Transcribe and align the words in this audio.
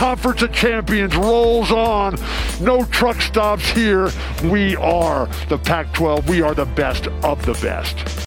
Conference 0.00 0.40
of 0.40 0.50
Champions 0.50 1.14
rolls 1.14 1.70
on. 1.70 2.16
No 2.58 2.86
truck 2.86 3.20
stops 3.20 3.68
here. 3.68 4.10
We 4.44 4.74
are 4.76 5.26
the 5.50 5.58
Pac 5.58 5.92
12. 5.92 6.26
We 6.26 6.40
are 6.40 6.54
the 6.54 6.64
best 6.64 7.08
of 7.22 7.44
the 7.44 7.52
best. 7.60 8.26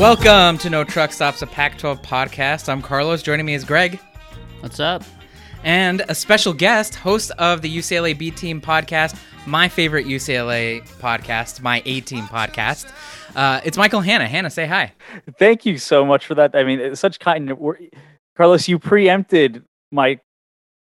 Welcome 0.00 0.58
to 0.58 0.68
No 0.68 0.82
Truck 0.82 1.12
Stops, 1.12 1.42
a 1.42 1.46
Pac 1.46 1.78
12 1.78 2.02
podcast. 2.02 2.68
I'm 2.68 2.82
Carlos. 2.82 3.22
Joining 3.22 3.46
me 3.46 3.54
is 3.54 3.62
Greg. 3.62 4.00
What's 4.62 4.80
up? 4.80 5.04
And 5.64 6.02
a 6.08 6.14
special 6.14 6.52
guest, 6.52 6.94
host 6.94 7.30
of 7.32 7.62
the 7.62 7.76
UCLA 7.76 8.16
B 8.16 8.30
Team 8.30 8.60
podcast, 8.60 9.18
my 9.46 9.68
favorite 9.68 10.06
UCLA 10.06 10.86
podcast, 11.00 11.60
my 11.60 11.82
A 11.84 12.00
Team 12.00 12.24
podcast. 12.24 12.90
Uh, 13.34 13.60
it's 13.64 13.76
Michael 13.76 14.00
Hanna. 14.00 14.26
Hanna, 14.26 14.50
say 14.50 14.66
hi. 14.66 14.92
Thank 15.38 15.66
you 15.66 15.78
so 15.78 16.04
much 16.04 16.26
for 16.26 16.34
that. 16.36 16.54
I 16.54 16.64
mean, 16.64 16.80
it's 16.80 17.00
such 17.00 17.18
kind. 17.18 17.52
Carlos, 18.36 18.68
you 18.68 18.78
preempted 18.78 19.64
my 19.90 20.20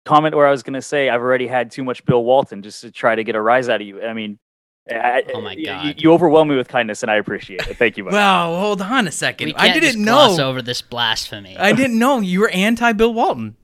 comment 0.06 0.36
where 0.36 0.48
I 0.48 0.52
was 0.52 0.64
going 0.64 0.74
to 0.74 0.82
say 0.82 1.10
I've 1.10 1.22
already 1.22 1.48
had 1.48 1.72
too 1.72 1.84
much 1.84 2.04
Bill 2.06 2.24
Walton 2.24 2.62
just 2.62 2.82
to 2.82 2.92
try 2.92 3.16
to 3.16 3.24
get 3.24 3.36
a 3.36 3.42
rise 3.42 3.70
out 3.70 3.80
of 3.80 3.88
you. 3.88 4.02
I 4.02 4.14
mean, 4.14 4.40
I, 4.90 5.24
oh 5.34 5.40
my 5.40 5.56
god! 5.56 5.86
You, 5.86 5.94
you, 5.98 6.12
overwhelm 6.12 6.50
me 6.50 6.58
with 6.58 6.68
kindness, 6.68 7.04
and 7.04 7.12
I 7.12 7.16
appreciate 7.16 7.66
it. 7.68 7.78
Thank 7.78 7.96
you. 7.96 8.04
well, 8.04 8.60
hold 8.60 8.82
on 8.82 9.08
a 9.08 9.12
second. 9.12 9.54
I 9.56 9.80
didn't 9.80 10.04
know. 10.04 10.36
over 10.42 10.62
this 10.62 10.82
blasphemy. 10.82 11.58
I 11.58 11.72
didn't 11.72 11.98
know 11.98 12.20
you 12.20 12.42
were 12.42 12.50
anti 12.50 12.92
Bill 12.92 13.14
Walton. 13.14 13.56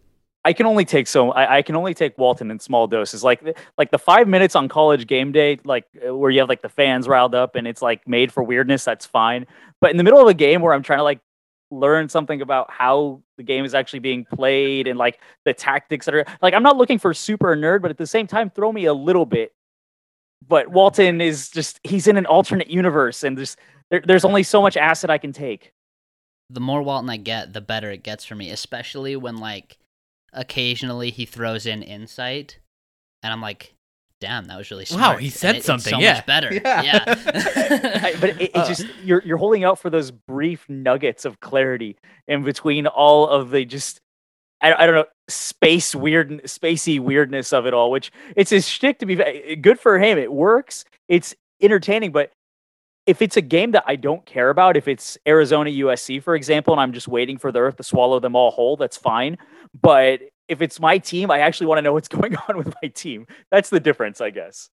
I 0.45 0.53
can 0.53 0.65
only 0.65 0.85
take 0.85 1.07
so 1.07 1.31
I, 1.31 1.57
I, 1.57 1.61
can 1.61 1.75
only 1.75 1.93
take 1.93 2.17
Walton 2.17 2.49
in 2.49 2.59
small 2.59 2.87
doses. 2.87 3.23
Like 3.23 3.43
like 3.77 3.91
the 3.91 3.99
five 3.99 4.27
minutes 4.27 4.55
on 4.55 4.69
college 4.69 5.05
game 5.05 5.31
day, 5.31 5.59
like 5.65 5.85
uh, 6.07 6.15
where 6.15 6.31
you 6.31 6.39
have 6.39 6.49
like 6.49 6.61
the 6.61 6.69
fans 6.69 7.07
riled 7.07 7.35
up 7.35 7.55
and 7.55 7.67
it's 7.67 7.81
like 7.81 8.07
made 8.07 8.31
for 8.31 8.43
weirdness. 8.43 8.85
That's 8.85 9.05
fine. 9.05 9.45
But 9.81 9.91
in 9.91 9.97
the 9.97 10.03
middle 10.03 10.19
of 10.19 10.27
a 10.27 10.33
game 10.33 10.61
where 10.61 10.73
I'm 10.73 10.83
trying 10.83 10.99
to 10.99 11.03
like 11.03 11.19
learn 11.71 12.09
something 12.09 12.41
about 12.41 12.71
how 12.71 13.21
the 13.37 13.43
game 13.43 13.65
is 13.65 13.75
actually 13.75 13.99
being 13.99 14.25
played 14.25 14.87
and 14.87 14.97
like 14.97 15.19
the 15.45 15.53
tactics 15.53 16.05
that 16.05 16.15
are 16.15 16.25
like 16.41 16.53
I'm 16.53 16.63
not 16.63 16.77
looking 16.77 16.99
for 16.99 17.13
super 17.13 17.55
nerd, 17.55 17.81
but 17.81 17.91
at 17.91 17.97
the 17.97 18.07
same 18.07 18.25
time, 18.25 18.49
throw 18.49 18.71
me 18.71 18.85
a 18.85 18.93
little 18.93 19.25
bit 19.25 19.53
but 20.47 20.69
Walton 20.69 21.21
is 21.21 21.49
just 21.49 21.79
he's 21.83 22.07
in 22.07 22.17
an 22.17 22.25
alternate 22.25 22.69
universe 22.69 23.23
and 23.23 23.37
there's 23.37 23.57
there, 23.89 24.01
there's 24.05 24.25
only 24.25 24.43
so 24.43 24.61
much 24.61 24.77
acid 24.77 25.09
I 25.09 25.17
can 25.17 25.33
take. 25.33 25.73
The 26.49 26.59
more 26.59 26.81
Walton 26.81 27.09
I 27.09 27.17
get, 27.17 27.53
the 27.53 27.61
better 27.61 27.91
it 27.91 28.03
gets 28.03 28.25
for 28.25 28.35
me, 28.35 28.49
especially 28.51 29.15
when 29.15 29.37
like 29.37 29.77
occasionally 30.33 31.11
he 31.11 31.25
throws 31.25 31.65
in 31.65 31.83
insight 31.83 32.59
and 33.23 33.33
I'm 33.33 33.41
like, 33.41 33.73
damn, 34.19 34.45
that 34.45 34.57
was 34.57 34.69
really 34.71 34.85
smart. 34.85 35.15
Wow, 35.15 35.17
he 35.17 35.29
said 35.29 35.57
it, 35.57 35.63
something. 35.63 35.93
so 35.93 35.99
yeah. 35.99 36.15
much 36.15 36.25
better. 36.25 36.53
Yeah. 36.53 36.81
yeah. 36.81 37.03
I, 38.03 38.15
but 38.19 38.29
it, 38.31 38.41
it 38.41 38.55
uh, 38.55 38.67
just 38.67 38.85
you're 39.03 39.21
you're 39.23 39.37
holding 39.37 39.63
out 39.63 39.79
for 39.79 39.89
those 39.89 40.11
brief 40.11 40.67
nuggets 40.69 41.25
of 41.25 41.39
clarity 41.39 41.97
in 42.27 42.43
between 42.43 42.87
all 42.87 43.27
of 43.27 43.51
the 43.51 43.65
just 43.65 44.01
I, 44.61 44.73
I 44.73 44.85
don't 44.85 44.95
know 44.95 45.05
space 45.27 45.95
weird 45.95 46.43
spacey 46.43 46.99
weirdness 46.99 47.53
of 47.53 47.65
it 47.65 47.73
all 47.73 47.91
which 47.91 48.11
it's 48.35 48.49
his 48.49 48.67
shtick 48.67 48.99
to 48.99 49.05
be 49.05 49.55
good 49.55 49.79
for 49.79 49.99
him 49.99 50.17
it 50.17 50.31
works 50.31 50.85
it's 51.07 51.35
entertaining 51.61 52.11
but 52.11 52.31
if 53.09 53.23
it's 53.23 53.35
a 53.37 53.41
game 53.41 53.71
that 53.71 53.83
I 53.87 53.95
don't 53.95 54.23
care 54.27 54.51
about 54.51 54.77
if 54.77 54.87
it's 54.87 55.17
Arizona 55.27 55.71
USC 55.71 56.21
for 56.21 56.35
example 56.35 56.75
and 56.75 56.79
I'm 56.79 56.93
just 56.93 57.07
waiting 57.07 57.39
for 57.39 57.51
the 57.51 57.57
earth 57.57 57.77
to 57.77 57.83
swallow 57.83 58.19
them 58.19 58.35
all 58.35 58.51
whole 58.51 58.77
that's 58.77 58.97
fine 58.97 59.35
but 59.81 60.21
if 60.47 60.61
it's 60.61 60.79
my 60.79 60.99
team 60.99 61.31
I 61.31 61.39
actually 61.39 61.65
want 61.65 61.79
to 61.79 61.81
know 61.81 61.93
what's 61.93 62.07
going 62.19 62.35
on 62.47 62.55
with 62.55 62.71
my 62.83 62.89
team 62.89 63.25
that's 63.49 63.71
the 63.71 63.79
difference 63.79 64.21
I 64.21 64.29
guess 64.29 64.69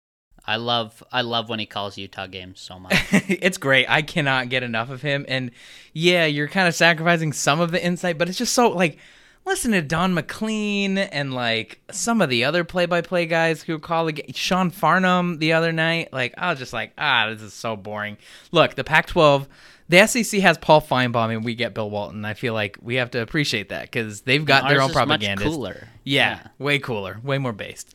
I 0.47 0.55
love 0.55 1.03
I 1.11 1.21
love 1.21 1.49
when 1.49 1.59
he 1.59 1.65
calls 1.65 1.97
Utah 1.97 2.25
games 2.25 2.61
so 2.61 2.79
much. 2.79 2.93
it's 3.11 3.59
great. 3.59 3.85
I 3.87 4.01
cannot 4.01 4.49
get 4.49 4.63
enough 4.63 4.89
of 4.89 4.99
him. 4.99 5.23
And 5.27 5.51
yeah, 5.93 6.25
you're 6.25 6.47
kind 6.47 6.67
of 6.67 6.73
sacrificing 6.73 7.31
some 7.31 7.59
of 7.59 7.69
the 7.69 7.83
insight, 7.83 8.17
but 8.17 8.27
it's 8.27 8.39
just 8.39 8.55
so 8.55 8.69
like 8.69 8.97
listen 9.45 9.71
to 9.71 9.81
Don 9.81 10.13
MacLean 10.13 10.97
and 10.97 11.33
like 11.33 11.81
some 11.91 12.21
of 12.21 12.29
the 12.29 12.43
other 12.43 12.63
play-by-play 12.63 13.25
guys 13.25 13.61
who 13.63 13.79
call 13.79 14.05
the 14.05 14.23
Sean 14.33 14.69
Farnham 14.69 15.39
the 15.39 15.53
other 15.53 15.71
night. 15.71 16.13
Like 16.13 16.33
I 16.37 16.49
was 16.49 16.59
just 16.59 16.73
like, 16.73 16.93
ah, 16.97 17.29
this 17.29 17.41
is 17.41 17.53
so 17.53 17.75
boring. 17.75 18.17
Look, 18.51 18.75
the 18.75 18.83
Pac-12, 18.83 19.47
the 19.89 20.07
SEC 20.07 20.39
has 20.41 20.57
Paul 20.57 20.81
Finebaum 20.81 21.35
and 21.35 21.43
we 21.43 21.55
get 21.55 21.73
Bill 21.73 21.89
Walton. 21.89 22.23
I 22.23 22.33
feel 22.33 22.53
like 22.53 22.77
we 22.81 22.95
have 22.95 23.11
to 23.11 23.21
appreciate 23.21 23.69
that 23.69 23.83
because 23.83 24.21
they've 24.21 24.45
got 24.45 24.69
their 24.69 24.81
own 24.81 24.91
propaganda. 24.91 25.43
Cooler, 25.43 25.87
yeah, 26.03 26.39
yeah, 26.43 26.47
way 26.57 26.79
cooler, 26.79 27.19
way 27.23 27.37
more 27.37 27.53
based. 27.53 27.93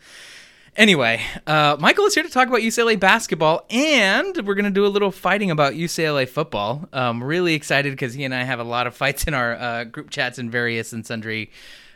Anyway, 0.76 1.22
uh, 1.46 1.74
Michael 1.80 2.04
is 2.04 2.14
here 2.14 2.22
to 2.22 2.28
talk 2.28 2.48
about 2.48 2.60
UCLA 2.60 3.00
basketball, 3.00 3.64
and 3.70 4.36
we're 4.46 4.54
going 4.54 4.66
to 4.66 4.70
do 4.70 4.84
a 4.84 4.88
little 4.88 5.10
fighting 5.10 5.50
about 5.50 5.72
UCLA 5.72 6.28
football. 6.28 6.86
I'm 6.92 7.24
really 7.24 7.54
excited 7.54 7.94
because 7.94 8.12
he 8.12 8.24
and 8.24 8.34
I 8.34 8.42
have 8.42 8.60
a 8.60 8.64
lot 8.64 8.86
of 8.86 8.94
fights 8.94 9.24
in 9.24 9.32
our 9.32 9.54
uh, 9.54 9.84
group 9.84 10.10
chats 10.10 10.38
and 10.38 10.52
various 10.52 10.92
and 10.92 11.06
sundry 11.06 11.50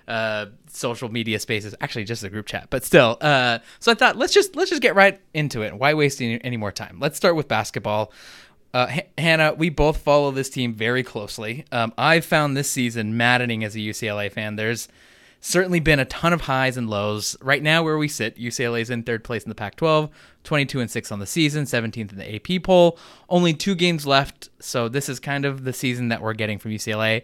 uh, 0.09 0.47
social 0.67 1.11
media 1.11 1.39
spaces. 1.39 1.75
Actually, 1.83 2.05
just 2.05 2.25
a 2.25 2.31
group 2.31 2.47
chat, 2.47 2.69
but 2.71 2.83
still. 2.83 3.19
Uh, 3.21 3.59
so 3.81 3.93
I 3.93 3.95
thought 3.95 4.17
let's 4.17 4.33
just 4.33 4.57
let's 4.57 4.71
just 4.71 4.81
get 4.81 4.95
right 4.95 5.21
into 5.35 5.61
it. 5.61 5.75
Why 5.75 5.93
waste 5.93 6.23
any, 6.23 6.43
any 6.43 6.57
more 6.57 6.73
time? 6.73 6.97
Let's 7.01 7.19
start 7.19 7.37
with 7.37 7.49
basketball. 7.49 8.13
Uh, 8.73 8.87
H- 8.89 9.07
Hanna, 9.19 9.53
we 9.53 9.69
both 9.69 9.99
follow 9.99 10.31
this 10.31 10.49
team 10.49 10.73
very 10.73 11.03
closely. 11.03 11.67
Um, 11.71 11.93
I've 11.99 12.25
found 12.25 12.57
this 12.57 12.71
season 12.71 13.15
maddening 13.15 13.63
as 13.63 13.75
a 13.75 13.79
UCLA 13.79 14.33
fan. 14.33 14.57
There's 14.57 14.89
certainly 15.41 15.81
been 15.81 15.99
a 15.99 16.05
ton 16.05 16.33
of 16.33 16.43
highs 16.43 16.77
and 16.77 16.89
lows. 16.89 17.37
Right 17.41 17.62
now, 17.62 17.83
where 17.83 17.99
we 17.99 18.09
sit, 18.09 18.37
UCLA 18.37 18.83
is 18.83 18.91
in 18.91 19.03
third 19.03 19.25
place 19.25 19.43
in 19.43 19.49
the 19.49 19.55
Pac 19.55 19.77
12, 19.77 20.11
22 20.45 20.81
and 20.81 20.91
6 20.91 21.12
on 21.12 21.19
the 21.19 21.27
season, 21.27 21.65
17th 21.65 22.12
in 22.12 22.19
the 22.19 22.34
AP 22.34 22.62
poll. 22.62 22.99
Only 23.28 23.55
two 23.55 23.75
games 23.75 24.06
left, 24.06 24.51
so 24.61 24.89
this 24.89 25.09
is 25.09 25.19
kind 25.19 25.45
of 25.45 25.65
the 25.65 25.73
season 25.73 26.09
that 26.09 26.23
we're 26.23 26.34
getting 26.34 26.59
from 26.59 26.71
UCLA. 26.71 27.23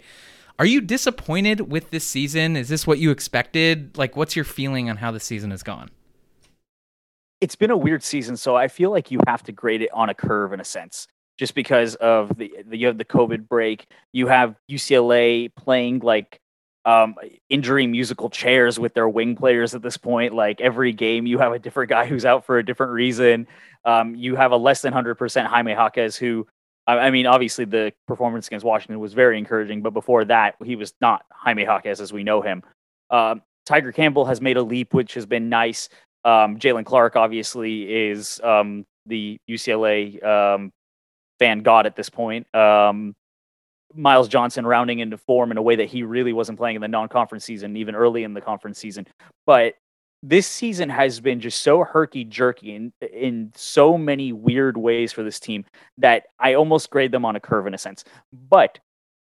Are 0.59 0.67
you 0.67 0.81
disappointed 0.81 1.71
with 1.71 1.91
this 1.91 2.05
season? 2.05 2.57
Is 2.57 2.69
this 2.69 2.87
what 2.87 2.99
you 2.99 3.11
expected? 3.11 3.97
Like, 3.99 4.17
what's 4.17 4.35
your 4.35 4.45
feeling 4.45 4.89
on 4.89 4.97
how 4.97 5.11
the 5.11 5.21
season 5.21 5.51
has 5.51 5.63
gone? 5.63 5.91
It's 7.43 7.57
been 7.57 7.71
a 7.71 7.77
weird 7.77 8.03
season, 8.03 8.39
so 8.39 8.57
I 8.57 8.69
feel 8.69 8.91
like 8.91 9.11
you 9.11 9.21
have 9.27 9.43
to 9.45 9.53
grade 9.53 9.83
it 9.83 9.91
on 9.93 10.09
a 10.09 10.15
curve 10.15 10.55
in 10.55 10.61
a 10.61 10.65
sense 10.65 11.07
just 11.37 11.55
because 11.55 11.95
of 11.97 12.37
the, 12.39 12.51
the 12.67 12.79
you 12.79 12.87
have 12.87 12.97
the 12.97 13.05
COVID 13.05 13.47
break. 13.47 13.87
You 14.13 14.27
have 14.29 14.57
UCLA 14.71 15.55
playing 15.55 15.99
like 15.99 16.41
um, 16.87 17.17
musical 17.51 18.31
chairs 18.31 18.79
with 18.79 18.95
their 18.95 19.09
wing 19.09 19.35
players 19.35 19.75
at 19.75 19.83
this 19.83 19.97
point. 19.97 20.33
Like 20.33 20.61
every 20.61 20.93
game, 20.93 21.27
you 21.27 21.39
have 21.39 21.53
a 21.53 21.59
different 21.59 21.91
guy 21.91 22.07
who's 22.09 22.25
out 22.25 22.47
for 22.47 22.59
a 22.59 22.65
different 22.65 22.93
reason. 22.93 23.47
Um, 23.85 24.15
you 24.15 24.37
have 24.37 24.53
a 24.53 24.57
less 24.57 24.83
than 24.83 24.95
100% 24.95 25.47
Jaime 25.47 25.73
Jaquez, 25.73 26.17
who, 26.17 26.47
I 26.89 27.11
mean, 27.11 27.27
obviously 27.27 27.65
the 27.65 27.93
performance 28.07 28.47
against 28.47 28.65
Washington 28.65 29.01
was 29.01 29.13
very 29.13 29.37
encouraging, 29.39 29.83
but 29.83 29.91
before 29.91 30.25
that, 30.27 30.55
he 30.65 30.77
was 30.77 30.95
not 31.01 31.25
Jaime 31.33 31.65
Jaquez 31.65 32.01
as 32.01 32.13
we 32.13 32.23
know 32.23 32.41
him. 32.41 32.63
Um, 33.11 33.43
Tiger 33.65 33.91
Campbell 33.91 34.25
has 34.25 34.41
made 34.41 34.57
a 34.57 34.63
leap, 34.63 34.95
which 34.95 35.15
has 35.15 35.27
been 35.27 35.49
nice. 35.49 35.89
Um, 36.25 36.59
Jaylen 36.59 36.87
Clark, 36.87 37.17
obviously, 37.17 37.83
is 38.09 38.41
um, 38.45 38.87
the 39.07 39.39
UCLA 39.51 40.25
um, 40.25 40.73
fan 41.41 41.61
god 41.61 41.87
at 41.87 41.97
this 41.97 42.09
point. 42.09 42.53
Um, 42.55 43.17
Myles 43.97 44.29
Johnson 44.29 44.67
rounding 44.67 44.99
into 44.99 45.17
form 45.17 45.51
in 45.51 45.57
a 45.57 45.63
way 45.63 45.77
that 45.77 45.89
he 45.89 46.03
really 46.03 46.33
wasn't 46.33 46.59
playing 46.59 46.77
in 46.77 46.83
the 46.83 46.89
non-conference 46.89 47.45
season, 47.45 47.77
even 47.77 47.95
early 47.95 48.25
in 48.25 48.35
the 48.35 48.41
conference 48.41 48.79
season. 48.79 49.07
But 49.47 49.75
this 50.23 50.47
season 50.47 50.89
has 50.89 51.21
been 51.21 51.41
just 51.41 51.63
so 51.63 51.85
herky 51.85 52.25
jerky 52.25 52.75
in 52.75 52.93
in 53.01 53.53
so 53.55 53.97
many 53.97 54.33
weird 54.33 54.77
ways 54.77 55.13
for 55.13 55.23
this 55.23 55.39
team 55.39 55.65
that 55.99 56.25
I 56.39 56.55
almost 56.55 56.91
grade 56.91 57.13
them 57.13 57.25
on 57.25 57.37
a 57.37 57.41
curve 57.41 57.67
in 57.67 57.75
a 57.75 57.79
sense. 57.79 58.05
But 58.33 58.79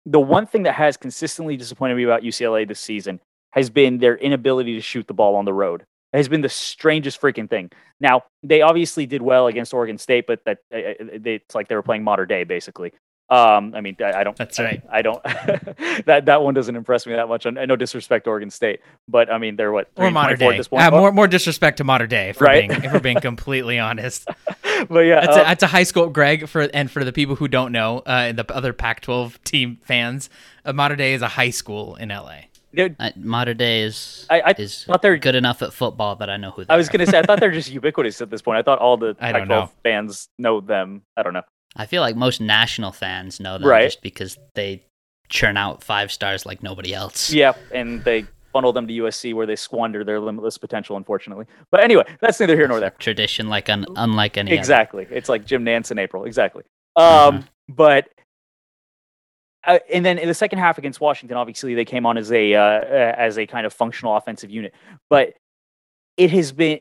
the 0.06 0.20
one 0.20 0.46
thing 0.46 0.62
that 0.64 0.74
has 0.74 0.96
consistently 0.96 1.56
disappointed 1.56 1.96
me 1.96 2.04
about 2.04 2.22
UCLA 2.22 2.66
this 2.66 2.80
season 2.80 3.20
has 3.52 3.70
been 3.70 3.98
their 3.98 4.16
inability 4.16 4.74
to 4.74 4.80
shoot 4.80 5.06
the 5.06 5.14
ball 5.14 5.36
on 5.36 5.44
the 5.44 5.52
road. 5.52 5.82
It 6.12 6.18
has 6.18 6.28
been 6.28 6.42
the 6.42 6.48
strangest 6.48 7.20
freaking 7.20 7.50
thing. 7.50 7.70
Now 8.00 8.22
they 8.42 8.62
obviously 8.62 9.04
did 9.06 9.20
well 9.20 9.46
against 9.48 9.74
Oregon 9.74 9.98
State, 9.98 10.26
but 10.26 10.44
that 10.44 10.58
uh, 10.72 10.76
uh, 10.76 11.18
it's 11.24 11.54
like 11.54 11.68
they 11.68 11.74
were 11.74 11.82
playing 11.82 12.04
Mater 12.04 12.26
Dei 12.26 12.44
basically. 12.44 12.92
Um, 13.30 13.74
I 13.74 13.80
mean, 13.80 13.96
I, 14.00 14.20
I 14.20 14.24
don't. 14.24 14.36
That's 14.36 14.58
right. 14.58 14.82
I, 14.90 14.98
I 14.98 15.02
don't. 15.02 15.22
that 16.04 16.26
that 16.26 16.42
one 16.42 16.52
doesn't 16.52 16.76
impress 16.76 17.06
me 17.06 17.14
that 17.14 17.26
much. 17.26 17.46
I 17.46 17.50
no 17.50 17.74
disrespect 17.74 18.24
to 18.24 18.30
Oregon 18.30 18.50
State, 18.50 18.80
but 19.08 19.32
I 19.32 19.38
mean, 19.38 19.56
they're 19.56 19.72
what 19.72 19.88
or 19.96 20.10
Mater 20.10 20.36
Dei. 20.36 20.60
Uh, 20.70 20.90
more 20.90 21.10
more 21.10 21.26
disrespect 21.26 21.78
to 21.78 21.84
Mater 21.84 22.06
Dei, 22.06 22.30
if 22.30 22.40
right? 22.40 22.68
We're 22.68 22.74
being, 22.74 22.84
if 22.84 22.92
we're 22.92 23.00
being 23.00 23.20
completely 23.20 23.78
honest. 23.78 24.28
but 24.90 25.00
yeah, 25.00 25.20
that's, 25.20 25.36
uh, 25.36 25.40
a, 25.40 25.44
that's 25.44 25.62
a 25.62 25.68
high 25.68 25.84
school. 25.84 26.10
Greg, 26.10 26.48
for 26.48 26.68
and 26.74 26.90
for 26.90 27.02
the 27.02 27.12
people 27.12 27.36
who 27.36 27.48
don't 27.48 27.72
know, 27.72 28.00
uh, 28.00 28.32
the 28.32 28.44
other 28.54 28.74
Pac-12 28.74 29.42
team 29.42 29.78
fans, 29.82 30.28
uh, 30.66 30.74
Mater 30.74 30.96
Dei 30.96 31.14
is 31.14 31.22
a 31.22 31.28
high 31.28 31.50
school 31.50 31.96
in 31.96 32.10
LA. 32.10 32.40
Dude, 32.74 32.96
uh, 32.98 33.10
Mater 33.16 33.54
Dei 33.54 33.82
is 33.82 34.26
I, 34.28 34.40
I 34.40 34.54
is 34.58 34.84
thought 34.84 35.00
they're 35.00 35.16
good 35.16 35.34
enough 35.34 35.62
at 35.62 35.72
football 35.72 36.16
that 36.16 36.28
I 36.28 36.36
know 36.36 36.50
who. 36.50 36.64
I 36.68 36.76
was 36.76 36.88
are. 36.88 36.92
gonna 36.92 37.06
say 37.06 37.20
I 37.20 37.22
thought 37.22 37.40
they're 37.40 37.50
just 37.52 37.70
ubiquitous 37.70 38.20
at 38.20 38.30
this 38.30 38.42
point. 38.42 38.58
I 38.58 38.62
thought 38.62 38.80
all 38.80 38.96
the 38.96 39.14
Pac-12 39.14 39.48
know. 39.48 39.70
fans 39.82 40.28
know 40.38 40.60
them. 40.60 41.02
I 41.16 41.22
don't 41.22 41.32
know. 41.32 41.42
I 41.76 41.86
feel 41.86 42.02
like 42.02 42.16
most 42.16 42.40
national 42.40 42.92
fans 42.92 43.40
know 43.40 43.58
them 43.58 43.68
right. 43.68 43.84
just 43.84 44.02
because 44.02 44.38
they 44.54 44.84
churn 45.28 45.56
out 45.56 45.82
five 45.82 46.12
stars 46.12 46.46
like 46.46 46.62
nobody 46.62 46.94
else. 46.94 47.32
Yep, 47.32 47.58
and 47.72 48.04
they 48.04 48.26
funnel 48.52 48.72
them 48.72 48.86
to 48.86 48.94
USC 48.94 49.34
where 49.34 49.46
they 49.46 49.56
squander 49.56 50.04
their 50.04 50.20
limitless 50.20 50.56
potential, 50.56 50.96
unfortunately. 50.96 51.46
But 51.70 51.80
anyway, 51.80 52.04
that's 52.20 52.38
neither 52.38 52.56
here 52.56 52.68
nor 52.68 52.78
there. 52.78 52.94
Tradition 52.98 53.48
like 53.48 53.68
un- 53.68 53.86
unlike 53.96 54.36
any 54.38 54.52
exactly. 54.52 55.06
Other. 55.06 55.14
It's 55.16 55.28
like 55.28 55.44
Jim 55.44 55.64
Nantz 55.64 55.90
in 55.90 55.98
April. 55.98 56.24
Exactly. 56.24 56.62
Um, 56.96 57.04
mm-hmm. 57.06 57.40
But 57.68 58.08
uh, 59.66 59.78
and 59.92 60.04
then 60.04 60.18
in 60.18 60.28
the 60.28 60.34
second 60.34 60.60
half 60.60 60.78
against 60.78 61.00
Washington, 61.00 61.36
obviously 61.36 61.74
they 61.74 61.84
came 61.84 62.06
on 62.06 62.16
as 62.16 62.30
a 62.30 62.54
uh, 62.54 62.80
as 62.80 63.38
a 63.38 63.46
kind 63.46 63.66
of 63.66 63.72
functional 63.72 64.16
offensive 64.16 64.50
unit. 64.50 64.72
But 65.10 65.34
it 66.16 66.30
has 66.30 66.52
been 66.52 66.80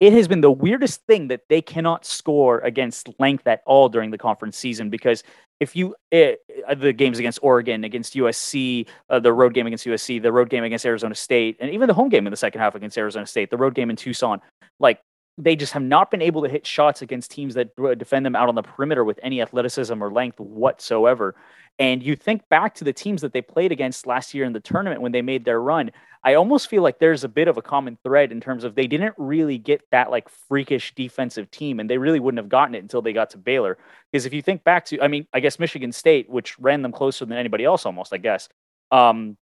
it 0.00 0.12
has 0.12 0.26
been 0.28 0.40
the 0.40 0.50
weirdest 0.50 1.00
thing 1.06 1.28
that 1.28 1.42
they 1.48 1.62
cannot 1.62 2.04
score 2.04 2.58
against 2.60 3.08
length 3.18 3.46
at 3.46 3.62
all 3.66 3.88
during 3.88 4.10
the 4.10 4.18
conference 4.18 4.56
season 4.56 4.90
because 4.90 5.22
if 5.60 5.76
you 5.76 5.94
uh, 6.12 6.74
the 6.74 6.92
games 6.92 7.18
against 7.20 7.38
Oregon, 7.40 7.84
against 7.84 8.14
USC, 8.14 8.88
uh, 9.10 9.20
the 9.20 9.32
road 9.32 9.54
game 9.54 9.66
against 9.66 9.86
USC, 9.86 10.20
the 10.20 10.32
road 10.32 10.50
game 10.50 10.64
against 10.64 10.84
Arizona 10.84 11.14
State, 11.14 11.56
and 11.60 11.70
even 11.70 11.86
the 11.86 11.94
home 11.94 12.08
game 12.08 12.26
in 12.26 12.32
the 12.32 12.36
second 12.36 12.60
half 12.60 12.74
against 12.74 12.98
Arizona 12.98 13.26
State, 13.26 13.50
the 13.50 13.56
road 13.56 13.74
game 13.74 13.88
in 13.88 13.96
Tucson, 13.96 14.40
like 14.80 15.00
they 15.38 15.56
just 15.56 15.72
have 15.72 15.82
not 15.82 16.10
been 16.10 16.22
able 16.22 16.42
to 16.42 16.48
hit 16.48 16.66
shots 16.66 17.02
against 17.02 17.30
teams 17.30 17.54
that 17.54 17.74
defend 17.98 18.26
them 18.26 18.36
out 18.36 18.48
on 18.48 18.54
the 18.54 18.62
perimeter 18.62 19.04
with 19.04 19.18
any 19.22 19.40
athleticism 19.40 20.02
or 20.02 20.12
length 20.12 20.38
whatsoever. 20.38 21.34
And 21.78 22.02
you 22.02 22.16
think 22.16 22.48
back 22.50 22.74
to 22.76 22.84
the 22.84 22.92
teams 22.92 23.22
that 23.22 23.32
they 23.32 23.40
played 23.40 23.72
against 23.72 24.06
last 24.06 24.34
year 24.34 24.44
in 24.44 24.52
the 24.52 24.60
tournament 24.60 25.00
when 25.00 25.12
they 25.12 25.22
made 25.22 25.44
their 25.44 25.60
run. 25.60 25.90
I 26.22 26.34
almost 26.34 26.68
feel 26.68 26.82
like 26.82 26.98
there's 26.98 27.24
a 27.24 27.28
bit 27.28 27.48
of 27.48 27.56
a 27.56 27.62
common 27.62 27.98
thread 28.04 28.30
in 28.30 28.40
terms 28.40 28.62
of 28.62 28.74
they 28.74 28.86
didn't 28.86 29.14
really 29.18 29.58
get 29.58 29.82
that 29.90 30.10
like 30.10 30.28
freakish 30.28 30.94
defensive 30.94 31.50
team, 31.50 31.80
and 31.80 31.90
they 31.90 31.98
really 31.98 32.20
wouldn't 32.20 32.38
have 32.38 32.48
gotten 32.48 32.74
it 32.74 32.82
until 32.82 33.02
they 33.02 33.12
got 33.12 33.30
to 33.30 33.38
Baylor. 33.38 33.78
Because 34.10 34.26
if 34.26 34.32
you 34.32 34.42
think 34.42 34.62
back 34.62 34.84
to, 34.86 35.00
I 35.02 35.08
mean, 35.08 35.26
I 35.32 35.40
guess 35.40 35.58
Michigan 35.58 35.90
State, 35.90 36.30
which 36.30 36.58
ran 36.60 36.82
them 36.82 36.92
closer 36.92 37.24
than 37.24 37.38
anybody 37.38 37.64
else 37.64 37.86
almost, 37.86 38.12
I 38.12 38.18
guess, 38.18 38.48
um, 38.92 39.36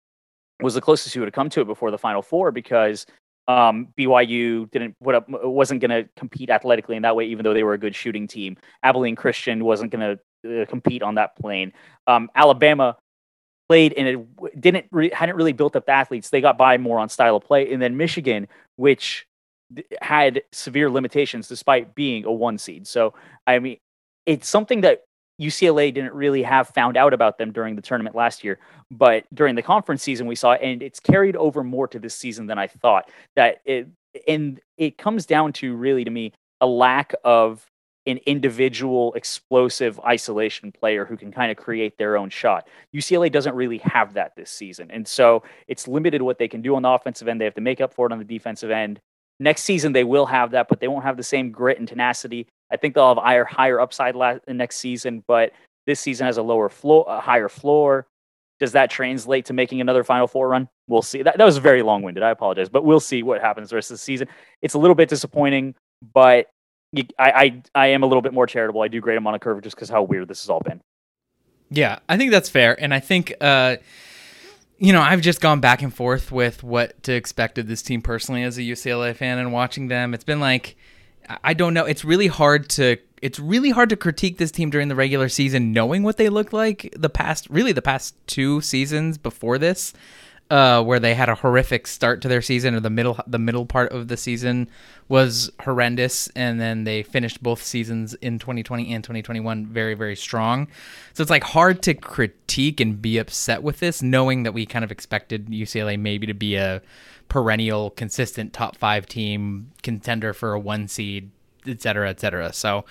was 0.62 0.74
the 0.74 0.80
closest 0.80 1.14
you 1.14 1.20
would 1.20 1.26
have 1.26 1.34
come 1.34 1.50
to 1.50 1.60
it 1.60 1.66
before 1.66 1.90
the 1.90 1.98
Final 1.98 2.22
Four 2.22 2.52
because 2.52 3.04
um, 3.48 3.88
BYU 3.98 4.70
didn't 4.70 4.96
put 5.02 5.14
up 5.14 5.26
wasn't 5.28 5.80
going 5.80 5.90
to 5.90 6.08
compete 6.16 6.50
athletically 6.50 6.96
in 6.96 7.02
that 7.02 7.16
way, 7.16 7.24
even 7.26 7.44
though 7.44 7.54
they 7.54 7.64
were 7.64 7.74
a 7.74 7.78
good 7.78 7.94
shooting 7.94 8.26
team. 8.26 8.56
Abilene 8.82 9.16
Christian 9.16 9.64
wasn't 9.64 9.90
going 9.92 10.18
to 10.44 10.62
uh, 10.62 10.66
compete 10.66 11.02
on 11.02 11.16
that 11.16 11.36
plane. 11.36 11.72
Um, 12.06 12.30
Alabama 12.34 12.96
played 13.68 13.92
and 13.94 14.08
it 14.08 14.60
didn't 14.60 14.86
re- 14.90 15.10
hadn't 15.12 15.36
really 15.36 15.52
built 15.52 15.76
up 15.76 15.86
the 15.86 15.92
athletes. 15.92 16.30
They 16.30 16.40
got 16.40 16.58
by 16.58 16.78
more 16.78 16.98
on 16.98 17.08
style 17.08 17.36
of 17.36 17.44
play, 17.44 17.72
and 17.72 17.80
then 17.80 17.96
Michigan, 17.96 18.48
which 18.76 19.26
had 20.00 20.42
severe 20.52 20.90
limitations 20.90 21.46
despite 21.48 21.94
being 21.94 22.24
a 22.24 22.32
one 22.32 22.58
seed. 22.58 22.86
So 22.86 23.14
I 23.46 23.58
mean, 23.58 23.78
it's 24.26 24.48
something 24.48 24.82
that 24.82 25.04
UCLA 25.40 25.92
didn't 25.92 26.14
really 26.14 26.42
have 26.42 26.68
found 26.68 26.96
out 26.96 27.14
about 27.14 27.38
them 27.38 27.52
during 27.52 27.76
the 27.76 27.82
tournament 27.82 28.14
last 28.14 28.44
year, 28.44 28.58
but 28.90 29.24
during 29.34 29.54
the 29.54 29.62
conference 29.62 30.02
season 30.02 30.26
we 30.26 30.34
saw, 30.34 30.52
and 30.52 30.82
it's 30.82 31.00
carried 31.00 31.36
over 31.36 31.64
more 31.64 31.88
to 31.88 31.98
this 31.98 32.14
season 32.14 32.46
than 32.46 32.58
I 32.58 32.66
thought. 32.66 33.10
That 33.36 33.60
it 33.64 33.88
and 34.26 34.60
it 34.76 34.98
comes 34.98 35.24
down 35.24 35.52
to 35.54 35.74
really 35.74 36.04
to 36.04 36.10
me 36.10 36.32
a 36.60 36.66
lack 36.66 37.14
of 37.24 37.66
an 38.06 38.18
individual 38.26 39.12
explosive 39.14 40.00
isolation 40.00 40.72
player 40.72 41.04
who 41.04 41.16
can 41.16 41.30
kind 41.30 41.50
of 41.50 41.56
create 41.56 41.98
their 41.98 42.16
own 42.16 42.30
shot. 42.30 42.66
UCLA 42.94 43.30
doesn't 43.30 43.54
really 43.54 43.78
have 43.78 44.14
that 44.14 44.34
this 44.36 44.50
season. 44.50 44.90
And 44.90 45.06
so 45.06 45.42
it's 45.68 45.86
limited 45.86 46.22
what 46.22 46.38
they 46.38 46.48
can 46.48 46.62
do 46.62 46.74
on 46.74 46.82
the 46.82 46.88
offensive 46.88 47.28
end. 47.28 47.40
They 47.40 47.44
have 47.44 47.54
to 47.54 47.60
make 47.60 47.80
up 47.80 47.92
for 47.92 48.06
it 48.06 48.12
on 48.12 48.18
the 48.18 48.24
defensive 48.24 48.70
end. 48.70 49.00
Next 49.38 49.62
season, 49.62 49.92
they 49.92 50.04
will 50.04 50.26
have 50.26 50.50
that, 50.52 50.68
but 50.68 50.80
they 50.80 50.88
won't 50.88 51.04
have 51.04 51.16
the 51.16 51.22
same 51.22 51.50
grit 51.50 51.78
and 51.78 51.86
tenacity 51.86 52.46
I 52.72 52.76
think 52.76 52.94
they'll 52.94 53.08
have 53.08 53.22
higher 53.22 53.44
higher 53.44 53.80
upside 53.80 54.14
last, 54.14 54.42
next 54.48 54.76
season, 54.76 55.24
but 55.26 55.52
this 55.86 56.00
season 56.00 56.26
has 56.26 56.36
a 56.36 56.42
lower 56.42 56.68
floor, 56.68 57.04
a 57.08 57.20
higher 57.20 57.48
floor. 57.48 58.06
Does 58.60 58.72
that 58.72 58.90
translate 58.90 59.46
to 59.46 59.54
making 59.54 59.80
another 59.80 60.04
Final 60.04 60.26
Four 60.26 60.48
run? 60.50 60.68
We'll 60.86 61.02
see. 61.02 61.22
That, 61.22 61.38
that 61.38 61.44
was 61.44 61.56
very 61.56 61.82
long 61.82 62.02
winded. 62.02 62.22
I 62.22 62.30
apologize, 62.30 62.68
but 62.68 62.84
we'll 62.84 63.00
see 63.00 63.22
what 63.22 63.40
happens 63.40 63.70
the 63.70 63.76
rest 63.76 63.90
of 63.90 63.94
the 63.94 63.98
season. 63.98 64.28
It's 64.60 64.74
a 64.74 64.78
little 64.78 64.94
bit 64.94 65.08
disappointing, 65.08 65.74
but 66.12 66.50
I, 66.96 67.02
I, 67.18 67.62
I 67.74 67.86
am 67.88 68.02
a 68.02 68.06
little 68.06 68.22
bit 68.22 68.34
more 68.34 68.46
charitable. 68.46 68.82
I 68.82 68.88
do 68.88 69.00
grade 69.00 69.16
them 69.16 69.26
on 69.26 69.34
a 69.34 69.38
curve 69.38 69.62
just 69.62 69.76
because 69.76 69.88
how 69.88 70.02
weird 70.02 70.28
this 70.28 70.42
has 70.42 70.50
all 70.50 70.60
been. 70.60 70.80
Yeah, 71.70 72.00
I 72.08 72.16
think 72.16 72.30
that's 72.30 72.48
fair, 72.48 72.80
and 72.80 72.92
I 72.92 73.00
think. 73.00 73.34
Uh, 73.40 73.76
you 74.82 74.94
know, 74.94 75.02
I've 75.02 75.20
just 75.20 75.42
gone 75.42 75.60
back 75.60 75.82
and 75.82 75.94
forth 75.94 76.32
with 76.32 76.62
what 76.62 77.02
to 77.02 77.12
expect 77.12 77.58
of 77.58 77.66
this 77.66 77.82
team 77.82 78.00
personally 78.00 78.42
as 78.42 78.56
a 78.56 78.62
UCLA 78.62 79.14
fan 79.14 79.36
and 79.36 79.52
watching 79.52 79.88
them. 79.88 80.14
It's 80.14 80.24
been 80.24 80.40
like, 80.40 80.74
I 81.44 81.54
don't 81.54 81.74
know. 81.74 81.84
It's 81.84 82.04
really 82.04 82.26
hard 82.26 82.68
to 82.70 82.96
it's 83.22 83.38
really 83.38 83.70
hard 83.70 83.90
to 83.90 83.96
critique 83.96 84.38
this 84.38 84.50
team 84.50 84.70
during 84.70 84.88
the 84.88 84.94
regular 84.94 85.28
season, 85.28 85.72
knowing 85.72 86.02
what 86.02 86.16
they 86.16 86.28
looked 86.28 86.52
like 86.52 86.94
the 86.96 87.10
past 87.10 87.48
really 87.50 87.72
the 87.72 87.82
past 87.82 88.14
two 88.26 88.60
seasons 88.60 89.18
before 89.18 89.58
this, 89.58 89.92
uh, 90.48 90.82
where 90.82 90.98
they 90.98 91.14
had 91.14 91.28
a 91.28 91.34
horrific 91.34 91.86
start 91.86 92.22
to 92.22 92.28
their 92.28 92.40
season, 92.42 92.74
or 92.74 92.80
the 92.80 92.90
middle 92.90 93.18
the 93.26 93.38
middle 93.38 93.66
part 93.66 93.92
of 93.92 94.08
the 94.08 94.16
season 94.16 94.68
was 95.08 95.50
horrendous, 95.60 96.28
and 96.34 96.60
then 96.60 96.84
they 96.84 97.02
finished 97.02 97.42
both 97.42 97.62
seasons 97.62 98.14
in 98.14 98.38
2020 98.38 98.92
and 98.92 99.04
2021 99.04 99.66
very 99.66 99.94
very 99.94 100.16
strong. 100.16 100.66
So 101.12 101.22
it's 101.22 101.30
like 101.30 101.44
hard 101.44 101.82
to 101.82 101.94
critique 101.94 102.80
and 102.80 103.00
be 103.00 103.18
upset 103.18 103.62
with 103.62 103.80
this, 103.80 104.02
knowing 104.02 104.44
that 104.44 104.52
we 104.52 104.64
kind 104.66 104.84
of 104.84 104.90
expected 104.90 105.48
UCLA 105.48 105.98
maybe 105.98 106.26
to 106.26 106.34
be 106.34 106.56
a 106.56 106.80
perennial, 107.30 107.90
consistent 107.90 108.52
top 108.52 108.76
five 108.76 109.06
team, 109.06 109.70
contender 109.82 110.34
for 110.34 110.52
a 110.52 110.60
one 110.60 110.86
seed, 110.86 111.30
et 111.66 111.80
cetera, 111.80 112.10
et 112.10 112.20
cetera. 112.20 112.52
So 112.52 112.84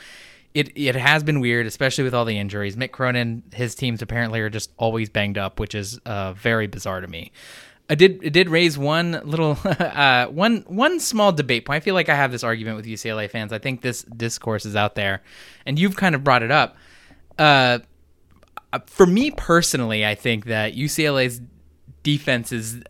it 0.56 0.72
it 0.76 0.96
has 0.96 1.24
been 1.24 1.40
weird, 1.40 1.68
especially 1.68 2.04
with 2.04 2.16
all 2.16 2.26
the 2.26 2.40
injuries. 2.40 2.76
Mick 2.76 2.92
Cronin, 2.92 3.44
his 3.54 3.76
teams 3.76 4.02
apparently 4.02 4.40
are 4.40 4.50
just 4.50 4.72
always 4.78 5.10
banged 5.10 5.38
up, 5.38 5.60
which 5.60 5.76
is 5.76 6.00
uh, 6.08 6.34
very 6.34 6.66
bizarre 6.66 7.02
to 7.02 7.08
me. 7.08 7.32
I 7.90 7.96
did 7.96 8.20
it 8.24 8.32
did 8.32 8.50
raise 8.50 8.78
one 8.78 9.22
little 9.24 9.58
uh, 9.66 10.28
one 10.28 10.64
one 10.68 11.00
small 11.00 11.32
debate 11.32 11.66
point. 11.66 11.78
I 11.78 11.80
feel 11.82 11.96
like 11.96 12.10
I 12.10 12.16
have 12.16 12.32
this 12.32 12.44
argument 12.44 12.78
with 12.78 12.86
UCLA 12.86 13.30
fans. 13.30 13.54
I 13.54 13.60
think 13.60 13.82
this 13.82 14.04
discourse 14.04 14.66
is 14.66 14.76
out 14.76 14.96
there, 14.96 15.22
and 15.66 15.78
you've 15.78 15.96
kind 15.96 16.16
of 16.16 16.24
brought 16.24 16.42
it 16.42 16.52
up. 16.52 16.78
Uh, 17.38 17.80
for 18.86 19.06
me 19.06 19.32
personally, 19.32 20.06
I 20.06 20.16
think 20.16 20.46
that 20.46 20.76
UCLA's 20.76 21.42
defense 22.04 22.52
is 22.52 22.82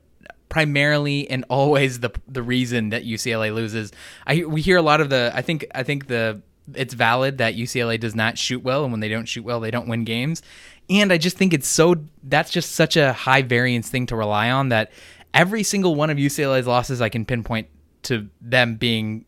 primarily 0.49 1.29
and 1.29 1.45
always 1.49 1.99
the 1.99 2.11
the 2.27 2.43
reason 2.43 2.89
that 2.89 3.05
UCLA 3.05 3.53
loses. 3.53 3.91
I 4.27 4.43
we 4.45 4.61
hear 4.61 4.77
a 4.77 4.81
lot 4.81 5.01
of 5.01 5.09
the 5.09 5.31
I 5.33 5.41
think 5.41 5.65
I 5.73 5.83
think 5.83 6.07
the 6.07 6.41
it's 6.75 6.93
valid 6.93 7.39
that 7.39 7.55
UCLA 7.55 7.99
does 7.99 8.15
not 8.15 8.37
shoot 8.37 8.63
well 8.63 8.83
and 8.83 8.91
when 8.91 8.99
they 8.99 9.09
don't 9.09 9.27
shoot 9.27 9.43
well 9.43 9.59
they 9.59 9.71
don't 9.71 9.87
win 9.87 10.03
games. 10.03 10.41
And 10.89 11.13
I 11.13 11.17
just 11.17 11.37
think 11.37 11.53
it's 11.53 11.67
so 11.67 11.95
that's 12.23 12.51
just 12.51 12.73
such 12.73 12.97
a 12.97 13.13
high 13.13 13.43
variance 13.43 13.89
thing 13.89 14.07
to 14.07 14.15
rely 14.15 14.49
on 14.49 14.69
that 14.69 14.91
every 15.33 15.63
single 15.63 15.95
one 15.95 16.09
of 16.09 16.17
UCLA's 16.17 16.67
losses 16.67 17.01
I 17.01 17.09
can 17.09 17.25
pinpoint 17.25 17.67
to 18.03 18.27
them 18.41 18.75
being 18.75 19.25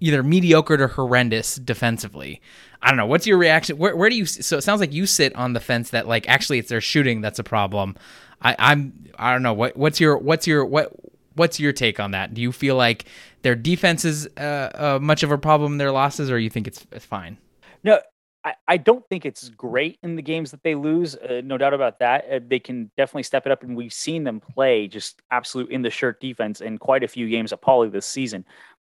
either 0.00 0.22
mediocre 0.22 0.82
or 0.82 0.88
horrendous 0.88 1.56
defensively. 1.56 2.40
I 2.82 2.88
don't 2.88 2.98
know. 2.98 3.06
What's 3.06 3.26
your 3.26 3.38
reaction? 3.38 3.78
Where, 3.78 3.96
where 3.96 4.10
do 4.10 4.16
you? 4.16 4.26
So 4.26 4.58
it 4.58 4.62
sounds 4.62 4.80
like 4.80 4.92
you 4.92 5.06
sit 5.06 5.34
on 5.34 5.54
the 5.54 5.60
fence 5.60 5.90
that 5.90 6.06
like 6.06 6.28
actually 6.28 6.58
it's 6.58 6.68
their 6.68 6.80
shooting 6.80 7.20
that's 7.20 7.38
a 7.38 7.44
problem. 7.44 7.96
I, 8.42 8.56
I'm 8.58 9.08
I 9.18 9.32
don't 9.32 9.42
know 9.42 9.54
what 9.54 9.76
what's 9.76 10.00
your 10.00 10.18
what's 10.18 10.46
your 10.46 10.64
what 10.64 10.92
what's 11.36 11.60
your 11.60 11.72
take 11.72 12.00
on 12.00 12.10
that? 12.12 12.34
Do 12.34 12.40
you 12.40 12.52
feel 12.52 12.76
like 12.76 13.04
their 13.42 13.54
defense 13.54 14.04
is 14.04 14.28
uh, 14.36 14.70
uh, 14.74 14.98
much 15.00 15.22
of 15.22 15.30
a 15.30 15.38
problem 15.38 15.72
in 15.72 15.78
their 15.78 15.92
losses, 15.92 16.30
or 16.30 16.38
you 16.38 16.50
think 16.50 16.66
it's, 16.66 16.86
it's 16.90 17.04
fine? 17.04 17.38
No, 17.84 18.00
I, 18.44 18.54
I 18.66 18.76
don't 18.76 19.06
think 19.08 19.24
it's 19.24 19.48
great 19.50 19.98
in 20.02 20.16
the 20.16 20.22
games 20.22 20.50
that 20.50 20.62
they 20.62 20.74
lose. 20.74 21.14
Uh, 21.14 21.42
no 21.44 21.58
doubt 21.58 21.74
about 21.74 21.98
that. 22.00 22.26
Uh, 22.30 22.40
they 22.46 22.58
can 22.58 22.90
definitely 22.96 23.22
step 23.22 23.46
it 23.46 23.52
up, 23.52 23.62
and 23.62 23.76
we've 23.76 23.92
seen 23.92 24.24
them 24.24 24.40
play 24.40 24.88
just 24.88 25.22
absolute 25.30 25.70
in 25.70 25.82
the 25.82 25.90
shirt 25.90 26.20
defense 26.20 26.60
in 26.60 26.78
quite 26.78 27.04
a 27.04 27.08
few 27.08 27.28
games 27.28 27.52
at 27.52 27.62
Pauley 27.62 27.90
this 27.90 28.06
season. 28.06 28.44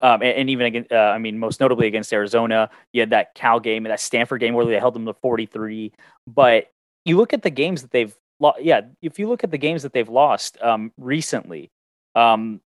Um, 0.02 0.22
and, 0.22 0.38
and, 0.38 0.50
even 0.50 0.66
against, 0.66 0.92
uh, 0.92 1.14
I 1.16 1.18
mean, 1.18 1.40
most 1.40 1.62
notably 1.62 1.88
against 1.88 2.12
Arizona, 2.12 2.70
you 2.92 3.00
had 3.00 3.12
that 3.12 3.36
Cal 3.36 3.62
game 3.62 3.86
and 3.86 3.92
that 3.92 4.02
Stanford 4.02 4.42
game 4.42 4.54
where 4.54 4.66
they 4.66 4.78
held 4.78 4.96
them 4.96 5.06
to 5.06 5.14
43. 5.14 5.94
But 6.28 6.66
you 7.06 7.16
look 7.16 7.32
at 7.32 7.42
the 7.42 7.50
games 7.50 7.84
that 7.84 7.92
they've 7.92 8.14
lo- 8.44 8.54
yeah, 8.60 8.82
if 9.02 9.18
you 9.18 9.28
look 9.28 9.44
at 9.44 9.52
the 9.52 9.58
games 9.58 9.82
that 9.84 9.94
they've 9.94 10.10
lost 10.10 10.62
um, 10.62 10.92
recently, 10.98 11.72
um, 12.14 12.62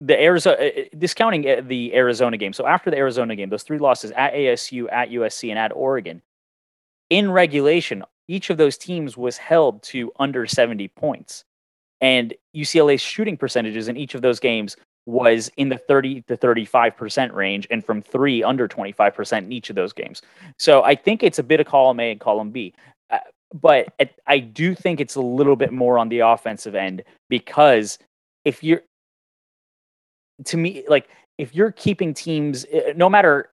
the 0.00 0.20
Arizona 0.20 0.56
uh, 0.60 0.64
uh, 0.64 0.84
discounting 0.98 1.48
uh, 1.48 1.62
the 1.64 1.94
Arizona 1.94 2.36
game. 2.36 2.52
So 2.52 2.66
after 2.66 2.90
the 2.90 2.98
Arizona 2.98 3.34
game, 3.34 3.48
those 3.48 3.62
three 3.62 3.78
losses 3.78 4.10
at 4.12 4.34
ASU, 4.34 4.92
at 4.92 5.10
USC, 5.10 5.48
and 5.50 5.58
at 5.58 5.72
Oregon, 5.74 6.20
in 7.10 7.30
regulation, 7.30 8.04
each 8.28 8.50
of 8.50 8.58
those 8.58 8.76
teams 8.76 9.16
was 9.16 9.38
held 9.38 9.82
to 9.84 10.12
under 10.18 10.46
70 10.46 10.88
points. 10.88 11.44
And 12.00 12.34
UCLA's 12.54 13.00
shooting 13.00 13.36
percentages 13.36 13.88
in 13.88 13.96
each 13.96 14.14
of 14.14 14.22
those 14.22 14.38
games 14.38 14.76
was 15.06 15.50
in 15.56 15.70
the 15.70 15.78
30 15.78 16.20
to 16.22 16.36
35% 16.36 17.32
range 17.32 17.66
and 17.70 17.84
from 17.84 18.02
three 18.02 18.44
under 18.44 18.68
25% 18.68 19.38
in 19.38 19.50
each 19.50 19.70
of 19.70 19.74
those 19.74 19.92
games. 19.92 20.20
So 20.58 20.82
I 20.82 20.94
think 20.94 21.22
it's 21.22 21.38
a 21.38 21.42
bit 21.42 21.60
of 21.60 21.66
column 21.66 21.98
A 21.98 22.10
and 22.10 22.20
column 22.20 22.50
B 22.50 22.74
but 23.52 23.88
I 24.26 24.38
do 24.38 24.74
think 24.74 25.00
it's 25.00 25.14
a 25.14 25.20
little 25.20 25.56
bit 25.56 25.72
more 25.72 25.98
on 25.98 26.08
the 26.08 26.20
offensive 26.20 26.74
end 26.74 27.02
because 27.28 27.98
if 28.44 28.62
you're 28.62 28.82
to 30.44 30.56
me 30.56 30.84
like 30.88 31.08
if 31.38 31.54
you're 31.54 31.72
keeping 31.72 32.14
teams 32.14 32.66
eh, 32.70 32.92
no 32.94 33.08
matter 33.08 33.50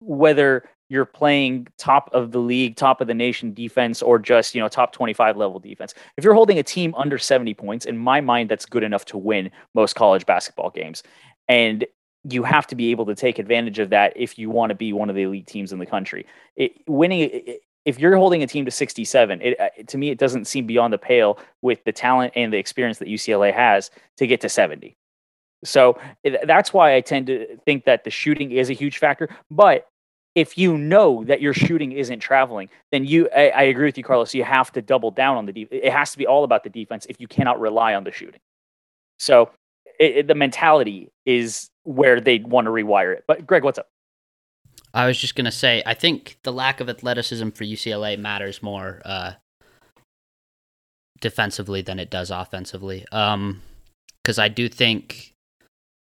whether 0.00 0.64
you're 0.88 1.04
playing 1.04 1.66
top 1.78 2.10
of 2.12 2.30
the 2.32 2.38
league, 2.38 2.76
top 2.76 3.00
of 3.00 3.06
the 3.06 3.14
nation 3.14 3.54
defense, 3.54 4.02
or 4.02 4.18
just 4.18 4.54
you 4.54 4.60
know 4.60 4.68
top 4.68 4.92
25 4.92 5.36
level 5.36 5.58
defense. 5.58 5.94
If 6.16 6.24
you're 6.24 6.34
holding 6.34 6.58
a 6.58 6.62
team 6.62 6.94
under 6.94 7.18
70 7.18 7.54
points, 7.54 7.86
in 7.86 7.96
my 7.96 8.20
mind, 8.20 8.50
that's 8.50 8.66
good 8.66 8.82
enough 8.82 9.04
to 9.06 9.18
win 9.18 9.50
most 9.74 9.94
college 9.94 10.26
basketball 10.26 10.70
games. 10.70 11.02
And 11.48 11.86
you 12.28 12.42
have 12.42 12.66
to 12.68 12.74
be 12.74 12.90
able 12.90 13.06
to 13.06 13.14
take 13.14 13.38
advantage 13.38 13.78
of 13.78 13.90
that 13.90 14.12
if 14.16 14.38
you 14.38 14.50
want 14.50 14.70
to 14.70 14.74
be 14.74 14.92
one 14.92 15.10
of 15.10 15.16
the 15.16 15.22
elite 15.22 15.46
teams 15.46 15.72
in 15.72 15.78
the 15.78 15.86
country. 15.86 16.26
It, 16.56 16.72
winning, 16.86 17.20
it, 17.20 17.60
if 17.84 17.98
you're 17.98 18.16
holding 18.16 18.42
a 18.42 18.46
team 18.46 18.64
to 18.64 18.70
67, 18.70 19.42
it, 19.42 19.60
uh, 19.60 19.68
to 19.86 19.98
me, 19.98 20.10
it 20.10 20.18
doesn't 20.18 20.46
seem 20.46 20.66
beyond 20.66 20.92
the 20.92 20.98
pale 20.98 21.38
with 21.62 21.84
the 21.84 21.92
talent 21.92 22.32
and 22.36 22.52
the 22.52 22.56
experience 22.56 22.98
that 22.98 23.08
UCLA 23.08 23.52
has 23.52 23.90
to 24.16 24.26
get 24.26 24.40
to 24.40 24.48
70. 24.48 24.96
So 25.64 25.98
that's 26.44 26.72
why 26.72 26.94
I 26.94 27.00
tend 27.00 27.26
to 27.28 27.56
think 27.64 27.84
that 27.84 28.04
the 28.04 28.10
shooting 28.10 28.52
is 28.52 28.70
a 28.70 28.74
huge 28.74 28.98
factor. 28.98 29.28
But 29.50 29.86
if 30.34 30.58
you 30.58 30.76
know 30.76 31.24
that 31.24 31.40
your 31.40 31.54
shooting 31.54 31.92
isn't 31.92 32.20
traveling, 32.20 32.68
then 32.90 33.04
you, 33.04 33.28
I, 33.34 33.48
I 33.48 33.62
agree 33.62 33.86
with 33.86 33.96
you, 33.96 34.04
Carlos. 34.04 34.34
You 34.34 34.44
have 34.44 34.72
to 34.72 34.82
double 34.82 35.10
down 35.10 35.36
on 35.36 35.46
the 35.46 35.52
defense. 35.52 35.80
It 35.82 35.92
has 35.92 36.12
to 36.12 36.18
be 36.18 36.26
all 36.26 36.44
about 36.44 36.64
the 36.64 36.70
defense 36.70 37.06
if 37.08 37.20
you 37.20 37.28
cannot 37.28 37.60
rely 37.60 37.94
on 37.94 38.04
the 38.04 38.12
shooting. 38.12 38.40
So 39.18 39.50
it, 39.98 40.26
the 40.26 40.34
mentality 40.34 41.10
is 41.24 41.70
where 41.84 42.20
they 42.20 42.40
want 42.40 42.66
to 42.66 42.70
rewire 42.70 43.14
it. 43.14 43.24
But 43.26 43.46
Greg, 43.46 43.62
what's 43.62 43.78
up? 43.78 43.88
I 44.94 45.06
was 45.06 45.18
just 45.18 45.34
gonna 45.34 45.52
say, 45.52 45.82
I 45.84 45.94
think 45.94 46.38
the 46.44 46.52
lack 46.52 46.80
of 46.80 46.88
athleticism 46.88 47.50
for 47.50 47.64
UCLA 47.64 48.18
matters 48.18 48.62
more 48.62 49.02
uh, 49.04 49.32
defensively 51.20 51.82
than 51.82 51.98
it 51.98 52.10
does 52.10 52.30
offensively. 52.30 53.04
Um, 53.10 53.60
because 54.22 54.38
I 54.38 54.48
do 54.48 54.68
think, 54.70 55.34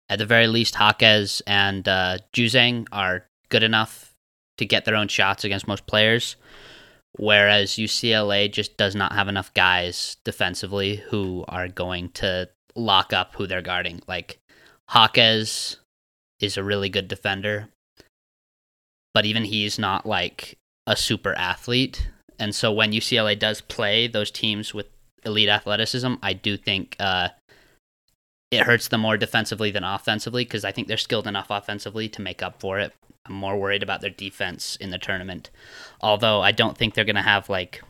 at 0.09 0.19
the 0.19 0.25
very 0.25 0.45
least, 0.45 0.75
Jaquez 0.75 1.41
and 1.47 1.87
uh, 1.87 2.19
Juzang 2.33 2.87
are 2.91 3.25
good 3.49 3.63
enough 3.63 4.13
to 4.57 4.65
get 4.65 4.85
their 4.85 4.95
own 4.95 5.07
shots 5.07 5.43
against 5.43 5.67
most 5.67 5.87
players, 5.87 6.35
whereas 7.17 7.71
UCLA 7.71 8.51
just 8.51 8.77
does 8.77 8.93
not 8.93 9.13
have 9.13 9.27
enough 9.27 9.53
guys 9.55 10.17
defensively 10.23 10.97
who 10.97 11.43
are 11.47 11.67
going 11.67 12.09
to 12.09 12.47
lock 12.75 13.11
up 13.11 13.35
who 13.35 13.47
they're 13.47 13.61
guarding. 13.61 14.01
Like 14.07 14.39
Jaquez 14.93 15.77
is 16.39 16.57
a 16.57 16.63
really 16.63 16.89
good 16.89 17.07
defender, 17.07 17.69
but 19.13 19.25
even 19.25 19.45
he's 19.45 19.77
not 19.77 20.05
like 20.05 20.57
a 20.87 20.95
super 20.95 21.33
athlete. 21.33 22.09
And 22.39 22.55
so 22.55 22.71
when 22.71 22.91
UCLA 22.91 23.37
does 23.37 23.61
play 23.61 24.07
those 24.07 24.31
teams 24.31 24.73
with 24.73 24.87
elite 25.23 25.49
athleticism, 25.49 26.15
I 26.23 26.33
do 26.33 26.57
think 26.57 26.95
uh, 26.99 27.29
it 28.49 28.63
hurts 28.63 28.87
them 28.87 29.01
more 29.01 29.17
defensively 29.17 29.71
than 29.71 29.83
offensively 29.83 30.43
because 30.43 30.65
I 30.65 30.71
think 30.71 30.87
they're 30.87 30.97
skilled 30.97 31.27
enough 31.27 31.47
offensively 31.49 32.09
to 32.09 32.21
make 32.21 32.41
up 32.41 32.59
for 32.59 32.79
it. 32.79 32.93
I'm 33.25 33.35
more 33.35 33.57
worried 33.57 33.83
about 33.83 34.01
their 34.01 34.09
defense 34.09 34.75
in 34.77 34.89
the 34.89 34.97
tournament. 34.97 35.51
Although 36.01 36.41
I 36.41 36.51
don't 36.51 36.77
think 36.77 36.93
they're 36.93 37.05
going 37.05 37.15
to 37.15 37.21
have 37.21 37.49
like 37.49 37.81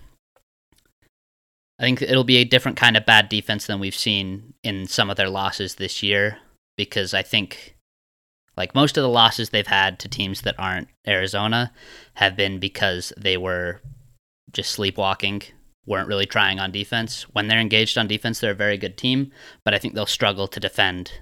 I 1.80 1.84
think 1.84 2.04
it'll 2.04 2.24
be 2.24 2.38
a 2.38 2.46
different 2.46 2.78
kind 2.78 2.96
of 2.96 3.08
bad 3.08 3.28
defense 3.28 3.66
than 3.66 3.80
we've 3.80 3.96
seen 3.96 4.54
in 4.64 4.86
some 4.86 5.10
of 5.10 5.18
their 5.18 5.30
losses 5.30 5.76
this 5.76 6.04
year 6.04 6.38
because 6.78 7.16
I 7.16 7.24
think 7.24 7.76
like 8.58 8.76
most 8.76 8.98
of 8.98 9.02
the 9.02 9.10
losses 9.10 9.50
they've 9.50 9.68
had 9.68 10.00
to 10.00 10.10
teams 10.10 10.42
that 10.42 10.60
aren't 10.60 10.90
Arizona 11.08 11.72
have 12.16 12.36
been 12.36 12.60
because 12.60 13.14
they 13.18 13.38
were 13.38 13.82
just 14.52 14.72
sleepwalking, 14.72 15.42
weren't 15.86 16.08
really 16.08 16.26
trying 16.26 16.60
on 16.60 16.72
defense. 16.72 17.24
When 17.34 17.48
they're 17.48 17.60
engaged 17.60 17.98
on 17.98 18.08
defense, 18.08 18.40
they're 18.40 18.52
a 18.52 18.56
very 18.56 18.78
good 18.78 18.98
team, 18.98 19.32
but 19.64 19.74
I 19.74 19.80
think 19.80 19.94
they'll 19.94 20.06
struggle 20.06 20.48
to 20.48 20.60
defend 20.60 21.14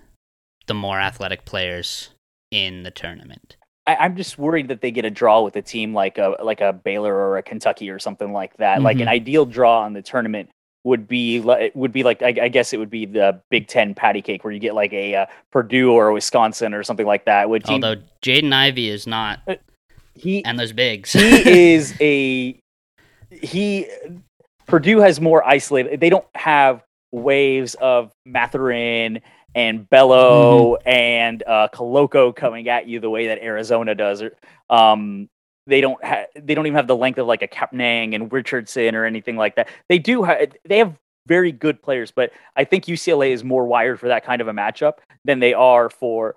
the 0.67 0.73
more 0.73 0.99
athletic 0.99 1.45
players 1.45 2.09
in 2.51 2.83
the 2.83 2.91
tournament. 2.91 3.57
I, 3.87 4.05
am 4.05 4.15
just 4.15 4.37
worried 4.37 4.67
that 4.67 4.81
they 4.81 4.91
get 4.91 5.05
a 5.05 5.09
draw 5.09 5.41
with 5.41 5.55
a 5.55 5.61
team 5.61 5.93
like 5.93 6.17
a 6.17 6.35
like 6.43 6.61
a 6.61 6.73
Baylor 6.73 7.13
or 7.13 7.37
a 7.37 7.43
Kentucky 7.43 7.89
or 7.89 7.97
something 7.97 8.31
like 8.31 8.57
that. 8.57 8.75
Mm-hmm. 8.75 8.85
Like 8.85 8.95
an 8.97 9.01
mm-hmm. 9.03 9.09
ideal 9.09 9.45
draw 9.45 9.81
on 9.81 9.93
the 9.93 10.01
tournament 10.01 10.49
would 10.89 11.07
be 11.07 11.39
would 11.73 11.93
be 11.93 12.03
like 12.03 12.21
I, 12.21 12.35
I, 12.41 12.47
guess 12.49 12.73
it 12.73 12.77
would 12.77 12.89
be 12.89 13.05
the 13.05 13.41
Big 13.49 13.67
Ten 13.67 13.95
patty 13.95 14.21
cake 14.21 14.43
where 14.43 14.51
you 14.51 14.59
get 14.59 14.75
like 14.75 14.91
a 14.91 15.15
uh, 15.15 15.25
Purdue 15.51 15.93
or 15.93 16.11
Wisconsin 16.11 16.73
or 16.73 16.83
something 16.83 17.05
like 17.05 17.25
that. 17.25 17.49
Would 17.49 17.69
although 17.69 17.95
Jaden 18.21 18.51
Ivey 18.51 18.89
is 18.89 19.07
not 19.07 19.39
uh, 19.47 19.55
he 20.15 20.43
and 20.43 20.59
those 20.59 20.73
bigs, 20.73 21.13
he 21.13 21.71
is 21.73 21.95
a 22.01 22.59
he. 23.29 23.87
Purdue 24.67 24.99
has 24.99 25.19
more 25.19 25.47
isolated. 25.47 25.99
They 25.99 26.09
don't 26.09 26.27
have 26.35 26.83
waves 27.11 27.75
of 27.75 28.11
Mathurin 28.25 29.21
and 29.55 29.89
Ballo 29.89 30.75
mm-hmm. 30.75 30.89
and 30.89 31.43
uh, 31.47 31.69
Koloko 31.73 32.35
coming 32.35 32.69
at 32.69 32.87
you 32.87 32.99
the 32.99 33.09
way 33.09 33.27
that 33.27 33.39
Arizona 33.39 33.95
does. 33.95 34.23
Um, 34.69 35.29
they 35.69 35.81
don't 35.81 36.03
have 36.03 36.27
they 36.35 36.55
don't 36.55 36.65
even 36.65 36.75
have 36.75 36.87
the 36.87 36.95
length 36.95 37.19
of 37.19 37.27
like 37.27 37.41
a 37.41 37.47
Kepnang 37.47 38.15
and 38.15 38.31
Richardson 38.31 38.95
or 38.95 39.05
anything 39.05 39.37
like 39.37 39.55
that. 39.55 39.69
They 39.87 39.99
do 39.99 40.23
have 40.23 40.51
they 40.65 40.79
have 40.79 40.95
very 41.27 41.51
good 41.51 41.81
players, 41.81 42.11
but 42.11 42.31
I 42.55 42.63
think 42.63 42.85
UCLA 42.85 43.29
is 43.29 43.43
more 43.43 43.65
wired 43.65 43.99
for 43.99 44.07
that 44.07 44.25
kind 44.25 44.41
of 44.41 44.47
a 44.47 44.53
matchup 44.53 44.93
than 45.23 45.39
they 45.39 45.53
are 45.53 45.89
for. 45.89 46.35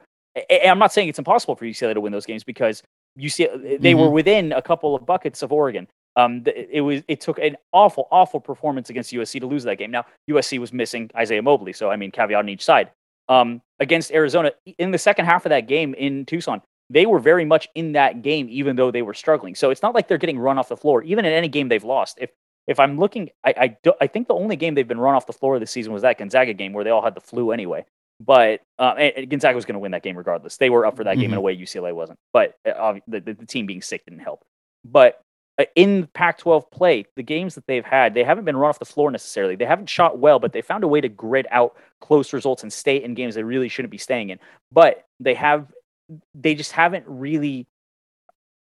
I'm 0.50 0.78
not 0.78 0.92
saying 0.92 1.08
it's 1.08 1.18
impossible 1.18 1.56
for 1.56 1.64
UCLA 1.64 1.94
to 1.94 2.00
win 2.00 2.12
those 2.12 2.26
games 2.26 2.44
because 2.44 2.82
UCLA 3.18 3.80
they 3.80 3.92
mm-hmm. 3.92 4.00
were 4.00 4.10
within 4.10 4.52
a 4.52 4.62
couple 4.62 4.94
of 4.94 5.04
buckets 5.06 5.42
of 5.42 5.52
Oregon. 5.52 5.88
Um, 6.14 6.42
it 6.46 6.82
was 6.82 7.02
it 7.08 7.20
took 7.22 7.38
an 7.38 7.56
awful 7.72 8.06
awful 8.10 8.38
performance 8.38 8.90
against 8.90 9.12
USC 9.12 9.40
to 9.40 9.46
lose 9.46 9.64
that 9.64 9.78
game. 9.78 9.90
Now 9.90 10.04
USC 10.30 10.58
was 10.58 10.72
missing 10.72 11.10
Isaiah 11.16 11.42
Mobley, 11.42 11.72
so 11.72 11.90
I 11.90 11.96
mean 11.96 12.10
caveat 12.10 12.38
on 12.38 12.48
each 12.48 12.64
side. 12.64 12.90
Um, 13.28 13.62
against 13.78 14.12
Arizona 14.12 14.52
in 14.78 14.90
the 14.90 14.98
second 14.98 15.24
half 15.24 15.46
of 15.46 15.50
that 15.50 15.66
game 15.66 15.94
in 15.94 16.26
Tucson, 16.26 16.60
they 16.92 17.06
were 17.06 17.18
very 17.18 17.44
much 17.44 17.68
in 17.74 17.92
that 17.92 18.20
game, 18.22 18.46
even 18.50 18.76
though 18.76 18.90
they 18.90 19.02
were 19.02 19.14
struggling. 19.14 19.54
So 19.54 19.70
it's 19.70 19.82
not 19.82 19.94
like 19.94 20.08
they're 20.08 20.18
getting 20.18 20.38
run 20.38 20.58
off 20.58 20.68
the 20.68 20.76
floor, 20.76 21.02
even 21.02 21.24
in 21.24 21.32
any 21.32 21.48
game 21.48 21.68
they've 21.68 21.82
lost. 21.82 22.18
If 22.20 22.30
if 22.66 22.78
I'm 22.78 22.98
looking, 22.98 23.30
I 23.44 23.54
I, 23.56 23.76
do, 23.82 23.94
I 24.00 24.06
think 24.06 24.28
the 24.28 24.34
only 24.34 24.56
game 24.56 24.74
they've 24.74 24.86
been 24.86 25.00
run 25.00 25.14
off 25.14 25.26
the 25.26 25.32
floor 25.32 25.58
this 25.58 25.70
season 25.70 25.92
was 25.92 26.02
that 26.02 26.18
Gonzaga 26.18 26.52
game 26.52 26.72
where 26.72 26.84
they 26.84 26.90
all 26.90 27.02
had 27.02 27.14
the 27.14 27.20
flu 27.20 27.50
anyway. 27.50 27.84
But 28.20 28.60
uh, 28.78 28.94
and 28.98 29.28
Gonzaga 29.30 29.56
was 29.56 29.64
going 29.64 29.74
to 29.74 29.80
win 29.80 29.92
that 29.92 30.02
game 30.02 30.16
regardless. 30.16 30.58
They 30.58 30.70
were 30.70 30.84
up 30.84 30.96
for 30.96 31.04
that 31.04 31.12
mm-hmm. 31.12 31.20
game 31.20 31.30
in 31.30 31.34
a 31.34 31.36
mm-hmm. 31.38 31.44
way 31.46 31.56
UCLA 31.56 31.94
wasn't. 31.94 32.18
But 32.32 32.56
uh, 32.66 32.94
the, 33.08 33.20
the, 33.20 33.34
the 33.34 33.46
team 33.46 33.66
being 33.66 33.82
sick 33.82 34.04
didn't 34.04 34.20
help. 34.20 34.44
But 34.84 35.22
uh, 35.58 35.64
in 35.74 36.08
Pac-12 36.14 36.70
play, 36.70 37.06
the 37.16 37.22
games 37.22 37.54
that 37.56 37.66
they've 37.66 37.84
had, 37.84 38.14
they 38.14 38.22
haven't 38.22 38.44
been 38.44 38.56
run 38.56 38.68
off 38.68 38.78
the 38.78 38.84
floor 38.84 39.10
necessarily. 39.10 39.56
They 39.56 39.64
haven't 39.64 39.88
shot 39.88 40.18
well, 40.18 40.38
but 40.38 40.52
they 40.52 40.62
found 40.62 40.84
a 40.84 40.88
way 40.88 41.00
to 41.00 41.08
grid 41.08 41.46
out 41.50 41.74
close 42.00 42.32
results 42.32 42.62
and 42.62 42.72
stay 42.72 43.02
in 43.02 43.14
games 43.14 43.34
they 43.34 43.42
really 43.42 43.68
shouldn't 43.68 43.90
be 43.90 43.98
staying 43.98 44.30
in. 44.30 44.38
But 44.70 45.04
they 45.18 45.34
have 45.34 45.66
they 46.34 46.54
just 46.54 46.72
haven't 46.72 47.04
really 47.06 47.66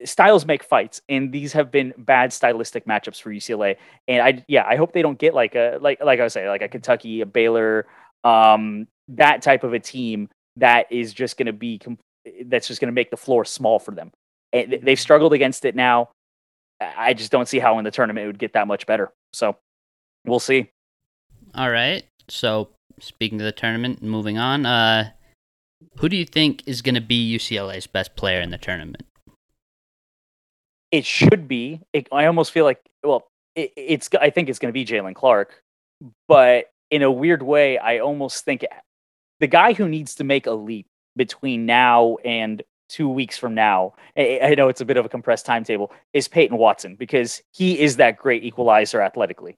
styles 0.05 0.45
make 0.45 0.63
fights 0.63 1.01
and 1.09 1.31
these 1.33 1.51
have 1.51 1.71
been 1.71 1.93
bad 1.97 2.31
stylistic 2.31 2.85
matchups 2.85 3.21
for 3.21 3.31
UCLA 3.31 3.75
and 4.07 4.21
I 4.21 4.45
yeah 4.47 4.65
I 4.65 4.77
hope 4.77 4.93
they 4.93 5.01
don't 5.01 5.19
get 5.19 5.33
like 5.33 5.55
a 5.55 5.77
like 5.81 6.01
like 6.01 6.21
I 6.21 6.23
was 6.23 6.33
saying 6.33 6.47
like 6.47 6.61
a 6.61 6.69
Kentucky 6.69 7.19
a 7.19 7.25
Baylor 7.25 7.85
um 8.23 8.87
that 9.09 9.41
type 9.41 9.63
of 9.63 9.73
a 9.73 9.79
team 9.79 10.29
that 10.55 10.91
is 10.91 11.13
just 11.13 11.37
going 11.37 11.47
to 11.47 11.53
be 11.53 11.81
that's 12.45 12.67
just 12.67 12.79
going 12.79 12.87
to 12.87 12.93
make 12.93 13.11
the 13.11 13.17
floor 13.17 13.45
small 13.45 13.79
for 13.79 13.91
them. 13.91 14.11
And 14.53 14.79
they've 14.81 14.99
struggled 14.99 15.33
against 15.33 15.65
it 15.65 15.75
now. 15.75 16.09
I 16.79 17.13
just 17.13 17.31
don't 17.31 17.47
see 17.47 17.59
how 17.59 17.77
in 17.77 17.83
the 17.85 17.91
tournament 17.91 18.23
it 18.23 18.27
would 18.27 18.39
get 18.39 18.53
that 18.53 18.67
much 18.67 18.85
better. 18.85 19.11
So 19.33 19.57
we'll 20.25 20.39
see. 20.39 20.69
All 21.55 21.69
right. 21.69 22.03
So 22.29 22.69
speaking 22.99 23.39
of 23.41 23.45
the 23.45 23.51
tournament 23.51 24.01
moving 24.01 24.37
on 24.37 24.65
uh 24.65 25.11
who 25.97 26.09
do 26.09 26.17
you 26.17 26.25
think 26.25 26.63
is 26.65 26.81
going 26.81 26.95
to 26.95 27.01
be 27.01 27.37
UCLA's 27.37 27.87
best 27.87 28.15
player 28.15 28.41
in 28.41 28.49
the 28.49 28.57
tournament? 28.57 29.03
It 30.91 31.05
should 31.05 31.47
be. 31.47 31.81
It, 31.93 32.07
I 32.11 32.25
almost 32.25 32.51
feel 32.51 32.65
like, 32.65 32.81
well, 33.03 33.27
it, 33.55 33.71
it's. 33.75 34.09
I 34.19 34.29
think 34.29 34.49
it's 34.49 34.59
going 34.59 34.69
to 34.69 34.73
be 34.73 34.85
Jaylen 34.85 35.15
Clark, 35.15 35.61
but 36.27 36.65
in 36.89 37.03
a 37.03 37.11
weird 37.11 37.43
way, 37.43 37.77
I 37.77 37.99
almost 37.99 38.43
think 38.43 38.65
the 39.39 39.47
guy 39.47 39.73
who 39.73 39.87
needs 39.87 40.15
to 40.15 40.23
make 40.23 40.47
a 40.47 40.51
leap 40.51 40.87
between 41.15 41.65
now 41.65 42.17
and 42.25 42.63
two 42.89 43.07
weeks 43.07 43.37
from 43.37 43.53
now, 43.53 43.93
I 44.17 44.55
know 44.57 44.67
it's 44.67 44.81
a 44.81 44.85
bit 44.85 44.97
of 44.97 45.05
a 45.05 45.09
compressed 45.09 45.45
timetable, 45.45 45.91
is 46.13 46.27
Peyton 46.27 46.57
Watson 46.57 46.95
because 46.95 47.41
he 47.53 47.79
is 47.79 47.97
that 47.97 48.17
great 48.17 48.43
equalizer 48.43 49.01
athletically. 49.01 49.55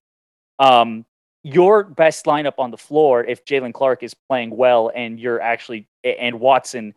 Um, 0.60 1.06
your 1.44 1.84
best 1.84 2.26
lineup 2.26 2.54
on 2.58 2.72
the 2.72 2.78
floor 2.78 3.24
if 3.24 3.44
Jaylen 3.46 3.74
Clark 3.74 4.04
is 4.04 4.14
playing 4.14 4.56
well 4.56 4.92
and 4.94 5.20
you're 5.20 5.42
actually 5.42 5.88
and 6.04 6.40
Watson 6.40 6.94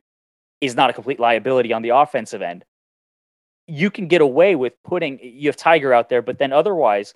is 0.60 0.74
not 0.74 0.90
a 0.90 0.92
complete 0.92 1.20
liability 1.20 1.72
on 1.72 1.82
the 1.82 1.90
offensive 1.90 2.42
end. 2.42 2.64
You 3.66 3.90
can 3.90 4.08
get 4.08 4.20
away 4.20 4.54
with 4.54 4.74
putting 4.84 5.18
you 5.22 5.48
have 5.48 5.56
Tiger 5.56 5.92
out 5.92 6.08
there, 6.08 6.22
but 6.22 6.38
then 6.38 6.52
otherwise, 6.52 7.14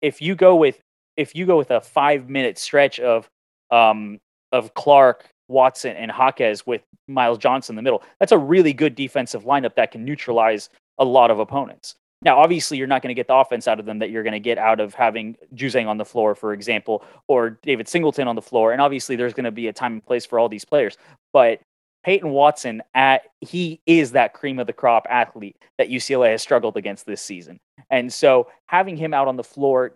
if 0.00 0.22
you 0.22 0.34
go 0.34 0.56
with 0.56 0.80
if 1.16 1.34
you 1.34 1.44
go 1.44 1.58
with 1.58 1.70
a 1.70 1.80
five 1.80 2.28
minute 2.30 2.58
stretch 2.58 2.98
of 3.00 3.28
um 3.70 4.18
of 4.52 4.72
Clark, 4.74 5.28
Watson, 5.48 5.96
and 5.96 6.10
Jaquez 6.10 6.66
with 6.66 6.82
Myles 7.08 7.38
Johnson 7.38 7.74
in 7.74 7.76
the 7.76 7.82
middle, 7.82 8.02
that's 8.18 8.32
a 8.32 8.38
really 8.38 8.72
good 8.72 8.94
defensive 8.94 9.44
lineup 9.44 9.74
that 9.74 9.90
can 9.90 10.04
neutralize 10.04 10.70
a 10.98 11.04
lot 11.04 11.30
of 11.30 11.38
opponents. 11.38 11.96
Now, 12.24 12.38
obviously, 12.38 12.78
you're 12.78 12.86
not 12.86 13.02
going 13.02 13.08
to 13.08 13.14
get 13.14 13.26
the 13.26 13.34
offense 13.34 13.66
out 13.66 13.80
of 13.80 13.86
them 13.86 13.98
that 13.98 14.10
you're 14.10 14.22
going 14.22 14.32
to 14.32 14.40
get 14.40 14.58
out 14.58 14.80
of 14.80 14.94
having 14.94 15.36
Juzang 15.54 15.88
on 15.88 15.98
the 15.98 16.04
floor, 16.04 16.34
for 16.34 16.52
example, 16.52 17.04
or 17.26 17.58
David 17.62 17.88
Singleton 17.88 18.28
on 18.28 18.36
the 18.36 18.42
floor. 18.42 18.72
And 18.72 18.80
obviously, 18.80 19.16
there's 19.16 19.34
going 19.34 19.44
to 19.44 19.50
be 19.50 19.68
a 19.68 19.72
time 19.72 19.94
and 19.94 20.04
place 20.04 20.24
for 20.24 20.38
all 20.38 20.48
these 20.48 20.64
players. 20.64 20.96
But 21.32 21.60
Peyton 22.04 22.30
Watson 22.30 22.82
at 22.94 23.22
he 23.40 23.80
is 23.86 24.12
that 24.12 24.34
cream 24.34 24.58
of 24.58 24.66
the 24.66 24.72
crop 24.72 25.06
athlete 25.08 25.56
that 25.78 25.88
UCLA 25.88 26.30
has 26.30 26.42
struggled 26.42 26.76
against 26.76 27.06
this 27.06 27.22
season. 27.22 27.60
And 27.90 28.12
so 28.12 28.48
having 28.66 28.96
him 28.96 29.14
out 29.14 29.28
on 29.28 29.36
the 29.36 29.44
floor 29.44 29.92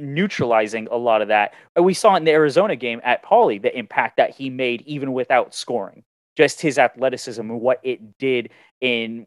neutralizing 0.00 0.88
a 0.90 0.96
lot 0.96 1.22
of 1.22 1.28
that. 1.28 1.54
We 1.76 1.94
saw 1.94 2.16
in 2.16 2.24
the 2.24 2.32
Arizona 2.32 2.76
game 2.76 3.00
at 3.04 3.24
Pauley 3.24 3.60
the 3.60 3.76
impact 3.76 4.16
that 4.16 4.30
he 4.30 4.50
made 4.50 4.82
even 4.82 5.12
without 5.12 5.54
scoring. 5.54 6.04
Just 6.36 6.60
his 6.60 6.78
athleticism 6.78 7.40
and 7.40 7.60
what 7.60 7.80
it 7.82 8.18
did 8.18 8.50
in 8.80 9.26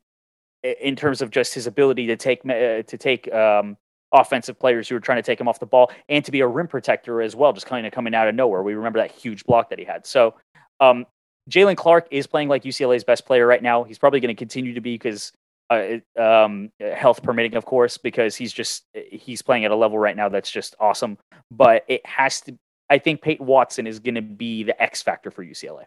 in 0.63 0.96
terms 0.96 1.22
of 1.22 1.32
just 1.32 1.53
his 1.53 1.68
ability 1.68 2.08
to 2.08 2.15
take 2.15 2.46
uh, 2.46 2.84
to 2.84 2.98
take 2.98 3.32
um, 3.34 3.77
offensive 4.12 4.60
players 4.60 4.88
who 4.89 4.96
were 4.96 5.00
trying 5.00 5.18
to 5.18 5.24
take 5.24 5.39
him 5.39 5.48
off 5.48 5.60
the 5.60 5.65
ball 5.65 5.91
and 6.10 6.24
to 6.25 6.32
be 6.32 6.41
a 6.41 6.48
rim 6.48 6.68
protector 6.68 7.22
as 7.22 7.36
well, 7.36 7.53
just 7.53 7.65
kind 7.65 7.86
of 7.86 7.94
coming 7.94 8.13
out 8.13 8.27
of 8.27 8.36
nowhere. 8.36 8.62
We 8.62 8.74
remember 8.74 9.00
that 9.00 9.12
huge 9.12 9.44
block 9.46 9.70
that 9.70 9.80
he 9.80 9.86
had. 9.86 10.06
So 10.06 10.36
um, 10.80 11.06
Jaylen 11.50 11.77
Clark 11.77 12.08
is 12.12 12.27
playing 12.27 12.50
like 12.50 12.63
UCLA's 12.63 13.03
best 13.03 13.25
player 13.25 13.48
right 13.48 13.63
now. 13.63 13.84
He's 13.84 13.98
probably 13.98 14.20
going 14.20 14.36
to 14.36 14.39
continue 14.39 14.74
to 14.74 14.82
be 14.82 14.96
because 14.96 15.32
uh, 15.70 15.98
um, 16.22 16.72
health 16.80 17.24
permitting, 17.24 17.56
of 17.56 17.65
course, 17.65 17.98
because 17.98 18.36
he's 18.36 18.51
just 18.51 18.84
he's 18.94 19.41
playing 19.41 19.65
at 19.65 19.72
a 19.72 19.75
level 19.75 19.98
right 19.98 20.15
now 20.15 20.30
that's 20.30 20.51
just 20.51 20.75
awesome. 20.80 21.18
But 21.50 21.86
it 21.88 22.06
has 22.06 22.41
to. 22.41 22.58
I 22.89 22.98
think 22.98 23.22
Peyton 23.22 23.46
Watson 23.46 23.88
is 23.88 24.00
going 24.00 24.15
to 24.15 24.22
be 24.22 24.63
the 24.63 24.82
X 24.82 25.01
factor 25.01 25.32
for 25.32 25.46
UCLA. 25.46 25.86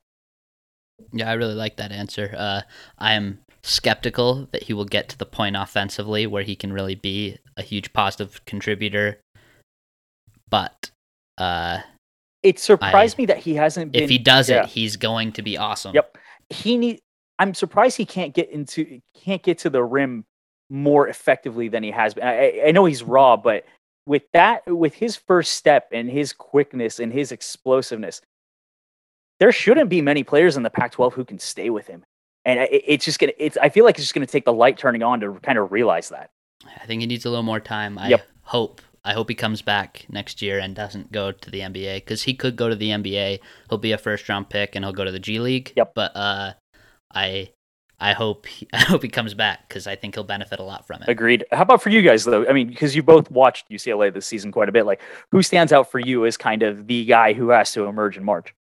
Yeah, 1.13 1.31
I 1.31 1.35
really 1.35 1.55
like 1.55 1.77
that 1.77 1.93
answer. 1.93 2.35
Uh, 2.37 2.63
I 2.99 3.15
am 3.15 3.41
skeptical 3.63 4.49
that 4.53 4.65
he 4.65 4.73
will 4.73 4.85
get 4.85 5.09
to 5.09 5.19
the 5.19 5.27
point 5.27 5.57
offensively 5.57 6.27
where 6.27 6.43
he 6.43 6.55
can 6.55 6.73
really 6.73 6.95
be 6.95 7.39
a 7.57 7.63
huge 7.63 7.93
positive 7.93 8.45
contributor. 8.45 9.21
But 10.51 10.91
uh, 11.39 11.81
it 12.43 12.59
surprised 12.59 13.17
I, 13.19 13.23
me 13.23 13.27
that 13.27 13.39
he 13.39 13.55
hasn't. 13.55 13.93
Been, 13.93 14.03
if 14.03 14.11
he 14.11 14.19
does 14.19 14.51
yeah. 14.51 14.65
it, 14.65 14.69
he's 14.69 14.97
going 14.97 15.33
to 15.33 15.43
be 15.43 15.57
awesome. 15.57 15.95
Yep, 15.95 16.19
he 16.51 16.77
need. 16.77 17.01
I'm 17.39 17.55
surprised 17.55 17.97
he 17.97 18.07
can't 18.07 18.33
get 18.33 18.51
into 18.51 19.01
can't 19.25 19.43
get 19.43 19.59
to 19.59 19.71
the 19.71 19.83
rim 19.83 20.25
more 20.71 21.09
effectively 21.09 21.69
than 21.69 21.83
he 21.83 21.91
has 21.91 22.15
been. 22.15 22.25
I, 22.25 22.63
I 22.67 22.71
know 22.71 22.85
he's 22.85 23.03
raw, 23.03 23.37
but 23.37 23.65
with 24.07 24.23
that, 24.33 24.63
with 24.67 24.95
his 24.95 25.17
first 25.17 25.53
step 25.53 25.89
and 25.91 26.11
his 26.11 26.33
quickness 26.33 27.01
and 27.01 27.13
his 27.13 27.33
explosiveness, 27.33 28.21
there 29.41 29.53
shouldn't 29.53 29.91
be 29.91 30.01
many 30.01 30.23
players 30.23 30.57
in 30.57 30.63
the 30.63 30.71
Pac-12 30.71 31.13
who 31.13 31.25
can 31.25 31.39
stay 31.39 31.71
with 31.71 31.87
him. 31.87 32.05
And 32.45 32.61
it, 32.61 32.83
it's 32.87 33.05
just 33.05 33.19
gonna. 33.19 33.33
It's. 33.39 33.57
I 33.57 33.69
feel 33.69 33.85
like 33.85 33.97
it's 33.97 34.05
just 34.05 34.15
gonna 34.15 34.27
take 34.27 34.45
the 34.45 34.53
light 34.53 34.77
turning 34.77 35.03
on 35.03 35.21
to 35.21 35.35
kind 35.43 35.59
of 35.59 35.73
realize 35.73 36.11
that. 36.11 36.31
I 36.81 36.87
think 36.87 37.01
he 37.01 37.07
needs 37.07 37.25
a 37.25 37.31
little 37.31 37.43
more 37.43 37.61
time. 37.61 37.99
I 37.99 38.09
yep. 38.09 38.27
hope. 38.43 38.83
I 39.07 39.13
hope 39.13 39.29
he 39.29 39.35
comes 39.35 39.61
back 39.61 40.07
next 40.09 40.41
year 40.41 40.59
and 40.59 40.75
doesn't 40.75 41.13
go 41.13 41.31
to 41.31 41.51
the 41.51 41.61
NBA 41.61 41.97
because 41.97 42.23
he 42.23 42.35
could 42.35 42.57
go 42.57 42.71
to 42.71 42.75
the 42.75 42.89
NBA. 42.89 43.41
He'll 43.69 43.79
be 43.79 43.93
a 43.93 43.99
first 43.99 44.29
round 44.29 44.49
pick 44.49 44.75
and 44.75 44.85
he'll 44.85 44.95
go 44.95 45.05
to 45.05 45.11
the 45.11 45.19
G 45.19 45.39
League. 45.41 45.73
Yep. 45.77 45.93
But 45.95 46.17
uh, 46.17 46.53
I 47.13 47.51
I 48.01 48.13
hope 48.13 48.47
he, 48.47 48.69
I 48.73 48.81
hope 48.81 49.03
he 49.03 49.09
comes 49.09 49.35
back 49.35 49.69
because 49.69 49.87
I 49.87 49.97
think 49.97 50.15
he'll 50.15 50.25
benefit 50.25 50.59
a 50.61 50.63
lot 50.63 50.87
from 50.87 51.03
it. 51.03 51.09
Agreed. 51.09 51.45
How 51.53 51.63
about 51.63 51.83
for 51.83 51.91
you 51.91 52.03
guys 52.03 52.25
though? 52.25 52.47
I 52.47 52.53
mean, 52.53 52.69
because 52.69 52.95
you 52.95 53.03
both 53.03 53.31
watched 53.31 53.71
UCLA 53.71 54.13
this 54.13 54.27
season 54.27 54.53
quite 54.53 54.69
a 54.69 54.73
bit. 54.73 54.87
Like, 54.87 55.01
who 55.31 55.43
stands 55.43 55.73
out 55.73 55.91
for 55.91 55.99
you 55.99 56.27
as 56.27 56.37
kind 56.37 56.63
of 56.63 56.87
the 56.87 57.05
guy 57.05 57.33
who 57.33 57.49
has 57.51 57.73
to 57.73 57.85
emerge 57.85 58.17
in 58.17 58.25
March? 58.25 58.55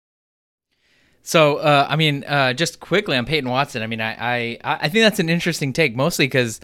So, 1.22 1.58
uh, 1.58 1.86
I 1.88 1.96
mean, 1.96 2.24
uh, 2.24 2.52
just 2.52 2.80
quickly 2.80 3.16
on 3.16 3.26
Peyton 3.26 3.48
Watson. 3.48 3.82
I 3.82 3.86
mean, 3.86 4.00
I 4.00 4.12
I, 4.12 4.58
I 4.64 4.88
think 4.88 5.04
that's 5.04 5.20
an 5.20 5.28
interesting 5.28 5.72
take, 5.72 5.94
mostly 5.94 6.26
because, 6.26 6.60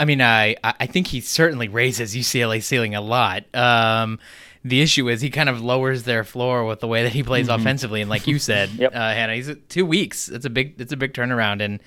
I 0.00 0.04
mean, 0.04 0.22
I 0.22 0.56
I 0.62 0.86
think 0.86 1.08
he 1.08 1.20
certainly 1.20 1.68
raises 1.68 2.14
UCLA 2.14 2.62
ceiling 2.62 2.94
a 2.94 3.00
lot. 3.00 3.44
Um, 3.54 4.18
the 4.64 4.80
issue 4.80 5.08
is 5.10 5.20
he 5.20 5.28
kind 5.28 5.48
of 5.48 5.60
lowers 5.60 6.04
their 6.04 6.24
floor 6.24 6.64
with 6.64 6.80
the 6.80 6.88
way 6.88 7.02
that 7.02 7.12
he 7.12 7.22
plays 7.22 7.48
mm-hmm. 7.48 7.60
offensively. 7.60 8.00
And 8.00 8.08
like 8.08 8.26
you 8.26 8.38
said, 8.38 8.70
yep. 8.78 8.94
uh, 8.94 8.98
Hanna, 8.98 9.34
he's 9.34 9.50
two 9.68 9.84
weeks. 9.84 10.30
It's 10.30 10.46
a 10.46 10.50
big, 10.50 10.80
it's 10.80 10.92
a 10.92 10.96
big 10.96 11.12
turnaround. 11.12 11.62
And 11.62 11.80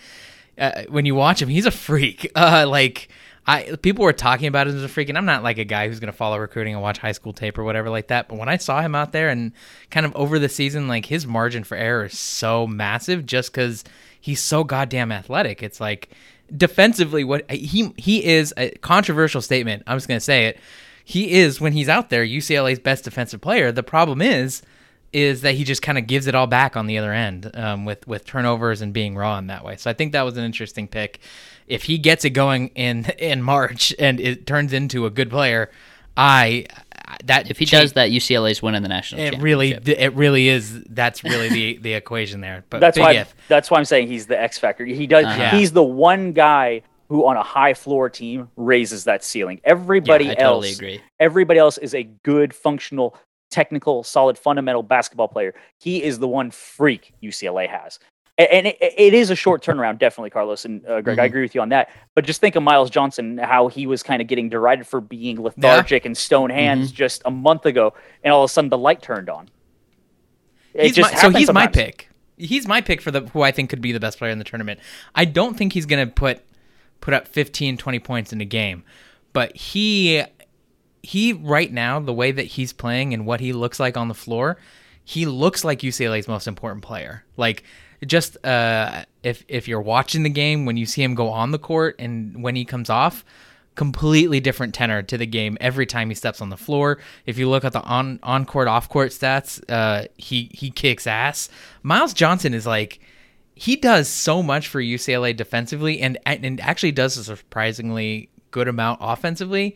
uh, 0.59 0.83
when 0.89 1.05
you 1.05 1.15
watch 1.15 1.41
him, 1.41 1.49
he's 1.49 1.65
a 1.65 1.71
freak. 1.71 2.31
Uh, 2.35 2.67
like 2.67 3.09
I, 3.47 3.77
people 3.81 4.03
were 4.03 4.13
talking 4.13 4.47
about 4.47 4.67
him 4.67 4.75
as 4.75 4.83
a 4.83 4.89
freak, 4.89 5.09
and 5.09 5.17
I'm 5.17 5.25
not 5.25 5.41
like 5.41 5.57
a 5.57 5.63
guy 5.63 5.87
who's 5.87 5.99
gonna 5.99 6.11
follow 6.11 6.37
recruiting 6.37 6.73
and 6.73 6.81
watch 6.81 6.97
high 6.97 7.13
school 7.13 7.33
tape 7.33 7.57
or 7.57 7.63
whatever 7.63 7.89
like 7.89 8.07
that. 8.07 8.27
But 8.27 8.37
when 8.37 8.49
I 8.49 8.57
saw 8.57 8.81
him 8.81 8.93
out 8.93 9.13
there 9.13 9.29
and 9.29 9.53
kind 9.89 10.05
of 10.05 10.15
over 10.15 10.37
the 10.37 10.49
season, 10.49 10.87
like 10.87 11.05
his 11.05 11.25
margin 11.25 11.63
for 11.63 11.75
error 11.75 12.05
is 12.05 12.17
so 12.17 12.67
massive, 12.67 13.25
just 13.25 13.51
because 13.51 13.83
he's 14.19 14.41
so 14.41 14.63
goddamn 14.63 15.11
athletic. 15.11 15.63
It's 15.63 15.79
like 15.79 16.09
defensively, 16.55 17.23
what 17.23 17.49
he 17.49 17.93
he 17.97 18.25
is 18.25 18.53
a 18.57 18.71
controversial 18.79 19.41
statement. 19.41 19.83
I'm 19.87 19.97
just 19.97 20.07
gonna 20.07 20.19
say 20.19 20.47
it 20.47 20.59
he 21.07 21.31
is 21.31 21.61
when 21.61 21.71
he's 21.71 21.87
out 21.87 22.09
there 22.09 22.25
UCLA's 22.25 22.79
best 22.79 23.05
defensive 23.05 23.39
player. 23.39 23.71
The 23.71 23.81
problem 23.81 24.21
is 24.21 24.61
is 25.13 25.39
that 25.39 25.55
he 25.55 25.63
just 25.63 25.81
kind 25.81 25.97
of 25.97 26.05
gives 26.05 26.27
it 26.27 26.35
all 26.35 26.47
back 26.47 26.75
on 26.75 26.85
the 26.85 26.97
other 26.97 27.13
end 27.13 27.49
um, 27.53 27.85
with 27.85 28.05
with 28.09 28.25
turnovers 28.25 28.81
and 28.81 28.91
being 28.91 29.15
raw 29.15 29.37
in 29.37 29.47
that 29.47 29.63
way. 29.63 29.77
So 29.77 29.89
I 29.89 29.93
think 29.93 30.11
that 30.11 30.23
was 30.23 30.35
an 30.35 30.43
interesting 30.43 30.85
pick. 30.85 31.21
If 31.67 31.83
he 31.83 31.97
gets 31.97 32.25
it 32.25 32.31
going 32.31 32.69
in 32.69 33.05
in 33.17 33.41
March 33.41 33.93
and 33.99 34.19
it 34.19 34.47
turns 34.47 34.73
into 34.73 35.05
a 35.05 35.09
good 35.09 35.29
player, 35.29 35.69
I 36.15 36.65
that 37.25 37.49
if 37.49 37.57
he 37.57 37.65
cha- 37.65 37.81
does 37.81 37.93
that, 37.93 38.09
UCLA's 38.09 38.61
winning 38.61 38.81
the 38.81 38.89
national. 38.89 39.21
It 39.21 39.39
really, 39.39 39.71
it 39.71 40.13
really 40.13 40.49
is. 40.49 40.83
That's 40.83 41.23
really 41.23 41.49
the 41.49 41.77
the 41.77 41.93
equation 41.93 42.41
there. 42.41 42.65
But 42.69 42.81
that's 42.81 42.97
why 42.97 43.13
if. 43.13 43.35
that's 43.47 43.71
why 43.71 43.77
I'm 43.77 43.85
saying 43.85 44.07
he's 44.07 44.27
the 44.27 44.39
X 44.39 44.57
factor. 44.57 44.85
He 44.85 45.07
does. 45.07 45.25
Uh-huh. 45.25 45.57
He's 45.57 45.71
the 45.71 45.83
one 45.83 46.33
guy 46.33 46.81
who 47.09 47.25
on 47.25 47.37
a 47.37 47.43
high 47.43 47.73
floor 47.73 48.09
team 48.09 48.49
raises 48.57 49.05
that 49.05 49.23
ceiling. 49.23 49.61
Everybody 49.63 50.25
yeah, 50.25 50.35
else, 50.39 50.65
totally 50.65 50.71
agree. 50.71 51.01
everybody 51.19 51.59
else 51.59 51.77
is 51.77 51.95
a 51.95 52.03
good, 52.03 52.53
functional, 52.53 53.15
technical, 53.49 54.03
solid, 54.03 54.37
fundamental 54.37 54.83
basketball 54.83 55.29
player. 55.29 55.53
He 55.79 56.03
is 56.03 56.19
the 56.19 56.27
one 56.27 56.51
freak 56.51 57.13
UCLA 57.23 57.69
has. 57.69 57.99
And 58.37 58.67
it, 58.67 58.77
it 58.79 59.13
is 59.15 59.31
a 59.31 59.35
short 59.35 59.63
turnaround, 59.63 59.97
definitely, 59.97 60.29
Carlos 60.29 60.63
and 60.63 60.85
uh, 60.85 61.01
Greg. 61.01 61.15
Mm-hmm. 61.15 61.21
I 61.21 61.25
agree 61.25 61.41
with 61.41 61.55
you 61.55 61.61
on 61.61 61.69
that. 61.69 61.89
But 62.13 62.25
just 62.25 62.39
think 62.39 62.55
of 62.55 62.61
Myles 62.61 62.91
Johnson, 62.91 63.39
how 63.39 63.67
he 63.67 63.87
was 63.87 64.03
kind 64.03 64.21
of 64.21 64.27
getting 64.27 64.47
derided 64.49 64.85
for 64.85 65.01
being 65.01 65.41
lethargic 65.41 66.03
yeah. 66.03 66.09
and 66.09 66.17
stone 66.17 66.51
hands 66.51 66.89
mm-hmm. 66.89 66.95
just 66.95 67.23
a 67.25 67.31
month 67.31 67.65
ago, 67.65 67.95
and 68.23 68.31
all 68.31 68.43
of 68.43 68.49
a 68.49 68.53
sudden 68.53 68.69
the 68.69 68.77
light 68.77 69.01
turned 69.01 69.29
on. 69.29 69.49
It 70.75 70.95
he's 70.95 70.99
my, 70.99 71.13
so 71.15 71.29
he's 71.31 71.47
sometimes. 71.47 71.53
my 71.53 71.67
pick. 71.67 72.09
He's 72.37 72.67
my 72.67 72.81
pick 72.81 73.01
for 73.01 73.09
the 73.09 73.21
who 73.21 73.41
I 73.41 73.51
think 73.51 73.71
could 73.71 73.81
be 73.81 73.91
the 73.91 73.99
best 73.99 74.19
player 74.19 74.29
in 74.31 74.37
the 74.37 74.43
tournament. 74.43 74.79
I 75.15 75.25
don't 75.25 75.57
think 75.57 75.73
he's 75.73 75.87
going 75.87 76.05
to 76.05 76.13
put 76.13 76.41
put 77.01 77.13
up 77.13 77.27
15, 77.27 77.77
20 77.77 77.99
points 77.99 78.33
in 78.33 78.41
a 78.41 78.45
game. 78.45 78.83
But 79.33 79.55
he 79.55 80.23
he 81.01 81.33
right 81.33 81.71
now, 81.71 81.99
the 81.99 82.13
way 82.13 82.31
that 82.31 82.43
he's 82.43 82.73
playing 82.73 83.13
and 83.13 83.25
what 83.25 83.39
he 83.39 83.53
looks 83.53 83.79
like 83.79 83.97
on 83.97 84.07
the 84.07 84.13
floor, 84.13 84.57
he 85.03 85.25
looks 85.25 85.63
like 85.63 85.79
UCLA's 85.79 86.27
most 86.27 86.47
important 86.47 86.83
player. 86.83 87.23
Like 87.35 87.63
just 88.05 88.43
uh, 88.45 89.05
if 89.23 89.43
if 89.47 89.67
you're 89.67 89.81
watching 89.81 90.23
the 90.23 90.29
game 90.29 90.65
when 90.65 90.77
you 90.77 90.85
see 90.85 91.03
him 91.03 91.15
go 91.15 91.29
on 91.29 91.51
the 91.51 91.59
court 91.59 91.95
and 91.99 92.43
when 92.43 92.55
he 92.55 92.65
comes 92.65 92.89
off, 92.89 93.25
completely 93.75 94.39
different 94.39 94.73
tenor 94.73 95.01
to 95.03 95.17
the 95.17 95.25
game 95.25 95.57
every 95.61 95.85
time 95.85 96.09
he 96.09 96.15
steps 96.15 96.41
on 96.41 96.49
the 96.49 96.57
floor. 96.57 96.99
If 97.25 97.37
you 97.37 97.49
look 97.49 97.63
at 97.63 97.73
the 97.73 97.81
on 97.81 98.19
on 98.23 98.45
court 98.45 98.67
off 98.67 98.89
court 98.89 99.11
stats, 99.11 99.63
uh, 99.69 100.07
he 100.17 100.51
he 100.53 100.69
kicks 100.69 101.07
ass. 101.07 101.49
Myles 101.83 102.13
Johnson 102.13 102.53
is 102.53 102.67
like 102.67 102.99
he 103.55 103.75
does 103.75 104.07
so 104.07 104.43
much 104.43 104.67
for 104.67 104.81
UCLA 104.81 105.35
defensively 105.35 105.99
and 105.99 106.17
and 106.25 106.59
actually 106.59 106.91
does 106.91 107.17
a 107.17 107.23
surprisingly 107.23 108.29
good 108.51 108.67
amount 108.67 108.99
offensively 109.01 109.75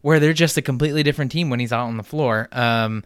where 0.00 0.20
they're 0.20 0.32
just 0.32 0.56
a 0.56 0.62
completely 0.62 1.02
different 1.02 1.32
team 1.32 1.50
when 1.50 1.60
he's 1.60 1.72
out 1.72 1.86
on 1.86 1.96
the 1.96 2.02
floor. 2.02 2.48
Um, 2.52 3.04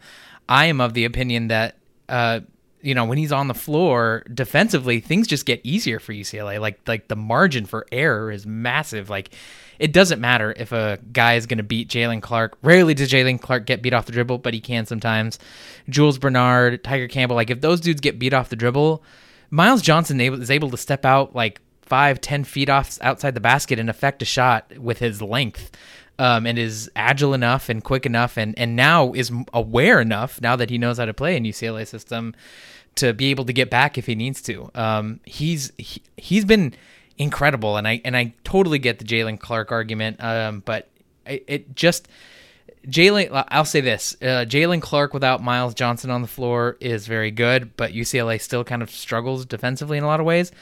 I 0.48 0.66
am 0.66 0.80
of 0.80 0.94
the 0.94 1.04
opinion 1.04 1.48
that 1.48 1.76
uh, 2.08 2.40
you 2.82 2.94
know 2.94 3.04
when 3.04 3.18
he's 3.18 3.32
on 3.32 3.48
the 3.48 3.54
floor 3.54 4.24
defensively, 4.32 5.00
things 5.00 5.26
just 5.26 5.46
get 5.46 5.60
easier 5.64 5.98
for 5.98 6.12
UCLA. 6.12 6.60
Like 6.60 6.80
like 6.86 7.08
the 7.08 7.16
margin 7.16 7.64
for 7.66 7.86
error 7.90 8.30
is 8.30 8.46
massive. 8.46 9.08
Like 9.08 9.34
it 9.78 9.92
doesn't 9.92 10.20
matter 10.20 10.54
if 10.56 10.70
a 10.70 10.98
guy 11.12 11.34
is 11.34 11.46
going 11.46 11.58
to 11.58 11.64
beat 11.64 11.88
Jaylen 11.88 12.22
Clark. 12.22 12.56
Rarely 12.62 12.94
does 12.94 13.10
Jaylen 13.10 13.40
Clark 13.40 13.66
get 13.66 13.82
beat 13.82 13.92
off 13.92 14.06
the 14.06 14.12
dribble, 14.12 14.38
but 14.38 14.54
he 14.54 14.60
can 14.60 14.86
sometimes. 14.86 15.40
Jules 15.88 16.18
Bernard, 16.18 16.84
Tiger 16.84 17.08
Campbell, 17.08 17.36
like 17.36 17.50
if 17.50 17.60
those 17.60 17.80
dudes 17.80 18.00
get 18.00 18.18
beat 18.18 18.32
off 18.32 18.48
the 18.48 18.56
dribble, 18.56 19.02
Myles 19.50 19.82
Johnson 19.82 20.20
is 20.20 20.50
able 20.50 20.70
to 20.70 20.76
step 20.76 21.04
out 21.04 21.34
like 21.34 21.60
five, 21.82 22.20
ten 22.20 22.44
feet 22.44 22.68
off 22.68 22.96
outside 23.02 23.34
the 23.34 23.40
basket 23.40 23.78
and 23.78 23.90
affect 23.90 24.22
a 24.22 24.24
shot 24.24 24.78
with 24.78 24.98
his 24.98 25.20
length. 25.20 25.70
Um, 26.18 26.46
and 26.46 26.58
is 26.58 26.90
agile 26.94 27.34
enough 27.34 27.68
and 27.68 27.82
quick 27.82 28.06
enough, 28.06 28.36
and 28.36 28.56
and 28.56 28.76
now 28.76 29.12
is 29.12 29.32
aware 29.52 30.00
enough 30.00 30.40
now 30.40 30.54
that 30.54 30.68
he 30.70 30.76
knows 30.78 30.98
how 30.98 31.06
to 31.06 31.14
play 31.14 31.36
in 31.36 31.42
UCLA 31.42 31.88
system 31.88 32.34
to 32.96 33.12
be 33.12 33.30
able 33.30 33.44
to 33.46 33.52
get 33.52 33.70
back 33.70 33.98
if 33.98 34.06
he 34.06 34.14
needs 34.14 34.42
to. 34.42 34.70
Um, 34.74 35.20
he's 35.24 35.72
he, 35.78 36.02
he's 36.16 36.44
been 36.44 36.74
incredible, 37.18 37.76
and 37.76 37.86
I 37.86 38.00
and 38.04 38.16
I 38.16 38.34
totally 38.44 38.78
get 38.78 38.98
the 38.98 39.04
Jaylen 39.04 39.38
Clark 39.38 39.72
argument, 39.72 40.22
um, 40.22 40.62
but 40.64 40.88
it, 41.26 41.44
it 41.46 41.76
just 41.76 42.08
Jaylen, 42.86 43.46
I'll 43.48 43.64
say 43.64 43.80
this: 43.80 44.16
uh, 44.20 44.44
Jaylen 44.48 44.82
Clark 44.82 45.14
without 45.14 45.42
Myles 45.42 45.74
Johnson 45.74 46.10
on 46.10 46.22
the 46.22 46.28
floor 46.28 46.76
is 46.80 47.06
very 47.06 47.30
good, 47.30 47.76
but 47.76 47.92
UCLA 47.92 48.40
still 48.40 48.64
kind 48.64 48.82
of 48.82 48.90
struggles 48.90 49.46
defensively 49.46 49.98
in 49.98 50.04
a 50.04 50.06
lot 50.06 50.20
of 50.20 50.26
ways. 50.26 50.52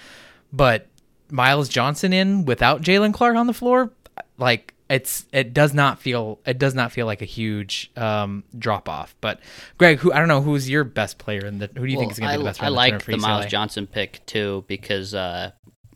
But 0.52 0.86
Myles 1.30 1.68
Johnson 1.68 2.12
in 2.12 2.44
without 2.44 2.82
Jaylen 2.82 3.14
Clark 3.14 3.36
on 3.36 3.46
the 3.46 3.54
floor, 3.54 3.90
like 4.36 4.74
it's 4.90 5.24
it 5.32 5.54
does 5.54 5.72
not 5.72 6.00
feel 6.00 6.40
it 6.44 6.58
does 6.58 6.74
not 6.74 6.90
feel 6.90 7.06
like 7.06 7.22
a 7.22 7.26
huge 7.26 7.92
um, 7.96 8.42
drop 8.58 8.88
off. 8.88 9.14
But 9.20 9.38
Greg, 9.78 10.00
who 10.00 10.12
I 10.12 10.18
don't 10.18 10.28
know 10.28 10.42
who's 10.42 10.68
your 10.68 10.82
best 10.82 11.16
player 11.18 11.46
in 11.46 11.58
the 11.58 11.68
who 11.68 11.86
do 11.86 11.92
you 11.92 11.96
Well, 11.96 12.02
think 12.02 12.12
is 12.12 12.18
going 12.18 12.32
to 12.32 12.38
be 12.38 12.42
the 12.42 12.48
best 12.48 12.60
I 12.60 12.68
player 12.68 12.70
in 12.70 12.94
like 12.94 13.04
the, 13.04 13.12
the 13.12 13.18
Myles 13.18 13.46
Johnson 13.46 13.86
pick 13.86 14.26
too 14.26 14.64
because 14.66 15.14
uh, 15.14 15.52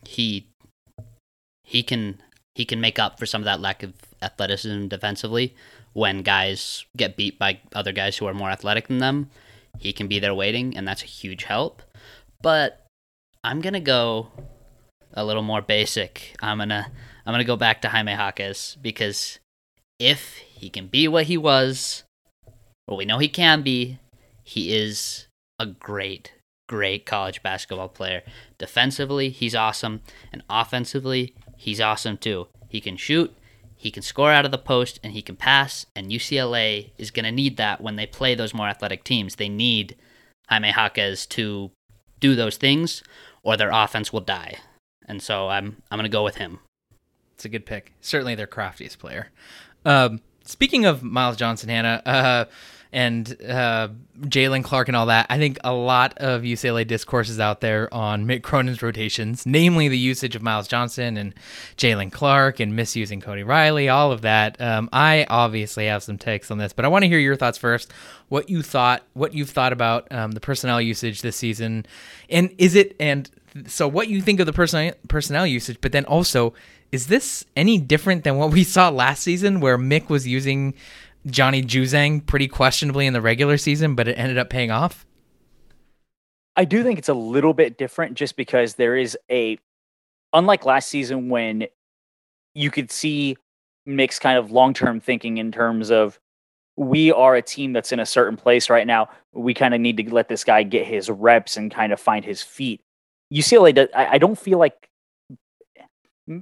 he 0.06 0.48
he 1.64 1.82
can 1.82 2.22
he 2.54 2.64
can 2.64 2.80
make 2.80 3.00
up 3.00 3.18
for 3.18 3.26
some 3.26 3.40
of 3.40 3.46
that 3.46 3.60
lack 3.60 3.82
of 3.82 3.92
athleticism 4.22 4.86
defensively 4.86 5.56
when 5.92 6.22
guys 6.22 6.84
get 6.96 7.16
beat 7.16 7.36
by 7.36 7.60
other 7.74 7.92
guys 7.92 8.16
who 8.16 8.26
are 8.26 8.34
more 8.34 8.50
athletic 8.50 8.86
than 8.86 8.98
them. 8.98 9.28
He 9.80 9.92
can 9.92 10.06
be 10.06 10.20
there 10.20 10.34
waiting, 10.34 10.76
and 10.76 10.86
that's 10.86 11.02
a 11.02 11.06
huge 11.06 11.44
help. 11.44 11.82
But 12.40 12.86
I'm 13.42 13.60
gonna 13.60 13.80
go 13.80 14.28
a 15.12 15.24
little 15.24 15.42
more 15.42 15.62
basic. 15.62 16.36
I'm 16.40 16.58
gonna 16.58 16.92
I'm 17.26 17.32
gonna 17.32 17.44
go 17.44 17.56
back 17.56 17.80
to 17.82 17.88
Jaime 17.88 18.12
Jaquez 18.12 18.76
because 18.80 19.38
if 19.98 20.36
he 20.38 20.70
can 20.70 20.88
be 20.88 21.08
what 21.08 21.24
he 21.24 21.36
was, 21.36 22.04
what 22.86 22.96
we 22.96 23.04
know 23.04 23.18
he 23.18 23.28
can 23.28 23.62
be, 23.62 23.98
he 24.42 24.74
is 24.74 25.26
a 25.58 25.66
great, 25.66 26.32
great 26.68 27.06
college 27.06 27.42
basketball 27.42 27.88
player. 27.88 28.22
Defensively, 28.58 29.30
he's 29.30 29.54
awesome, 29.54 30.02
and 30.32 30.42
offensively, 30.50 31.34
he's 31.56 31.80
awesome 31.80 32.18
too. 32.18 32.48
He 32.68 32.80
can 32.80 32.96
shoot, 32.96 33.34
he 33.84 33.90
can 33.90 34.02
score 34.02 34.32
out 34.32 34.44
of 34.44 34.50
the 34.50 34.58
post, 34.58 34.98
and 35.02 35.12
he 35.12 35.22
can 35.22 35.36
pass. 35.36 35.84
And 35.94 36.10
UCLA 36.10 36.92
is 36.96 37.10
going 37.10 37.26
to 37.26 37.30
need 37.30 37.56
that 37.58 37.80
when 37.80 37.96
they 37.96 38.06
play 38.06 38.34
those 38.34 38.54
more 38.54 38.68
athletic 38.68 39.04
teams. 39.04 39.36
They 39.36 39.48
need 39.48 39.96
Jaime 40.48 40.70
Jaquez 40.70 41.26
to 41.26 41.70
do 42.18 42.34
those 42.34 42.56
things, 42.56 43.02
or 43.42 43.56
their 43.56 43.70
offense 43.70 44.12
will 44.12 44.20
die. 44.20 44.56
And 45.06 45.22
so 45.22 45.48
I'm 45.48 45.82
I'm 45.90 45.98
going 45.98 46.04
to 46.04 46.08
go 46.08 46.24
with 46.24 46.36
him. 46.36 46.60
It's 47.34 47.44
a 47.44 47.48
good 47.48 47.66
pick. 47.66 47.92
Certainly 48.00 48.36
their 48.36 48.46
craftiest 48.46 48.98
player. 48.98 49.28
Um, 49.84 50.20
speaking 50.44 50.86
of 50.86 51.02
Myles 51.02 51.36
Johnson, 51.36 51.68
Hanna, 51.68 52.02
uh, 52.06 52.44
and 52.94 53.36
uh, 53.42 53.88
Jaylen 54.20 54.62
Clark 54.62 54.86
and 54.86 54.96
all 54.96 55.06
that, 55.06 55.26
I 55.28 55.36
think 55.36 55.58
a 55.64 55.72
lot 55.72 56.16
of 56.18 56.42
UCLA 56.42 56.86
discourses 56.86 57.40
out 57.40 57.60
there 57.60 57.92
on 57.92 58.24
Mick 58.24 58.42
Cronin's 58.42 58.82
rotations, 58.82 59.44
namely 59.44 59.88
the 59.88 59.98
usage 59.98 60.36
of 60.36 60.42
Myles 60.42 60.68
Johnson 60.68 61.16
and 61.16 61.34
Jaylen 61.76 62.12
Clark 62.12 62.60
and 62.60 62.76
misusing 62.76 63.20
Cody 63.20 63.42
Riley, 63.42 63.88
all 63.88 64.12
of 64.12 64.20
that. 64.20 64.60
Um, 64.60 64.88
I 64.92 65.26
obviously 65.28 65.86
have 65.86 66.04
some 66.04 66.18
takes 66.18 66.52
on 66.52 66.58
this, 66.58 66.72
but 66.72 66.84
I 66.84 66.88
want 66.88 67.02
to 67.02 67.08
hear 67.08 67.18
your 67.18 67.34
thoughts 67.34 67.58
first. 67.58 67.92
What 68.28 68.48
you 68.48 68.62
thought, 68.62 69.02
what 69.14 69.34
you've 69.34 69.50
thought 69.50 69.72
about 69.72 70.10
um, 70.12 70.30
the 70.30 70.40
personnel 70.40 70.80
usage 70.80 71.20
this 71.20 71.34
season, 71.34 71.86
and 72.30 72.54
is 72.58 72.76
it 72.76 72.94
and 73.00 73.28
so 73.66 73.88
what 73.88 74.06
you 74.06 74.22
think 74.22 74.38
of 74.38 74.46
the 74.46 74.52
personnel 74.52 74.92
personnel 75.08 75.48
usage, 75.48 75.78
but 75.80 75.90
then 75.90 76.04
also 76.04 76.54
is 76.94 77.08
this 77.08 77.44
any 77.56 77.76
different 77.76 78.22
than 78.22 78.36
what 78.36 78.52
we 78.52 78.62
saw 78.62 78.88
last 78.88 79.24
season 79.24 79.58
where 79.58 79.76
Mick 79.76 80.08
was 80.08 80.28
using 80.28 80.74
Johnny 81.26 81.60
Juzang 81.60 82.24
pretty 82.24 82.46
questionably 82.46 83.04
in 83.04 83.12
the 83.12 83.20
regular 83.20 83.58
season, 83.58 83.96
but 83.96 84.06
it 84.06 84.12
ended 84.12 84.38
up 84.38 84.48
paying 84.48 84.70
off? 84.70 85.04
I 86.54 86.64
do 86.64 86.84
think 86.84 87.00
it's 87.00 87.08
a 87.08 87.14
little 87.14 87.52
bit 87.52 87.78
different 87.78 88.14
just 88.14 88.36
because 88.36 88.76
there 88.76 88.96
is 88.96 89.18
a, 89.28 89.58
unlike 90.32 90.64
last 90.64 90.88
season 90.88 91.30
when 91.30 91.66
you 92.54 92.70
could 92.70 92.92
see 92.92 93.36
Mick's 93.88 94.20
kind 94.20 94.38
of 94.38 94.52
long 94.52 94.72
term 94.72 95.00
thinking 95.00 95.38
in 95.38 95.50
terms 95.50 95.90
of 95.90 96.20
we 96.76 97.10
are 97.10 97.34
a 97.34 97.42
team 97.42 97.72
that's 97.72 97.90
in 97.90 97.98
a 97.98 98.06
certain 98.06 98.36
place 98.36 98.70
right 98.70 98.86
now. 98.86 99.08
We 99.32 99.52
kind 99.52 99.74
of 99.74 99.80
need 99.80 99.96
to 99.96 100.14
let 100.14 100.28
this 100.28 100.44
guy 100.44 100.62
get 100.62 100.86
his 100.86 101.10
reps 101.10 101.56
and 101.56 101.72
kind 101.72 101.92
of 101.92 101.98
find 101.98 102.24
his 102.24 102.40
feet. 102.40 102.82
UCLA, 103.32 103.74
does, 103.74 103.88
I, 103.96 104.06
I 104.12 104.18
don't 104.18 104.38
feel 104.38 104.60
like 104.60 104.88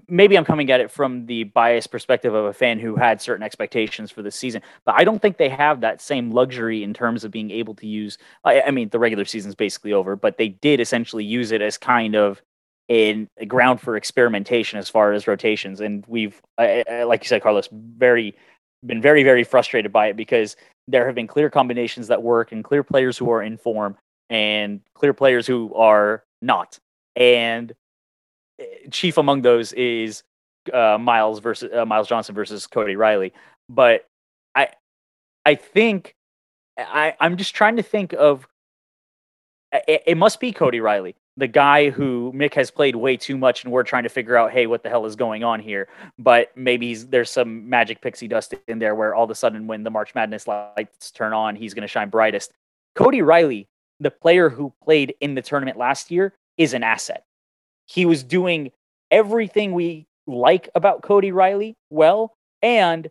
maybe 0.09 0.37
I'm 0.37 0.45
coming 0.45 0.71
at 0.71 0.81
it 0.81 0.91
from 0.91 1.27
the 1.27 1.45
biased 1.45 1.91
perspective 1.91 2.35
of 2.35 2.45
a 2.45 2.53
fan 2.53 2.79
who 2.79 2.95
had 2.97 3.21
certain 3.21 3.43
expectations 3.43 4.11
for 4.11 4.23
the 4.23 4.31
season, 4.31 4.63
but 4.85 4.95
I 4.97 5.05
don't 5.05 5.21
think 5.21 5.37
they 5.37 5.49
have 5.49 5.81
that 5.81 6.01
same 6.01 6.31
luxury 6.31 6.83
in 6.83 6.95
terms 6.95 7.25
of 7.25 7.31
being 7.31 7.51
able 7.51 7.75
to 7.75 7.87
use. 7.87 8.19
I, 8.45 8.63
I 8.63 8.71
mean, 8.71 8.89
the 8.91 8.99
regular 8.99 9.25
season's 9.25 9.55
basically 9.55 9.93
over, 9.93 10.15
but 10.15 10.39
they 10.39 10.49
did 10.49 10.81
essentially 10.81 11.25
use 11.25 11.51
it 11.51 11.63
as 11.63 11.79
kind 11.79 12.15
of 12.15 12.43
in 12.89 13.29
a 13.39 13.47
ground 13.47 13.81
for 13.81 13.97
experimentation 13.97 14.79
as 14.79 14.89
far 14.89 15.13
as 15.13 15.27
rotations. 15.27 15.81
And 15.81 16.05
we've, 16.07 16.41
I, 16.59 16.85
I, 16.91 17.03
like 17.05 17.23
you 17.25 17.29
said, 17.29 17.43
Carlos, 17.43 17.69
very 17.73 18.37
been 18.85 19.01
very 19.01 19.23
very 19.23 19.45
frustrated 19.45 19.93
by 19.93 20.09
it 20.09 20.17
because 20.17 20.57
there 20.89 21.07
have 21.07 21.15
been 21.15 21.29
clear 21.29 21.49
combinations 21.49 22.09
that 22.09 22.21
work 22.21 22.51
and 22.51 22.65
clear 22.65 22.83
players 22.83 23.17
who 23.17 23.31
are 23.31 23.41
in 23.41 23.57
form 23.57 23.97
and 24.29 24.81
clear 24.95 25.13
players 25.13 25.47
who 25.47 25.73
are 25.75 26.25
not. 26.41 26.79
And 27.15 27.73
chief 28.91 29.19
among 29.19 29.43
those 29.43 29.73
is 29.73 30.23
uh, 30.73 30.99
Myles 30.99 31.41
versus 31.41 31.73
uh, 31.73 31.85
Myles 31.85 32.09
Johnson 32.09 32.35
versus 32.35 32.67
Cody 32.67 32.97
Riley. 32.97 33.33
But 33.69 34.09
I 34.55 34.69
I 35.45 35.55
think 35.55 36.15
I 36.79 37.15
I'm 37.21 37.37
just 37.37 37.55
trying 37.55 37.77
to 37.77 37.83
think 37.83 38.13
of 38.13 38.47
it, 39.73 40.03
it 40.07 40.17
must 40.17 40.41
be 40.41 40.53
Cody 40.53 40.81
Riley, 40.81 41.15
the 41.37 41.47
guy 41.47 41.91
who 41.91 42.33
Mick 42.35 42.55
has 42.55 42.71
played 42.71 42.97
way 42.97 43.17
too 43.17 43.37
much, 43.37 43.65
and 43.65 43.73
we're 43.73 43.83
trying 43.83 44.03
to 44.03 44.09
figure 44.09 44.37
out, 44.37 44.51
hey, 44.51 44.67
what 44.67 44.83
the 44.83 44.89
hell 44.89 45.07
is 45.07 45.17
going 45.17 45.45
on 45.45 45.61
here? 45.61 45.89
But 46.19 46.51
maybe 46.57 46.95
there's 46.95 47.31
some 47.31 47.69
magic 47.69 48.01
pixie 48.01 48.29
dust 48.29 48.55
in 48.69 48.79
there 48.79 48.95
where 48.95 49.15
all 49.15 49.25
of 49.25 49.31
a 49.31 49.35
sudden, 49.35 49.67
when 49.67 49.83
the 49.83 49.91
March 49.91 50.15
Madness 50.15 50.47
lights 50.47 51.11
turn 51.11 51.33
on, 51.33 51.57
he's 51.57 51.75
going 51.75 51.83
to 51.83 51.89
shine 51.89 52.11
brightest. 52.11 52.53
Cody 52.95 53.23
Riley, 53.23 53.67
the 54.01 54.11
player 54.11 54.51
who 54.51 54.73
played 54.85 55.15
in 55.21 55.35
the 55.35 55.43
tournament 55.43 55.79
last 55.79 56.11
year, 56.11 56.35
is 56.59 56.75
an 56.75 56.83
asset. 56.83 57.25
He 57.87 58.07
was 58.07 58.23
doing 58.23 58.71
everything 59.11 59.73
we 59.73 60.07
like 60.27 60.69
about 60.75 61.03
Cody 61.03 61.33
Riley 61.33 61.75
well 61.91 62.35
and 62.63 63.11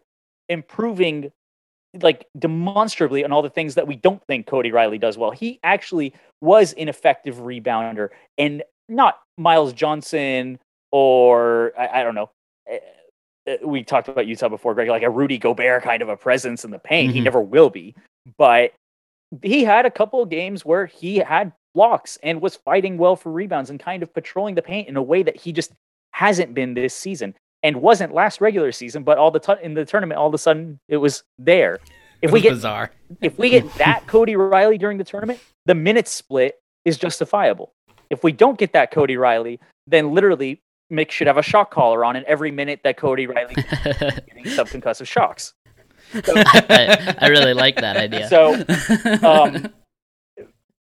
improving 0.49 1.31
like 2.01 2.25
demonstrably 2.39 3.25
on 3.25 3.31
all 3.33 3.41
the 3.41 3.49
things 3.49 3.75
that 3.75 3.85
we 3.85 3.97
don't 3.97 4.23
think 4.25 4.47
Cody 4.47 4.71
Riley 4.71 4.97
does 4.97 5.17
well. 5.17 5.31
He 5.31 5.59
actually 5.63 6.13
was 6.41 6.71
an 6.73 6.87
effective 6.87 7.35
rebounder 7.35 8.09
and 8.37 8.63
not 8.87 9.19
Myles 9.37 9.73
Johnson 9.73 10.57
or 10.91 11.73
I, 11.77 11.99
I 11.99 12.03
don't 12.03 12.15
know. 12.15 12.29
eh, 12.69 12.79
eh, 13.47 13.57
We 13.63 13.83
talked 13.83 14.07
about 14.07 14.25
Utah 14.25 14.47
before, 14.49 14.73
Greg, 14.73 14.87
like 14.89 15.03
a 15.03 15.09
Rudy 15.09 15.37
Gobert 15.37 15.83
kind 15.83 16.01
of 16.01 16.07
a 16.09 16.15
presence 16.17 16.63
in 16.63 16.71
the 16.71 16.79
paint. 16.79 17.13
He 17.13 17.19
Mhm. 17.19 17.25
never 17.25 17.41
will 17.41 17.69
be, 17.69 17.93
but 18.37 18.73
he 19.43 19.63
had 19.65 19.85
a 19.85 19.91
couple 19.91 20.21
of 20.21 20.29
games 20.29 20.65
where 20.65 20.85
he 20.85 21.17
had 21.17 21.51
blocks 21.73 22.17
and 22.23 22.41
was 22.41 22.55
fighting 22.55 22.97
well 22.97 23.15
for 23.15 23.31
rebounds 23.31 23.69
and 23.69 23.79
kind 23.79 24.03
of 24.03 24.13
patrolling 24.13 24.55
the 24.55 24.61
paint 24.61 24.87
in 24.87 24.97
a 24.97 25.01
way 25.01 25.23
that 25.23 25.37
he 25.37 25.51
just 25.51 25.71
hasn't 26.11 26.53
been 26.53 26.73
this 26.73 26.93
season 26.93 27.33
and 27.63 27.81
wasn't 27.81 28.13
last 28.13 28.41
regular 28.41 28.71
season, 28.71 29.03
but 29.03 29.17
all 29.17 29.31
the 29.31 29.39
t- 29.39 29.53
in 29.61 29.73
the 29.73 29.85
tournament, 29.85 30.19
all 30.19 30.27
of 30.27 30.33
a 30.33 30.37
sudden 30.37 30.79
it 30.87 30.97
was 30.97 31.23
there. 31.37 31.79
If 32.21 32.31
was 32.31 32.39
we 32.39 32.41
get 32.41 32.53
bizarre. 32.53 32.91
if 33.21 33.37
we 33.37 33.49
get 33.49 33.73
that 33.75 34.05
Cody 34.07 34.35
Riley 34.35 34.77
during 34.77 34.97
the 34.97 35.03
tournament, 35.03 35.39
the 35.65 35.75
minute 35.75 36.07
split 36.07 36.59
is 36.85 36.97
justifiable. 36.97 37.73
If 38.09 38.23
we 38.23 38.31
don't 38.31 38.57
get 38.57 38.73
that 38.73 38.91
Cody 38.91 39.17
Riley, 39.17 39.59
then 39.87 40.13
literally 40.13 40.61
Mick 40.91 41.11
should 41.11 41.27
have 41.27 41.37
a 41.37 41.43
shock 41.43 41.71
collar 41.71 42.03
on 42.03 42.15
in 42.15 42.25
every 42.27 42.51
minute 42.51 42.81
that 42.83 42.97
Cody 42.97 43.25
Riley 43.25 43.55
is 43.57 43.63
getting 44.27 44.43
subconcussive 44.43 45.07
shocks. 45.07 45.53
I, 46.13 47.15
I 47.19 47.27
really 47.27 47.53
like 47.53 47.77
that 47.77 47.95
idea. 47.95 48.27
So 48.27 48.53
um, 49.25 49.71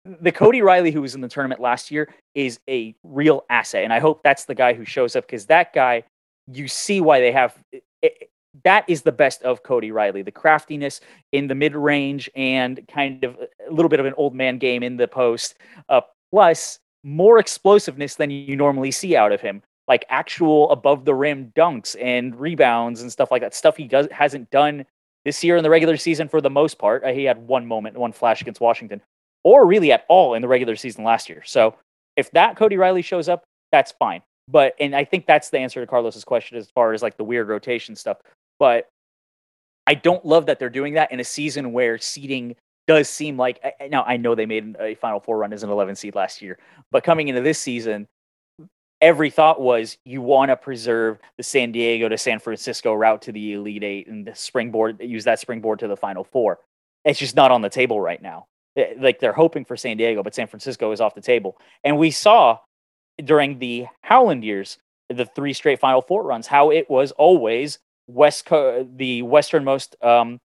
the 0.05 0.31
Cody 0.31 0.61
Riley 0.61 0.91
who 0.91 1.01
was 1.01 1.15
in 1.15 1.21
the 1.21 1.27
tournament 1.27 1.61
last 1.61 1.91
year 1.91 2.13
is 2.35 2.59
a 2.69 2.95
real 3.03 3.45
asset, 3.49 3.83
and 3.83 3.93
I 3.93 3.99
hope 3.99 4.23
that's 4.23 4.45
the 4.45 4.55
guy 4.55 4.73
who 4.73 4.85
shows 4.85 5.15
up 5.15 5.25
because 5.25 5.45
that 5.47 5.73
guy, 5.73 6.03
you 6.51 6.67
see 6.67 7.01
why 7.01 7.19
they 7.19 7.31
have. 7.31 7.57
It, 8.01 8.29
that 8.63 8.83
is 8.87 9.03
the 9.03 9.11
best 9.11 9.43
of 9.43 9.63
Cody 9.63 9.91
Riley, 9.91 10.21
the 10.21 10.31
craftiness 10.31 11.01
in 11.31 11.47
the 11.47 11.55
mid 11.55 11.75
range 11.75 12.29
and 12.35 12.85
kind 12.87 13.23
of 13.23 13.37
a 13.37 13.71
little 13.71 13.89
bit 13.89 13.99
of 13.99 14.05
an 14.05 14.13
old 14.17 14.33
man 14.33 14.57
game 14.57 14.81
in 14.81 14.97
the 14.97 15.07
post, 15.07 15.55
uh, 15.89 16.01
plus 16.31 16.79
more 17.03 17.39
explosiveness 17.39 18.15
than 18.15 18.31
you 18.31 18.55
normally 18.55 18.91
see 18.91 19.15
out 19.15 19.31
of 19.31 19.39
him, 19.39 19.61
like 19.87 20.03
actual 20.09 20.69
above 20.71 21.05
the 21.05 21.13
rim 21.13 21.53
dunks 21.55 21.95
and 22.01 22.39
rebounds 22.39 23.01
and 23.01 23.11
stuff 23.11 23.31
like 23.31 23.41
that. 23.41 23.53
Stuff 23.53 23.77
he 23.77 23.87
does 23.87 24.07
hasn't 24.11 24.49
done 24.49 24.85
this 25.25 25.43
year 25.43 25.57
in 25.57 25.63
the 25.63 25.69
regular 25.69 25.97
season 25.97 26.27
for 26.27 26.41
the 26.41 26.49
most 26.49 26.79
part. 26.79 27.03
Uh, 27.03 27.09
he 27.09 27.23
had 27.23 27.37
one 27.47 27.65
moment, 27.65 27.97
one 27.97 28.11
flash 28.11 28.41
against 28.41 28.61
Washington, 28.61 29.01
or 29.49 29.65
really 29.65 29.91
at 29.91 30.05
all 30.09 30.35
in 30.35 30.43
the 30.43 30.47
regular 30.47 30.75
season 30.75 31.03
last 31.03 31.27
year. 31.27 31.41
So 31.43 31.75
if 32.15 32.29
that 32.31 32.55
Cody 32.55 32.77
Riley 32.77 33.01
shows 33.01 33.27
up, 33.27 33.43
that's 33.71 33.91
fine. 33.93 34.21
But 34.47 34.75
and 34.79 34.95
I 34.95 35.03
think 35.03 35.25
that's 35.25 35.49
the 35.49 35.57
answer 35.57 35.81
to 35.81 35.87
Carlos's 35.87 36.23
question 36.23 36.57
as 36.57 36.69
far 36.69 36.93
as 36.93 37.01
like 37.01 37.17
the 37.17 37.23
weird 37.23 37.47
rotation 37.47 37.95
stuff. 37.95 38.17
But 38.59 38.87
I 39.87 39.95
don't 39.95 40.23
love 40.23 40.45
that 40.45 40.59
they're 40.59 40.69
doing 40.69 40.93
that 40.93 41.11
in 41.11 41.19
a 41.19 41.23
season 41.23 41.73
where 41.73 41.97
seeding 41.97 42.55
does 42.85 43.09
seem 43.09 43.37
like 43.37 43.59
now 43.89 44.03
I 44.03 44.17
know 44.17 44.35
they 44.35 44.45
made 44.45 44.75
a 44.79 44.93
Final 44.95 45.19
Four 45.19 45.39
run 45.39 45.51
as 45.51 45.63
an 45.63 45.71
11 45.71 45.95
seed 45.95 46.13
last 46.13 46.41
year, 46.41 46.59
but 46.91 47.03
coming 47.03 47.27
into 47.27 47.41
this 47.41 47.57
season, 47.59 48.07
every 49.01 49.31
thought 49.31 49.59
was 49.59 49.97
you 50.05 50.21
want 50.21 50.49
to 50.49 50.55
preserve 50.55 51.17
the 51.37 51.43
San 51.43 51.71
Diego 51.71 52.07
to 52.07 52.17
San 52.17 52.39
Francisco 52.39 52.93
route 52.93 53.21
to 53.23 53.31
the 53.31 53.53
Elite 53.53 53.83
Eight 53.83 54.07
and 54.07 54.27
the 54.27 54.35
springboard, 54.35 55.01
use 55.01 55.23
that 55.23 55.39
springboard 55.39 55.79
to 55.79 55.87
the 55.87 55.97
Final 55.97 56.23
Four. 56.23 56.59
It's 57.05 57.19
just 57.19 57.35
not 57.35 57.51
on 57.51 57.61
the 57.61 57.69
table 57.69 57.99
right 57.99 58.21
now. 58.21 58.45
Eh, 58.79 58.93
Like 58.99 59.19
they're 59.19 59.33
hoping 59.33 59.65
for 59.65 59.75
San 59.77 59.97
Diego, 59.97 60.23
but 60.23 60.33
San 60.35 60.47
Francisco 60.47 60.91
is 60.91 61.01
off 61.01 61.15
the 61.15 61.21
table. 61.21 61.57
And 61.83 61.97
we 61.97 62.11
saw 62.11 62.59
during 63.23 63.59
the 63.59 63.87
Howland 64.03 64.43
years, 64.43 64.77
the 65.09 65.25
three 65.25 65.53
straight 65.53 65.79
Final 65.79 66.01
Four 66.01 66.23
runs, 66.23 66.47
how 66.47 66.71
it 66.71 66.89
was 66.89 67.11
always 67.13 67.79
west 68.07 68.45
co- 68.45 68.87
the 68.95 69.21
westernmost 69.23 69.95
um, 70.03 70.39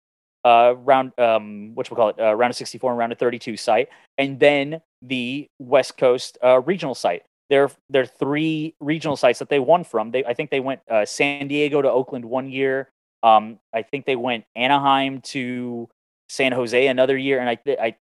uh, 0.44 0.74
round 0.78 1.18
um, 1.18 1.74
what 1.74 1.90
we 1.90 1.96
call 1.96 2.08
it 2.10 2.20
uh, 2.20 2.34
round 2.34 2.50
of 2.50 2.56
64 2.56 2.90
and 2.90 2.98
round 2.98 3.12
of 3.12 3.18
32 3.18 3.56
site, 3.56 3.88
and 4.18 4.40
then 4.40 4.80
the 5.02 5.46
West 5.58 5.96
Coast 5.96 6.38
uh, 6.42 6.60
regional 6.60 6.94
site. 6.94 7.22
There, 7.50 7.70
there 7.90 8.02
are 8.02 8.06
three 8.06 8.74
regional 8.80 9.16
sites 9.16 9.38
that 9.38 9.50
they 9.50 9.58
won 9.58 9.84
from. 9.84 10.10
They, 10.10 10.24
I 10.24 10.32
think 10.32 10.50
they 10.50 10.60
went 10.60 10.80
uh, 10.90 11.04
San 11.04 11.46
Diego 11.46 11.82
to 11.82 11.90
Oakland 11.90 12.24
one 12.24 12.50
year. 12.50 12.88
Um, 13.22 13.58
I 13.72 13.82
think 13.82 14.06
they 14.06 14.16
went 14.16 14.44
Anaheim 14.56 15.20
to 15.22 15.88
San 16.30 16.52
Jose 16.52 16.86
another 16.86 17.16
year, 17.16 17.38
and 17.38 17.48
I, 17.50 17.58
I, 17.80 17.96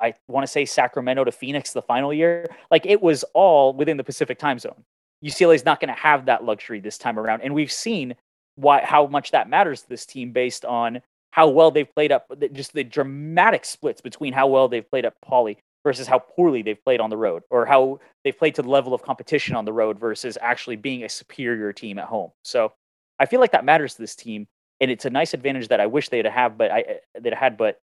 I 0.00 0.14
want 0.28 0.44
to 0.44 0.48
say 0.50 0.64
Sacramento 0.64 1.24
to 1.24 1.32
Phoenix 1.32 1.72
the 1.72 1.82
final 1.82 2.12
year. 2.12 2.46
Like 2.70 2.86
it 2.86 3.02
was 3.02 3.24
all 3.34 3.72
within 3.72 3.96
the 3.96 4.04
Pacific 4.04 4.38
time 4.38 4.58
zone. 4.58 4.84
UCLA 5.24 5.54
is 5.54 5.64
not 5.64 5.80
going 5.80 5.92
to 5.92 6.00
have 6.00 6.26
that 6.26 6.44
luxury 6.44 6.80
this 6.80 6.98
time 6.98 7.18
around, 7.18 7.42
and 7.42 7.54
we've 7.54 7.72
seen 7.72 8.14
why 8.54 8.84
how 8.84 9.06
much 9.06 9.30
that 9.32 9.48
matters 9.48 9.82
to 9.82 9.88
this 9.88 10.06
team 10.06 10.32
based 10.32 10.64
on 10.64 11.00
how 11.30 11.48
well 11.48 11.70
they've 11.70 11.92
played 11.94 12.12
up, 12.12 12.30
just 12.52 12.72
the 12.72 12.84
dramatic 12.84 13.64
splits 13.64 14.00
between 14.00 14.32
how 14.32 14.46
well 14.46 14.68
they've 14.68 14.88
played 14.90 15.04
up 15.04 15.14
Pauley 15.24 15.56
versus 15.84 16.06
how 16.06 16.18
poorly 16.18 16.62
they've 16.62 16.82
played 16.82 17.00
on 17.00 17.10
the 17.10 17.16
road, 17.16 17.42
or 17.50 17.66
how 17.66 18.00
they've 18.24 18.36
played 18.36 18.54
to 18.54 18.62
the 18.62 18.68
level 18.68 18.94
of 18.94 19.02
competition 19.02 19.54
on 19.54 19.64
the 19.64 19.72
road 19.72 19.98
versus 19.98 20.36
actually 20.40 20.76
being 20.76 21.04
a 21.04 21.08
superior 21.08 21.72
team 21.72 21.98
at 21.98 22.06
home. 22.06 22.30
So 22.42 22.72
I 23.18 23.26
feel 23.26 23.40
like 23.40 23.52
that 23.52 23.64
matters 23.64 23.94
to 23.94 24.02
this 24.02 24.16
team, 24.16 24.46
and 24.80 24.90
it's 24.90 25.04
a 25.04 25.10
nice 25.10 25.34
advantage 25.34 25.68
that 25.68 25.80
I 25.80 25.86
wish 25.86 26.08
they'd 26.08 26.26
have, 26.26 26.58
but 26.58 26.70
I 26.70 26.80
eh, 26.80 26.96
that 27.20 27.34
had, 27.34 27.56
but 27.56 27.80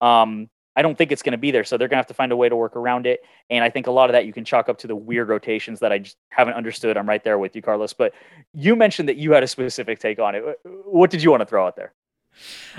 um, 0.00 0.48
I 0.76 0.82
don't 0.82 0.96
think 0.96 1.10
it's 1.10 1.22
going 1.22 1.32
to 1.32 1.38
be 1.38 1.50
there. 1.50 1.64
So 1.64 1.76
they're 1.76 1.88
going 1.88 1.96
to 1.96 2.00
have 2.00 2.06
to 2.08 2.14
find 2.14 2.30
a 2.30 2.36
way 2.36 2.48
to 2.48 2.56
work 2.56 2.76
around 2.76 3.06
it. 3.06 3.20
And 3.48 3.64
I 3.64 3.70
think 3.70 3.86
a 3.86 3.90
lot 3.90 4.10
of 4.10 4.12
that 4.12 4.26
you 4.26 4.32
can 4.32 4.44
chalk 4.44 4.68
up 4.68 4.78
to 4.78 4.86
the 4.86 4.94
weird 4.94 5.28
rotations 5.28 5.80
that 5.80 5.90
I 5.90 5.98
just 5.98 6.16
haven't 6.28 6.54
understood. 6.54 6.96
I'm 6.96 7.08
right 7.08 7.24
there 7.24 7.38
with 7.38 7.56
you, 7.56 7.62
Carlos. 7.62 7.94
But 7.94 8.12
you 8.52 8.76
mentioned 8.76 9.08
that 9.08 9.16
you 9.16 9.32
had 9.32 9.42
a 9.42 9.48
specific 9.48 9.98
take 9.98 10.18
on 10.18 10.34
it. 10.34 10.44
What 10.84 11.10
did 11.10 11.22
you 11.22 11.30
want 11.30 11.40
to 11.40 11.46
throw 11.46 11.66
out 11.66 11.76
there? 11.76 11.92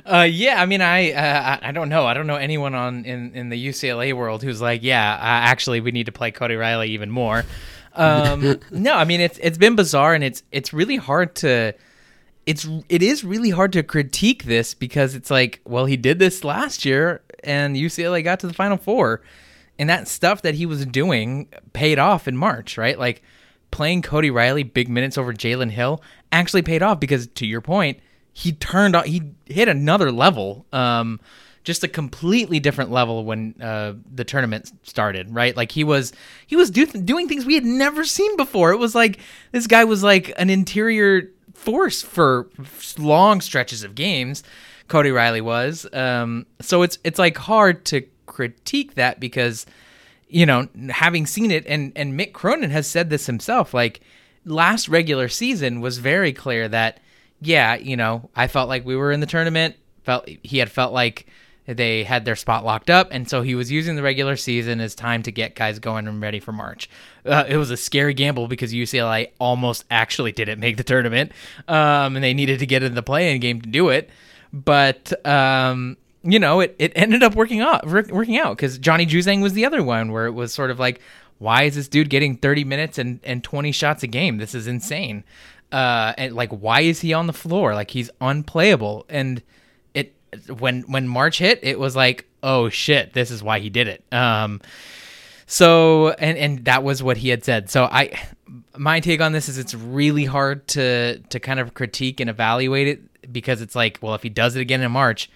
Uh, 0.05 0.27
yeah, 0.29 0.61
I 0.61 0.67
mean, 0.67 0.81
I, 0.81 1.11
uh, 1.11 1.57
I 1.61 1.71
don't 1.71 1.89
know. 1.89 2.05
I 2.05 2.13
don't 2.13 2.27
know 2.27 2.35
anyone 2.35 2.75
on 2.75 3.05
in, 3.05 3.33
in 3.33 3.49
the 3.49 3.67
UCLA 3.67 4.13
world 4.13 4.43
who's 4.43 4.61
like, 4.61 4.83
yeah, 4.83 5.13
uh, 5.15 5.19
actually, 5.21 5.81
we 5.81 5.91
need 5.91 6.05
to 6.05 6.11
play 6.11 6.29
Cody 6.29 6.55
Riley 6.55 6.91
even 6.91 7.09
more. 7.09 7.43
Um, 7.95 8.59
no, 8.71 8.93
I 8.93 9.05
mean, 9.05 9.19
it's 9.19 9.39
it's 9.41 9.57
been 9.57 9.75
bizarre, 9.75 10.13
and 10.13 10.23
it's 10.23 10.43
it's 10.51 10.73
really 10.73 10.97
hard 10.97 11.35
to 11.37 11.73
it's 12.47 12.67
it 12.89 13.03
is 13.03 13.23
really 13.23 13.51
hard 13.51 13.73
to 13.73 13.83
critique 13.83 14.45
this 14.45 14.73
because 14.73 15.13
it's 15.13 15.29
like, 15.29 15.61
well, 15.65 15.85
he 15.85 15.97
did 15.97 16.17
this 16.17 16.43
last 16.43 16.85
year, 16.85 17.21
and 17.43 17.75
UCLA 17.75 18.23
got 18.23 18.39
to 18.39 18.47
the 18.47 18.53
Final 18.53 18.77
Four, 18.77 19.21
and 19.77 19.89
that 19.89 20.07
stuff 20.07 20.41
that 20.41 20.55
he 20.55 20.65
was 20.65 20.85
doing 20.85 21.49
paid 21.73 21.99
off 21.99 22.27
in 22.27 22.35
March, 22.37 22.77
right? 22.77 22.97
Like 22.97 23.21
playing 23.69 24.01
Cody 24.01 24.31
Riley 24.31 24.63
big 24.63 24.89
minutes 24.89 25.17
over 25.17 25.33
Jalen 25.33 25.71
Hill 25.71 26.01
actually 26.31 26.61
paid 26.61 26.81
off 26.81 26.99
because, 26.99 27.27
to 27.27 27.45
your 27.45 27.61
point 27.61 27.99
he 28.37 28.51
turned 28.51 28.95
on 28.95 29.03
he 29.03 29.23
hit 29.47 29.67
another 29.67 30.11
level 30.11 30.67
um 30.71 31.19
just 31.63 31.83
a 31.83 31.87
completely 31.87 32.59
different 32.59 32.91
level 32.91 33.25
when 33.25 33.55
uh, 33.61 33.93
the 34.13 34.23
tournament 34.23 34.71
started 34.83 35.33
right? 35.33 35.57
Like 35.57 35.71
he 35.71 35.83
was 35.83 36.13
he 36.45 36.55
was 36.55 36.69
do- 36.69 36.85
doing 36.85 37.27
things 37.27 37.45
we 37.45 37.55
had 37.55 37.65
never 37.65 38.05
seen 38.05 38.37
before. 38.37 38.71
It 38.71 38.77
was 38.77 38.95
like 38.95 39.19
this 39.51 39.67
guy 39.67 39.83
was 39.83 40.01
like 40.03 40.31
an 40.37 40.49
interior 40.49 41.31
force 41.57 42.01
for 42.01 42.47
long 42.97 43.41
stretches 43.41 43.83
of 43.83 43.95
games 43.95 44.43
cody 44.87 45.11
riley 45.11 45.41
was 45.41 45.85
um 45.93 46.45
so 46.61 46.81
it's 46.81 46.97
it's 47.03 47.19
like 47.19 47.37
hard 47.37 47.83
to 47.83 48.01
critique 48.25 48.95
that 48.95 49.19
because 49.19 49.65
you 50.29 50.45
know 50.45 50.67
having 50.89 51.25
seen 51.25 51.51
it 51.51 51.65
and 51.67 51.91
and 51.95 52.17
mick 52.17 52.31
cronin 52.31 52.69
has 52.69 52.87
said 52.87 53.09
this 53.09 53.25
himself 53.25 53.73
like 53.73 53.99
last 54.45 54.87
regular 54.87 55.27
season 55.27 55.81
was 55.81 55.97
very 55.97 56.31
clear 56.31 56.69
that 56.69 56.99
yeah, 57.41 57.75
you 57.75 57.95
know, 57.95 58.29
I 58.35 58.47
felt 58.47 58.69
like 58.69 58.85
we 58.85 58.95
were 58.95 59.11
in 59.11 59.19
the 59.19 59.25
tournament. 59.25 59.75
Felt 60.03 60.27
he 60.27 60.57
had 60.59 60.71
felt 60.71 60.93
like 60.93 61.27
they 61.67 62.03
had 62.03 62.25
their 62.25 62.35
spot 62.35 62.65
locked 62.65 62.89
up, 62.89 63.09
and 63.11 63.29
so 63.29 63.41
he 63.41 63.53
was 63.55 63.71
using 63.71 63.95
the 63.95 64.01
regular 64.01 64.35
season 64.35 64.79
as 64.79 64.95
time 64.95 65.21
to 65.23 65.31
get 65.31 65.55
guys 65.55 65.79
going 65.79 66.07
and 66.07 66.21
ready 66.21 66.39
for 66.39 66.51
March. 66.51 66.89
Uh, 67.25 67.43
it 67.47 67.57
was 67.57 67.69
a 67.69 67.77
scary 67.77 68.13
gamble 68.13 68.47
because 68.47 68.73
UCLA 68.73 69.31
almost 69.39 69.85
actually 69.91 70.31
didn't 70.31 70.59
make 70.59 70.77
the 70.77 70.83
tournament, 70.83 71.31
um, 71.67 72.15
and 72.15 72.23
they 72.23 72.33
needed 72.33 72.59
to 72.59 72.65
get 72.65 72.83
in 72.83 72.95
the 72.95 73.03
play-in 73.03 73.39
game 73.39 73.61
to 73.61 73.69
do 73.69 73.89
it. 73.89 74.09
But 74.51 75.25
um, 75.25 75.97
you 76.23 76.39
know, 76.39 76.61
it, 76.61 76.75
it 76.79 76.93
ended 76.95 77.21
up 77.21 77.35
working 77.35 77.61
out 77.61 77.85
working 77.85 78.37
out 78.37 78.57
because 78.57 78.77
Johnny 78.77 79.05
Juzang 79.05 79.41
was 79.41 79.53
the 79.53 79.65
other 79.65 79.83
one 79.83 80.11
where 80.11 80.25
it 80.25 80.31
was 80.31 80.53
sort 80.53 80.71
of 80.71 80.79
like, 80.79 81.01
why 81.37 81.63
is 81.63 81.75
this 81.75 81.87
dude 81.87 82.09
getting 82.09 82.37
30 82.37 82.63
minutes 82.63 82.97
and, 82.97 83.19
and 83.23 83.43
20 83.43 83.71
shots 83.71 84.03
a 84.03 84.07
game? 84.07 84.37
This 84.37 84.55
is 84.55 84.67
insane 84.67 85.23
uh, 85.71 86.13
and 86.17 86.33
like 86.35 86.51
why 86.51 86.81
is 86.81 87.01
he 87.01 87.13
on 87.13 87.27
the 87.27 87.33
floor? 87.33 87.73
Like 87.73 87.91
he's 87.91 88.09
unplayable. 88.21 89.05
And 89.09 89.41
when 90.57 90.81
when 90.83 91.07
March 91.07 91.39
hit, 91.39 91.59
it 91.63 91.79
was 91.79 91.95
like, 91.95 92.25
oh 92.43 92.69
shit, 92.69 93.13
this 93.13 93.31
is 93.31 93.43
why 93.43 93.59
he 93.59 93.69
did 93.69 93.87
it. 93.87 94.03
Um, 94.11 94.61
so 95.45 96.09
and 96.09 96.37
and 96.37 96.65
that 96.65 96.83
was 96.83 97.01
what 97.01 97.17
he 97.17 97.29
had 97.29 97.43
said. 97.43 97.69
So 97.69 97.85
I 97.85 98.19
my 98.75 98.99
take 98.99 99.21
on 99.21 99.31
this 99.31 99.49
is 99.49 99.57
it's 99.57 99.73
really 99.73 100.25
hard 100.25 100.67
to 100.69 101.19
to 101.19 101.39
kind 101.39 101.59
of 101.59 101.73
critique 101.73 102.19
and 102.19 102.29
evaluate 102.29 102.87
it 102.87 103.31
because 103.31 103.61
it's 103.61 103.75
like, 103.75 103.99
well, 104.01 104.13
if 104.13 104.23
he 104.23 104.29
does 104.29 104.55
it 104.55 104.61
again 104.61 104.81
in 104.81 104.91
March, 104.91 105.29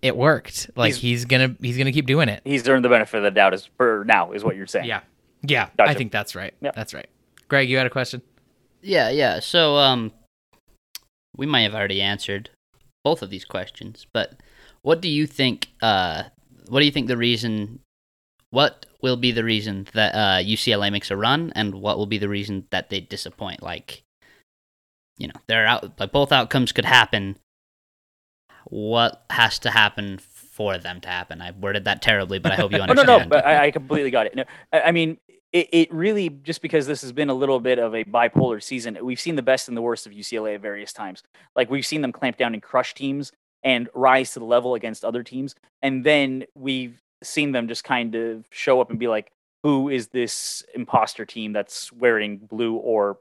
it 0.00 0.16
worked. 0.16 0.70
Like 0.76 0.94
he's, 0.94 1.02
he's 1.02 1.24
gonna 1.24 1.56
he's 1.60 1.78
gonna 1.78 1.92
keep 1.92 2.06
doing 2.06 2.28
it. 2.28 2.42
He's 2.44 2.66
earned 2.68 2.84
the 2.84 2.88
benefit 2.88 3.18
of 3.18 3.22
the 3.24 3.30
doubt 3.30 3.54
is 3.54 3.68
for 3.76 4.04
now 4.06 4.32
is 4.32 4.44
what 4.44 4.56
you're 4.56 4.66
saying. 4.66 4.86
Yeah. 4.86 5.00
Yeah. 5.42 5.68
Gotcha. 5.76 5.90
I 5.90 5.94
think 5.94 6.12
that's 6.12 6.34
right. 6.34 6.54
Yep. 6.60 6.74
That's 6.74 6.94
right. 6.94 7.08
Greg, 7.48 7.68
you 7.68 7.76
had 7.76 7.86
a 7.86 7.90
question? 7.90 8.22
Yeah, 8.80 9.10
yeah. 9.10 9.40
So 9.40 9.76
um 9.76 10.12
we 11.36 11.46
might 11.46 11.62
have 11.62 11.74
already 11.74 12.00
answered 12.02 12.50
both 13.04 13.22
of 13.22 13.30
these 13.30 13.44
questions, 13.44 14.06
but 14.12 14.40
what 14.82 15.00
do 15.00 15.08
you 15.08 15.26
think 15.26 15.68
uh 15.80 16.24
what 16.68 16.80
do 16.80 16.86
you 16.86 16.92
think 16.92 17.08
the 17.08 17.16
reason 17.16 17.80
what 18.50 18.86
will 19.00 19.16
be 19.16 19.32
the 19.32 19.44
reason 19.44 19.86
that 19.94 20.14
uh 20.14 20.42
UCLA 20.42 20.90
makes 20.90 21.10
a 21.10 21.16
run 21.16 21.52
and 21.54 21.74
what 21.74 21.98
will 21.98 22.06
be 22.06 22.18
the 22.18 22.28
reason 22.28 22.66
that 22.70 22.90
they 22.90 23.00
disappoint? 23.00 23.62
Like 23.62 24.04
you 25.18 25.28
know, 25.28 25.40
they're 25.46 25.66
out 25.66 25.98
like 25.98 26.12
both 26.12 26.32
outcomes 26.32 26.72
could 26.72 26.84
happen. 26.84 27.36
What 28.66 29.24
has 29.30 29.58
to 29.60 29.70
happen 29.70 30.18
for 30.18 30.78
them 30.78 31.00
to 31.00 31.08
happen? 31.08 31.40
I 31.40 31.50
worded 31.50 31.84
that 31.84 32.02
terribly, 32.02 32.38
but 32.38 32.52
I 32.52 32.56
hope 32.56 32.72
you 32.72 32.78
understand. 32.78 33.08
oh, 33.10 33.18
no, 33.18 33.24
no, 33.24 33.28
but 33.28 33.46
I, 33.46 33.66
I 33.66 33.70
completely 33.70 34.10
got 34.10 34.26
it. 34.26 34.34
No, 34.34 34.44
I, 34.72 34.80
I 34.82 34.92
mean, 34.92 35.18
it, 35.52 35.68
it 35.70 35.92
really 35.92 36.30
just 36.30 36.62
because 36.62 36.86
this 36.86 37.02
has 37.02 37.12
been 37.12 37.28
a 37.28 37.34
little 37.34 37.60
bit 37.60 37.78
of 37.78 37.94
a 37.94 38.04
bipolar 38.04 38.62
season 38.62 38.98
we've 39.02 39.20
seen 39.20 39.36
the 39.36 39.42
best 39.42 39.68
and 39.68 39.76
the 39.76 39.82
worst 39.82 40.06
of 40.06 40.12
ucla 40.12 40.54
at 40.54 40.60
various 40.60 40.92
times. 40.92 41.22
Like 41.54 41.70
we've 41.70 41.86
seen 41.86 42.00
them 42.00 42.12
clamp 42.12 42.36
down 42.36 42.54
and 42.54 42.62
crush 42.62 42.94
teams 42.94 43.32
and 43.62 43.88
rise 43.94 44.32
to 44.32 44.38
the 44.38 44.44
level 44.44 44.74
against 44.74 45.04
other 45.04 45.22
teams. 45.22 45.54
And 45.82 46.04
then 46.04 46.44
we've 46.54 47.00
seen 47.22 47.52
them 47.52 47.68
just 47.68 47.84
kind 47.84 48.14
of 48.14 48.44
show 48.50 48.80
up 48.80 48.90
and 48.90 48.98
be 48.98 49.08
like 49.08 49.30
who 49.62 49.88
is 49.88 50.08
this 50.08 50.64
imposter 50.74 51.24
team 51.24 51.52
that's 51.52 51.92
wearing 51.92 52.38
blue 52.38 52.74
or 52.74 53.18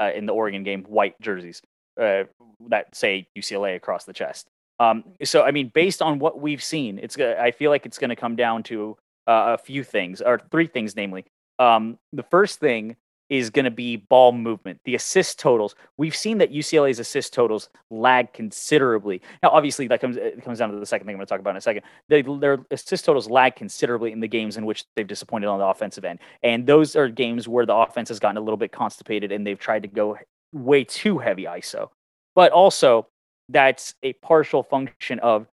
uh, 0.00 0.10
in 0.14 0.26
the 0.26 0.32
oregon 0.32 0.62
game 0.62 0.84
white 0.84 1.20
jerseys 1.20 1.60
uh, 2.00 2.22
that 2.68 2.94
say 2.94 3.26
ucla 3.36 3.74
across 3.74 4.04
the 4.04 4.12
chest? 4.12 4.46
Um, 4.78 5.04
so 5.22 5.42
i 5.42 5.50
mean 5.52 5.68
based 5.68 6.02
on 6.02 6.18
what 6.18 6.40
we've 6.40 6.62
seen 6.62 6.98
it's 6.98 7.16
i 7.18 7.52
feel 7.52 7.70
like 7.70 7.86
it's 7.86 7.98
going 7.98 8.10
to 8.10 8.16
come 8.16 8.34
down 8.36 8.62
to 8.64 8.96
uh, 9.28 9.56
a 9.56 9.58
few 9.58 9.84
things 9.84 10.20
or 10.20 10.40
three 10.50 10.66
things 10.66 10.96
namely 10.96 11.24
um, 11.58 11.98
the 12.12 12.22
first 12.22 12.60
thing 12.60 12.96
is 13.32 13.48
going 13.48 13.64
to 13.64 13.70
be 13.70 13.96
ball 13.96 14.30
movement, 14.30 14.78
the 14.84 14.94
assist 14.94 15.38
totals. 15.38 15.74
We've 15.96 16.14
seen 16.14 16.36
that 16.38 16.52
UCLA's 16.52 16.98
assist 16.98 17.32
totals 17.32 17.70
lag 17.90 18.30
considerably. 18.34 19.22
Now, 19.42 19.48
obviously, 19.48 19.86
that 19.88 20.02
comes 20.02 20.18
it 20.18 20.44
comes 20.44 20.58
down 20.58 20.70
to 20.70 20.78
the 20.78 20.84
second 20.84 21.06
thing 21.06 21.14
I'm 21.14 21.18
going 21.18 21.26
to 21.26 21.30
talk 21.30 21.40
about 21.40 21.52
in 21.52 21.56
a 21.56 21.62
second. 21.62 21.82
They, 22.08 22.20
their 22.20 22.58
assist 22.70 23.06
totals 23.06 23.30
lag 23.30 23.56
considerably 23.56 24.12
in 24.12 24.20
the 24.20 24.28
games 24.28 24.58
in 24.58 24.66
which 24.66 24.84
they've 24.96 25.06
disappointed 25.06 25.46
on 25.46 25.58
the 25.58 25.64
offensive 25.64 26.04
end, 26.04 26.18
and 26.42 26.66
those 26.66 26.94
are 26.94 27.08
games 27.08 27.48
where 27.48 27.64
the 27.64 27.74
offense 27.74 28.10
has 28.10 28.20
gotten 28.20 28.36
a 28.36 28.40
little 28.42 28.58
bit 28.58 28.70
constipated 28.70 29.32
and 29.32 29.46
they've 29.46 29.58
tried 29.58 29.82
to 29.82 29.88
go 29.88 30.18
way 30.52 30.84
too 30.84 31.16
heavy 31.16 31.44
ISO. 31.44 31.88
But 32.34 32.52
also, 32.52 33.08
that's 33.48 33.94
a 34.02 34.12
partial 34.14 34.62
function 34.62 35.18
of 35.20 35.46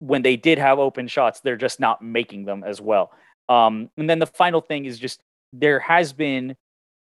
when 0.00 0.20
they 0.20 0.36
did 0.36 0.58
have 0.58 0.78
open 0.78 1.08
shots, 1.08 1.40
they're 1.40 1.56
just 1.56 1.80
not 1.80 2.02
making 2.02 2.44
them 2.44 2.62
as 2.62 2.80
well. 2.80 3.12
Um, 3.48 3.88
and 3.96 4.10
then 4.10 4.18
the 4.18 4.26
final 4.26 4.60
thing 4.60 4.84
is 4.84 4.98
just 4.98 5.22
there 5.52 5.80
has 5.80 6.12
been 6.12 6.56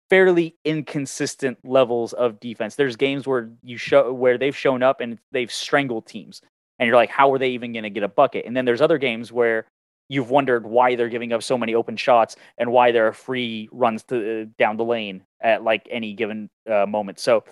fairly 0.09 0.57
inconsistent 0.65 1.59
levels 1.65 2.13
of 2.13 2.41
defense. 2.41 2.75
There's 2.75 2.97
games 2.97 3.27
where 3.27 3.51
you 3.63 3.77
show 3.77 4.13
where 4.13 4.39
they've 4.39 4.57
shown 4.57 4.83
up 4.83 5.01
and 5.01 5.19
they've 5.31 5.53
strangled 5.53 6.07
teams, 6.07 6.43
and 6.79 6.87
you're 6.87 6.97
like, 6.97 7.11
how 7.11 7.33
are 7.33 7.39
they 7.39 7.51
even 7.51 7.73
going 7.73 7.85
to 7.85 7.91
get 7.91 8.03
a 8.03 8.09
bucket? 8.09 8.45
And 8.47 8.57
then 8.57 8.65
there's 8.65 8.81
other 8.81 8.99
games 8.99 9.31
where 9.31 9.67
you've 10.09 10.31
wondered 10.31 10.67
why 10.67 10.97
they're 10.97 11.09
giving 11.09 11.33
up 11.33 11.43
so 11.43 11.57
many 11.57 11.75
open 11.75 11.97
shots 11.97 12.35
and 12.59 12.73
why 12.73 12.91
there 12.91 13.07
are 13.07 13.13
free 13.13 13.69
runs 13.71 14.03
to 14.03 14.43
uh, 14.43 14.45
down 14.59 14.77
the 14.77 14.85
lane 14.85 15.23
at 15.41 15.63
like 15.63 15.87
any 15.89 16.13
given 16.13 16.51
uh, 16.69 16.85
moment. 16.85 17.21
So 17.21 17.45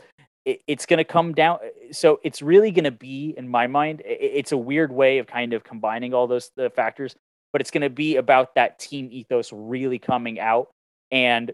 it, 0.44 0.60
it's 0.66 0.84
going 0.84 0.98
to 0.98 1.04
come 1.04 1.32
down. 1.34 1.58
So 1.92 2.18
it's 2.24 2.42
really 2.42 2.72
going 2.72 2.84
to 2.84 2.90
be, 2.90 3.32
in 3.36 3.48
my 3.48 3.68
mind, 3.68 4.00
it, 4.04 4.18
it's 4.20 4.50
a 4.50 4.56
weird 4.56 4.90
way 4.90 5.18
of 5.18 5.28
kind 5.28 5.52
of 5.52 5.62
combining 5.62 6.12
all 6.12 6.26
those 6.26 6.50
the 6.56 6.68
factors, 6.68 7.14
but 7.52 7.60
it's 7.60 7.70
going 7.70 7.82
to 7.82 7.90
be 7.90 8.16
about 8.16 8.56
that 8.56 8.80
team 8.80 9.08
ethos 9.12 9.52
really 9.52 10.00
coming 10.00 10.40
out 10.40 10.68
and 11.10 11.52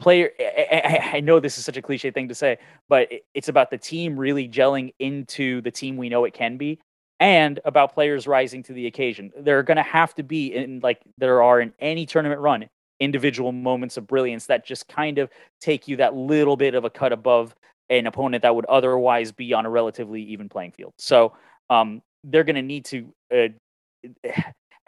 player. 0.00 0.30
I, 0.40 1.10
I, 1.14 1.20
know 1.20 1.40
this 1.40 1.58
is 1.58 1.64
such 1.64 1.76
a 1.76 1.82
cliche 1.82 2.10
thing 2.10 2.28
to 2.28 2.34
say, 2.34 2.58
but 2.88 3.08
it's 3.34 3.48
about 3.48 3.70
the 3.70 3.78
team 3.78 4.18
really 4.18 4.48
gelling 4.48 4.92
into 4.98 5.60
the 5.60 5.70
team 5.70 5.96
we 5.96 6.08
know 6.08 6.24
it 6.24 6.34
can 6.34 6.56
be, 6.56 6.80
and 7.20 7.60
about 7.64 7.94
players 7.94 8.26
rising 8.26 8.62
to 8.64 8.72
the 8.72 8.86
occasion. 8.86 9.30
There 9.38 9.58
are 9.58 9.62
going 9.62 9.76
to 9.76 9.82
have 9.82 10.14
to 10.14 10.22
be 10.22 10.54
in 10.54 10.80
like 10.82 11.00
there 11.18 11.42
are 11.42 11.60
in 11.60 11.72
any 11.78 12.06
tournament 12.06 12.40
run 12.40 12.68
individual 13.00 13.50
moments 13.50 13.96
of 13.96 14.06
brilliance 14.06 14.46
that 14.46 14.64
just 14.64 14.86
kind 14.86 15.18
of 15.18 15.30
take 15.60 15.88
you 15.88 15.96
that 15.96 16.14
little 16.14 16.56
bit 16.56 16.74
of 16.74 16.84
a 16.84 16.90
cut 16.90 17.12
above 17.12 17.54
an 17.88 18.06
opponent 18.06 18.42
that 18.42 18.54
would 18.54 18.66
otherwise 18.66 19.32
be 19.32 19.52
on 19.52 19.66
a 19.66 19.70
relatively 19.70 20.22
even 20.22 20.48
playing 20.48 20.70
field. 20.70 20.92
So 20.98 21.34
um, 21.70 22.02
they're 22.24 22.44
going 22.44 22.56
to 22.56 22.62
need 22.62 22.84
to. 22.86 23.12
Uh, 23.34 23.48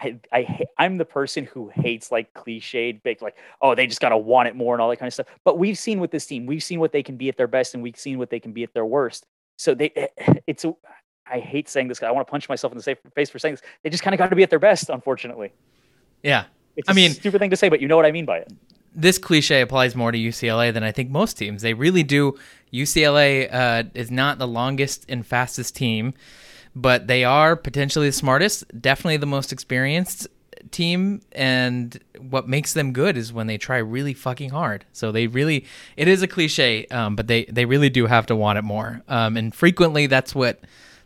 I, 0.03 0.19
I 0.33 0.61
I'm 0.79 0.99
the 0.99 1.05
person 1.05 1.45
who 1.45 1.71
hates 1.75 2.11
like 2.11 2.33
cliched 2.35 3.03
big 3.03 3.23
like 3.23 3.37
oh 3.61 3.75
they 3.75 3.87
just 3.87 4.01
gotta 4.01 4.19
want 4.19 4.49
it 4.49 4.57
more 4.57 4.75
and 4.75 4.83
all 4.83 4.91
that 4.91 4.99
kind 4.99 5.07
of 5.07 5.15
stuff. 5.15 5.27
But 5.45 5.59
we've 5.59 5.79
seen 5.79 6.01
with 6.01 6.11
this 6.11 6.27
team, 6.27 6.47
we've 6.47 6.63
seen 6.63 6.81
what 6.81 6.93
they 6.93 7.03
can 7.03 7.17
be 7.17 7.29
at 7.29 7.37
their 7.37 7.47
best, 7.47 7.75
and 7.75 7.83
we've 7.83 7.99
seen 7.99 8.19
what 8.19 8.31
they 8.31 8.41
can 8.41 8.53
be 8.53 8.63
at 8.63 8.75
their 8.75 8.87
worst. 8.87 9.27
So 9.57 9.75
they 9.75 10.09
it's 10.47 10.65
a 10.65 10.75
I 11.31 11.39
hate 11.39 11.69
saying 11.69 11.89
this. 11.89 11.99
Because 11.99 12.09
I 12.09 12.11
want 12.13 12.27
to 12.27 12.31
punch 12.31 12.49
myself 12.49 12.73
in 12.73 12.79
the 12.79 12.97
face 13.15 13.31
for 13.31 13.39
saying 13.39 13.55
this. 13.55 13.63
They 13.83 13.91
just 13.91 14.03
kind 14.03 14.15
of 14.15 14.19
got 14.19 14.29
to 14.31 14.37
be 14.37 14.43
at 14.43 14.51
their 14.51 14.59
best, 14.59 14.91
unfortunately. 14.91 15.53
Yeah, 16.23 16.45
it's 16.77 16.89
I 16.89 16.93
mean, 16.93 17.13
stupid 17.13 17.39
thing 17.39 17.51
to 17.51 17.57
say, 17.57 17.69
but 17.69 17.81
you 17.81 17.89
know 17.89 17.97
what 17.97 18.07
I 18.07 18.13
mean 18.13 18.25
by 18.25 18.39
it. 18.39 18.53
This 18.95 19.19
cliche 19.19 19.63
applies 19.63 19.97
more 19.97 20.13
to 20.13 20.19
UCLA 20.19 20.73
than 20.73 20.83
I 20.83 20.93
think 20.93 21.11
most 21.11 21.39
teams. 21.39 21.63
They 21.63 21.75
really 21.75 22.03
do. 22.03 22.39
UCLA 22.73 23.53
uh, 23.53 23.85
is 23.95 24.11
not 24.11 24.39
the 24.39 24.47
longest 24.47 25.07
and 25.09 25.27
fastest 25.27 25.75
team 25.75 26.13
but 26.75 27.07
they 27.07 27.25
are 27.25 27.57
potentially 27.57 28.09
the 28.09 28.13
smartest, 28.13 28.65
definitely 28.81 29.19
the 29.19 29.27
most 29.27 29.53
experienced 29.53 30.29
team 30.71 31.21
and 31.33 31.99
what 32.19 32.49
makes 32.49 32.73
them 32.73 32.93
good 32.93 33.17
is 33.17 33.33
when 33.33 33.47
they 33.47 33.59
try 33.59 33.79
really 33.79 34.15
fucking 34.15 34.51
hard. 34.51 34.85
So 34.93 35.13
they 35.13 35.27
really 35.27 35.67
it 35.97 36.09
is 36.09 36.23
a 36.23 36.29
cliche 36.29 36.87
um, 36.87 37.17
but 37.17 37.27
they 37.27 37.45
they 37.47 37.65
really 37.65 37.91
do 37.91 38.07
have 38.07 38.27
to 38.27 38.37
want 38.37 38.59
it 38.59 38.63
more. 38.63 39.03
Um, 39.09 39.37
and 39.37 39.55
frequently 39.55 40.07
that's 40.07 40.35
what 40.35 40.61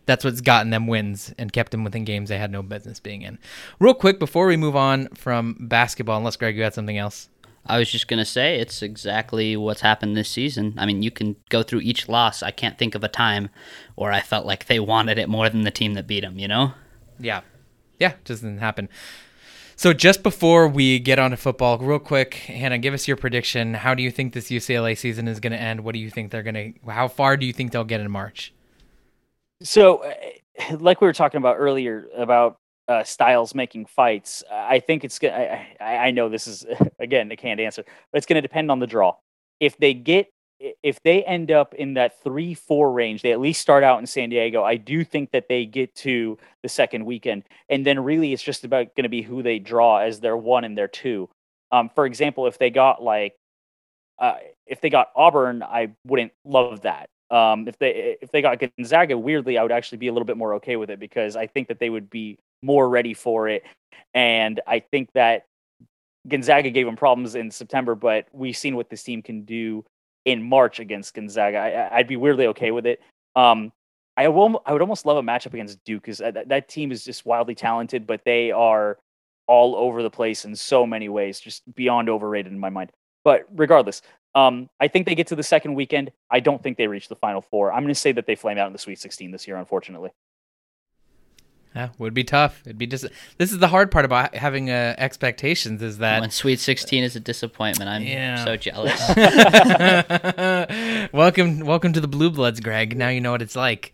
that's 0.04 0.24
what's 0.24 0.40
gotten 0.40 0.70
them 0.70 0.86
wins 0.86 1.34
and 1.36 1.52
kept 1.52 1.72
them 1.72 1.82
within 1.82 2.04
games 2.04 2.28
they 2.28 2.38
had 2.38 2.52
no 2.52 2.62
business 2.62 3.00
being 3.00 3.22
in. 3.22 3.38
Real 3.80 3.94
quick 3.94 4.18
before 4.18 4.46
we 4.46 4.56
move 4.56 4.76
on 4.76 5.08
from 5.08 5.56
basketball 5.58 6.18
unless 6.18 6.36
greg 6.36 6.56
you 6.56 6.62
had 6.62 6.74
something 6.74 6.98
else 6.98 7.28
I 7.68 7.78
was 7.78 7.90
just 7.90 8.08
going 8.08 8.18
to 8.18 8.24
say 8.24 8.58
it's 8.58 8.82
exactly 8.82 9.56
what's 9.56 9.80
happened 9.80 10.16
this 10.16 10.30
season. 10.30 10.74
I 10.76 10.86
mean, 10.86 11.02
you 11.02 11.10
can 11.10 11.36
go 11.48 11.62
through 11.62 11.80
each 11.80 12.08
loss. 12.08 12.42
I 12.42 12.50
can't 12.50 12.78
think 12.78 12.94
of 12.94 13.04
a 13.04 13.08
time 13.08 13.48
where 13.94 14.12
I 14.12 14.20
felt 14.20 14.46
like 14.46 14.66
they 14.66 14.80
wanted 14.80 15.18
it 15.18 15.28
more 15.28 15.48
than 15.48 15.62
the 15.62 15.70
team 15.70 15.94
that 15.94 16.06
beat 16.06 16.20
them, 16.20 16.38
you 16.38 16.48
know? 16.48 16.72
Yeah. 17.18 17.40
Yeah, 17.98 18.14
just 18.24 18.42
didn't 18.42 18.58
happen. 18.58 18.88
So 19.78 19.92
just 19.92 20.22
before 20.22 20.68
we 20.68 20.98
get 20.98 21.18
on 21.18 21.32
to 21.32 21.36
football, 21.36 21.76
real 21.78 21.98
quick, 21.98 22.34
Hanna, 22.34 22.78
give 22.78 22.94
us 22.94 23.06
your 23.06 23.16
prediction. 23.18 23.74
How 23.74 23.94
do 23.94 24.02
you 24.02 24.10
think 24.10 24.32
this 24.32 24.48
UCLA 24.48 24.96
season 24.96 25.28
is 25.28 25.38
going 25.38 25.52
to 25.52 25.60
end? 25.60 25.80
What 25.80 25.92
do 25.92 25.98
you 25.98 26.10
think 26.10 26.30
they're 26.30 26.42
going 26.42 26.54
to 26.84 26.90
how 26.90 27.08
far 27.08 27.36
do 27.36 27.44
you 27.44 27.52
think 27.52 27.72
they'll 27.72 27.84
get 27.84 28.00
in 28.00 28.10
March? 28.10 28.54
So, 29.62 29.98
uh, 29.98 30.76
like 30.78 31.02
we 31.02 31.06
were 31.06 31.12
talking 31.12 31.38
about 31.38 31.56
earlier 31.58 32.08
about 32.16 32.58
uh, 32.88 33.04
styles 33.04 33.54
making 33.54 33.86
fights. 33.86 34.44
I 34.50 34.80
think 34.80 35.04
it's 35.04 35.18
gonna. 35.18 35.64
I, 35.80 35.96
I 35.96 36.10
know 36.10 36.28
this 36.28 36.46
is 36.46 36.64
again 36.98 37.30
a 37.30 37.36
canned 37.36 37.60
answer, 37.60 37.84
but 38.12 38.18
it's 38.18 38.26
going 38.26 38.36
to 38.36 38.42
depend 38.42 38.70
on 38.70 38.78
the 38.78 38.86
draw. 38.86 39.16
If 39.60 39.76
they 39.78 39.94
get, 39.94 40.28
if 40.82 41.02
they 41.02 41.24
end 41.24 41.50
up 41.50 41.74
in 41.74 41.94
that 41.94 42.22
three 42.22 42.54
four 42.54 42.92
range, 42.92 43.22
they 43.22 43.32
at 43.32 43.40
least 43.40 43.60
start 43.60 43.82
out 43.82 43.98
in 43.98 44.06
San 44.06 44.28
Diego. 44.28 44.62
I 44.62 44.76
do 44.76 45.04
think 45.04 45.32
that 45.32 45.48
they 45.48 45.66
get 45.66 45.94
to 45.96 46.38
the 46.62 46.68
second 46.68 47.04
weekend, 47.04 47.44
and 47.68 47.84
then 47.84 47.98
really 48.00 48.32
it's 48.32 48.42
just 48.42 48.64
about 48.64 48.94
going 48.94 49.04
to 49.04 49.08
be 49.08 49.22
who 49.22 49.42
they 49.42 49.58
draw 49.58 49.98
as 49.98 50.20
their 50.20 50.36
one 50.36 50.64
and 50.64 50.76
their 50.76 50.88
two. 50.88 51.28
Um, 51.72 51.90
for 51.94 52.06
example, 52.06 52.46
if 52.46 52.58
they 52.58 52.70
got 52.70 53.02
like, 53.02 53.34
uh, 54.20 54.36
if 54.66 54.80
they 54.80 54.90
got 54.90 55.08
Auburn, 55.16 55.62
I 55.62 55.90
wouldn't 56.06 56.32
love 56.44 56.82
that. 56.82 57.08
Um, 57.28 57.66
if 57.66 57.76
they 57.78 58.16
if 58.22 58.30
they 58.30 58.40
got 58.40 58.60
Gonzaga, 58.60 59.18
weirdly, 59.18 59.58
I 59.58 59.62
would 59.64 59.72
actually 59.72 59.98
be 59.98 60.06
a 60.06 60.12
little 60.12 60.26
bit 60.26 60.36
more 60.36 60.54
okay 60.54 60.76
with 60.76 60.90
it 60.90 61.00
because 61.00 61.34
I 61.34 61.48
think 61.48 61.66
that 61.66 61.80
they 61.80 61.90
would 61.90 62.08
be 62.08 62.38
more 62.62 62.88
ready 62.88 63.14
for 63.14 63.48
it. 63.48 63.64
And 64.14 64.60
I 64.66 64.80
think 64.80 65.10
that 65.14 65.46
Gonzaga 66.28 66.70
gave 66.70 66.86
them 66.86 66.96
problems 66.96 67.34
in 67.34 67.50
September, 67.50 67.94
but 67.94 68.26
we've 68.32 68.56
seen 68.56 68.76
what 68.76 68.90
this 68.90 69.02
team 69.02 69.22
can 69.22 69.42
do 69.44 69.84
in 70.24 70.42
March 70.42 70.80
against 70.80 71.14
Gonzaga. 71.14 71.88
I, 71.92 71.98
would 71.98 72.08
be 72.08 72.16
weirdly 72.16 72.46
okay 72.48 72.70
with 72.70 72.86
it. 72.86 73.00
Um, 73.36 73.72
I 74.16 74.28
will. 74.28 74.62
I 74.64 74.72
would 74.72 74.80
almost 74.80 75.04
love 75.04 75.18
a 75.18 75.22
matchup 75.22 75.52
against 75.52 75.84
Duke 75.84 76.02
because 76.02 76.18
that, 76.18 76.48
that 76.48 76.68
team 76.68 76.90
is 76.90 77.04
just 77.04 77.26
wildly 77.26 77.54
talented, 77.54 78.06
but 78.06 78.22
they 78.24 78.50
are 78.50 78.98
all 79.46 79.76
over 79.76 80.02
the 80.02 80.10
place 80.10 80.44
in 80.44 80.56
so 80.56 80.86
many 80.86 81.08
ways, 81.08 81.38
just 81.38 81.62
beyond 81.74 82.08
overrated 82.08 82.50
in 82.50 82.58
my 82.58 82.70
mind. 82.70 82.92
But 83.24 83.46
regardless, 83.54 84.02
um, 84.34 84.68
I 84.80 84.88
think 84.88 85.06
they 85.06 85.14
get 85.14 85.26
to 85.28 85.36
the 85.36 85.42
second 85.42 85.74
weekend. 85.74 86.12
I 86.30 86.40
don't 86.40 86.62
think 86.62 86.76
they 86.76 86.86
reach 86.86 87.08
the 87.08 87.16
final 87.16 87.40
four. 87.40 87.72
I'm 87.72 87.82
going 87.82 87.94
to 87.94 88.00
say 88.00 88.12
that 88.12 88.26
they 88.26 88.34
flame 88.36 88.58
out 88.58 88.66
in 88.66 88.72
the 88.72 88.78
Sweet 88.78 88.98
16 88.98 89.30
this 89.30 89.46
year, 89.46 89.56
unfortunately. 89.56 90.10
Yeah, 91.76 91.90
would 91.98 92.14
be 92.14 92.24
tough. 92.24 92.62
It'd 92.64 92.78
be 92.78 92.86
just. 92.86 93.04
This 93.36 93.52
is 93.52 93.58
the 93.58 93.68
hard 93.68 93.90
part 93.90 94.06
about 94.06 94.34
having 94.34 94.70
uh, 94.70 94.94
expectations 94.96 95.82
is 95.82 95.98
that 95.98 96.22
when 96.22 96.30
Sweet 96.30 96.58
Sixteen 96.58 97.04
is 97.04 97.16
a 97.16 97.20
disappointment. 97.20 97.90
I'm 97.90 98.02
yeah. 98.02 98.42
so 98.42 98.56
jealous. 98.56 98.98
welcome, 101.12 101.60
welcome 101.60 101.92
to 101.92 102.00
the 102.00 102.08
Blue 102.08 102.30
Bloods, 102.30 102.60
Greg. 102.60 102.96
Now 102.96 103.10
you 103.10 103.20
know 103.20 103.32
what 103.32 103.42
it's 103.42 103.56
like. 103.56 103.92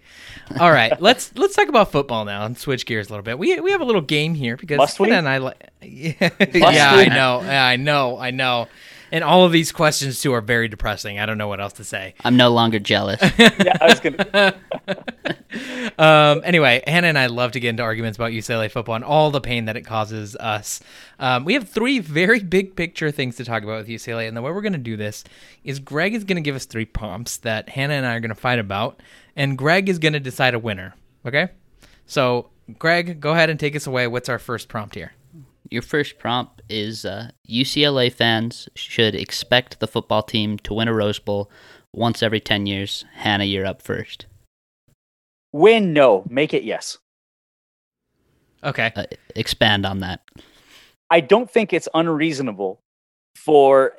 All 0.61 0.71
right, 0.71 0.93
let's 1.03 1.33
let's 1.35 1.57
talk 1.57 1.67
about 1.67 1.91
football 1.91 2.25
now 2.25 2.45
and 2.45 2.57
switch 2.57 2.87
gears 2.87 3.09
a 3.09 3.11
little 3.11 3.25
bit. 3.25 3.37
We 3.37 3.59
we 3.59 3.73
have 3.73 3.81
a 3.81 3.85
little 3.85 4.01
game 4.01 4.37
here 4.37 4.57
because 4.57 4.79
Must 4.79 5.01
we? 5.01 5.11
and 5.11 5.29
I. 5.29 5.39
Yeah, 5.85 6.31
yeah 6.39 6.93
I 6.95 7.09
know, 7.09 7.41
I 7.41 7.75
know, 7.75 8.17
I 8.17 8.31
know. 8.31 8.69
And 9.13 9.23
all 9.23 9.45
of 9.45 9.53
these 9.53 9.73
questions 9.73 10.21
too 10.23 10.33
are 10.33 10.41
very 10.41 10.69
depressing. 10.69 11.19
I 11.19 11.27
don't 11.27 11.37
know 11.37 11.47
what 11.47 11.61
else 11.61 11.75
to 11.75 11.85
say. 11.85 12.15
I'm 12.25 12.39
no 12.39 12.49
longer 12.49 12.79
jealous. 12.79 13.21
yeah, 13.39 13.77
I 13.79 13.87
was 13.87 14.01
gonna. 14.01 14.55
um, 15.99 16.41
anyway, 16.45 16.83
Hanna 16.87 17.09
and 17.09 17.19
I 17.19 17.27
love 17.27 17.53
to 17.53 17.61
get 17.61 17.69
into 17.69 17.83
arguments 17.83 18.17
about 18.17 18.33
UCLA 18.33 18.71
football 18.71 18.95
and 18.95 19.05
all 19.05 19.31
the 19.31 19.41
pain 19.43 19.67
that 19.67 19.77
it 19.77 19.83
causes 19.83 20.35
us. 20.37 20.81
Um, 21.19 21.45
we 21.45 21.53
have 21.53 21.69
three 21.69 21.99
very 21.99 22.41
big 22.41 22.75
picture 22.75 23.11
things 23.11 23.37
to 23.37 23.45
talk 23.45 23.63
about 23.63 23.77
with 23.77 23.89
UCLA, 23.89 24.27
and 24.27 24.35
the 24.35 24.41
way 24.41 24.51
we're 24.51 24.63
going 24.63 24.73
to 24.73 24.79
do 24.79 24.97
this 24.97 25.25
is 25.63 25.79
Greg 25.79 26.15
is 26.15 26.25
going 26.25 26.37
to 26.37 26.43
give 26.43 26.57
us 26.57 26.65
three 26.65 26.87
prompts 26.87 27.37
that 27.39 27.69
Hanna 27.69 27.93
and 27.93 28.07
I 28.07 28.15
are 28.15 28.21
going 28.21 28.31
to 28.31 28.35
fight 28.35 28.59
about, 28.59 29.03
and 29.37 29.59
Greg 29.59 29.91
is 29.91 29.99
going 29.99 30.15
to 30.15 30.21
decide 30.21 30.55
a 30.55 30.59
winner. 30.59 30.95
Okay, 31.27 31.51
so 32.07 32.49
Greg, 32.79 33.21
go 33.21 33.33
ahead 33.33 33.51
and 33.51 33.61
take 33.61 33.77
us 33.77 33.87
away. 33.87 34.07
What's 34.07 34.31
our 34.31 34.39
first 34.39 34.69
prompt 34.69 34.95
here? 34.95 35.13
Your 35.73 35.81
first 35.81 36.19
prompt 36.19 36.61
is 36.69 37.07
uh, 37.07 37.31
UCLA 37.49 38.13
fans 38.13 38.69
should 38.75 39.15
expect 39.15 39.81
the 39.81 39.87
football 39.87 40.23
team 40.23 40.59
to 40.59 40.75
win 40.75 40.87
a 40.87 40.93
Rose 40.93 41.19
Bowl 41.19 41.51
once 41.95 42.23
every 42.23 42.41
10 42.41 42.67
years. 42.67 43.07
Hanna, 43.15 43.45
you're 43.45 43.65
up 43.65 43.81
first. 43.81 44.27
Win, 45.51 45.95
no. 45.95 46.25
Make 46.29 46.53
it 46.53 46.63
yes. 46.63 46.99
Okay. 48.63 48.93
Uh, 48.95 49.05
expand 49.35 49.87
on 49.87 50.01
that. 50.01 50.21
I 51.09 51.21
don't 51.21 51.51
think 51.51 51.73
it's 51.73 51.89
unreasonable 51.95 52.83
for. 53.35 53.97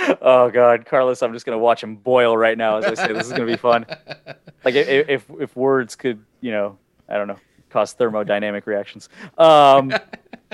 oh 0.00 0.50
God, 0.50 0.86
Carlos! 0.86 1.22
I'm 1.22 1.34
just 1.34 1.44
gonna 1.44 1.58
watch 1.58 1.82
him 1.82 1.96
boil 1.96 2.34
right 2.34 2.56
now 2.56 2.78
as 2.78 2.86
I 2.86 2.94
say 2.94 3.12
this 3.12 3.26
is 3.26 3.32
gonna 3.32 3.44
be 3.44 3.56
fun. 3.56 3.84
Like 4.64 4.76
if 4.76 5.10
if, 5.10 5.30
if 5.38 5.56
words 5.56 5.94
could, 5.94 6.24
you 6.40 6.50
know, 6.50 6.78
I 7.06 7.18
don't 7.18 7.28
know, 7.28 7.36
cause 7.74 7.92
thermodynamic 7.94 8.66
reactions. 8.66 9.08
Um, 9.36 9.92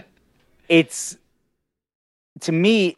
it's 0.68 1.18
to 2.40 2.50
me, 2.50 2.96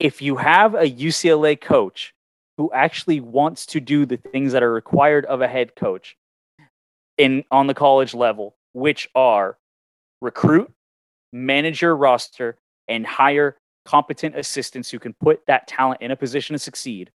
if 0.00 0.22
you 0.22 0.36
have 0.36 0.74
a 0.74 0.90
UCLA 0.90 1.60
coach 1.60 2.14
who 2.56 2.72
actually 2.72 3.20
wants 3.20 3.66
to 3.66 3.80
do 3.80 4.06
the 4.06 4.16
things 4.16 4.52
that 4.52 4.62
are 4.62 4.72
required 4.72 5.26
of 5.26 5.42
a 5.42 5.48
head 5.48 5.76
coach 5.76 6.16
in 7.18 7.44
on 7.50 7.66
the 7.66 7.74
college 7.74 8.14
level, 8.14 8.56
which 8.72 9.06
are 9.14 9.58
recruit, 10.22 10.72
manage 11.30 11.82
your 11.82 11.94
roster, 11.94 12.56
and 12.88 13.06
hire 13.06 13.58
competent 13.84 14.34
assistants 14.34 14.90
who 14.90 14.98
can 14.98 15.12
put 15.12 15.44
that 15.46 15.68
talent 15.68 16.00
in 16.00 16.10
a 16.10 16.16
position 16.16 16.54
to 16.54 16.58
succeed. 16.58 17.10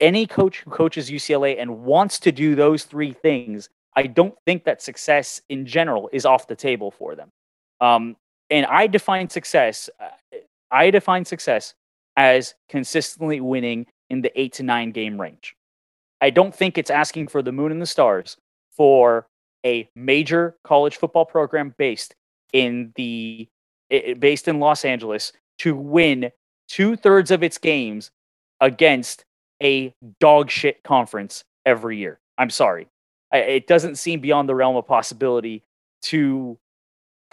Any 0.00 0.26
coach 0.26 0.60
who 0.60 0.70
coaches 0.70 1.10
UCLA 1.10 1.60
and 1.60 1.84
wants 1.84 2.18
to 2.20 2.32
do 2.32 2.54
those 2.54 2.84
three 2.84 3.12
things 3.12 3.68
I 3.96 4.06
don't 4.06 4.34
think 4.44 4.64
that 4.64 4.82
success 4.82 5.40
in 5.48 5.64
general 5.64 6.10
is 6.12 6.26
off 6.26 6.46
the 6.46 6.54
table 6.54 6.90
for 6.90 7.16
them. 7.16 7.32
Um, 7.80 8.16
and 8.50 8.66
I 8.66 8.86
define 8.86 9.30
success. 9.30 9.88
Uh, 9.98 10.38
I 10.70 10.90
define 10.90 11.24
success 11.24 11.74
as 12.16 12.54
consistently 12.68 13.40
winning 13.40 13.86
in 14.10 14.20
the 14.20 14.38
eight 14.38 14.52
to 14.54 14.62
nine 14.62 14.92
game 14.92 15.20
range. 15.20 15.56
I 16.20 16.30
don't 16.30 16.54
think 16.54 16.78
it's 16.78 16.90
asking 16.90 17.28
for 17.28 17.42
the 17.42 17.52
moon 17.52 17.72
and 17.72 17.80
the 17.80 17.86
stars 17.86 18.36
for 18.70 19.26
a 19.64 19.88
major 19.96 20.56
college 20.62 20.96
football 20.96 21.24
program 21.24 21.74
based 21.78 22.14
in 22.52 22.92
the 22.96 23.48
based 24.18 24.48
in 24.48 24.60
Los 24.60 24.84
Angeles 24.84 25.32
to 25.58 25.74
win 25.74 26.30
two 26.68 26.96
thirds 26.96 27.30
of 27.30 27.42
its 27.42 27.58
games 27.58 28.10
against 28.60 29.24
a 29.62 29.94
dog 30.20 30.50
shit 30.50 30.82
conference 30.82 31.44
every 31.64 31.98
year. 31.98 32.18
I'm 32.38 32.50
sorry 32.50 32.88
it 33.32 33.66
doesn't 33.66 33.96
seem 33.96 34.20
beyond 34.20 34.48
the 34.48 34.54
realm 34.54 34.76
of 34.76 34.86
possibility 34.86 35.62
to 36.02 36.58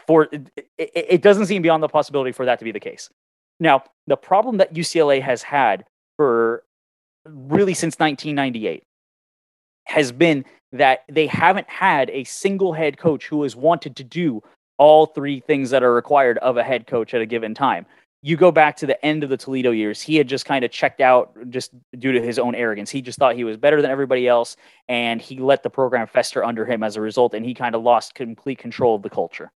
for 0.05 0.27
it, 0.31 0.49
it, 0.77 1.21
doesn't 1.21 1.45
seem 1.45 1.61
beyond 1.61 1.81
the 1.81 1.87
possibility 1.87 2.31
for 2.31 2.45
that 2.45 2.59
to 2.59 2.65
be 2.65 2.71
the 2.71 2.79
case. 2.79 3.09
Now, 3.59 3.83
the 4.07 4.17
problem 4.17 4.57
that 4.57 4.73
UCLA 4.73 5.21
has 5.21 5.41
had 5.43 5.85
for 6.17 6.63
really 7.25 7.73
since 7.73 7.97
1998 7.99 8.83
has 9.85 10.11
been 10.11 10.43
that 10.73 11.03
they 11.09 11.27
haven't 11.27 11.69
had 11.69 12.09
a 12.09 12.25
single 12.25 12.73
head 12.73 12.97
coach 12.97 13.27
who 13.27 13.43
has 13.43 13.55
wanted 13.55 13.95
to 13.95 14.03
do 14.03 14.41
all 14.77 15.05
three 15.05 15.39
things 15.39 15.69
that 15.69 15.83
are 15.83 15.93
required 15.93 16.37
of 16.39 16.57
a 16.57 16.63
head 16.63 16.85
coach 16.87 17.13
at 17.13 17.21
a 17.21 17.25
given 17.25 17.53
time. 17.53 17.85
You 18.25 18.37
go 18.37 18.53
back 18.53 18.77
to 18.77 18.85
the 18.85 19.05
end 19.05 19.25
of 19.25 19.29
the 19.29 19.35
Toledo 19.35 19.71
years, 19.71 20.01
he 20.01 20.15
had 20.15 20.29
just 20.29 20.45
kind 20.45 20.63
of 20.63 20.71
checked 20.71 21.01
out 21.01 21.35
just 21.49 21.71
due 21.99 22.13
to 22.13 22.21
his 22.21 22.39
own 22.39 22.55
arrogance. 22.55 22.89
He 22.89 23.01
just 23.01 23.19
thought 23.19 23.35
he 23.35 23.43
was 23.43 23.57
better 23.57 23.81
than 23.81 23.91
everybody 23.91 24.29
else, 24.29 24.55
and 24.87 25.21
he 25.21 25.39
let 25.39 25.61
the 25.61 25.69
program 25.69 26.07
fester 26.07 26.41
under 26.41 26.65
him 26.65 26.83
as 26.83 26.95
a 26.95 27.01
result, 27.01 27.33
and 27.33 27.45
he 27.45 27.53
kind 27.53 27.75
of 27.75 27.83
lost 27.83 28.15
complete 28.15 28.59
control 28.59 28.95
of 28.95 29.01
the 29.01 29.09
culture. 29.09 29.51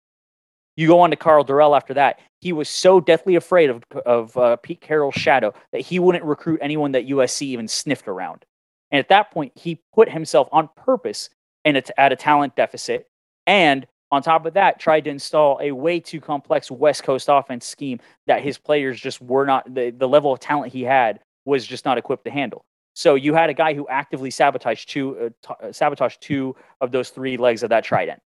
You 0.76 0.86
go 0.88 1.00
on 1.00 1.10
to 1.12 1.16
Karl 1.16 1.46
Dorrell 1.46 1.78
after 1.78 1.94
that. 1.94 2.20
He 2.42 2.52
was 2.52 2.68
so 2.68 3.00
deathly 3.00 3.36
afraid 3.36 3.70
of, 3.70 3.84
of 4.06 4.38
uh, 4.38 4.58
Pete 4.58 4.82
Carroll's 4.82 5.16
shadow 5.16 5.54
that 5.72 5.82
he 5.82 5.98
wouldn't 5.98 6.26
recruit 6.26 6.60
anyone 6.62 6.92
that 6.92 7.08
USC 7.08 7.44
even 7.44 7.70
sniffed 7.70 8.10
around. 8.10 8.46
And 8.92 9.00
at 9.00 9.10
that 9.10 9.32
point, 9.32 9.54
he 9.56 9.82
put 9.96 10.10
himself 10.10 10.50
on 10.52 10.70
purpose 10.76 11.30
and 11.66 11.78
at 11.98 12.12
a 12.12 12.16
talent 12.16 12.56
deficit. 12.56 13.08
And 13.48 13.88
on 14.12 14.22
top 14.22 14.46
of 14.46 14.54
that, 14.54 14.80
tried 14.80 15.04
to 15.04 15.10
install 15.10 15.60
a 15.62 15.72
way 15.72 16.00
too 16.00 16.22
complex 16.22 16.72
West 16.72 17.04
Coast 17.04 17.28
offense 17.30 17.66
scheme 17.66 18.00
that 18.26 18.42
his 18.42 18.58
players 18.58 19.00
just 19.00 19.22
were 19.22 19.46
not, 19.46 19.74
the, 19.74 19.90
the 19.90 20.08
level 20.08 20.32
of 20.32 20.40
talent 20.40 20.72
he 20.72 20.84
had 20.84 21.20
was 21.46 21.66
just 21.66 21.86
not 21.86 21.98
equipped 21.98 22.26
to 22.26 22.32
handle. 22.32 22.64
So 22.96 23.16
you 23.16 23.34
had 23.34 23.50
a 23.50 23.54
guy 23.54 23.74
who 23.74 23.88
actively 23.90 24.32
sabotaged 24.32 24.90
two, 24.90 25.18
uh, 25.18 25.30
t- 25.46 25.68
uh, 25.68 25.72
sabotaged 25.72 26.22
two 26.22 26.56
of 26.82 26.92
those 26.92 27.10
three 27.10 27.38
legs 27.38 27.64
of 27.64 27.70
that 27.70 27.84
trident. 27.84 28.20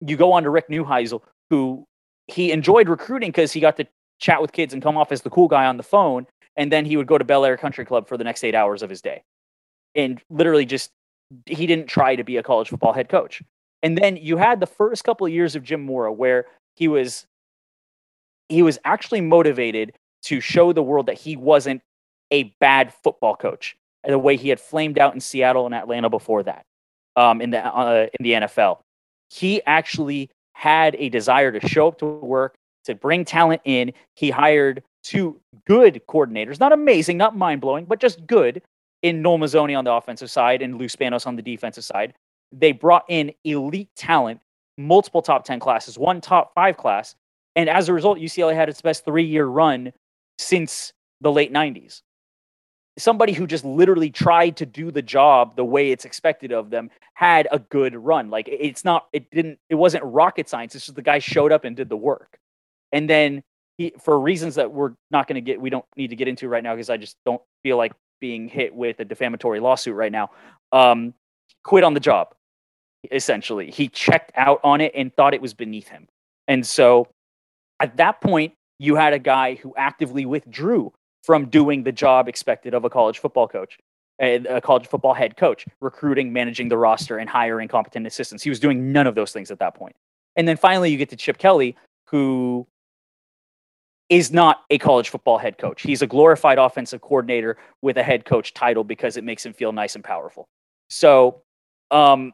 You 0.00 0.16
go 0.16 0.32
on 0.32 0.42
to 0.44 0.50
Rick 0.50 0.68
Neuheisel, 0.68 1.20
who 1.50 1.84
he 2.28 2.50
enjoyed 2.50 2.88
recruiting 2.88 3.30
because 3.30 3.52
he 3.52 3.60
got 3.60 3.76
to 3.76 3.86
chat 4.18 4.40
with 4.40 4.52
kids 4.52 4.72
and 4.72 4.82
come 4.82 4.96
off 4.96 5.12
as 5.12 5.22
the 5.22 5.30
cool 5.30 5.48
guy 5.48 5.66
on 5.66 5.76
the 5.76 5.82
phone. 5.82 6.26
And 6.56 6.72
then 6.72 6.86
he 6.86 6.96
would 6.96 7.06
go 7.06 7.18
to 7.18 7.24
Bel 7.24 7.44
Air 7.44 7.56
Country 7.56 7.84
Club 7.84 8.08
for 8.08 8.16
the 8.16 8.24
next 8.24 8.42
eight 8.42 8.54
hours 8.54 8.82
of 8.82 8.88
his 8.88 9.02
day. 9.02 9.22
And 9.94 10.22
literally 10.30 10.64
just, 10.64 10.90
he 11.44 11.66
didn't 11.66 11.86
try 11.86 12.16
to 12.16 12.24
be 12.24 12.36
a 12.36 12.42
college 12.42 12.68
football 12.68 12.94
head 12.94 13.08
coach. 13.08 13.42
And 13.86 13.96
then 13.96 14.16
you 14.16 14.36
had 14.36 14.58
the 14.58 14.66
first 14.66 15.04
couple 15.04 15.28
of 15.28 15.32
years 15.32 15.54
of 15.54 15.62
Jim 15.62 15.80
Mora 15.80 16.12
where 16.12 16.46
he 16.74 16.88
was, 16.88 17.24
he 18.48 18.60
was 18.60 18.80
actually 18.84 19.20
motivated 19.20 19.92
to 20.22 20.40
show 20.40 20.72
the 20.72 20.82
world 20.82 21.06
that 21.06 21.16
he 21.16 21.36
wasn't 21.36 21.82
a 22.32 22.52
bad 22.58 22.92
football 22.92 23.36
coach 23.36 23.76
the 24.04 24.18
way 24.18 24.34
he 24.36 24.48
had 24.48 24.58
flamed 24.58 24.98
out 24.98 25.14
in 25.14 25.20
Seattle 25.20 25.66
and 25.66 25.74
Atlanta 25.74 26.10
before 26.10 26.42
that 26.42 26.66
um, 27.14 27.40
in 27.40 27.50
the 27.50 27.64
uh, 27.64 28.08
in 28.18 28.24
the 28.24 28.32
NFL. 28.32 28.80
He 29.30 29.62
actually 29.66 30.30
had 30.54 30.96
a 30.98 31.08
desire 31.08 31.52
to 31.52 31.68
show 31.68 31.86
up 31.86 31.98
to 31.98 32.06
work, 32.06 32.56
to 32.86 32.94
bring 32.96 33.24
talent 33.24 33.62
in. 33.64 33.92
He 34.16 34.30
hired 34.30 34.82
two 35.04 35.40
good 35.64 36.02
coordinators, 36.08 36.58
not 36.58 36.72
amazing, 36.72 37.18
not 37.18 37.36
mind 37.36 37.60
blowing, 37.60 37.84
but 37.84 38.00
just 38.00 38.26
good 38.26 38.62
in 39.02 39.22
Noel 39.22 39.38
Mazzone 39.38 39.78
on 39.78 39.84
the 39.84 39.92
offensive 39.92 40.28
side 40.28 40.60
and 40.60 40.76
Lou 40.76 40.86
Spanos 40.86 41.24
on 41.24 41.36
the 41.36 41.42
defensive 41.42 41.84
side. 41.84 42.14
They 42.52 42.72
brought 42.72 43.04
in 43.08 43.32
elite 43.44 43.90
talent, 43.96 44.40
multiple 44.78 45.22
top 45.22 45.44
10 45.44 45.60
classes, 45.60 45.98
one 45.98 46.20
top 46.20 46.54
five 46.54 46.76
class. 46.76 47.14
And 47.54 47.68
as 47.68 47.88
a 47.88 47.92
result, 47.92 48.18
UCLA 48.18 48.54
had 48.54 48.68
its 48.68 48.82
best 48.82 49.04
three 49.04 49.24
year 49.24 49.46
run 49.46 49.92
since 50.38 50.92
the 51.20 51.32
late 51.32 51.52
90s 51.52 52.02
somebody 52.98 53.32
who 53.32 53.46
just 53.46 53.64
literally 53.64 54.10
tried 54.10 54.56
to 54.56 54.66
do 54.66 54.90
the 54.90 55.02
job 55.02 55.56
the 55.56 55.64
way 55.64 55.90
it's 55.90 56.04
expected 56.04 56.52
of 56.52 56.70
them 56.70 56.90
had 57.14 57.46
a 57.50 57.58
good 57.58 57.94
run. 57.94 58.30
Like 58.30 58.48
it's 58.48 58.84
not, 58.84 59.06
it 59.12 59.30
didn't, 59.30 59.58
it 59.68 59.74
wasn't 59.74 60.04
rocket 60.04 60.48
science. 60.48 60.74
It's 60.74 60.86
just 60.86 60.96
the 60.96 61.02
guy 61.02 61.18
showed 61.18 61.52
up 61.52 61.64
and 61.64 61.76
did 61.76 61.88
the 61.88 61.96
work. 61.96 62.38
And 62.92 63.08
then 63.08 63.42
he, 63.76 63.92
for 64.02 64.18
reasons 64.18 64.54
that 64.54 64.72
we're 64.72 64.92
not 65.10 65.26
going 65.26 65.34
to 65.34 65.40
get, 65.40 65.60
we 65.60 65.70
don't 65.70 65.84
need 65.96 66.08
to 66.08 66.16
get 66.16 66.28
into 66.28 66.48
right 66.48 66.62
now 66.62 66.74
because 66.74 66.90
I 66.90 66.96
just 66.96 67.16
don't 67.26 67.42
feel 67.62 67.76
like 67.76 67.92
being 68.20 68.48
hit 68.48 68.74
with 68.74 68.98
a 69.00 69.04
defamatory 69.04 69.60
lawsuit 69.60 69.94
right 69.94 70.12
now. 70.12 70.30
Um, 70.72 71.12
quit 71.66 71.84
on 71.84 71.94
the 71.94 72.00
job. 72.00 72.32
Essentially, 73.10 73.70
he 73.70 73.88
checked 73.88 74.32
out 74.36 74.60
on 74.62 74.80
it 74.80 74.92
and 74.94 75.14
thought 75.14 75.34
it 75.34 75.42
was 75.42 75.52
beneath 75.52 75.88
him. 75.88 76.06
And 76.48 76.64
so, 76.64 77.08
at 77.80 77.96
that 77.96 78.20
point, 78.20 78.54
you 78.78 78.94
had 78.94 79.12
a 79.12 79.18
guy 79.18 79.56
who 79.56 79.74
actively 79.76 80.26
withdrew 80.26 80.92
from 81.24 81.48
doing 81.48 81.82
the 81.82 81.92
job 81.92 82.28
expected 82.28 82.72
of 82.72 82.84
a 82.84 82.90
college 82.90 83.18
football 83.18 83.48
coach, 83.48 83.78
a 84.20 84.60
college 84.60 84.86
football 84.86 85.12
head 85.12 85.36
coach, 85.36 85.66
recruiting, 85.80 86.32
managing 86.32 86.68
the 86.68 86.78
roster, 86.78 87.18
and 87.18 87.28
hiring 87.28 87.68
competent 87.68 88.06
assistants. 88.06 88.44
He 88.44 88.50
was 88.50 88.60
doing 88.60 88.92
none 88.92 89.06
of 89.06 89.16
those 89.16 89.32
things 89.32 89.50
at 89.50 89.58
that 89.58 89.74
point. 89.74 89.96
And 90.36 90.46
then 90.46 90.56
finally, 90.56 90.90
you 90.90 90.96
get 90.96 91.10
to 91.10 91.16
Chip 91.16 91.38
Kelly, 91.38 91.76
who 92.06 92.66
is 94.08 94.32
not 94.32 94.62
a 94.70 94.78
college 94.78 95.08
football 95.08 95.38
head 95.38 95.58
coach. 95.58 95.82
He's 95.82 96.00
a 96.00 96.06
glorified 96.06 96.58
offensive 96.58 97.00
coordinator 97.00 97.56
with 97.82 97.96
a 97.96 98.04
head 98.04 98.24
coach 98.24 98.54
title 98.54 98.84
because 98.84 99.16
it 99.16 99.24
makes 99.24 99.44
him 99.44 99.52
feel 99.52 99.72
nice 99.72 99.96
and 99.96 100.04
powerful. 100.04 100.46
So, 100.88 101.42
um, 101.90 102.32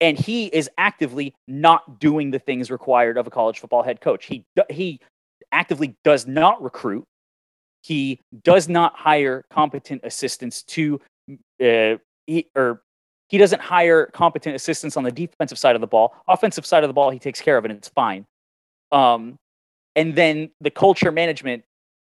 and 0.00 0.18
he 0.18 0.46
is 0.46 0.68
actively 0.76 1.34
not 1.48 1.98
doing 1.98 2.30
the 2.30 2.38
things 2.38 2.70
required 2.70 3.16
of 3.16 3.26
a 3.26 3.30
college 3.30 3.58
football 3.58 3.82
head 3.82 4.00
coach. 4.00 4.26
He 4.26 4.44
he 4.70 5.00
actively 5.52 5.96
does 6.04 6.26
not 6.26 6.62
recruit. 6.62 7.04
He 7.82 8.20
does 8.42 8.68
not 8.68 8.94
hire 8.96 9.44
competent 9.50 10.00
assistants 10.04 10.62
to, 10.64 11.00
uh, 11.62 11.96
he, 12.26 12.48
or 12.56 12.82
he 13.28 13.38
doesn't 13.38 13.60
hire 13.60 14.06
competent 14.06 14.56
assistants 14.56 14.96
on 14.96 15.04
the 15.04 15.12
defensive 15.12 15.58
side 15.58 15.74
of 15.74 15.80
the 15.80 15.86
ball. 15.86 16.14
Offensive 16.26 16.64
side 16.64 16.82
of 16.82 16.88
the 16.88 16.94
ball, 16.94 17.10
he 17.10 17.18
takes 17.18 17.40
care 17.40 17.56
of 17.58 17.64
it, 17.64 17.70
and 17.70 17.78
it's 17.78 17.88
fine. 17.88 18.24
Um, 18.90 19.36
and 19.96 20.14
then 20.14 20.50
the 20.60 20.70
culture 20.70 21.12
management, 21.12 21.62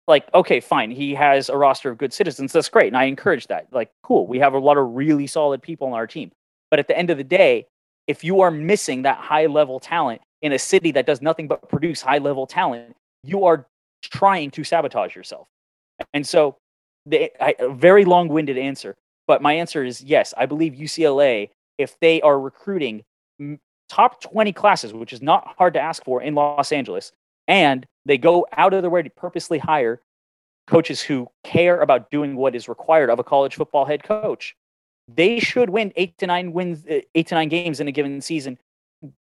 like, 0.07 0.27
okay, 0.33 0.59
fine, 0.59 0.91
he 0.91 1.13
has 1.13 1.49
a 1.49 1.57
roster 1.57 1.89
of 1.91 1.97
good 1.97 2.13
citizens. 2.13 2.51
That's 2.51 2.69
great, 2.69 2.87
and 2.87 2.97
I 2.97 3.03
encourage 3.05 3.47
that. 3.47 3.67
Like, 3.71 3.91
cool, 4.01 4.27
we 4.27 4.39
have 4.39 4.53
a 4.53 4.59
lot 4.59 4.77
of 4.77 4.95
really 4.95 5.27
solid 5.27 5.61
people 5.61 5.87
on 5.87 5.93
our 5.93 6.07
team. 6.07 6.31
But 6.69 6.79
at 6.79 6.87
the 6.87 6.97
end 6.97 7.09
of 7.09 7.17
the 7.17 7.23
day, 7.23 7.67
if 8.07 8.23
you 8.23 8.41
are 8.41 8.51
missing 8.51 9.03
that 9.03 9.17
high 9.17 9.45
level 9.45 9.79
talent 9.79 10.21
in 10.41 10.53
a 10.53 10.59
city 10.59 10.91
that 10.91 11.05
does 11.05 11.21
nothing 11.21 11.47
but 11.47 11.69
produce 11.69 12.01
high 12.01 12.17
level 12.17 12.47
talent, 12.47 12.95
you 13.23 13.45
are 13.45 13.67
trying 14.01 14.51
to 14.51 14.63
sabotage 14.63 15.15
yourself. 15.15 15.47
And 16.13 16.25
so, 16.25 16.57
the, 17.05 17.31
very 17.71 18.05
long 18.05 18.27
winded 18.27 18.57
answer, 18.57 18.95
but 19.27 19.41
my 19.41 19.53
answer 19.53 19.83
is 19.83 20.01
yes. 20.01 20.33
I 20.37 20.45
believe 20.45 20.73
UCLA, 20.73 21.49
if 21.77 21.99
they 21.99 22.21
are 22.21 22.39
recruiting 22.39 23.03
top 23.89 24.21
20 24.21 24.53
classes, 24.53 24.93
which 24.93 25.13
is 25.13 25.21
not 25.21 25.55
hard 25.57 25.73
to 25.73 25.79
ask 25.79 26.03
for 26.03 26.21
in 26.21 26.35
Los 26.35 26.71
Angeles, 26.71 27.11
and 27.47 27.85
they 28.05 28.17
go 28.17 28.47
out 28.55 28.73
of 28.73 28.81
their 28.81 28.91
way 28.91 29.01
to 29.01 29.09
purposely 29.09 29.57
hire 29.57 30.01
coaches 30.67 31.01
who 31.01 31.27
care 31.43 31.81
about 31.81 32.11
doing 32.11 32.35
what 32.35 32.55
is 32.55 32.69
required 32.69 33.09
of 33.09 33.19
a 33.19 33.23
college 33.23 33.55
football 33.55 33.85
head 33.85 34.03
coach, 34.03 34.55
they 35.15 35.39
should 35.39 35.69
win 35.69 35.93
eight 35.95 36.17
to 36.19 36.27
nine 36.27 36.53
wins, 36.53 36.85
uh, 36.89 36.99
eight 37.15 37.27
to 37.27 37.35
nine 37.35 37.49
games 37.49 37.79
in 37.79 37.87
a 37.87 37.91
given 37.91 38.21
season, 38.21 38.57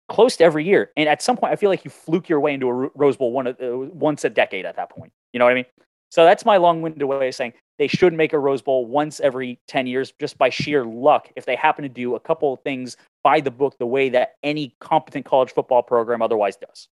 close 0.09 0.37
to 0.37 0.45
every 0.45 0.65
year. 0.65 0.91
And 0.97 1.09
at 1.09 1.23
some 1.23 1.37
point, 1.37 1.53
I 1.53 1.57
feel 1.57 1.71
like 1.71 1.85
you 1.85 1.91
fluke 1.91 2.29
your 2.29 2.41
way 2.41 2.55
into 2.55 2.69
a 2.69 2.73
Rose 2.95 3.17
Bowl 3.17 3.33
one, 3.33 3.49
uh, 3.49 3.55
once 3.61 4.25
a 4.25 4.31
decade. 4.31 4.67
At 4.67 4.77
that 4.77 4.91
point, 4.91 5.13
you 5.33 5.39
know 5.39 5.45
what 5.45 5.53
I 5.53 5.55
mean? 5.55 5.67
So 6.11 6.25
that's 6.25 6.45
my 6.45 6.59
long-winded 6.59 7.03
way 7.03 7.29
of 7.29 7.35
saying 7.35 7.55
they 7.79 7.89
should 7.89 8.13
make 8.13 8.33
a 8.33 8.39
Rose 8.39 8.63
Bowl 8.63 8.87
once 8.87 9.19
every 9.19 9.59
10 9.67 9.89
years 9.89 10.13
just 10.21 10.39
by 10.39 10.49
sheer 10.49 10.85
luck 10.85 11.29
if 11.35 11.45
they 11.45 11.57
happen 11.57 11.83
to 11.83 11.89
do 11.89 12.15
a 12.15 12.21
couple 12.21 12.53
of 12.53 12.61
things 12.61 12.97
by 13.25 13.41
the 13.41 13.51
book 13.51 13.77
the 13.79 13.87
way 13.87 14.11
that 14.11 14.35
any 14.45 14.75
competent 14.81 15.25
college 15.25 15.53
football 15.53 15.83
program 15.83 16.23
otherwise 16.23 16.57
does. 16.57 16.89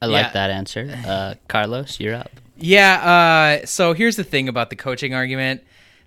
I 0.00 0.06
like 0.06 0.32
that 0.34 0.50
answer. 0.50 0.96
Uh, 1.06 1.34
Carlos, 1.48 1.98
you're 1.98 2.14
up. 2.14 2.30
Yeah, 2.56 3.60
uh, 3.62 3.66
so 3.66 3.94
here's 3.94 4.16
the 4.16 4.24
thing 4.24 4.48
about 4.48 4.70
the 4.70 4.76
coaching 4.76 5.14
argument. 5.14 5.64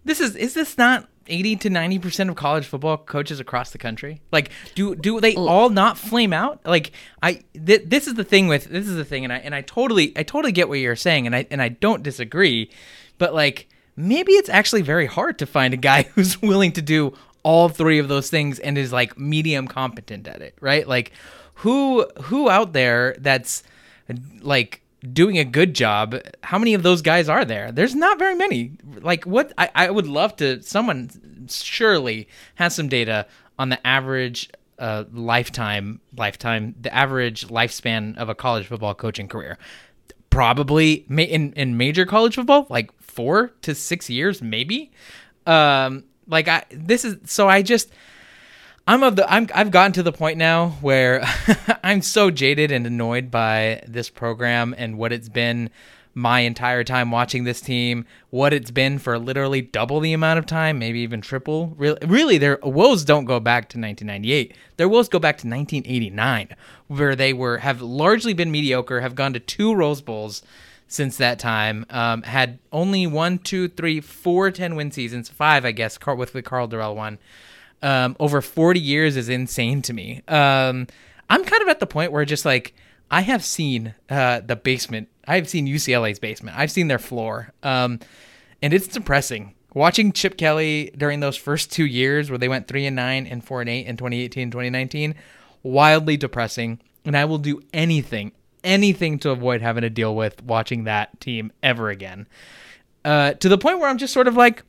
This 0.08 0.20
is 0.20 0.36
is 0.36 0.54
this 0.54 0.78
not 0.78 1.08
80 1.30 1.58
to 1.58 1.70
90% 1.70 2.30
of 2.30 2.36
college 2.36 2.66
football 2.66 2.98
coaches 2.98 3.40
across 3.40 3.72
the 3.72 3.78
country? 3.78 4.22
Like 4.32 4.52
do 4.76 4.96
do 4.96 5.20
they 5.20 5.36
all 5.36 5.70
not 5.70 5.98
flame 5.98 6.34
out? 6.34 6.66
Like 6.66 6.92
I 7.22 7.44
th- 7.54 7.84
this 7.86 8.08
is 8.08 8.16
the 8.16 8.24
thing 8.24 8.48
with 8.48 8.66
this 8.66 8.88
is 8.88 8.96
the 8.96 9.06
thing 9.06 9.24
and 9.24 9.34
I 9.34 9.38
and 9.38 9.54
I 9.54 9.62
totally 9.62 10.14
I 10.16 10.24
totally 10.24 10.52
get 10.54 10.70
what 10.70 10.80
you're 10.80 10.96
saying 10.96 11.28
and 11.28 11.36
I 11.36 11.46
and 11.52 11.62
I 11.62 11.70
don't 11.70 12.04
disagree, 12.04 12.72
but 13.18 13.34
like 13.34 13.68
maybe 13.96 14.32
it's 14.34 14.50
actually 14.50 14.82
very 14.82 15.08
hard 15.08 15.40
to 15.40 15.46
find 15.46 15.74
a 15.74 15.78
guy 15.78 16.04
who's 16.16 16.42
willing 16.42 16.72
to 16.74 16.82
do 16.82 17.14
all 17.44 17.70
three 17.70 18.00
of 18.00 18.08
those 18.08 18.30
things 18.30 18.60
and 18.60 18.78
is 18.78 18.92
like 18.92 19.18
medium 19.18 19.68
competent 19.68 20.28
at 20.28 20.42
it, 20.42 20.56
right? 20.62 20.88
Like 20.88 21.12
who 21.56 22.08
who 22.24 22.50
out 22.50 22.74
there 22.74 23.16
that's 23.20 23.64
like 24.42 24.82
doing 25.14 25.38
a 25.38 25.46
good 25.46 25.74
job 25.74 26.16
how 26.44 26.58
many 26.58 26.74
of 26.74 26.84
those 26.84 27.02
guys 27.02 27.30
are 27.30 27.46
there? 27.46 27.72
There's 27.72 27.96
not 27.96 28.20
very 28.20 28.36
many. 28.36 28.72
Like 29.02 29.26
what 29.26 29.54
I, 29.58 29.70
I 29.76 29.92
would 29.92 30.08
love 30.08 30.36
to 30.38 30.62
someone 30.62 31.10
surely 31.50 32.28
has 32.56 32.76
some 32.76 32.90
data 32.90 33.28
on 33.60 33.70
the 33.70 33.86
average 33.86 34.50
uh, 34.80 35.06
lifetime 35.12 36.00
lifetime 36.16 36.76
the 36.80 36.94
average 36.94 37.48
lifespan 37.48 38.18
of 38.18 38.30
a 38.30 38.36
college 38.36 38.68
football 38.68 38.96
coaching 38.96 39.28
career. 39.28 39.58
Probably 40.30 41.06
in 41.10 41.54
in 41.54 41.78
major 41.78 42.06
college 42.06 42.36
football 42.36 42.68
like 42.70 42.92
four 43.02 43.50
to 43.64 43.76
six 43.76 44.10
years 44.10 44.42
maybe. 44.42 44.92
Um 45.46 46.04
like 46.28 46.48
i 46.48 46.64
this 46.72 47.06
is 47.06 47.18
so 47.24 47.48
i 47.48 47.62
just 47.62 47.90
I'm 48.88 49.04
of 49.04 49.18
the 49.18 49.30
I'm 49.30 49.50
I've 49.54 49.72
gotten 49.72 49.92
to 49.94 50.04
the 50.04 50.14
point 50.14 50.38
now 50.38 50.70
where 50.80 51.22
I'm 51.84 52.02
so 52.02 52.32
jaded 52.32 52.72
and 52.72 52.88
annoyed 52.88 53.30
by 53.30 53.84
this 53.86 54.10
program 54.10 54.74
and 54.78 54.98
what 54.98 55.12
it's 55.12 55.28
been 55.28 55.70
my 56.14 56.40
entire 56.40 56.84
time 56.84 57.12
watching 57.12 57.44
this 57.44 57.60
team, 57.60 58.06
what 58.30 58.54
it's 58.54 58.72
been 58.72 58.98
for 58.98 59.20
literally 59.20 59.62
double 59.62 60.00
the 60.00 60.14
amount 60.14 60.40
of 60.40 60.46
time, 60.46 60.80
maybe 60.80 61.02
even 61.02 61.20
triple. 61.20 61.76
Really, 61.78 62.00
really 62.08 62.38
their 62.38 62.60
woes 62.64 63.04
don't 63.04 63.26
go 63.26 63.42
back 63.42 63.64
to 63.70 63.78
1998. 63.78 64.56
Their 64.78 64.88
woes 64.88 65.10
go 65.10 65.20
back 65.20 65.38
to 65.40 65.48
1989, 65.48 66.56
where 66.88 67.16
they 67.16 67.34
were 67.34 67.58
have 67.58 67.82
largely 67.82 68.34
been 68.34 68.52
mediocre, 68.52 69.02
have 69.02 69.16
gone 69.16 69.34
to 69.34 69.40
two 69.40 69.76
Rose 69.76 70.02
Bowls 70.02 70.44
since 70.88 71.18
that 71.18 71.40
time. 71.40 71.86
Um, 71.90 72.22
had 72.24 72.58
only 72.72 73.06
one, 73.06 73.38
two, 73.38 73.68
three, 73.68 74.00
four 74.00 74.50
10 74.50 74.76
win 74.78 74.92
seasons, 74.92 75.28
five, 75.28 75.66
I 75.66 75.72
guess, 75.72 76.00
with 76.16 76.32
the 76.32 76.42
Karl 76.42 76.70
Dorrell 76.70 76.96
one. 76.96 77.20
Um, 77.82 78.16
over 78.20 78.42
40 78.42 78.80
years 78.80 79.16
is 79.18 79.30
insane 79.30 79.82
to 79.84 79.94
me. 79.94 80.24
Um, 80.28 80.88
I'm 81.30 81.44
kind 81.44 81.62
of 81.62 81.68
at 81.68 81.80
the 81.80 81.88
point 81.88 82.12
where 82.12 82.26
just 82.26 82.46
like 82.46 82.74
I 83.10 83.22
have 83.22 83.44
seen 83.44 83.94
uh, 84.10 84.42
the 84.42 84.56
basement. 84.56 85.10
I've 85.28 85.48
seen 85.48 85.68
UCLA's 85.68 86.20
basement. 86.20 86.58
I've 86.58 86.72
seen 86.72 86.88
their 86.88 87.00
floor, 87.00 87.54
um, 87.64 88.00
and 88.62 88.74
it's 88.74 88.88
depressing. 88.88 89.54
Watching 89.74 90.12
Chip 90.12 90.38
Kelly 90.38 90.92
during 90.98 91.20
those 91.20 91.38
first 91.38 91.72
two 91.72 91.86
years 91.86 92.30
where 92.30 92.40
they 92.40 92.50
went 92.50 92.68
three 92.68 92.86
and 92.86 92.96
nine 92.96 93.28
and 93.28 93.44
four 93.44 93.62
and 93.62 93.70
eight 93.70 93.86
in 93.86 93.98
2018 93.98 94.50
2019, 94.50 95.16
wildly 95.64 96.18
depressing. 96.18 96.80
And 97.06 97.16
I 97.16 97.26
will 97.26 97.38
do 97.38 97.62
anything, 97.74 98.32
anything 98.64 99.20
to 99.20 99.30
avoid 99.30 99.62
having 99.62 99.84
to 99.84 99.90
deal 99.90 100.16
with 100.16 100.42
watching 100.44 100.86
that 100.86 101.20
team 101.22 101.52
ever 101.62 101.90
again. 101.90 102.28
Uh, 103.06 103.34
to 103.34 103.48
the 103.48 103.58
point 103.58 103.80
where 103.80 103.88
I'm 103.88 103.98
just 103.98 104.14
sort 104.14 104.28
of 104.28 104.36
like, 104.36 104.64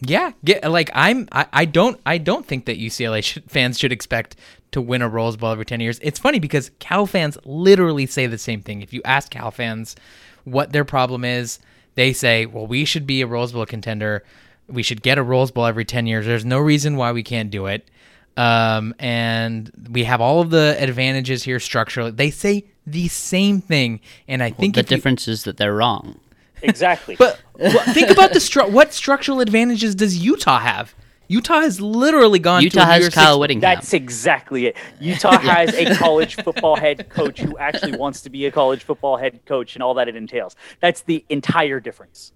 yeah, 0.00 0.32
get 0.44 0.68
like 0.70 0.90
I'm. 0.94 1.28
I, 1.32 1.46
I 1.52 1.64
don't. 1.64 2.00
I 2.06 2.18
don't 2.18 2.46
think 2.46 2.64
that 2.66 2.78
UCLA 2.78 3.22
should, 3.24 3.44
fans 3.50 3.78
should 3.78 3.92
expect 3.92 4.36
to 4.72 4.80
win 4.80 5.02
a 5.02 5.08
Rose 5.08 5.36
Bowl 5.36 5.50
every 5.50 5.64
ten 5.64 5.80
years. 5.80 5.98
It's 6.02 6.18
funny 6.18 6.38
because 6.38 6.70
Cal 6.78 7.06
fans 7.06 7.36
literally 7.44 8.06
say 8.06 8.26
the 8.26 8.38
same 8.38 8.62
thing. 8.62 8.82
If 8.82 8.92
you 8.92 9.02
ask 9.04 9.30
Cal 9.30 9.50
fans 9.50 9.96
what 10.44 10.72
their 10.72 10.84
problem 10.84 11.24
is, 11.24 11.58
they 11.96 12.12
say, 12.12 12.46
"Well, 12.46 12.66
we 12.66 12.84
should 12.84 13.06
be 13.06 13.20
a 13.20 13.26
Rose 13.26 13.52
Bowl 13.52 13.66
contender. 13.66 14.24
We 14.68 14.82
should 14.82 15.02
get 15.02 15.18
a 15.18 15.22
Rose 15.22 15.50
Bowl 15.50 15.66
every 15.66 15.84
ten 15.84 16.06
years. 16.06 16.24
There's 16.26 16.44
no 16.44 16.58
reason 16.58 16.96
why 16.96 17.12
we 17.12 17.22
can't 17.22 17.50
do 17.50 17.66
it." 17.66 17.88
Um, 18.36 18.94
and 18.98 19.70
we 19.90 20.04
have 20.04 20.20
all 20.20 20.40
of 20.40 20.50
the 20.50 20.76
advantages 20.78 21.42
here 21.42 21.60
structurally. 21.60 22.12
They 22.12 22.30
say 22.30 22.64
the 22.86 23.08
same 23.08 23.60
thing, 23.60 24.00
and 24.28 24.42
I 24.42 24.50
Well, 24.50 24.58
think 24.60 24.74
the 24.76 24.80
if 24.80 24.90
you- 24.90 24.96
difference 24.96 25.28
is 25.28 25.44
that 25.44 25.56
they're 25.58 25.74
wrong. 25.74 26.18
Exactly. 26.62 27.16
but 27.16 27.40
well, 27.58 27.78
think 27.94 28.10
about 28.10 28.32
the 28.32 28.38
stru- 28.38 28.70
what 28.70 28.92
structural 28.92 29.40
advantages 29.40 29.94
does 29.94 30.16
Utah 30.18 30.58
have? 30.58 30.94
Utah 31.28 31.60
has 31.60 31.80
literally 31.80 32.40
gone. 32.40 32.62
Utah 32.62 32.80
to 32.80 32.82
a 32.82 32.92
has 32.92 33.00
Year 33.02 33.10
Kyle 33.10 33.34
Six- 33.34 33.40
Whittingham. 33.40 33.60
That's 33.60 33.92
exactly 33.92 34.66
it. 34.66 34.76
Utah 35.00 35.38
has 35.38 35.72
a 35.74 35.94
college 35.94 36.34
football 36.36 36.74
head 36.76 37.08
coach 37.08 37.40
who 37.40 37.56
actually 37.56 37.96
wants 37.96 38.22
to 38.22 38.30
be 38.30 38.46
a 38.46 38.50
college 38.50 38.82
football 38.82 39.16
head 39.16 39.40
coach 39.46 39.76
and 39.76 39.82
all 39.82 39.94
that 39.94 40.08
it 40.08 40.16
entails. 40.16 40.56
That's 40.80 41.02
the 41.02 41.24
entire 41.28 41.78
difference. 41.78 42.32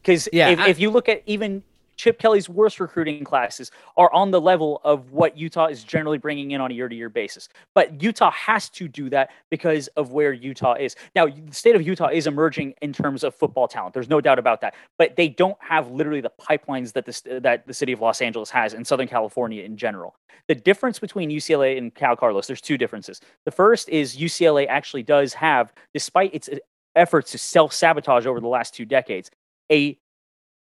Because 0.00 0.26
Yeah, 0.32 0.48
if, 0.50 0.58
I- 0.58 0.68
if 0.68 0.78
you 0.80 0.90
look 0.90 1.08
at 1.08 1.22
even 1.26 1.64
Chip 1.96 2.18
Kelly's 2.18 2.48
worst 2.48 2.80
recruiting 2.80 3.24
classes 3.24 3.70
are 3.96 4.12
on 4.12 4.30
the 4.30 4.40
level 4.40 4.80
of 4.84 5.12
what 5.12 5.36
Utah 5.36 5.66
is 5.66 5.84
generally 5.84 6.18
bringing 6.18 6.52
in 6.52 6.60
on 6.60 6.70
a 6.70 6.74
year-to-year 6.74 7.08
basis. 7.08 7.48
But 7.74 8.02
Utah 8.02 8.30
has 8.32 8.68
to 8.70 8.88
do 8.88 9.10
that 9.10 9.30
because 9.50 9.88
of 9.88 10.12
where 10.12 10.32
Utah 10.32 10.74
is. 10.74 10.96
Now, 11.14 11.26
the 11.26 11.54
state 11.54 11.74
of 11.74 11.86
Utah 11.86 12.08
is 12.08 12.26
emerging 12.26 12.74
in 12.82 12.92
terms 12.92 13.24
of 13.24 13.34
football 13.34 13.68
talent. 13.68 13.94
There's 13.94 14.08
no 14.08 14.20
doubt 14.20 14.38
about 14.38 14.60
that. 14.60 14.74
But 14.98 15.16
they 15.16 15.28
don't 15.28 15.56
have 15.60 15.90
literally 15.90 16.20
the 16.20 16.32
pipelines 16.40 16.92
that 16.92 17.06
the 17.06 17.40
that 17.40 17.66
the 17.66 17.74
city 17.74 17.92
of 17.92 18.00
Los 18.00 18.20
Angeles 18.20 18.50
has 18.50 18.74
and 18.74 18.86
Southern 18.86 19.08
California 19.08 19.62
in 19.62 19.76
general. 19.76 20.16
The 20.48 20.54
difference 20.54 20.98
between 20.98 21.30
UCLA 21.30 21.78
and 21.78 21.94
Cal 21.94 22.16
Carlos, 22.16 22.46
there's 22.46 22.60
two 22.60 22.76
differences. 22.76 23.20
The 23.44 23.50
first 23.50 23.88
is 23.88 24.16
UCLA 24.16 24.66
actually 24.68 25.02
does 25.02 25.32
have, 25.34 25.72
despite 25.92 26.34
its 26.34 26.50
efforts 26.96 27.32
to 27.32 27.38
self-sabotage 27.38 28.26
over 28.26 28.40
the 28.40 28.48
last 28.48 28.74
two 28.74 28.84
decades, 28.84 29.30
a 29.72 29.98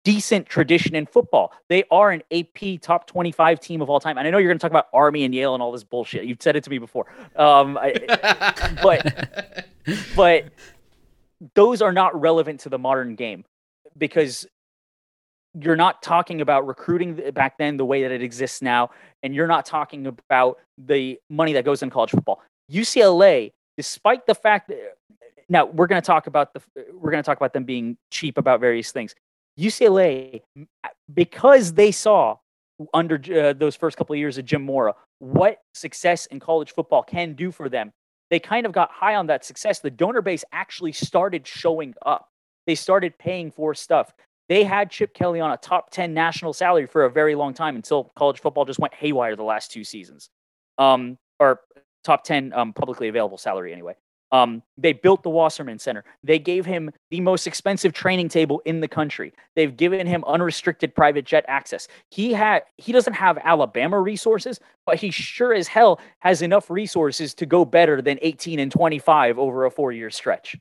decent 0.05 0.45
tradition 0.45 0.95
in 0.95 1.05
football. 1.05 1.51
They 1.67 1.83
are 1.91 2.11
an 2.11 2.21
AP 2.31 2.79
top 2.79 3.07
25 3.07 3.59
team 3.59 3.81
of 3.81 3.89
all 3.89 3.99
time. 3.99 4.17
And 4.17 4.25
I 4.25 4.31
know 4.31 4.37
you're 4.37 4.49
going 4.49 4.59
to 4.59 4.61
talk 4.61 4.71
about 4.71 4.87
Army 4.93 5.25
and 5.25 5.35
Yale 5.35 5.53
and 5.53 5.61
all 5.61 5.73
this 5.73 5.83
bullshit. 5.83 6.23
You've 6.23 6.41
said 6.41 6.55
it 6.55 6.63
to 6.63 6.69
me 6.69 6.77
before. 6.77 7.07
Um, 7.35 7.77
I, 7.77 7.93
but 8.83 9.65
but 10.15 10.45
those 11.55 11.81
are 11.81 11.91
not 11.91 12.19
relevant 12.19 12.61
to 12.61 12.69
the 12.69 12.79
modern 12.79 13.15
game 13.15 13.43
because 13.97 14.45
you're 15.59 15.75
not 15.75 16.01
talking 16.03 16.39
about 16.39 16.67
recruiting 16.67 17.31
back 17.33 17.57
then 17.57 17.77
the 17.77 17.85
way 17.85 18.03
that 18.03 18.11
it 18.11 18.21
exists 18.21 18.61
now 18.61 18.91
and 19.23 19.33
you're 19.33 19.47
not 19.47 19.65
talking 19.65 20.05
about 20.05 20.59
the 20.77 21.17
money 21.29 21.53
that 21.53 21.65
goes 21.65 21.81
in 21.81 21.89
college 21.89 22.11
football. 22.11 22.41
UCLA 22.71 23.51
despite 23.77 24.25
the 24.25 24.35
fact 24.35 24.69
that 24.69 24.97
now 25.49 25.65
we're 25.65 25.87
going 25.87 26.01
to 26.01 26.05
talk 26.05 26.27
about 26.27 26.53
the 26.53 26.61
we're 26.93 27.11
going 27.11 27.21
to 27.21 27.25
talk 27.25 27.37
about 27.37 27.53
them 27.53 27.63
being 27.63 27.97
cheap 28.11 28.37
about 28.37 28.59
various 28.59 28.91
things. 28.91 29.15
UCLA, 29.59 30.41
because 31.13 31.73
they 31.73 31.91
saw 31.91 32.37
under 32.93 33.15
uh, 33.33 33.53
those 33.53 33.75
first 33.75 33.97
couple 33.97 34.13
of 34.13 34.19
years 34.19 34.37
of 34.37 34.45
Jim 34.45 34.61
Mora 34.61 34.93
what 35.19 35.59
success 35.73 36.25
in 36.27 36.39
college 36.39 36.73
football 36.73 37.03
can 37.03 37.33
do 37.33 37.51
for 37.51 37.69
them, 37.69 37.91
they 38.29 38.39
kind 38.39 38.65
of 38.65 38.71
got 38.71 38.91
high 38.91 39.15
on 39.15 39.27
that 39.27 39.45
success. 39.45 39.79
The 39.79 39.91
donor 39.91 40.21
base 40.21 40.43
actually 40.51 40.91
started 40.91 41.47
showing 41.47 41.93
up. 42.05 42.29
They 42.67 42.75
started 42.75 43.17
paying 43.17 43.51
for 43.51 43.73
stuff. 43.73 44.13
They 44.49 44.63
had 44.63 44.91
Chip 44.91 45.13
Kelly 45.13 45.39
on 45.39 45.51
a 45.51 45.57
top 45.57 45.89
10 45.91 46.13
national 46.13 46.53
salary 46.53 46.85
for 46.85 47.05
a 47.05 47.11
very 47.11 47.35
long 47.35 47.53
time 47.53 47.75
until 47.75 48.11
college 48.15 48.39
football 48.39 48.65
just 48.65 48.79
went 48.79 48.93
haywire 48.93 49.35
the 49.35 49.43
last 49.43 49.71
two 49.71 49.83
seasons. 49.83 50.29
Um, 50.77 51.17
or 51.39 51.61
top 52.03 52.23
10 52.23 52.53
um, 52.53 52.73
publicly 52.73 53.07
available 53.07 53.37
salary 53.37 53.71
anyway. 53.71 53.95
Um, 54.31 54.63
they 54.77 54.91
built 54.91 55.23
the 55.23 55.29
Wasserman 55.29 55.79
Center. 55.79 56.03
They 56.23 56.39
gave 56.39 56.65
him 56.65 56.91
the 57.09 57.21
most 57.21 57.45
expensive 57.47 57.93
training 57.93 58.27
table 58.29 58.61
in 58.65 58.79
the 58.81 58.87
country. 58.87 59.31
They've 59.55 59.75
given 59.75 60.07
him 60.07 60.23
unrestricted 60.25 60.93
private 60.95 61.25
jet 61.25 61.45
access. 61.47 61.87
He 62.09 62.33
had 62.33 62.63
he 62.77 62.91
doesn't 62.91 63.13
have 63.13 63.37
Alabama 63.43 63.99
resources, 64.01 64.59
but 64.85 64.97
he 64.97 65.11
sure 65.11 65.53
as 65.53 65.67
hell 65.67 65.99
has 66.19 66.41
enough 66.41 66.69
resources 66.69 67.33
to 67.35 67.45
go 67.45 67.63
better 67.65 68.01
than 68.01 68.17
18 68.21 68.59
and 68.59 68.71
25 68.71 69.37
over 69.39 69.65
a 69.65 69.71
four-year 69.71 70.09
stretch. 70.09 70.57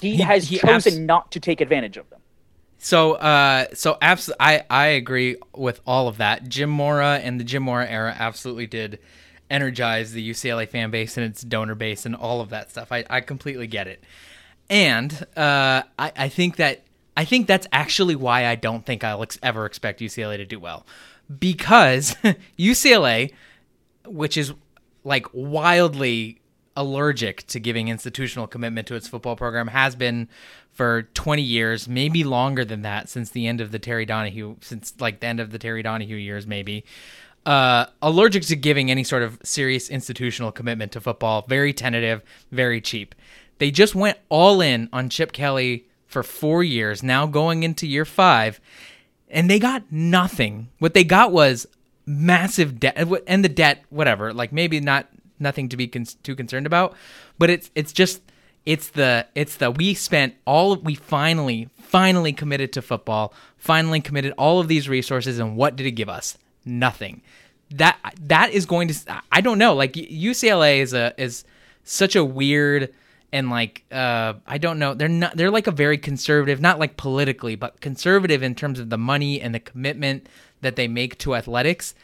He, 0.00 0.16
He- 0.16 0.22
has 0.22 0.48
he 0.48 0.58
chosen 0.58 0.92
abs- 0.92 0.98
not 0.98 1.32
to 1.32 1.40
take 1.40 1.60
advantage 1.60 1.96
of 1.96 2.08
them. 2.10 2.20
So, 2.78 3.14
uh, 3.14 3.66
so 3.74 3.98
abs- 4.00 4.30
I 4.38 4.62
I 4.70 4.86
agree 4.86 5.36
with 5.54 5.80
all 5.84 6.06
of 6.06 6.18
that. 6.18 6.48
Jim 6.48 6.70
Mora 6.70 7.16
and 7.22 7.40
the 7.40 7.44
Jim 7.44 7.64
Mora 7.64 7.86
era 7.88 8.14
absolutely 8.16 8.68
did 8.68 9.00
energize 9.50 10.12
the 10.12 10.30
UCLA 10.30 10.68
fan 10.68 10.90
base 10.90 11.16
and 11.16 11.26
its 11.26 11.42
donor 11.42 11.74
base 11.74 12.06
and 12.06 12.14
all 12.14 12.40
of 12.40 12.50
that 12.50 12.70
stuff. 12.70 12.92
I, 12.92 13.04
I 13.08 13.20
completely 13.20 13.66
get 13.66 13.86
it, 13.86 14.02
and 14.68 15.12
uh, 15.36 15.82
I 15.98 16.12
I 16.16 16.28
think 16.28 16.56
that 16.56 16.82
I 17.16 17.24
think 17.24 17.46
that's 17.46 17.66
actually 17.72 18.16
why 18.16 18.46
I 18.46 18.54
don't 18.54 18.84
think 18.86 19.04
I'll 19.04 19.22
ex- 19.22 19.38
ever 19.42 19.66
expect 19.66 20.00
UCLA 20.00 20.36
to 20.36 20.46
do 20.46 20.60
well, 20.60 20.86
because 21.38 22.14
UCLA, 22.58 23.32
which 24.06 24.36
is 24.36 24.52
like 25.04 25.26
wildly 25.32 26.40
allergic 26.76 27.44
to 27.48 27.58
giving 27.58 27.88
institutional 27.88 28.46
commitment 28.46 28.86
to 28.86 28.94
its 28.94 29.08
football 29.08 29.34
program 29.34 29.66
has 29.66 29.96
been 29.96 30.28
for 30.70 31.02
20 31.14 31.42
years, 31.42 31.88
maybe 31.88 32.22
longer 32.22 32.64
than 32.64 32.82
that 32.82 33.08
since 33.08 33.30
the 33.30 33.48
end 33.48 33.60
of 33.60 33.72
the 33.72 33.80
Terry 33.80 34.06
Donahue, 34.06 34.54
since 34.60 34.94
like 35.00 35.18
the 35.18 35.26
end 35.26 35.40
of 35.40 35.50
the 35.50 35.58
Terry 35.58 35.82
Donahue 35.82 36.14
years, 36.14 36.46
maybe. 36.46 36.84
Uh, 37.46 37.86
allergic 38.02 38.42
to 38.42 38.56
giving 38.56 38.90
any 38.90 39.02
sort 39.02 39.22
of 39.22 39.38
serious 39.42 39.88
institutional 39.88 40.52
commitment 40.52 40.92
to 40.92 41.00
football, 41.00 41.46
very 41.48 41.72
tentative, 41.72 42.22
very 42.52 42.78
cheap. 42.80 43.14
They 43.58 43.70
just 43.70 43.94
went 43.94 44.18
all 44.28 44.60
in 44.60 44.88
on 44.92 45.08
Chip 45.08 45.32
Kelly 45.32 45.86
for 46.06 46.22
four 46.22 46.62
years, 46.62 47.02
now 47.02 47.26
going 47.26 47.62
into 47.62 47.86
year 47.86 48.04
five, 48.04 48.60
and 49.30 49.50
they 49.50 49.58
got 49.58 49.90
nothing. 49.90 50.68
What 50.78 50.94
they 50.94 51.04
got 51.04 51.32
was 51.32 51.66
massive 52.06 52.80
debt, 52.80 52.96
and 53.26 53.44
the 53.44 53.48
debt, 53.48 53.84
whatever. 53.90 54.32
Like 54.32 54.52
maybe 54.52 54.80
not 54.80 55.06
nothing 55.38 55.68
to 55.68 55.76
be 55.76 55.86
con- 55.86 56.06
too 56.22 56.34
concerned 56.34 56.66
about, 56.66 56.94
but 57.38 57.50
it's 57.50 57.70
it's 57.74 57.92
just 57.92 58.20
it's 58.66 58.88
the 58.90 59.26
it's 59.34 59.56
the 59.56 59.70
we 59.70 59.94
spent 59.94 60.34
all 60.46 60.76
we 60.76 60.94
finally 60.94 61.68
finally 61.80 62.32
committed 62.32 62.72
to 62.74 62.82
football, 62.82 63.32
finally 63.56 64.00
committed 64.00 64.32
all 64.38 64.60
of 64.60 64.68
these 64.68 64.88
resources, 64.88 65.38
and 65.38 65.56
what 65.56 65.76
did 65.76 65.86
it 65.86 65.92
give 65.92 66.08
us? 66.08 66.38
Nothing. 66.68 67.22
That 67.70 67.98
that 68.20 68.50
is 68.50 68.66
going 68.66 68.88
to 68.88 69.22
I 69.32 69.40
don't 69.40 69.58
know. 69.58 69.74
Like 69.74 69.94
UCLA 69.94 70.78
is 70.78 70.92
a 70.92 71.14
is 71.20 71.44
such 71.84 72.14
a 72.14 72.24
weird 72.24 72.92
and 73.32 73.50
like 73.50 73.84
uh 73.90 74.34
I 74.46 74.58
don't 74.58 74.78
know 74.78 74.94
they're 74.94 75.08
not 75.08 75.36
they're 75.36 75.50
like 75.50 75.66
a 75.66 75.72
very 75.72 75.98
conservative 75.98 76.60
not 76.60 76.78
like 76.78 76.96
politically 76.96 77.56
but 77.56 77.80
conservative 77.80 78.42
in 78.42 78.54
terms 78.54 78.78
of 78.78 78.90
the 78.90 78.98
money 78.98 79.40
and 79.40 79.54
the 79.54 79.60
commitment 79.60 80.28
that 80.60 80.76
they 80.76 80.88
make 80.88 81.18
to 81.18 81.34
athletics 81.34 81.94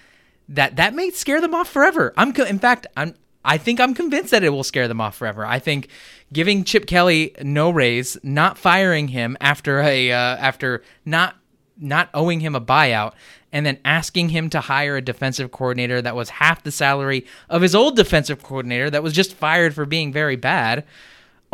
that 0.49 0.77
that 0.77 0.95
may 0.95 1.11
scare 1.11 1.41
them 1.41 1.55
off 1.55 1.69
forever. 1.69 2.13
I'm 2.17 2.35
in 2.35 2.59
fact 2.59 2.87
I'm 2.97 3.15
I 3.45 3.59
think 3.59 3.79
I'm 3.79 3.95
convinced 3.95 4.31
that 4.31 4.43
it 4.43 4.49
will 4.51 4.65
scare 4.65 4.89
them 4.89 5.01
off 5.01 5.17
forever. 5.17 5.45
I 5.45 5.59
think 5.59 5.89
giving 6.33 6.65
Chip 6.65 6.87
Kelly 6.87 7.35
no 7.43 7.69
raise, 7.71 8.17
not 8.23 8.57
firing 8.57 9.09
him 9.09 9.37
after 9.41 9.81
a 9.81 10.11
uh, 10.11 10.17
after 10.17 10.83
not 11.05 11.37
not 11.77 12.09
owing 12.15 12.41
him 12.41 12.55
a 12.55 12.61
buyout 12.61 13.13
and 13.55 13.65
then 13.65 13.79
asking 13.87 14.29
him 14.29 14.51
to 14.51 14.61
hire 14.61 14.97
a 14.97 15.01
defensive 15.01 15.51
coordinator 15.51 16.03
that 16.03 16.15
was 16.15 16.29
half 16.29 16.63
the 16.63 16.71
salary 16.71 17.25
of 17.49 17.63
his 17.63 17.75
old 17.75 17.97
defensive 17.97 18.43
coordinator 18.43 18.91
that 18.91 19.03
was 19.03 19.15
just 19.15 19.33
fired 19.33 19.75
for 19.75 19.87
being 19.87 20.13
very 20.13 20.37
bad 20.37 20.85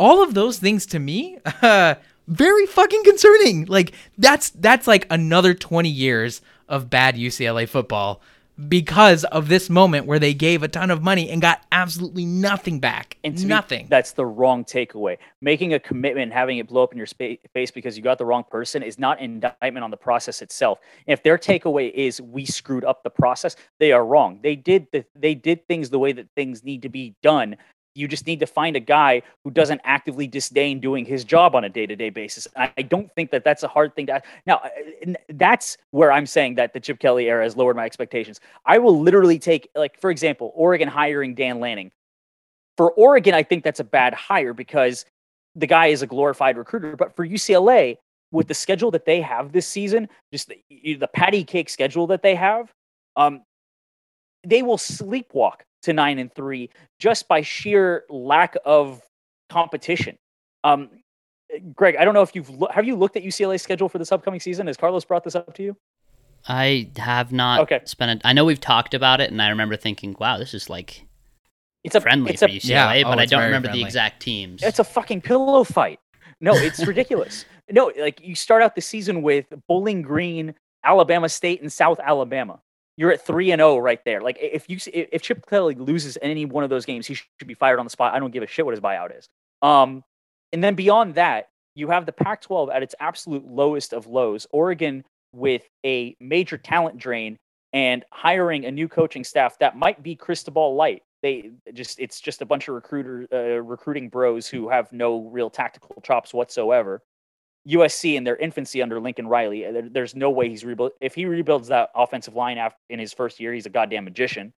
all 0.01 0.23
of 0.23 0.33
those 0.33 0.57
things 0.57 0.87
to 0.87 0.97
me, 0.97 1.37
uh, 1.61 1.93
very 2.27 2.65
fucking 2.65 3.03
concerning. 3.03 3.65
Like 3.65 3.93
that's 4.17 4.49
that's 4.49 4.87
like 4.87 5.05
another 5.11 5.53
20 5.53 5.89
years 5.89 6.41
of 6.67 6.89
bad 6.89 7.15
UCLA 7.15 7.69
football 7.69 8.19
because 8.67 9.23
of 9.25 9.47
this 9.47 9.69
moment 9.69 10.05
where 10.05 10.19
they 10.19 10.33
gave 10.33 10.63
a 10.63 10.67
ton 10.67 10.91
of 10.91 11.01
money 11.01 11.29
and 11.29 11.41
got 11.41 11.65
absolutely 11.71 12.25
nothing 12.25 12.79
back. 12.79 13.17
And 13.23 13.35
to 13.37 13.43
me, 13.43 13.49
nothing. 13.49 13.87
that's 13.89 14.11
the 14.11 14.25
wrong 14.25 14.63
takeaway. 14.65 15.17
Making 15.41 15.73
a 15.73 15.79
commitment 15.79 16.23
and 16.23 16.33
having 16.33 16.57
it 16.57 16.67
blow 16.67 16.83
up 16.83 16.91
in 16.91 16.97
your 16.97 17.07
spa- 17.07 17.35
face 17.53 17.71
because 17.71 17.97
you 17.97 18.03
got 18.03 18.17
the 18.17 18.25
wrong 18.25 18.43
person 18.49 18.83
is 18.83 18.99
not 18.99 19.19
indictment 19.19 19.83
on 19.83 19.91
the 19.91 19.97
process 19.97 20.41
itself. 20.41 20.79
If 21.07 21.23
their 21.23 21.37
takeaway 21.37 21.91
is 21.91 22.21
we 22.21 22.45
screwed 22.45 22.85
up 22.85 23.03
the 23.03 23.09
process, 23.09 23.55
they 23.79 23.91
are 23.91 24.05
wrong. 24.05 24.39
They 24.41 24.55
did 24.55 24.87
the, 24.91 25.05
they 25.15 25.35
did 25.35 25.67
things 25.67 25.89
the 25.89 25.99
way 25.99 26.11
that 26.13 26.27
things 26.35 26.63
need 26.63 26.83
to 26.83 26.89
be 26.89 27.15
done. 27.23 27.57
You 27.93 28.07
just 28.07 28.25
need 28.25 28.39
to 28.39 28.47
find 28.47 28.75
a 28.75 28.79
guy 28.79 29.21
who 29.43 29.51
doesn't 29.51 29.81
actively 29.83 30.25
disdain 30.25 30.79
doing 30.79 31.05
his 31.05 31.23
job 31.23 31.55
on 31.55 31.63
a 31.63 31.69
day-to-day 31.69 32.09
basis. 32.09 32.47
I, 32.55 32.83
don't 32.83 33.13
think 33.15 33.31
that 33.31 33.43
that's 33.43 33.63
a 33.63 33.67
hard 33.67 33.95
thing 33.95 34.07
to. 34.07 34.21
Now, 34.45 34.57
uh, 34.57 35.13
that's 35.29 35.77
where 35.91 36.11
I'm 36.11 36.25
saying 36.25 36.55
that 36.55 36.73
the 36.73 36.79
Chip 36.79 36.99
Kelly 36.99 37.27
era 37.27 37.43
has 37.43 37.57
lowered 37.57 37.75
my 37.75 37.85
expectations. 37.85 38.39
I 38.65 38.77
will 38.77 38.99
literally 38.99 39.39
take, 39.39 39.69
like, 39.75 39.99
for 39.99 40.09
example, 40.09 40.51
Oregon 40.55 40.87
hiring 40.87 41.35
Dan 41.35 41.59
Lanning. 41.59 41.91
For 42.77 42.91
Oregon, 42.93 43.33
I 43.33 43.43
think 43.43 43.63
that's 43.63 43.81
a 43.81 43.85
bad 43.85 44.13
hire 44.13 44.53
because 44.53 45.05
the 45.55 45.67
guy 45.67 45.87
is 45.87 46.01
a 46.01 46.07
glorified 46.07 46.57
recruiter. 46.57 46.95
But 46.95 47.15
for 47.15 47.27
UCLA, 47.27 47.97
with 48.31 48.47
the 48.47 48.53
schedule 48.53 48.91
that 48.91 49.05
they 49.05 49.21
have 49.21 49.51
this 49.51 49.67
season, 49.67 50.07
just 50.31 50.49
the, 50.49 50.95
the 50.95 51.07
patty 51.07 51.43
cake 51.43 51.69
schedule 51.69 52.07
that 52.07 52.23
they 52.23 52.35
have, 52.35 52.71
um, 53.17 53.41
they 54.45 54.61
will 54.63 54.77
sleepwalk 54.77 55.61
to 55.83 55.93
nine 55.93 56.19
and 56.19 56.33
three 56.33 56.69
just 56.99 57.27
by 57.27 57.41
sheer 57.41 58.03
lack 58.09 58.55
of 58.65 59.01
competition. 59.49 60.17
Um, 60.63 60.89
Greg, 61.75 61.95
I 61.97 62.05
don't 62.05 62.13
know 62.13 62.21
if 62.21 62.33
you've 62.35 62.49
lo- 62.49 62.69
have 62.71 62.85
you 62.85 62.95
looked 62.95 63.17
at 63.17 63.23
UCLA's 63.23 63.61
schedule 63.61 63.89
for 63.89 63.97
this 63.97 64.11
upcoming 64.11 64.39
season? 64.39 64.67
Has 64.67 64.77
Carlos 64.77 65.03
brought 65.03 65.23
this 65.23 65.35
up 65.35 65.53
to 65.55 65.63
you? 65.63 65.75
I 66.47 66.89
have 66.97 67.31
not 67.31 67.61
Okay. 67.61 67.81
spent. 67.85 68.23
A, 68.23 68.27
I 68.27 68.33
know 68.33 68.45
we've 68.45 68.59
talked 68.59 68.93
about 68.93 69.21
it, 69.21 69.31
and 69.31 69.41
I 69.41 69.49
remember 69.49 69.75
thinking, 69.75 70.15
"Wow, 70.19 70.37
this 70.37 70.53
is 70.53 70.69
like 70.69 71.05
It's 71.83 71.93
a 71.95 72.01
friendly 72.01 72.31
it's 72.33 72.41
for 72.41 72.47
UCLA," 72.47 72.63
Yeah, 72.69 73.03
but 73.03 73.17
oh, 73.17 73.21
I 73.21 73.25
don't 73.25 73.43
remember 73.43 73.67
friendly. 73.67 73.83
the 73.83 73.87
exact 73.87 74.21
teams. 74.21 74.63
it's 74.63 74.79
a 74.79 74.83
fucking 74.83 75.21
pillow 75.21 75.63
fight. 75.63 75.99
No, 76.39 76.53
it's 76.55 76.79
ridiculous. 76.87 77.45
No, 77.69 77.91
like 77.99 78.21
you 78.21 78.33
start 78.35 78.63
out 78.63 78.75
the 78.75 78.81
season 78.81 79.21
with 79.21 79.45
Bowling 79.67 80.01
Green, 80.01 80.55
Alabama 80.83 81.29
State, 81.29 81.61
and 81.61 81.71
South 81.71 81.99
Alabama. 81.99 82.59
You're 83.01 83.11
at 83.11 83.25
three 83.25 83.49
and 83.49 83.59
zero 83.59 83.79
right 83.79 83.99
there. 84.05 84.21
Like 84.21 84.37
if 84.39 84.69
you 84.69 84.77
if 84.93 85.23
Chip 85.23 85.43
Kelly 85.47 85.73
loses 85.73 86.19
any 86.21 86.45
one 86.45 86.63
of 86.63 86.69
those 86.69 86.85
games, 86.85 87.07
he 87.07 87.15
should 87.15 87.47
be 87.47 87.55
fired 87.55 87.79
on 87.79 87.85
the 87.87 87.89
spot. 87.89 88.13
I 88.13 88.19
don't 88.19 88.29
give 88.29 88.43
a 88.43 88.47
shit 88.47 88.63
what 88.63 88.75
his 88.75 88.79
buyout 88.79 89.17
is. 89.17 89.27
Um, 89.63 90.03
and 90.53 90.63
then 90.63 90.75
beyond 90.75 91.15
that, 91.15 91.49
you 91.73 91.87
have 91.87 92.05
the 92.05 92.11
Pac-12 92.11 92.71
at 92.71 92.83
its 92.83 92.93
absolute 92.99 93.43
lowest 93.43 93.93
of 93.93 94.05
lows. 94.05 94.45
Oregon 94.51 95.03
with 95.33 95.63
a 95.83 96.15
major 96.19 96.59
talent 96.59 96.99
drain 96.99 97.39
and 97.73 98.05
hiring 98.11 98.65
a 98.65 98.71
new 98.71 98.87
coaching 98.87 99.23
staff 99.23 99.57
that 99.57 99.75
might 99.75 100.03
be 100.03 100.15
Cristobal 100.15 100.75
light. 100.75 101.01
They 101.23 101.49
just 101.73 101.99
it's 101.99 102.21
just 102.21 102.43
a 102.43 102.45
bunch 102.45 102.67
of 102.67 102.75
recruiter 102.75 103.27
uh, 103.33 103.63
recruiting 103.63 104.09
bros 104.09 104.45
who 104.45 104.69
have 104.69 104.93
no 104.93 105.21
real 105.21 105.49
tactical 105.49 105.99
chops 106.03 106.35
whatsoever. 106.35 107.01
USC 107.67 108.15
in 108.15 108.23
their 108.23 108.35
infancy 108.37 108.81
under 108.81 108.99
Lincoln 108.99 109.27
Riley, 109.27 109.65
uh, 109.65 109.71
there- 109.71 109.89
there's 109.89 110.15
no 110.15 110.29
way 110.29 110.49
he's 110.49 110.65
rebuilt. 110.65 110.93
If 111.01 111.15
he 111.15 111.25
rebuilds 111.25 111.67
that 111.67 111.91
offensive 111.95 112.35
line 112.35 112.57
after, 112.57 112.77
in 112.89 112.99
his 112.99 113.13
first 113.13 113.39
year, 113.39 113.53
he's 113.53 113.65
a 113.65 113.69
goddamn 113.69 114.05
magician. 114.05 114.53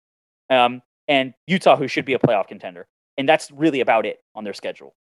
Um, 0.51 0.83
and 1.09 1.35
Utah, 1.47 1.77
who 1.77 1.89
should 1.89 2.05
be 2.05 2.15
a 2.15 2.19
playoff 2.19 2.47
contender, 2.49 2.87
and 3.19 3.29
that's 3.29 3.51
really 3.51 3.81
about 3.81 4.07
it 4.07 4.21
on 4.35 4.45
their 4.45 4.53
schedule. 4.55 4.95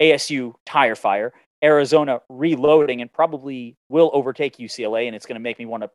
ASU 0.00 0.54
tire 0.66 0.94
fire, 0.94 1.32
Arizona 1.64 2.20
reloading, 2.28 3.00
and 3.00 3.12
probably 3.12 3.76
will 3.88 4.10
overtake 4.12 4.58
UCLA, 4.58 5.06
and 5.06 5.16
it's 5.16 5.26
going 5.26 5.34
to 5.36 5.40
make 5.40 5.58
me 5.58 5.66
want 5.66 5.82
to 5.82 5.90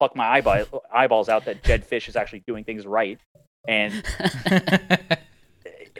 pluck 0.00 0.14
my 0.16 0.26
eyeball, 0.26 0.82
eyeballs 0.92 1.28
out 1.28 1.44
that 1.46 1.62
Jedd 1.64 1.84
Fisch 1.88 2.08
is 2.08 2.16
actually 2.16 2.42
doing 2.46 2.64
things 2.64 2.86
right, 2.86 3.18
and 3.66 3.92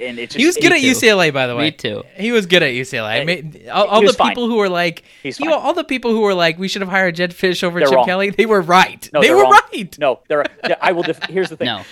and 0.00 0.18
it 0.18 0.30
just 0.30 0.38
he 0.38 0.46
was 0.46 0.56
good 0.56 0.72
at 0.72 0.80
too. 0.80 0.86
UCLA, 0.92 1.32
by 1.32 1.46
the 1.46 1.54
way. 1.56 1.64
Me 1.64 1.70
too. 1.72 2.04
He 2.16 2.32
was 2.32 2.46
good 2.46 2.62
at 2.62 2.72
UCLA. 2.72 3.20
I 3.20 3.24
mean, 3.24 3.62
all, 3.70 3.86
all 3.86 4.00
the 4.00 4.06
was 4.06 4.16
fine. 4.16 4.30
people 4.30 4.46
who 4.48 4.56
were 4.56 4.68
like, 4.68 5.04
he's 5.22 5.38
you 5.40 5.46
know, 5.46 5.58
all 5.58 5.74
the 5.74 5.84
people 5.84 6.12
who 6.12 6.20
were 6.20 6.34
like, 6.34 6.58
we 6.58 6.68
should 6.68 6.82
have 6.82 6.90
hired 6.90 7.14
Jedd 7.16 7.32
Fisch 7.32 7.62
over 7.62 7.78
They're 7.78 7.88
Chip 7.88 7.96
wrong. 7.96 8.06
Kelly. 8.06 8.30
They 8.30 8.46
were 8.46 8.60
right. 8.62 9.08
No, 9.12 9.20
they 9.20 9.30
were 9.30 9.42
wrong. 9.42 9.58
right. 9.72 9.98
No, 9.98 10.20
there. 10.28 10.40
Are, 10.40 10.46
I 10.80 10.92
will. 10.92 11.02
Def- 11.02 11.22
here's 11.24 11.48
the 11.50 11.56
thing. 11.56 11.66
no. 11.66 11.82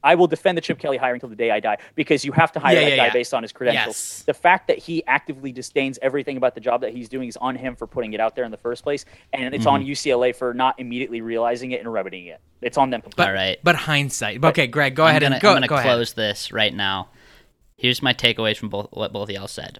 I 0.00 0.14
will 0.14 0.28
defend 0.28 0.56
the 0.56 0.62
Chip 0.62 0.78
Kelly 0.78 0.96
hiring 0.96 1.16
until 1.16 1.28
the 1.28 1.34
day 1.34 1.50
I 1.50 1.58
die 1.58 1.78
because 1.96 2.24
you 2.24 2.30
have 2.30 2.52
to 2.52 2.60
hire 2.60 2.76
Yeah, 2.76 2.82
that 2.82 2.90
yeah, 2.90 2.96
guy 2.98 3.06
yeah. 3.06 3.12
based 3.12 3.34
on 3.34 3.42
his 3.42 3.50
credentials. 3.50 3.88
Yes. 3.96 4.22
The 4.22 4.32
fact 4.32 4.68
that 4.68 4.78
he 4.78 5.04
actively 5.08 5.50
disdains 5.50 5.98
everything 6.00 6.36
about 6.36 6.54
the 6.54 6.60
job 6.60 6.82
that 6.82 6.92
he's 6.92 7.08
doing 7.08 7.28
is 7.28 7.36
on 7.36 7.56
him 7.56 7.74
for 7.74 7.88
putting 7.88 8.12
it 8.12 8.20
out 8.20 8.36
there 8.36 8.44
in 8.44 8.52
the 8.52 8.56
first 8.56 8.84
place, 8.84 9.04
and 9.32 9.52
it's 9.56 9.66
on 9.66 9.82
Mm-hmm. 9.82 9.90
UCLA 9.90 10.36
for 10.36 10.54
not 10.54 10.78
immediately 10.78 11.20
realizing 11.20 11.72
it 11.72 11.80
and 11.80 11.92
remedying 11.92 12.26
it. 12.26 12.40
It's 12.62 12.78
on 12.78 12.90
them 12.90 13.02
completely. 13.02 13.28
All 13.28 13.34
right. 13.34 13.58
But 13.64 13.74
hindsight. 13.74 14.42
Okay, 14.44 14.68
Greg, 14.68 14.94
go 14.94 15.04
ahead 15.04 15.24
I'm 15.24 15.30
gonna, 15.30 15.34
and 15.34 15.42
go, 15.42 15.48
I'm 15.50 15.54
gonna 15.56 15.66
go 15.66 15.74
ahead. 15.74 15.86
close 15.86 16.12
this 16.12 16.52
right 16.52 16.72
now. 16.72 17.08
Here's 17.78 18.02
my 18.02 18.12
takeaways 18.12 18.56
from 18.58 18.68
both 18.68 18.88
what 18.92 19.12
both 19.12 19.30
of 19.30 19.34
y'all 19.34 19.48
said. 19.48 19.78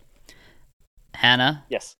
Hanna, 1.14 1.64
Yes. 1.68 1.96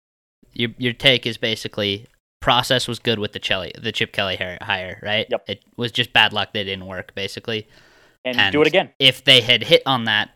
your 0.53 0.71
your 0.77 0.93
take 0.93 1.25
is 1.25 1.37
basically 1.37 2.07
process 2.41 2.87
was 2.87 2.99
good 2.99 3.19
with 3.19 3.33
the 3.33 3.39
Chelly, 3.39 3.73
the 3.77 3.91
Chip 3.91 4.13
Kelly 4.13 4.37
hire, 4.37 4.57
hire, 4.61 4.99
right? 5.03 5.27
Yep. 5.29 5.43
It 5.47 5.63
was 5.75 5.91
just 5.91 6.13
bad 6.13 6.31
luck 6.31 6.53
that 6.53 6.61
it 6.61 6.63
didn't 6.65 6.87
work, 6.87 7.13
basically. 7.13 7.67
And, 8.23 8.39
And 8.39 8.53
do 8.53 8.61
it 8.61 8.67
again. 8.67 8.91
If 8.97 9.23
they 9.25 9.41
had 9.41 9.63
hit 9.63 9.83
on 9.85 10.05
that, 10.05 10.29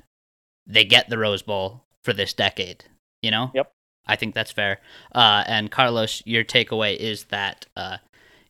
they 0.68 0.84
get 0.84 1.09
the 1.09 1.18
Rose 1.18 1.41
Bowl 1.41 1.86
for 2.03 2.11
this 2.14 2.34
decade. 2.34 2.84
You 3.22 3.32
know? 3.32 3.51
Yep. 3.53 3.72
I 4.05 4.18
think 4.18 4.36
that's 4.36 4.51
fair. 4.51 4.82
Uh, 5.16 5.45
and 5.47 5.72
Carlos, 5.72 6.22
your 6.26 6.43
takeaway 6.43 6.95
is 6.97 7.26
that 7.26 7.68
uh, 7.78 7.97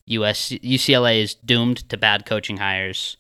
US 0.08 0.50
UCLA 0.50 1.22
is 1.22 1.36
doomed 1.36 1.88
to 1.90 1.98
bad 1.98 2.26
coaching 2.26 2.58
hires 2.58 3.18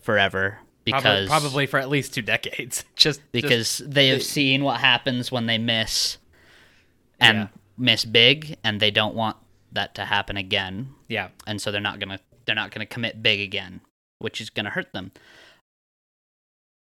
forever 0.00 0.58
because 0.84 1.28
probably 1.28 1.66
for 1.66 1.78
at 1.78 1.88
least 1.88 2.14
two 2.14 2.22
decades. 2.22 2.84
Just 2.96 3.20
just- 3.20 3.32
because 3.32 3.78
they 3.78 4.08
have 4.08 4.18
they- 4.18 4.24
seen 4.24 4.64
what 4.64 4.80
happens 4.80 5.30
when 5.32 5.46
they 5.46 5.58
miss 5.58 6.18
and 7.20 7.38
Yeah. 7.38 7.48
miss 7.76 8.04
big, 8.04 8.56
and 8.64 8.80
they 8.80 8.90
don't 8.90 9.14
want 9.14 9.36
that 9.72 9.94
to 9.94 10.04
happen 10.04 10.36
again, 10.36 10.94
yeah. 11.08 11.28
and 11.46 11.60
so 11.62 11.70
they're 11.72 11.80
not 11.80 11.98
gonna 12.00 12.20
they're 12.44 12.54
not 12.56 12.70
gonna 12.72 12.86
commit 12.86 13.22
big 13.22 13.40
again, 13.40 13.80
which 14.18 14.40
is 14.40 14.50
gonna 14.50 14.70
hurt 14.70 14.92
them. 14.92 15.12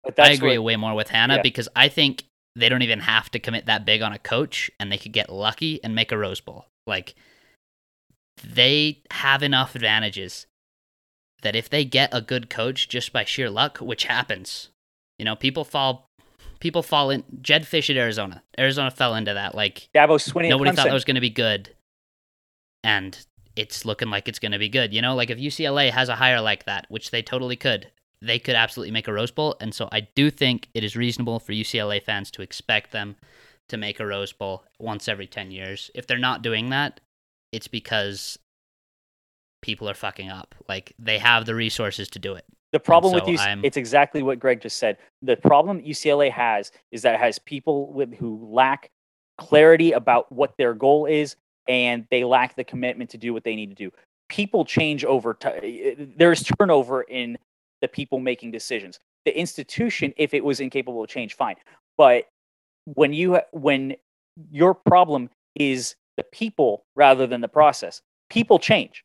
But 0.03 0.19
I 0.19 0.31
agree 0.31 0.57
what- 0.57 0.63
way 0.65 0.75
more 0.77 0.95
with 0.95 1.09
Hanna 1.09 1.35
yeah. 1.35 1.41
because 1.41 1.67
I 1.75 1.89
think 1.89 2.23
they 2.55 2.69
don't 2.69 2.81
even 2.81 3.01
have 3.01 3.29
to 3.31 3.39
commit 3.39 3.65
that 3.67 3.85
big 3.85 4.01
on 4.01 4.11
a 4.13 4.19
coach, 4.19 4.71
and 4.79 4.91
they 4.91 4.97
could 4.97 5.11
get 5.11 5.29
lucky 5.29 5.83
and 5.83 5.93
make 5.93 6.11
a 6.11 6.17
Rose 6.17 6.41
Bowl. 6.41 6.65
Like 6.87 7.15
they 8.43 9.01
have 9.11 9.43
enough 9.43 9.75
advantages 9.75 10.47
that 11.41 11.55
if 11.55 11.69
they 11.69 11.85
get 11.85 12.09
a 12.13 12.21
good 12.21 12.49
coach 12.49 12.89
just 12.89 13.13
by 13.13 13.23
sheer 13.23 13.49
luck, 13.49 13.77
which 13.77 14.05
happens, 14.05 14.69
you 15.17 15.25
know, 15.25 15.35
people 15.35 15.63
fall 15.63 16.09
people 16.59 16.83
fall 16.83 17.09
in 17.09 17.23
Jedd 17.41 17.63
Fisch 17.63 17.89
at 17.89 17.97
Arizona. 17.97 18.43
Arizona 18.57 18.91
fell 18.91 19.15
into 19.15 19.33
that. 19.33 19.55
Like 19.55 19.89
Dabo 19.95 20.17
Swinney. 20.17 20.49
nobody 20.49 20.71
thought 20.71 20.85
that 20.85 20.93
was 20.93 21.05
gonna 21.05 21.21
be 21.21 21.29
good. 21.29 21.75
And 22.83 23.17
it's 23.55 23.85
looking 23.85 24.09
like 24.09 24.27
it's 24.27 24.39
gonna 24.39 24.59
be 24.59 24.69
good. 24.69 24.93
You 24.93 25.01
know, 25.01 25.15
like 25.15 25.29
if 25.29 25.37
UCLA 25.37 25.91
has 25.91 26.09
a 26.09 26.15
hire 26.15 26.41
like 26.41 26.65
that, 26.65 26.85
which 26.89 27.11
they 27.11 27.21
totally 27.21 27.55
could, 27.55 27.91
they 28.21 28.39
could 28.39 28.55
absolutely 28.55 28.91
make 28.91 29.07
a 29.07 29.13
Rose 29.13 29.31
Bowl. 29.31 29.55
And 29.59 29.73
so 29.73 29.89
I 29.91 30.01
do 30.15 30.29
think 30.29 30.67
it 30.73 30.83
is 30.83 30.95
reasonable 30.95 31.39
for 31.39 31.53
UCLA 31.53 32.01
fans 32.01 32.31
to 32.31 32.41
expect 32.41 32.91
them 32.91 33.15
to 33.69 33.77
make 33.77 33.99
a 33.99 34.05
Rose 34.05 34.33
Bowl 34.33 34.63
once 34.79 35.07
every 35.07 35.27
ten 35.27 35.51
years. 35.51 35.91
If 35.93 36.07
they're 36.07 36.17
not 36.17 36.41
doing 36.41 36.69
that, 36.69 36.99
it's 37.51 37.67
because 37.67 38.37
people 39.61 39.89
are 39.89 39.93
fucking 39.93 40.29
up. 40.29 40.55
Like 40.67 40.93
they 40.99 41.17
have 41.17 41.45
the 41.45 41.55
resources 41.55 42.09
to 42.09 42.19
do 42.19 42.33
it. 42.33 42.45
The 42.71 42.79
problem 42.79 43.11
so 43.13 43.19
with 43.19 43.27
you, 43.27 43.37
I'm- 43.39 43.61
it's 43.63 43.77
exactly 43.77 44.21
what 44.21 44.39
Greg 44.39 44.61
just 44.61 44.77
said. 44.77 44.97
The 45.21 45.35
problem 45.37 45.81
UCLA 45.81 46.29
has 46.29 46.71
is 46.91 47.01
that 47.01 47.15
it 47.15 47.19
has 47.19 47.39
people 47.39 47.91
with, 47.91 48.13
who 48.13 48.47
lack 48.51 48.91
clarity 49.37 49.93
about 49.93 50.31
what 50.31 50.55
their 50.57 50.73
goal 50.73 51.05
is, 51.05 51.35
and 51.67 52.05
they 52.11 52.23
lack 52.23 52.55
the 52.55 52.63
commitment 52.63 53.09
to 53.11 53.17
do 53.17 53.33
what 53.33 53.43
they 53.43 53.55
need 53.55 53.69
to 53.69 53.75
do. 53.75 53.91
People 54.27 54.65
change 54.65 55.03
over 55.03 55.33
time. 55.33 55.59
Eh, 55.63 55.95
eh, 55.97 56.05
There's 56.17 56.43
turnover 56.43 57.01
in 57.03 57.37
the 57.81 57.87
people 57.87 58.19
making 58.19 58.51
decisions. 58.51 58.99
The 59.25 59.37
institution, 59.37 60.13
if 60.17 60.33
it 60.33 60.43
was 60.43 60.59
incapable 60.59 61.03
of 61.03 61.09
change, 61.09 61.35
fine. 61.35 61.55
But 61.97 62.27
when 62.85 63.13
you 63.13 63.39
when 63.51 63.95
your 64.51 64.73
problem 64.73 65.29
is 65.55 65.95
the 66.17 66.23
people 66.23 66.85
rather 66.95 67.25
than 67.27 67.41
the 67.41 67.47
process, 67.47 68.01
people 68.29 68.59
change. 68.59 69.03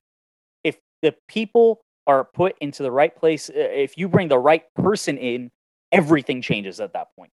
The 1.05 1.15
people 1.29 1.83
are 2.09 2.25
put 2.25 2.57
into 2.61 2.83
the 2.83 2.91
right 2.91 3.15
place, 3.15 3.51
uh, 3.51 3.55
if 3.57 3.99
you 3.99 4.09
bring 4.09 4.29
the 4.29 4.39
right 4.41 4.65
person 4.75 5.19
in, 5.19 5.51
everything 5.93 6.43
changes 6.43 6.81
at 6.81 6.95
that 6.95 7.09
point. 7.17 7.31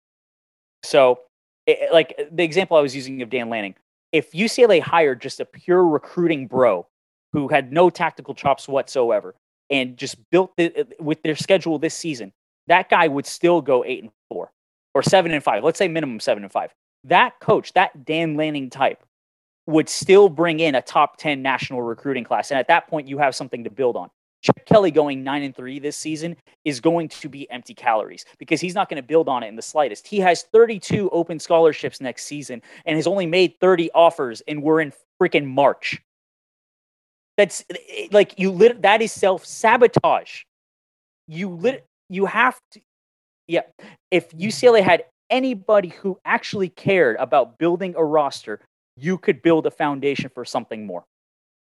So, 0.83 1.21
i- 1.69 1.77
i- 1.87 1.93
like 1.93 2.15
uh, 2.19 2.23
the 2.31 2.43
example 2.43 2.77
I 2.77 2.81
was 2.81 2.95
using 2.95 3.21
of 3.21 3.29
Dan 3.29 3.49
Lanning, 3.49 3.75
if 4.11 4.31
UCLA 4.33 4.79
hired 4.81 5.21
just 5.21 5.39
a 5.39 5.45
pure 5.45 5.85
recruiting 5.85 6.47
bro 6.47 6.87
who 7.33 7.47
had 7.47 7.71
no 7.71 7.89
tactical 7.91 8.33
chops 8.35 8.67
whatsoever 8.67 9.35
and 9.69 9.97
just 9.97 10.17
built 10.31 10.51
the, 10.57 10.87
with 10.99 11.21
their 11.23 11.35
schedule 11.35 11.79
this 11.79 11.95
season, 11.95 12.33
that 12.67 12.89
guy 12.89 13.07
would 13.07 13.27
still 13.27 13.61
go 13.61 13.85
eight 13.85 14.03
and 14.03 14.11
four, 14.29 14.51
or 14.95 15.03
seven 15.03 15.31
and 15.31 15.43
five. 15.43 15.63
Let's 15.63 15.77
say 15.79 15.87
minimum 15.87 16.19
seven 16.19 16.43
and 16.43 16.51
five. 16.51 16.73
That 17.05 17.39
coach, 17.39 17.73
that 17.73 18.05
Dan 18.05 18.35
Lanning 18.35 18.69
type, 18.71 19.03
would 19.69 19.87
still 19.87 20.29
bring 20.29 20.59
in 20.59 20.75
a 20.75 20.81
top 20.81 21.17
10 21.17 21.41
national 21.41 21.81
recruiting 21.83 22.23
class. 22.23 22.49
And 22.49 22.59
at 22.59 22.67
that 22.67 22.87
point, 22.87 23.07
you 23.07 23.19
have 23.19 23.35
something 23.35 23.63
to 23.63 23.69
build 23.69 23.95
on. 23.95 24.09
Chip 24.41 24.65
Kelly 24.65 24.89
going 24.89 25.23
nine 25.23 25.43
and 25.43 25.55
three 25.55 25.79
this 25.79 25.97
season 25.97 26.35
is 26.65 26.79
going 26.79 27.09
to 27.09 27.29
be 27.29 27.49
empty 27.51 27.73
calories 27.73 28.25
because 28.37 28.61
he's 28.61 28.73
not 28.73 28.89
going 28.89 29.01
to 29.01 29.05
build 29.05 29.27
on 29.27 29.43
it 29.43 29.47
in 29.47 29.55
the 29.55 29.61
slightest. 29.61 30.07
He 30.07 30.19
has 30.21 30.43
32 30.43 31.09
open 31.09 31.39
scholarships 31.39 31.99
next 31.99 32.25
season 32.25 32.61
and 32.85 32.95
has 32.95 33.05
only 33.05 33.25
made 33.25 33.59
30 33.59 33.91
offers, 33.93 34.41
and 34.47 34.63
we're 34.63 34.79
in 34.79 34.93
freaking 35.21 35.45
March. 35.45 36.01
That's 37.37 37.63
like 38.11 38.39
you 38.39 38.51
lit. 38.51 38.81
That 38.81 39.01
is 39.01 39.11
self 39.11 39.45
sabotage. 39.45 40.43
You 41.27 41.49
lit. 41.49 41.85
You 42.09 42.25
have 42.25 42.59
to. 42.71 42.81
Yeah. 43.47 43.61
If 44.09 44.31
UCLA 44.31 44.81
had 44.81 45.03
anybody 45.29 45.89
who 45.89 46.19
actually 46.25 46.69
cared 46.69 47.17
about 47.17 47.57
building 47.57 47.93
a 47.97 48.03
roster, 48.03 48.61
you 48.99 49.17
could 49.17 49.41
build 49.41 49.65
a 49.65 49.71
foundation 49.71 50.29
for 50.33 50.45
something 50.45 50.85
more. 50.85 51.05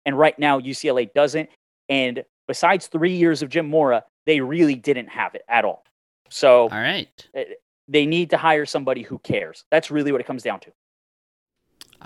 And 0.05 0.17
right 0.17 0.37
now, 0.39 0.59
UCLA 0.59 1.13
doesn't. 1.13 1.49
And 1.89 2.23
besides 2.47 2.87
three 2.87 3.15
years 3.15 3.41
of 3.41 3.49
Jim 3.49 3.67
Mora, 3.67 4.03
they 4.25 4.39
really 4.41 4.75
didn't 4.75 5.07
have 5.07 5.35
it 5.35 5.43
at 5.49 5.65
all. 5.65 5.83
So, 6.29 6.63
all 6.63 6.69
right, 6.69 7.07
eh, 7.33 7.45
they 7.87 8.05
need 8.05 8.29
to 8.31 8.37
hire 8.37 8.65
somebody 8.65 9.01
who 9.01 9.19
cares. 9.19 9.63
That's 9.71 9.89
really 9.91 10.11
what 10.11 10.19
it 10.21 10.27
comes 10.27 10.43
down 10.43 10.59
to. 10.61 10.71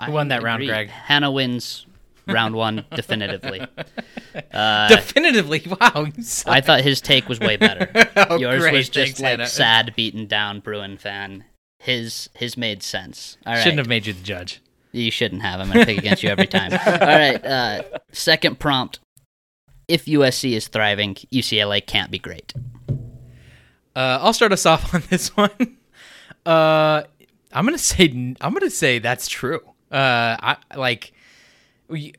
Who 0.06 0.12
won 0.12 0.28
that 0.28 0.42
round, 0.42 0.64
Greg? 0.64 0.88
Hanna 0.88 1.30
wins 1.30 1.86
round 2.26 2.54
one 2.54 2.84
definitively. 2.94 3.66
Uh, 4.50 4.88
definitively, 4.88 5.62
wow! 5.80 6.06
I 6.46 6.62
thought 6.62 6.80
his 6.80 7.02
take 7.02 7.28
was 7.28 7.38
way 7.38 7.58
better. 7.58 7.90
oh, 8.16 8.38
Yours 8.38 8.62
great. 8.62 8.72
was 8.72 8.88
just 8.88 9.18
Thanks, 9.18 9.20
like 9.20 9.30
Hanna. 9.32 9.46
sad, 9.46 9.94
beaten 9.94 10.26
down 10.26 10.60
Bruin 10.60 10.96
fan. 10.96 11.44
His 11.78 12.30
his 12.34 12.56
made 12.56 12.82
sense. 12.82 13.36
All 13.44 13.52
right. 13.52 13.60
Shouldn't 13.62 13.76
have 13.76 13.88
made 13.88 14.06
you 14.06 14.14
the 14.14 14.22
judge. 14.22 14.61
You 14.92 15.10
shouldn't 15.10 15.42
have. 15.42 15.60
I'm 15.60 15.68
going 15.68 15.80
to 15.80 15.86
pick 15.86 15.98
against 15.98 16.22
you 16.22 16.28
every 16.28 16.46
time. 16.46 16.72
All 16.86 17.08
right. 17.08 17.44
Uh, 17.44 17.82
second 18.12 18.58
prompt. 18.58 19.00
If 19.88 20.04
USC 20.04 20.52
is 20.52 20.68
thriving, 20.68 21.14
UCLA 21.14 21.84
can't 21.84 22.10
be 22.10 22.18
great. 22.18 22.52
Uh, 23.96 24.18
I'll 24.20 24.32
start 24.32 24.52
us 24.52 24.66
off 24.66 24.94
on 24.94 25.02
this 25.08 25.36
one. 25.36 25.50
Uh, 26.44 27.02
I'm 27.52 27.64
gonna 27.66 27.78
say 27.78 28.34
I'm 28.40 28.54
gonna 28.54 28.70
say 28.70 28.98
that's 28.98 29.28
true. 29.28 29.60
Uh, 29.90 30.36
I 30.40 30.56
like. 30.74 31.12
We, 31.88 32.14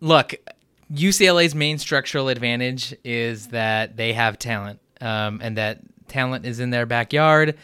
look, 0.00 0.34
UCLA's 0.92 1.54
main 1.54 1.78
structural 1.78 2.28
advantage 2.28 2.94
is 3.04 3.48
that 3.48 3.96
they 3.96 4.12
have 4.12 4.38
talent, 4.38 4.80
um, 5.00 5.40
and 5.42 5.56
that 5.56 5.80
talent 6.08 6.44
is 6.44 6.58
in 6.58 6.70
their 6.70 6.86
backyard. 6.86 7.56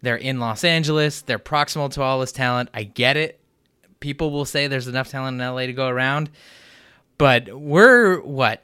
They're 0.00 0.16
in 0.16 0.40
Los 0.40 0.64
Angeles. 0.64 1.22
They're 1.22 1.38
proximal 1.38 1.90
to 1.92 2.02
all 2.02 2.18
this 2.18 2.32
talent. 2.32 2.70
I 2.74 2.82
get 2.82 3.16
it 3.16 3.41
people 4.02 4.30
will 4.30 4.44
say 4.44 4.66
there's 4.66 4.88
enough 4.88 5.08
talent 5.08 5.40
in 5.40 5.46
LA 5.46 5.60
to 5.60 5.72
go 5.72 5.88
around. 5.88 6.28
But 7.16 7.48
we're 7.58 8.20
what? 8.20 8.62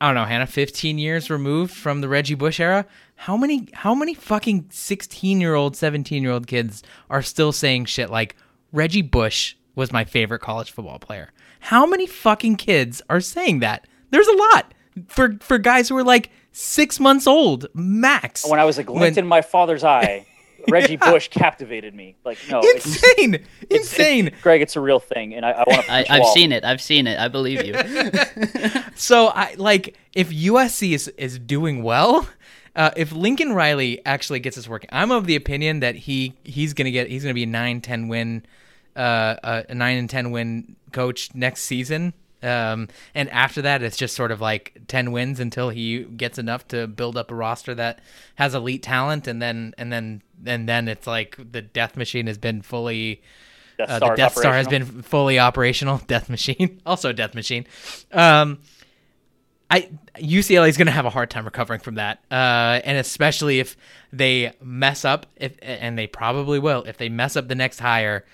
I 0.00 0.08
don't 0.08 0.14
know, 0.16 0.24
Hanna, 0.24 0.46
15 0.46 0.98
years 0.98 1.30
removed 1.30 1.72
from 1.72 2.00
the 2.00 2.08
Reggie 2.08 2.34
Bush 2.34 2.58
era. 2.58 2.86
How 3.14 3.36
many 3.36 3.68
how 3.72 3.94
many 3.94 4.14
fucking 4.14 4.64
16-year-old, 4.64 5.74
17-year-old 5.74 6.46
kids 6.46 6.82
are 7.08 7.22
still 7.22 7.52
saying 7.52 7.84
shit 7.84 8.10
like 8.10 8.34
Reggie 8.72 9.02
Bush 9.02 9.54
was 9.74 9.92
my 9.92 10.04
favorite 10.04 10.40
college 10.40 10.72
football 10.72 10.98
player? 10.98 11.32
How 11.60 11.86
many 11.86 12.06
fucking 12.06 12.56
kids 12.56 13.00
are 13.08 13.20
saying 13.20 13.60
that? 13.60 13.86
There's 14.10 14.28
a 14.28 14.36
lot. 14.36 14.74
For 15.08 15.36
for 15.40 15.58
guys 15.58 15.88
who 15.88 15.96
are 15.96 16.04
like 16.04 16.30
6 16.52 16.98
months 17.00 17.26
old 17.26 17.66
max. 17.74 18.48
When 18.48 18.60
I 18.60 18.64
was 18.64 18.78
a 18.78 18.84
glint 18.84 19.16
when, 19.16 19.18
in 19.18 19.26
my 19.26 19.42
father's 19.42 19.84
eye. 19.84 20.26
Reggie 20.70 20.94
yeah. 21.00 21.10
Bush 21.10 21.28
captivated 21.28 21.94
me. 21.94 22.16
Like 22.24 22.38
no, 22.50 22.60
insane, 22.60 23.34
it's, 23.68 23.92
insane. 23.92 24.28
It's, 24.28 24.40
Greg, 24.42 24.62
it's 24.62 24.76
a 24.76 24.80
real 24.80 25.00
thing, 25.00 25.34
and 25.34 25.44
I, 25.44 25.50
I 25.50 25.64
want 25.66 25.86
to. 25.86 26.12
I've 26.12 26.26
seen 26.26 26.52
it. 26.52 26.64
I've 26.64 26.80
seen 26.80 27.06
it. 27.06 27.18
I 27.18 27.28
believe 27.28 27.64
you. 27.64 27.74
so 28.94 29.28
I 29.28 29.54
like 29.56 29.96
if 30.14 30.30
USC 30.30 30.92
is 30.92 31.08
is 31.08 31.38
doing 31.38 31.82
well. 31.82 32.28
Uh, 32.74 32.90
if 32.94 33.10
Lincoln 33.10 33.54
Riley 33.54 34.04
actually 34.04 34.38
gets 34.38 34.56
this 34.56 34.68
working, 34.68 34.90
I'm 34.92 35.10
of 35.10 35.26
the 35.26 35.34
opinion 35.34 35.80
that 35.80 35.94
he 35.94 36.34
he's 36.44 36.74
gonna 36.74 36.90
get 36.90 37.08
he's 37.08 37.22
gonna 37.22 37.32
be 37.32 37.44
a 37.44 37.46
9-10 37.46 38.06
win, 38.06 38.44
uh, 38.94 39.62
a 39.68 39.74
nine 39.74 39.96
and 39.96 40.10
ten 40.10 40.30
win 40.30 40.76
coach 40.92 41.34
next 41.34 41.62
season. 41.62 42.12
Um, 42.46 42.88
and 43.14 43.28
after 43.30 43.62
that, 43.62 43.82
it's 43.82 43.96
just 43.96 44.14
sort 44.14 44.30
of 44.30 44.40
like 44.40 44.80
ten 44.88 45.12
wins 45.12 45.40
until 45.40 45.70
he 45.70 46.04
gets 46.04 46.38
enough 46.38 46.66
to 46.68 46.86
build 46.86 47.16
up 47.16 47.30
a 47.30 47.34
roster 47.34 47.74
that 47.74 48.00
has 48.36 48.54
elite 48.54 48.82
talent, 48.82 49.26
and 49.26 49.42
then 49.42 49.74
and 49.76 49.92
then 49.92 50.22
and 50.44 50.68
then 50.68 50.88
it's 50.88 51.06
like 51.06 51.36
the 51.52 51.62
Death 51.62 51.96
Machine 51.96 52.26
has 52.26 52.38
been 52.38 52.62
fully. 52.62 53.22
Death 53.78 53.90
uh, 53.90 53.98
the 53.98 54.14
Death 54.14 54.36
Star 54.36 54.54
has 54.54 54.68
been 54.68 55.02
fully 55.02 55.38
operational. 55.38 55.98
Death 56.06 56.28
Machine, 56.28 56.80
also 56.86 57.12
Death 57.12 57.34
Machine. 57.34 57.66
Um, 58.12 58.58
I 59.70 59.90
UCLA 60.16 60.68
is 60.68 60.76
going 60.76 60.86
to 60.86 60.92
have 60.92 61.06
a 61.06 61.10
hard 61.10 61.30
time 61.30 61.44
recovering 61.44 61.80
from 61.80 61.96
that, 61.96 62.20
uh, 62.30 62.80
and 62.84 62.96
especially 62.98 63.58
if 63.58 63.76
they 64.12 64.52
mess 64.62 65.04
up, 65.04 65.26
if 65.36 65.56
and 65.60 65.98
they 65.98 66.06
probably 66.06 66.58
will, 66.58 66.84
if 66.84 66.96
they 66.96 67.08
mess 67.08 67.36
up 67.36 67.48
the 67.48 67.54
next 67.54 67.80
hire 67.80 68.24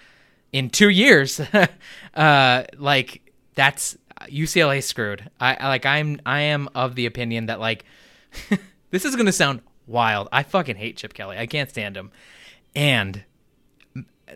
in 0.52 0.68
two 0.68 0.90
years, 0.90 1.40
uh, 2.14 2.64
like 2.76 3.32
that's 3.54 3.96
UCLA 4.30 4.82
screwed. 4.82 5.30
I, 5.40 5.68
like 5.68 5.86
I'm 5.86 6.20
I 6.26 6.40
am 6.40 6.68
of 6.74 6.94
the 6.94 7.06
opinion 7.06 7.46
that 7.46 7.60
like 7.60 7.84
this 8.90 9.04
is 9.04 9.16
gonna 9.16 9.32
sound 9.32 9.60
wild. 9.86 10.28
I 10.32 10.42
fucking 10.42 10.76
hate 10.76 10.96
Chip 10.96 11.14
Kelly. 11.14 11.38
I 11.38 11.46
can't 11.46 11.70
stand 11.70 11.96
him. 11.96 12.10
And 12.74 13.24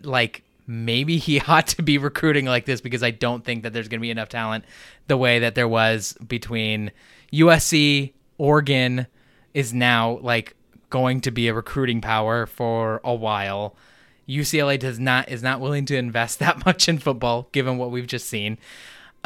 like 0.02 0.42
maybe 0.66 1.18
he 1.18 1.40
ought 1.48 1.68
to 1.68 1.82
be 1.82 1.98
recruiting 1.98 2.46
like 2.46 2.64
this 2.64 2.80
because 2.80 3.02
I 3.02 3.10
don't 3.10 3.44
think 3.44 3.62
that 3.62 3.72
there's 3.72 3.88
going 3.88 4.00
to 4.00 4.02
be 4.02 4.10
enough 4.10 4.28
talent 4.28 4.64
the 5.06 5.16
way 5.16 5.38
that 5.40 5.54
there 5.54 5.68
was 5.68 6.14
between 6.26 6.90
USC, 7.32 8.12
Oregon 8.38 9.06
is 9.54 9.72
now 9.72 10.18
like 10.18 10.54
going 10.90 11.20
to 11.22 11.30
be 11.30 11.48
a 11.48 11.54
recruiting 11.54 12.00
power 12.00 12.46
for 12.46 13.00
a 13.04 13.14
while. 13.14 13.76
UCLA 14.28 14.78
does 14.78 14.98
not 14.98 15.28
is 15.28 15.42
not 15.42 15.60
willing 15.60 15.86
to 15.86 15.96
invest 15.96 16.38
that 16.40 16.64
much 16.66 16.88
in 16.88 16.98
football 16.98 17.48
given 17.52 17.78
what 17.78 17.90
we've 17.90 18.06
just 18.06 18.28
seen. 18.28 18.58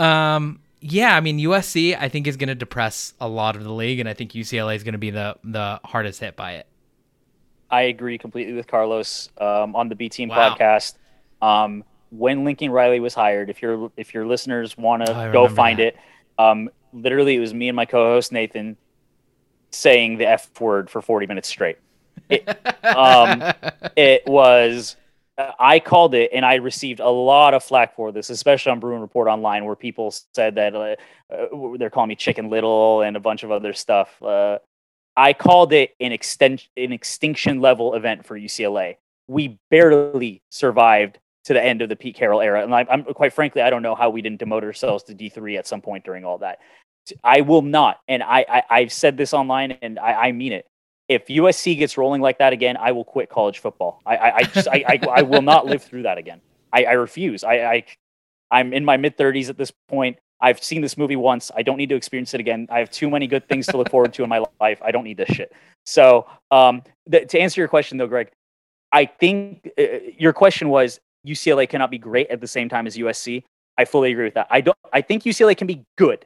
Um, 0.01 0.61
yeah, 0.81 1.15
I 1.15 1.21
mean 1.21 1.39
USC 1.39 1.97
I 1.99 2.09
think 2.09 2.27
is 2.27 2.37
going 2.37 2.49
to 2.49 2.55
depress 2.55 3.13
a 3.21 3.29
lot 3.29 3.57
of 3.57 3.65
the 3.65 3.73
league, 3.73 4.01
and 4.01 4.09
I 4.09 4.15
think 4.15 4.33
UCLA 4.33 4.77
is 4.77 4.83
going 4.83 4.93
to 4.93 4.99
be 4.99 5.11
the 5.11 5.37
the 5.45 5.81
hardest 5.85 6.21
hit 6.21 6.37
by 6.37 6.55
it. 6.55 6.67
I 7.71 7.83
agree 7.83 8.19
completely 8.19 8.55
with 8.55 8.67
Carlos 8.67 9.29
um, 9.39 9.77
on 9.77 9.89
the 9.89 9.95
B 9.95 10.09
Team 10.09 10.29
wow. 10.29 10.55
podcast. 10.57 10.95
Um, 11.41 11.85
when 12.11 12.45
Lincoln 12.45 12.71
Riley 12.71 12.99
was 12.99 13.15
hired, 13.15 13.51
if 13.51 13.63
your 13.63 13.93
if 13.97 14.15
your 14.15 14.27
listeners 14.27 14.77
want 14.77 15.07
to 15.07 15.29
oh, 15.29 15.33
go 15.33 15.49
find 15.49 15.79
that. 15.79 15.89
it, 15.89 15.97
um, 16.39 16.71
literally 16.93 17.37
it 17.37 17.41
was 17.41 17.55
me 17.55 17.69
and 17.69 17.77
my 17.77 17.85
co-host 17.85 18.33
Nathan 18.33 18.77
saying 19.71 20.19
the 20.19 20.27
F 20.27 20.51
word 20.61 20.91
for 20.91 21.01
40 21.01 21.27
minutes 21.27 21.49
straight. 21.49 21.79
It, 22.29 22.49
um, 22.85 23.43
it 23.97 24.27
was 24.27 24.97
I 25.59 25.81
called 25.81 26.15
it, 26.15 26.31
and 26.33 26.45
I 26.45 26.57
received 26.57 27.01
a 27.01 27.09
lot 27.09 27.55
of 27.55 27.63
flack 27.63 27.95
for 27.95 28.13
this, 28.13 28.31
especially 28.31 28.73
on 28.73 28.81
Bruin 28.81 29.01
Report 29.01 29.29
Online, 29.29 29.65
where 29.65 29.77
people 29.77 30.15
said 30.35 30.55
that 30.57 30.75
uh, 30.75 30.97
uh, 31.33 31.77
they're 31.79 31.91
calling 31.91 32.09
me 32.09 32.17
Chicken 32.17 32.51
Little 32.51 33.03
and 33.03 33.17
a 33.17 33.21
bunch 33.21 33.43
of 33.43 33.51
other 33.51 33.73
stuff. 33.73 34.23
Uh, 34.23 34.59
I 35.17 35.33
called 35.33 35.73
it 35.73 35.95
an 36.01 36.13
an 36.13 36.93
extinction 36.93 37.61
level 37.61 37.95
event 37.95 38.25
for 38.25 38.39
UCLA. 38.39 38.97
We 39.29 39.59
barely 39.71 40.43
survived 40.51 41.19
to 41.45 41.55
the 41.55 41.63
end 41.63 41.83
of 41.83 41.89
the 41.89 41.97
Pete 41.97 42.17
Carroll 42.17 42.41
era, 42.41 42.63
and 42.63 42.75
I, 42.75 42.87
am 42.89 43.05
quite 43.05 43.33
frankly, 43.33 43.63
I 43.63 43.71
don't 43.71 43.83
know 43.83 43.95
how 43.95 44.11
we 44.11 44.23
didn't 44.23 44.41
demote 44.41 44.63
ourselves 44.63 45.05
to 45.05 45.15
D 45.15 45.29
three 45.29 45.57
at 45.57 45.67
some 45.67 45.81
point 45.81 46.05
during 46.05 46.25
all 46.25 46.39
that. 46.39 46.59
I 47.25 47.41
will 47.41 47.63
not, 47.63 47.99
and 48.09 48.23
I, 48.23 48.63
I 48.69 48.81
have 48.81 48.93
said 48.93 49.17
this 49.17 49.33
online, 49.35 49.73
and 49.83 49.99
I, 49.99 50.13
I 50.13 50.33
mean 50.33 50.53
it 50.53 50.67
if 51.11 51.27
USC 51.27 51.77
gets 51.77 51.99
rolling 51.99 52.23
like 52.23 52.39
that 52.39 52.53
again, 52.53 52.77
I 52.77 52.93
will 52.93 53.05
quit 53.05 53.29
college 53.29 53.59
football. 53.59 54.01
I, 54.07 54.17
I, 54.17 54.37
I 54.37 54.43
just, 54.45 54.69
I, 54.69 54.85
I, 54.87 55.01
I, 55.17 55.23
will 55.23 55.43
not 55.43 55.67
live 55.67 55.83
through 55.83 56.05
that 56.05 56.19
again. 56.19 56.41
I, 56.73 56.85
I 56.85 56.93
refuse. 56.93 57.43
I, 57.43 57.55
I, 57.55 57.85
I'm 58.53 58.73
in 58.73 58.85
my 58.85 58.97
mid 58.97 59.19
30s 59.19 59.49
at 59.49 59.59
this 59.59 59.73
point. 59.89 60.19
I've 60.41 60.63
seen 60.63 60.83
this 60.83 60.97
movie 60.97 61.17
once. 61.17 61.51
I 61.57 61.63
don't 61.63 61.79
need 61.79 61.89
to 61.89 61.97
experience 61.97 62.33
it 62.33 62.39
again. 62.39 62.69
I 62.71 62.79
have 62.79 62.93
too 62.93 63.11
many 63.11 63.27
good 63.27 63.49
things 63.49 63.67
to 63.67 63.77
look 63.77 63.91
forward 63.91 64.15
to 64.15 64.23
in 64.23 64.29
my 64.29 64.45
life. 64.61 64.81
I 64.83 64.93
don't 64.93 65.03
need 65.03 65.17
this 65.17 65.31
shit. 65.31 65.53
So, 65.85 66.29
um, 66.53 66.83
th- 67.11 67.27
to 67.29 67.41
answer 67.41 67.61
your 67.61 67.67
question 67.67 67.99
though, 67.99 68.07
Greg, 68.07 68.31
I 68.93 69.07
think 69.07 69.69
uh, 69.77 69.83
your 70.17 70.33
question 70.33 70.69
was 70.69 71.01
UCLA 71.27 71.69
cannot 71.69 71.91
be 71.91 71.99
great 71.99 72.31
at 72.31 72.41
the 72.41 72.47
same 72.47 72.69
time 72.69 72.87
as 72.87 72.97
USC. 72.97 73.43
I 73.77 73.85
fully 73.85 74.13
agree 74.13 74.27
with 74.27 74.35
that. 74.35 74.47
I 74.49 74.61
don't. 74.61 74.79
I 74.93 75.01
think 75.01 75.25
UCLA 75.25 75.57
can 75.57 75.67
be 75.67 75.83
good, 75.99 76.25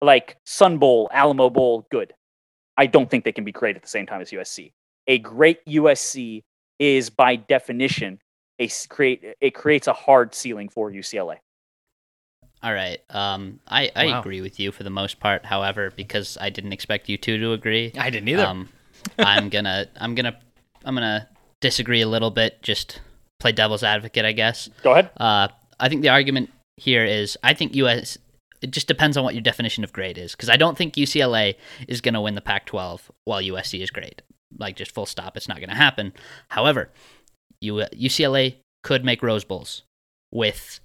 like 0.00 0.36
Sun 0.46 0.78
Bowl, 0.78 1.10
Alamo 1.12 1.50
Bowl, 1.50 1.88
good. 1.90 2.14
I 2.80 2.86
don't 2.86 3.10
think 3.10 3.24
they 3.24 3.32
can 3.32 3.44
be 3.44 3.52
great 3.52 3.76
at 3.76 3.82
the 3.82 3.88
same 3.88 4.06
time 4.06 4.22
as 4.22 4.30
USC. 4.30 4.72
A 5.06 5.18
great 5.18 5.62
USC 5.66 6.44
is 6.78 7.10
by 7.10 7.36
definition 7.36 8.18
a 8.58 8.70
create 8.88 9.22
it 9.38 9.50
creates 9.50 9.86
a 9.86 9.92
hard 9.92 10.34
ceiling 10.34 10.70
for 10.70 10.90
UCLA. 10.90 11.36
All 12.62 12.72
right. 12.72 12.98
Um, 13.10 13.60
I, 13.68 13.90
I 13.94 14.06
wow. 14.06 14.20
agree 14.20 14.40
with 14.40 14.58
you 14.58 14.72
for 14.72 14.82
the 14.82 14.90
most 14.90 15.20
part. 15.20 15.44
However, 15.44 15.92
because 15.94 16.38
I 16.40 16.48
didn't 16.48 16.72
expect 16.72 17.10
you 17.10 17.18
two 17.18 17.36
to 17.36 17.52
agree, 17.52 17.92
I 17.98 18.08
didn't 18.08 18.30
either. 18.30 18.46
Um, 18.46 18.70
I'm 19.18 19.50
gonna 19.50 19.86
I'm 19.96 20.14
gonna 20.14 20.38
I'm 20.82 20.94
gonna 20.94 21.28
disagree 21.60 22.00
a 22.00 22.08
little 22.08 22.30
bit. 22.30 22.62
Just 22.62 23.02
play 23.40 23.52
devil's 23.52 23.82
advocate, 23.82 24.24
I 24.24 24.32
guess. 24.32 24.70
Go 24.82 24.92
ahead. 24.92 25.10
Uh, 25.18 25.48
I 25.78 25.90
think 25.90 26.00
the 26.00 26.08
argument 26.08 26.50
here 26.78 27.04
is 27.04 27.36
I 27.42 27.52
think 27.52 27.74
US. 27.74 28.16
It 28.62 28.72
just 28.72 28.88
depends 28.88 29.16
on 29.16 29.24
what 29.24 29.34
your 29.34 29.42
definition 29.42 29.84
of 29.84 29.92
great 29.92 30.18
is, 30.18 30.32
because 30.32 30.50
I 30.50 30.56
don't 30.56 30.76
think 30.76 30.94
UCLA 30.94 31.56
is 31.88 32.00
going 32.00 32.14
to 32.14 32.20
win 32.20 32.34
the 32.34 32.40
Pac-12 32.40 33.00
while 33.24 33.40
USC 33.40 33.82
is 33.82 33.90
great. 33.90 34.22
Like 34.58 34.76
just 34.76 34.92
full 34.92 35.06
stop, 35.06 35.36
it's 35.36 35.48
not 35.48 35.58
going 35.58 35.70
to 35.70 35.74
happen. 35.76 36.12
However, 36.48 36.90
U- 37.60 37.86
UCLA 37.94 38.56
could 38.82 39.04
make 39.04 39.22
Rose 39.22 39.44
Bowls 39.44 39.82
with 40.32 40.80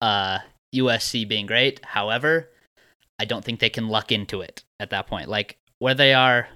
uh, 0.00 0.40
USC 0.74 1.28
being 1.28 1.46
great. 1.46 1.84
However, 1.84 2.50
I 3.18 3.24
don't 3.24 3.44
think 3.44 3.60
they 3.60 3.70
can 3.70 3.88
luck 3.88 4.10
into 4.10 4.40
it 4.40 4.64
at 4.80 4.90
that 4.90 5.06
point. 5.06 5.28
Like 5.28 5.58
where 5.78 5.94
they 5.94 6.14
are, 6.14 6.48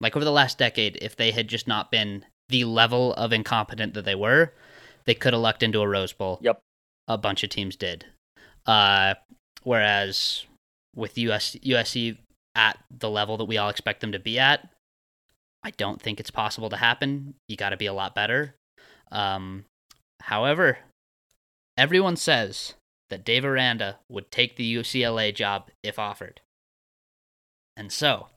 like 0.00 0.14
over 0.16 0.24
the 0.24 0.30
last 0.32 0.58
decade, 0.58 0.98
if 1.00 1.16
they 1.16 1.30
had 1.30 1.48
just 1.48 1.66
not 1.66 1.90
been 1.90 2.24
the 2.48 2.64
level 2.64 3.14
of 3.14 3.32
incompetent 3.32 3.94
that 3.94 4.04
they 4.04 4.14
were, 4.14 4.52
they 5.06 5.14
could 5.14 5.32
have 5.32 5.42
lucked 5.42 5.62
into 5.62 5.80
a 5.80 5.88
Rose 5.88 6.12
Bowl. 6.12 6.38
Yep. 6.42 6.60
A 7.08 7.18
bunch 7.18 7.42
of 7.42 7.50
teams 7.50 7.74
did. 7.76 8.04
Uh, 8.66 9.14
whereas 9.64 10.44
with 10.94 11.18
US, 11.18 11.56
USC 11.64 12.18
at 12.54 12.78
the 12.90 13.10
level 13.10 13.36
that 13.38 13.44
we 13.44 13.58
all 13.58 13.68
expect 13.68 14.00
them 14.00 14.12
to 14.12 14.18
be 14.18 14.38
at, 14.38 14.68
I 15.64 15.70
don't 15.70 16.00
think 16.00 16.18
it's 16.18 16.30
possible 16.30 16.70
to 16.70 16.76
happen. 16.76 17.34
You 17.48 17.56
got 17.56 17.70
to 17.70 17.76
be 17.76 17.86
a 17.86 17.92
lot 17.92 18.14
better. 18.14 18.54
Um, 19.10 19.64
however, 20.20 20.78
everyone 21.76 22.16
says 22.16 22.74
that 23.10 23.24
Dave 23.24 23.44
Aranda 23.44 23.98
would 24.08 24.30
take 24.30 24.56
the 24.56 24.74
UCLA 24.74 25.34
job 25.34 25.70
if 25.82 25.98
offered. 25.98 26.40
And 27.76 27.92
so, 27.92 28.28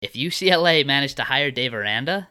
if 0.00 0.14
UCLA 0.14 0.86
managed 0.86 1.16
to 1.16 1.24
hire 1.24 1.50
Dave 1.50 1.74
Aranda, 1.74 2.28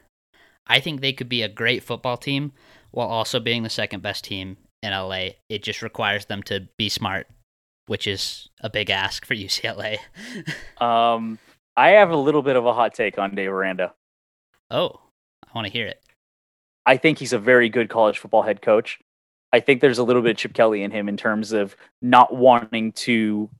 I 0.66 0.80
think 0.80 1.00
they 1.00 1.12
could 1.12 1.28
be 1.28 1.42
a 1.42 1.48
great 1.48 1.82
football 1.82 2.16
team 2.16 2.52
while 2.90 3.08
also 3.08 3.40
being 3.40 3.62
the 3.62 3.70
second 3.70 4.02
best 4.02 4.24
team 4.24 4.56
in 4.82 4.92
LA. 4.92 5.30
It 5.48 5.62
just 5.62 5.82
requires 5.82 6.26
them 6.26 6.42
to 6.44 6.68
be 6.76 6.88
smart, 6.88 7.26
which 7.90 8.06
is 8.06 8.48
a 8.60 8.70
big 8.70 8.88
ask 8.88 9.26
for 9.26 9.34
UCLA. 9.34 9.98
Um, 10.80 11.38
I 11.76 11.90
have 11.90 12.08
a 12.10 12.16
little 12.16 12.40
bit 12.40 12.56
of 12.56 12.64
a 12.64 12.72
hot 12.72 12.94
take 12.94 13.18
on 13.18 13.34
Dave 13.34 13.52
Aranda. 13.52 13.92
oh, 14.70 15.00
I 15.44 15.50
want 15.54 15.66
to 15.66 15.72
hear 15.72 15.86
it. 15.86 16.00
I 16.86 16.96
think 16.96 17.18
he's 17.18 17.34
a 17.34 17.38
very 17.38 17.68
good 17.68 17.90
college 17.90 18.18
football 18.18 18.42
head 18.42 18.62
coach. 18.62 18.98
I 19.52 19.60
think 19.60 19.82
there's 19.82 19.98
a 19.98 20.04
little 20.04 20.22
bit 20.22 20.30
of 20.30 20.36
Chip 20.38 20.54
Kelly 20.54 20.82
in 20.82 20.90
him 20.90 21.08
in 21.08 21.18
terms 21.18 21.52
of 21.52 21.76
not 22.00 22.34
wanting 22.34 22.92
to 22.92 23.50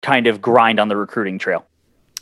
kind 0.00 0.28
of 0.28 0.40
grind 0.40 0.80
on 0.80 0.88
the 0.88 0.96
recruiting 0.96 1.38
trail. 1.38 1.66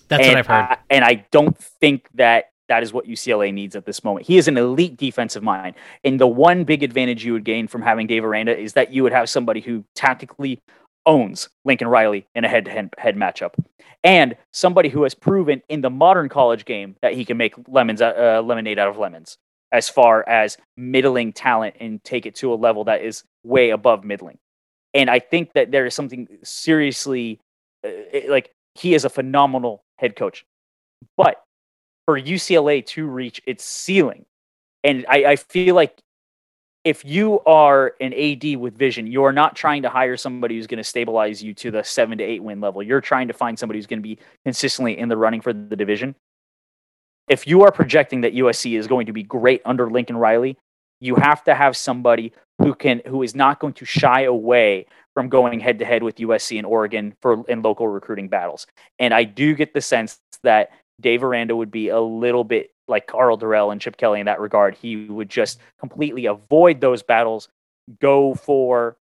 That's 0.09 0.25
and 0.25 0.31
what 0.31 0.39
I've 0.39 0.47
heard. 0.47 0.65
I, 0.65 0.79
and 0.91 1.05
I 1.05 1.27
don't 1.31 1.57
think 1.57 2.09
that 2.15 2.53
that 2.69 2.83
is 2.83 2.93
what 2.93 3.07
UCLA 3.07 3.53
needs 3.53 3.77
at 3.77 3.85
this 3.85 4.03
moment. 4.03 4.27
He 4.27 4.39
is 4.39 4.49
an 4.49 4.57
elite 4.57 4.97
defensive 4.97 5.43
mind. 5.43 5.77
And 6.05 6.19
the 6.19 6.27
one 6.27 6.65
big 6.65 6.83
advantage 6.83 7.25
you 7.25 7.35
would 7.35 7.45
gain 7.45 7.69
from 7.69 7.83
having 7.83 8.07
Dave 8.07 8.25
Aranda 8.25 8.59
is 8.59 8.73
that 8.73 8.93
you 8.93 9.03
would 9.03 9.13
have 9.13 9.29
somebody 9.29 9.61
who 9.61 9.85
tactically 9.95 10.59
owns 11.07 11.49
Lincoln 11.65 11.89
Riley 11.89 12.27
in 12.35 12.45
a 12.45 12.49
head 12.49 12.65
to 12.67 12.71
head 12.71 13.17
matchup. 13.17 13.55
And 14.05 14.37
somebody 14.53 14.89
who 14.89 15.05
has 15.05 15.15
proven 15.15 15.63
in 15.69 15.81
the 15.81 15.91
modern 15.91 16.29
college 16.29 16.65
game 16.65 16.97
that 17.03 17.15
he 17.15 17.25
can 17.25 17.37
make 17.37 17.55
lemons 17.69 18.03
uh, 18.03 18.43
lemonade 18.45 18.79
out 18.79 18.89
of 18.89 18.99
lemons 18.99 19.39
as 19.71 19.89
far 19.89 20.29
as 20.29 20.59
middling 20.77 21.33
talent 21.33 21.77
and 21.81 22.03
take 22.05 22.27
it 22.27 22.35
to 22.37 22.53
a 22.53 22.57
level 22.57 22.85
that 22.85 23.03
is 23.03 23.25
way 23.43 23.71
above 23.71 24.05
middling. 24.05 24.39
And 24.95 25.09
I 25.09 25.19
think 25.19 25.55
that 25.55 25.71
there 25.71 25.87
is 25.87 25.95
something 25.95 26.29
seriously 26.43 27.41
uh, 27.85 27.91
like 28.29 28.53
he 28.75 28.95
is 28.95 29.05
a 29.05 29.11
phenomenal 29.11 29.83
head 29.99 30.17
coach. 30.17 30.45
But 31.17 31.43
for 32.07 32.21
UCLA 32.21 32.85
to 32.87 33.07
reach 33.07 33.41
its 33.47 33.65
ceiling, 33.65 34.27
and 34.85 35.07
I, 35.09 35.25
I 35.25 35.37
feel 35.37 35.75
like 35.75 35.99
if 36.85 37.05
you 37.05 37.41
are 37.41 37.95
an 38.01 38.13
AD 38.13 38.57
with 38.57 38.77
vision, 38.77 39.07
you 39.07 39.23
are 39.25 39.33
not 39.33 39.55
trying 39.55 39.83
to 39.83 39.89
hire 39.89 40.17
somebody 40.17 40.57
who's 40.57 40.67
going 40.67 40.79
to 40.79 40.85
stabilize 40.85 41.43
you 41.43 41.55
to 41.55 41.71
the 41.71 41.85
seven 41.85 42.19
to 42.19 42.25
eight 42.25 42.43
win 42.43 42.61
level. 42.61 42.83
You're 42.83 43.01
trying 43.01 43.29
to 43.29 43.35
find 43.35 43.59
somebody 43.59 43.79
who's 43.79 43.87
going 43.87 44.01
to 44.01 44.09
be 44.09 44.19
consistently 44.45 44.99
in 44.99 45.09
the 45.09 45.17
running 45.17 45.41
for 45.41 45.53
the 45.53 45.77
division. 45.77 46.15
If 47.29 47.47
you 47.47 47.63
are 47.63 47.71
projecting 47.71 48.23
that 48.23 48.35
USC 48.35 48.77
is 48.77 48.89
going 48.89 49.07
to 49.07 49.13
be 49.13 49.23
great 49.23 49.63
under 49.65 49.89
Lincoln 49.91 50.17
Riley, 50.17 50.59
you 51.01 51.15
have 51.17 51.45
to 51.45 51.55
have 51.55 51.77
somebody 51.77 52.33
who 52.59 52.75
can 52.75 53.01
who 53.07 53.23
is 53.23 53.35
not 53.35 53.61
going 53.61 53.75
to 53.75 53.85
shy 53.85 54.23
away 54.23 54.87
from 55.15 55.29
going 55.29 55.61
head 55.61 55.79
to 55.79 55.85
head 55.85 56.03
with 56.03 56.17
USC 56.17 56.59
and 56.59 56.67
Oregon 56.67 57.15
for 57.23 57.45
in 57.49 57.63
local 57.63 57.87
recruiting 57.87 58.29
battles. 58.29 58.67
And 58.99 59.15
I 59.15 59.25
do 59.25 59.55
get 59.55 59.73
the 59.73 59.81
sense 59.81 60.21
that 60.43 60.71
Dave 61.01 61.23
Aranda 61.23 61.55
would 61.55 61.71
be 61.71 61.89
a 61.89 62.01
little 62.01 62.45
bit 62.45 62.72
like 62.89 63.07
Karl 63.07 63.39
Dorrell 63.39 63.73
and 63.73 63.81
Chip 63.81 63.97
Kelly 63.97 64.21
in 64.21 64.27
that 64.27 64.41
regard. 64.41 64.75
He 64.75 65.07
would 65.07 65.29
just 65.29 65.61
completely 65.79 66.27
avoid 66.27 66.81
those 66.81 67.03
battles, 67.03 67.49
go 68.01 68.35
for 68.35 68.97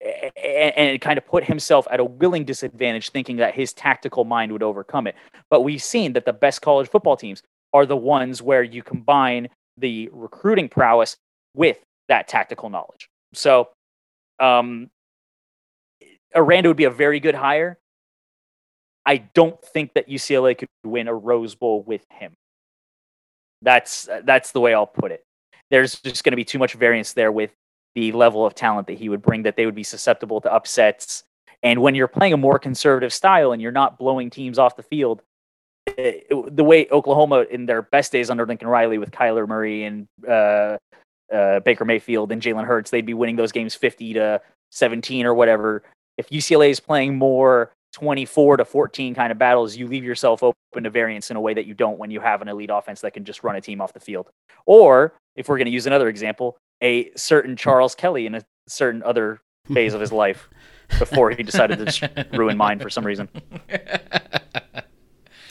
and, 0.00 0.76
and 0.76 1.00
kind 1.00 1.18
of 1.18 1.26
put 1.26 1.44
himself 1.44 1.86
at 1.90 2.00
a 2.00 2.04
willing 2.04 2.44
disadvantage, 2.44 3.10
thinking 3.10 3.36
that 3.36 3.54
his 3.54 3.72
tactical 3.72 4.24
mind 4.24 4.52
would 4.52 4.62
overcome 4.62 5.06
it. 5.06 5.14
But 5.50 5.62
we've 5.62 5.82
seen 5.82 6.14
that 6.14 6.24
the 6.24 6.32
best 6.32 6.62
college 6.62 6.88
football 6.88 7.16
teams 7.16 7.42
are 7.72 7.86
the 7.86 7.96
ones 7.96 8.42
where 8.42 8.62
you 8.62 8.82
combine 8.82 9.48
the 9.76 10.08
recruiting 10.12 10.68
prowess 10.68 11.16
with 11.54 11.78
that 12.08 12.28
tactical 12.28 12.70
knowledge. 12.70 13.08
So, 13.32 13.68
um, 14.38 14.90
Aranda 16.34 16.68
would 16.68 16.76
be 16.76 16.84
a 16.84 16.90
very 16.90 17.20
good 17.20 17.34
hire. 17.34 17.78
I 19.04 19.18
don't 19.18 19.60
think 19.62 19.94
that 19.94 20.08
UCLA 20.08 20.56
could 20.56 20.68
win 20.84 21.08
a 21.08 21.14
Rose 21.14 21.54
Bowl 21.54 21.82
with 21.82 22.04
him. 22.10 22.32
That's 23.62 24.08
that's 24.24 24.52
the 24.52 24.60
way 24.60 24.74
I'll 24.74 24.86
put 24.86 25.12
it. 25.12 25.24
There's 25.70 26.00
just 26.00 26.24
going 26.24 26.32
to 26.32 26.36
be 26.36 26.44
too 26.44 26.58
much 26.58 26.74
variance 26.74 27.12
there 27.12 27.30
with 27.30 27.52
the 27.94 28.12
level 28.12 28.46
of 28.46 28.54
talent 28.54 28.86
that 28.86 28.98
he 28.98 29.08
would 29.08 29.22
bring 29.22 29.42
that 29.42 29.56
they 29.56 29.66
would 29.66 29.74
be 29.74 29.82
susceptible 29.82 30.40
to 30.40 30.52
upsets. 30.52 31.24
And 31.62 31.82
when 31.82 31.94
you're 31.94 32.08
playing 32.08 32.32
a 32.32 32.38
more 32.38 32.58
conservative 32.58 33.12
style 33.12 33.52
and 33.52 33.60
you're 33.60 33.72
not 33.72 33.98
blowing 33.98 34.30
teams 34.30 34.58
off 34.58 34.76
the 34.76 34.82
field, 34.82 35.22
it, 35.86 36.26
it, 36.30 36.56
the 36.56 36.64
way 36.64 36.86
Oklahoma 36.90 37.44
in 37.50 37.66
their 37.66 37.82
best 37.82 38.12
days 38.12 38.30
under 38.30 38.46
Lincoln 38.46 38.68
Riley 38.68 38.98
with 38.98 39.10
Kyler 39.10 39.46
Murray 39.46 39.84
and 39.84 40.06
uh, 40.26 40.78
uh, 41.32 41.60
Baker 41.60 41.84
Mayfield 41.84 42.32
and 42.32 42.40
Jalen 42.40 42.64
Hurts, 42.64 42.90
they'd 42.90 43.06
be 43.06 43.14
winning 43.14 43.36
those 43.36 43.52
games 43.52 43.74
50 43.74 44.14
to 44.14 44.40
17 44.70 45.26
or 45.26 45.34
whatever. 45.34 45.82
If 46.16 46.28
UCLA 46.30 46.70
is 46.70 46.80
playing 46.80 47.16
more 47.16 47.72
24 47.92 48.58
to 48.58 48.64
14 48.64 49.14
kind 49.14 49.32
of 49.32 49.38
battles, 49.38 49.76
you 49.76 49.86
leave 49.86 50.04
yourself 50.04 50.42
open 50.42 50.84
to 50.84 50.90
variance 50.90 51.30
in 51.30 51.36
a 51.36 51.40
way 51.40 51.54
that 51.54 51.66
you 51.66 51.74
don't 51.74 51.98
when 51.98 52.10
you 52.10 52.20
have 52.20 52.42
an 52.42 52.48
elite 52.48 52.70
offense 52.72 53.00
that 53.00 53.12
can 53.12 53.24
just 53.24 53.42
run 53.42 53.56
a 53.56 53.60
team 53.60 53.80
off 53.80 53.92
the 53.92 54.00
field. 54.00 54.28
Or 54.66 55.14
if 55.36 55.48
we're 55.48 55.58
going 55.58 55.66
to 55.66 55.72
use 55.72 55.86
another 55.86 56.08
example, 56.08 56.56
a 56.82 57.10
certain 57.16 57.56
Charles 57.56 57.94
Kelly 57.94 58.26
in 58.26 58.34
a 58.34 58.42
certain 58.68 59.02
other 59.02 59.40
phase 59.72 59.94
of 59.94 60.00
his 60.00 60.12
life 60.12 60.48
before 60.98 61.30
he 61.30 61.42
decided 61.42 61.86
to 61.86 62.26
ruin 62.32 62.56
mine 62.56 62.78
for 62.78 62.90
some 62.90 63.04
reason. 63.04 63.28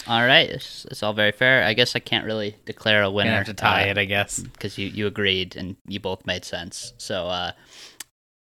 All 0.07 0.25
right, 0.25 0.49
it's, 0.49 0.85
it's 0.85 1.03
all 1.03 1.13
very 1.13 1.31
fair. 1.31 1.63
I 1.63 1.75
guess 1.75 1.95
I 1.95 1.99
can't 1.99 2.25
really 2.25 2.55
declare 2.65 3.03
a 3.03 3.11
winner. 3.11 3.29
Gonna 3.29 3.37
have 3.37 3.45
to 3.45 3.53
tie 3.53 3.89
uh, 3.89 3.91
it, 3.91 3.97
I 3.99 4.05
guess. 4.05 4.39
because 4.39 4.75
you, 4.75 4.87
you 4.87 5.05
agreed 5.05 5.55
and 5.55 5.75
you 5.87 5.99
both 5.99 6.25
made 6.25 6.43
sense. 6.43 6.93
So, 6.97 7.27
uh, 7.27 7.51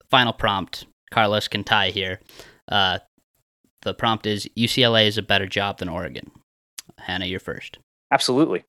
final 0.09 0.33
prompt 0.33 0.87
Carlos 1.11 1.47
can 1.47 1.65
tie 1.65 1.91
here. 1.91 2.21
Uh, 2.69 3.01
the 3.83 3.95
prompt 3.95 4.27
is 4.27 4.49
UCLA 4.57 5.07
is 5.07 5.19
a 5.19 5.23
better 5.23 5.47
job 5.47 5.79
than 5.79 5.89
Oregon. 5.89 6.31
Hannah, 6.99 7.27
you're 7.27 7.41
first. 7.41 7.79
Absolutely. 8.11 8.65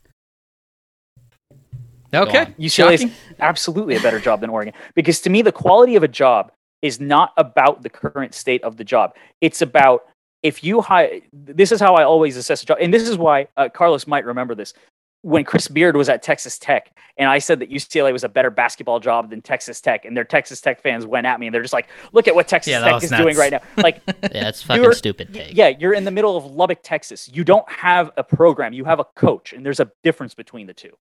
Okay. 2.13 2.39
on. 2.39 2.53
UCLA 2.53 2.93
is 2.93 3.05
absolutely 3.39 3.95
a 3.95 4.01
better 4.01 4.19
job 4.19 4.41
than 4.41 4.49
Oregon 4.49 4.73
because 4.95 5.21
to 5.21 5.29
me, 5.29 5.41
the 5.41 5.51
quality 5.51 5.95
of 5.95 6.03
a 6.03 6.07
job 6.07 6.51
is 6.81 6.99
not 6.99 7.33
about 7.37 7.83
the 7.83 7.89
current 7.89 8.33
state 8.33 8.63
of 8.63 8.77
the 8.77 8.83
job. 8.83 9.15
It's 9.41 9.61
about 9.61 10.05
if 10.43 10.63
you 10.63 10.81
hire. 10.81 11.19
This 11.33 11.71
is 11.71 11.79
how 11.79 11.95
I 11.95 12.03
always 12.03 12.37
assess 12.37 12.63
a 12.63 12.65
job, 12.65 12.77
and 12.81 12.93
this 12.93 13.07
is 13.07 13.17
why 13.17 13.47
uh, 13.57 13.69
Carlos 13.69 14.07
might 14.07 14.25
remember 14.25 14.55
this. 14.55 14.73
When 15.21 15.43
Chris 15.43 15.67
Beard 15.67 15.97
was 15.97 16.07
at 16.07 16.23
Texas 16.23 16.57
Tech, 16.57 16.95
and 17.17 17.29
I 17.29 17.39
said 17.39 17.59
that 17.59 17.69
UCLA 17.69 18.13
was 18.13 18.23
a 18.23 18.29
better 18.29 18.49
basketball 18.49 19.01
job 19.01 19.29
than 19.29 19.41
Texas 19.41 19.81
Tech, 19.81 20.05
and 20.05 20.15
their 20.15 20.23
Texas 20.23 20.61
Tech 20.61 20.81
fans 20.81 21.05
went 21.05 21.27
at 21.27 21.39
me, 21.39 21.47
and 21.47 21.53
they're 21.53 21.61
just 21.61 21.73
like, 21.73 21.89
"Look 22.13 22.29
at 22.29 22.35
what 22.35 22.47
Texas 22.47 22.71
Yeah, 22.71 22.79
Tech 22.79 23.03
is 23.03 23.09
doing 23.09 23.35
right 23.35 23.51
now!" 23.51 23.61
Like, 23.75 24.01
Yeah, 24.07 24.47
it's 24.47 24.63
fucking 24.63 24.93
stupid 24.93 25.33
take. 25.33 25.53
Yeah, 25.53 25.67
you're 25.67 25.93
in 25.93 26.05
the 26.05 26.11
middle 26.11 26.37
of 26.37 26.45
Lubbock, 26.45 26.79
Texas. 26.83 27.29
You 27.33 27.43
don't 27.43 27.69
have 27.69 28.11
a 28.15 28.23
program. 28.23 28.71
You 28.71 28.85
have 28.85 28.99
a 28.99 29.05
coach, 29.15 29.51
and 29.51 29.65
there's 29.65 29.81
a 29.81 29.91
difference 30.03 30.33
between 30.33 30.67
the 30.67 30.73
two. 30.73 30.95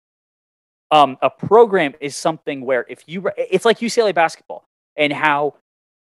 Um, 0.91 1.19
a 1.23 1.31
program 1.31 1.95
is 2.01 2.16
something 2.16 2.62
where 2.62 2.87
if 2.89 3.05
you, 3.07 3.31
it's 3.37 3.64
like 3.64 3.79
UCLA 3.79 4.14
basketball 4.14 4.64
and 4.97 5.12
how 5.12 5.55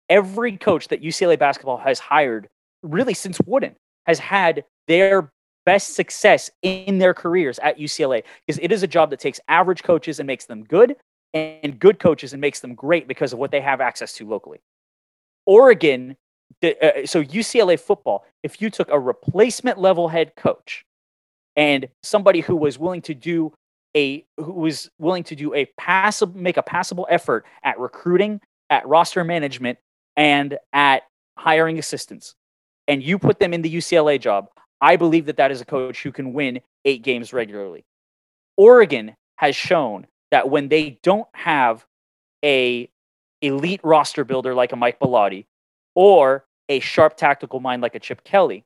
every 0.09 0.57
coach 0.57 0.87
that 0.89 1.01
UCLA 1.01 1.37
basketball 1.37 1.77
has 1.77 1.99
hired, 1.99 2.47
really 2.83 3.13
since 3.13 3.39
Wooden, 3.45 3.75
has 4.05 4.19
had 4.19 4.63
their 4.87 5.31
best 5.65 5.95
success 5.95 6.49
in 6.61 6.97
their 6.97 7.13
careers 7.13 7.59
at 7.59 7.77
UCLA 7.77 8.23
because 8.45 8.59
it 8.61 8.71
is 8.71 8.83
a 8.83 8.87
job 8.87 9.09
that 9.09 9.19
takes 9.19 9.39
average 9.47 9.83
coaches 9.83 10.19
and 10.19 10.27
makes 10.27 10.45
them 10.45 10.63
good, 10.63 10.95
and 11.33 11.79
good 11.79 11.99
coaches 11.99 12.33
and 12.33 12.41
makes 12.41 12.59
them 12.59 12.73
great 12.73 13.07
because 13.07 13.33
of 13.33 13.39
what 13.39 13.51
they 13.51 13.61
have 13.61 13.81
access 13.81 14.13
to 14.13 14.27
locally. 14.27 14.59
Oregon 15.45 16.15
uh, 16.63 17.05
so 17.05 17.23
UCLA 17.23 17.79
football, 17.79 18.25
if 18.43 18.61
you 18.61 18.69
took 18.69 18.89
a 18.89 18.99
replacement 18.99 19.79
level 19.79 20.07
head 20.07 20.35
coach 20.35 20.85
and 21.55 21.87
somebody 22.03 22.41
who 22.41 22.55
was 22.55 22.77
willing 22.77 23.01
to 23.03 23.13
do 23.13 23.53
a 23.95 24.25
who 24.37 24.53
was 24.53 24.89
willing 24.99 25.23
to 25.23 25.35
do 25.35 25.53
a 25.53 25.65
passive 25.77 26.35
make 26.35 26.57
a 26.57 26.63
passable 26.63 27.07
effort 27.09 27.45
at 27.63 27.79
recruiting, 27.79 28.41
at 28.69 28.87
roster 28.87 29.23
management, 29.23 29.79
and 30.15 30.57
at 30.73 31.03
hiring 31.37 31.79
assistants, 31.79 32.35
and 32.87 33.01
you 33.01 33.17
put 33.17 33.39
them 33.39 33.53
in 33.53 33.61
the 33.61 33.73
UCLA 33.73 34.19
job, 34.19 34.49
I 34.81 34.95
believe 34.95 35.25
that 35.25 35.37
that 35.37 35.51
is 35.51 35.61
a 35.61 35.65
coach 35.65 36.03
who 36.03 36.11
can 36.11 36.33
win 36.33 36.61
eight 36.85 37.03
games 37.03 37.33
regularly. 37.33 37.85
Oregon 38.57 39.15
has 39.37 39.55
shown 39.55 40.07
that 40.31 40.49
when 40.49 40.69
they 40.69 40.99
don't 41.03 41.27
have 41.33 41.85
a 42.43 42.89
elite 43.41 43.81
roster 43.83 44.23
builder 44.23 44.53
like 44.53 44.71
a 44.71 44.75
Mike 44.75 44.99
Bellotti 44.99 45.45
or 45.95 46.45
a 46.67 46.79
sharp 46.79 47.17
tactical 47.17 47.59
mind 47.59 47.81
like 47.81 47.95
a 47.95 47.99
Chip 47.99 48.23
Kelly, 48.23 48.65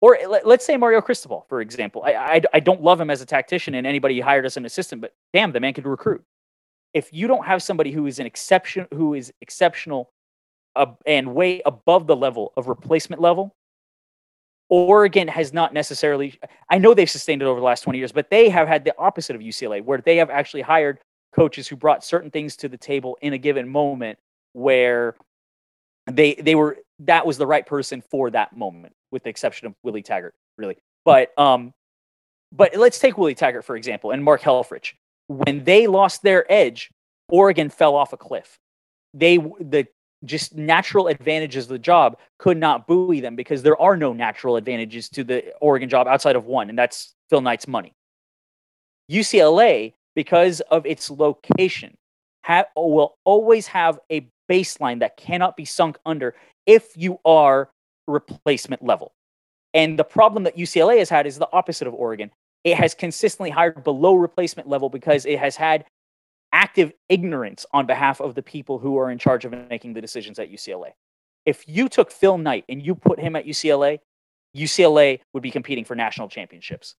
or 0.00 0.18
let, 0.28 0.46
us 0.46 0.64
say 0.64 0.76
Mario 0.76 1.00
Cristobal, 1.00 1.44
for 1.48 1.60
example. 1.60 2.02
I, 2.04 2.12
I, 2.12 2.42
I 2.54 2.60
don't 2.60 2.82
love 2.82 3.00
him 3.00 3.10
as 3.10 3.20
a 3.20 3.26
tactician 3.26 3.74
and 3.74 3.86
anybody 3.86 4.20
hired 4.20 4.46
as 4.46 4.56
an 4.56 4.64
assistant, 4.64 5.02
but 5.02 5.14
damn, 5.34 5.52
the 5.52 5.60
man 5.60 5.74
can 5.74 5.84
recruit. 5.84 6.22
If 6.94 7.12
you 7.12 7.26
don't 7.26 7.44
have 7.44 7.62
somebody 7.62 7.90
who 7.90 8.06
is 8.06 8.18
an 8.18 8.26
exception, 8.26 8.86
who 8.94 9.14
is 9.14 9.32
exceptional 9.40 10.10
uh, 10.76 10.86
and 11.04 11.34
way 11.34 11.60
above 11.66 12.06
the 12.06 12.16
level 12.16 12.52
of 12.56 12.68
replacement 12.68 13.20
level, 13.20 13.54
Oregon 14.68 15.28
has 15.28 15.52
not 15.52 15.72
necessarily. 15.72 16.38
I 16.70 16.78
know 16.78 16.94
they've 16.94 17.08
sustained 17.08 17.42
it 17.42 17.46
over 17.46 17.60
the 17.60 17.66
last 17.66 17.82
20 17.82 17.98
years, 17.98 18.12
but 18.12 18.30
they 18.30 18.48
have 18.48 18.68
had 18.68 18.84
the 18.84 18.94
opposite 18.98 19.34
of 19.34 19.42
UCLA, 19.42 19.82
where 19.82 19.98
they 19.98 20.16
have 20.16 20.30
actually 20.30 20.62
hired 20.62 21.00
coaches 21.34 21.68
who 21.68 21.76
brought 21.76 22.04
certain 22.04 22.30
things 22.30 22.56
to 22.56 22.68
the 22.68 22.76
table 22.76 23.16
in 23.22 23.32
a 23.32 23.38
given 23.38 23.68
moment 23.68 24.18
where 24.52 25.14
they 26.10 26.34
they 26.34 26.54
were 26.54 26.78
that 27.00 27.26
was 27.26 27.38
the 27.38 27.46
right 27.46 27.64
person 27.64 28.02
for 28.02 28.30
that 28.30 28.56
moment, 28.56 28.94
with 29.10 29.22
the 29.22 29.30
exception 29.30 29.66
of 29.66 29.74
Willie 29.82 30.02
Taggart, 30.02 30.34
really. 30.56 30.76
But 31.04 31.38
um, 31.38 31.72
but 32.52 32.74
let's 32.76 32.98
take 32.98 33.16
Willie 33.16 33.34
Taggart 33.34 33.64
for 33.64 33.76
example, 33.76 34.10
and 34.10 34.22
Mark 34.22 34.42
Helfrich. 34.42 34.94
When 35.28 35.64
they 35.64 35.86
lost 35.86 36.22
their 36.22 36.50
edge, 36.50 36.90
Oregon 37.28 37.68
fell 37.68 37.94
off 37.94 38.12
a 38.12 38.16
cliff. 38.16 38.58
They 39.14 39.36
the 39.36 39.86
just 40.24 40.54
natural 40.56 41.08
advantages 41.08 41.64
of 41.64 41.70
the 41.70 41.78
job 41.78 42.18
could 42.38 42.56
not 42.56 42.86
buoy 42.86 43.20
them 43.20 43.36
because 43.36 43.62
there 43.62 43.80
are 43.80 43.96
no 43.96 44.12
natural 44.12 44.56
advantages 44.56 45.08
to 45.10 45.24
the 45.24 45.52
Oregon 45.60 45.88
job 45.88 46.06
outside 46.06 46.36
of 46.36 46.46
one, 46.46 46.68
and 46.68 46.78
that's 46.78 47.14
Phil 47.30 47.40
Knight's 47.40 47.68
money. 47.68 47.94
UCLA, 49.10 49.94
because 50.14 50.60
of 50.62 50.84
its 50.86 51.10
location, 51.10 51.96
ha- 52.44 52.66
will 52.76 53.16
always 53.24 53.66
have 53.68 53.98
a 54.10 54.28
baseline 54.50 55.00
that 55.00 55.16
cannot 55.16 55.56
be 55.56 55.64
sunk 55.64 55.98
under 56.04 56.34
if 56.66 56.96
you 56.96 57.18
are 57.24 57.70
replacement 58.06 58.82
level. 58.82 59.12
And 59.74 59.98
the 59.98 60.04
problem 60.04 60.44
that 60.44 60.56
UCLA 60.56 60.98
has 60.98 61.10
had 61.10 61.26
is 61.26 61.38
the 61.38 61.48
opposite 61.52 61.86
of 61.86 61.94
Oregon. 61.94 62.30
It 62.64 62.76
has 62.76 62.94
consistently 62.94 63.50
hired 63.50 63.84
below 63.84 64.14
replacement 64.14 64.68
level 64.68 64.88
because 64.88 65.26
it 65.26 65.38
has 65.38 65.56
had 65.56 65.84
active 66.52 66.92
ignorance 67.08 67.66
on 67.72 67.86
behalf 67.86 68.20
of 68.20 68.34
the 68.34 68.42
people 68.42 68.78
who 68.78 68.98
are 68.98 69.10
in 69.10 69.18
charge 69.18 69.44
of 69.44 69.52
making 69.68 69.92
the 69.92 70.00
decisions 70.00 70.38
at 70.38 70.50
UCLA. 70.50 70.90
If 71.46 71.64
you 71.66 71.88
took 71.88 72.10
Phil 72.10 72.38
Knight 72.38 72.64
and 72.68 72.84
you 72.84 72.94
put 72.94 73.18
him 73.18 73.36
at 73.36 73.46
UCLA, 73.46 74.00
UCLA 74.56 75.20
would 75.32 75.42
be 75.42 75.50
competing 75.50 75.84
for 75.84 75.94
national 75.94 76.28
championships. 76.28 76.94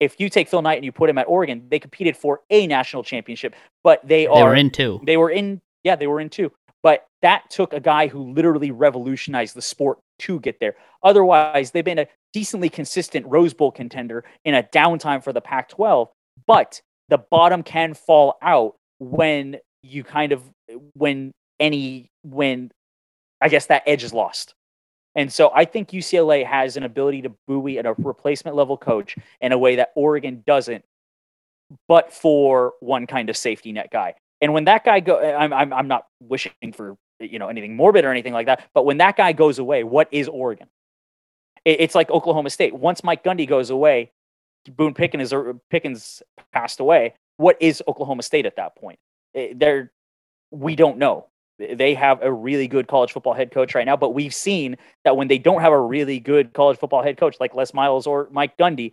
If 0.00 0.20
you 0.20 0.28
take 0.28 0.48
Phil 0.48 0.62
Knight 0.62 0.76
and 0.76 0.84
you 0.84 0.92
put 0.92 1.10
him 1.10 1.18
at 1.18 1.26
Oregon, 1.28 1.66
they 1.68 1.78
competed 1.78 2.16
for 2.16 2.42
a 2.50 2.66
national 2.66 3.02
championship, 3.02 3.54
but 3.82 4.06
they, 4.06 4.26
they 4.26 4.26
are 4.26 4.54
in 4.54 4.70
two. 4.70 5.00
They 5.04 5.16
were 5.16 5.30
in 5.30 5.60
yeah, 5.84 5.96
they 5.96 6.06
were 6.06 6.20
in 6.20 6.28
two. 6.28 6.52
But 6.82 7.06
that 7.22 7.50
took 7.50 7.72
a 7.72 7.80
guy 7.80 8.06
who 8.06 8.32
literally 8.32 8.70
revolutionized 8.70 9.56
the 9.56 9.62
sport 9.62 9.98
to 10.20 10.38
get 10.40 10.60
there. 10.60 10.76
Otherwise, 11.02 11.70
they've 11.70 11.84
been 11.84 11.98
a 11.98 12.06
decently 12.32 12.68
consistent 12.68 13.26
Rose 13.26 13.54
Bowl 13.54 13.72
contender 13.72 14.24
in 14.44 14.54
a 14.54 14.62
downtime 14.62 15.22
for 15.22 15.32
the 15.32 15.40
Pac 15.40 15.68
12. 15.70 16.08
But 16.46 16.80
the 17.08 17.18
bottom 17.18 17.62
can 17.62 17.94
fall 17.94 18.38
out 18.42 18.76
when 18.98 19.58
you 19.82 20.04
kind 20.04 20.32
of, 20.32 20.42
when 20.94 21.32
any, 21.60 22.10
when 22.22 22.70
I 23.40 23.48
guess 23.48 23.66
that 23.66 23.82
edge 23.86 24.04
is 24.04 24.12
lost. 24.12 24.54
And 25.14 25.32
so 25.32 25.50
I 25.54 25.64
think 25.64 25.90
UCLA 25.90 26.46
has 26.46 26.76
an 26.76 26.84
ability 26.84 27.22
to 27.22 27.32
buoy 27.46 27.78
a 27.78 27.92
replacement 27.94 28.56
level 28.56 28.76
coach 28.76 29.16
in 29.40 29.52
a 29.52 29.58
way 29.58 29.76
that 29.76 29.90
Oregon 29.96 30.44
doesn't, 30.46 30.84
but 31.88 32.12
for 32.12 32.74
one 32.80 33.06
kind 33.06 33.28
of 33.28 33.36
safety 33.36 33.72
net 33.72 33.90
guy. 33.90 34.14
And 34.40 34.52
when 34.52 34.64
that 34.66 34.84
guy 34.84 35.00
go, 35.00 35.18
I'm, 35.18 35.52
I'm, 35.52 35.72
I'm 35.72 35.88
not 35.88 36.06
wishing 36.20 36.72
for 36.72 36.96
you 37.20 37.38
know 37.38 37.48
anything 37.48 37.74
morbid 37.76 38.04
or 38.04 38.10
anything 38.10 38.32
like 38.32 38.46
that. 38.46 38.68
But 38.74 38.84
when 38.84 38.98
that 38.98 39.16
guy 39.16 39.32
goes 39.32 39.58
away, 39.58 39.84
what 39.84 40.08
is 40.12 40.28
Oregon? 40.28 40.68
It, 41.64 41.80
it's 41.80 41.94
like 41.94 42.10
Oklahoma 42.10 42.50
State. 42.50 42.74
Once 42.74 43.02
Mike 43.02 43.24
Gundy 43.24 43.48
goes 43.48 43.70
away, 43.70 44.12
Boone 44.70 44.94
Pickens, 44.94 45.32
uh, 45.32 45.54
Pickens 45.70 46.22
passed 46.52 46.80
away. 46.80 47.14
What 47.38 47.56
is 47.60 47.82
Oklahoma 47.88 48.22
State 48.22 48.46
at 48.46 48.56
that 48.56 48.76
point? 48.76 48.98
Eh, 49.34 49.54
they're 49.56 49.90
we 50.50 50.76
don't 50.76 50.98
know. 50.98 51.26
They 51.58 51.94
have 51.94 52.22
a 52.22 52.32
really 52.32 52.68
good 52.68 52.86
college 52.86 53.12
football 53.12 53.34
head 53.34 53.50
coach 53.50 53.74
right 53.74 53.84
now, 53.84 53.96
but 53.96 54.14
we've 54.14 54.34
seen 54.34 54.76
that 55.04 55.16
when 55.16 55.26
they 55.26 55.38
don't 55.38 55.60
have 55.60 55.72
a 55.72 55.80
really 55.80 56.20
good 56.20 56.52
college 56.52 56.78
football 56.78 57.02
head 57.02 57.16
coach 57.16 57.36
like 57.40 57.54
Les 57.54 57.74
Miles 57.74 58.06
or 58.06 58.28
Mike 58.30 58.56
Gundy, 58.56 58.92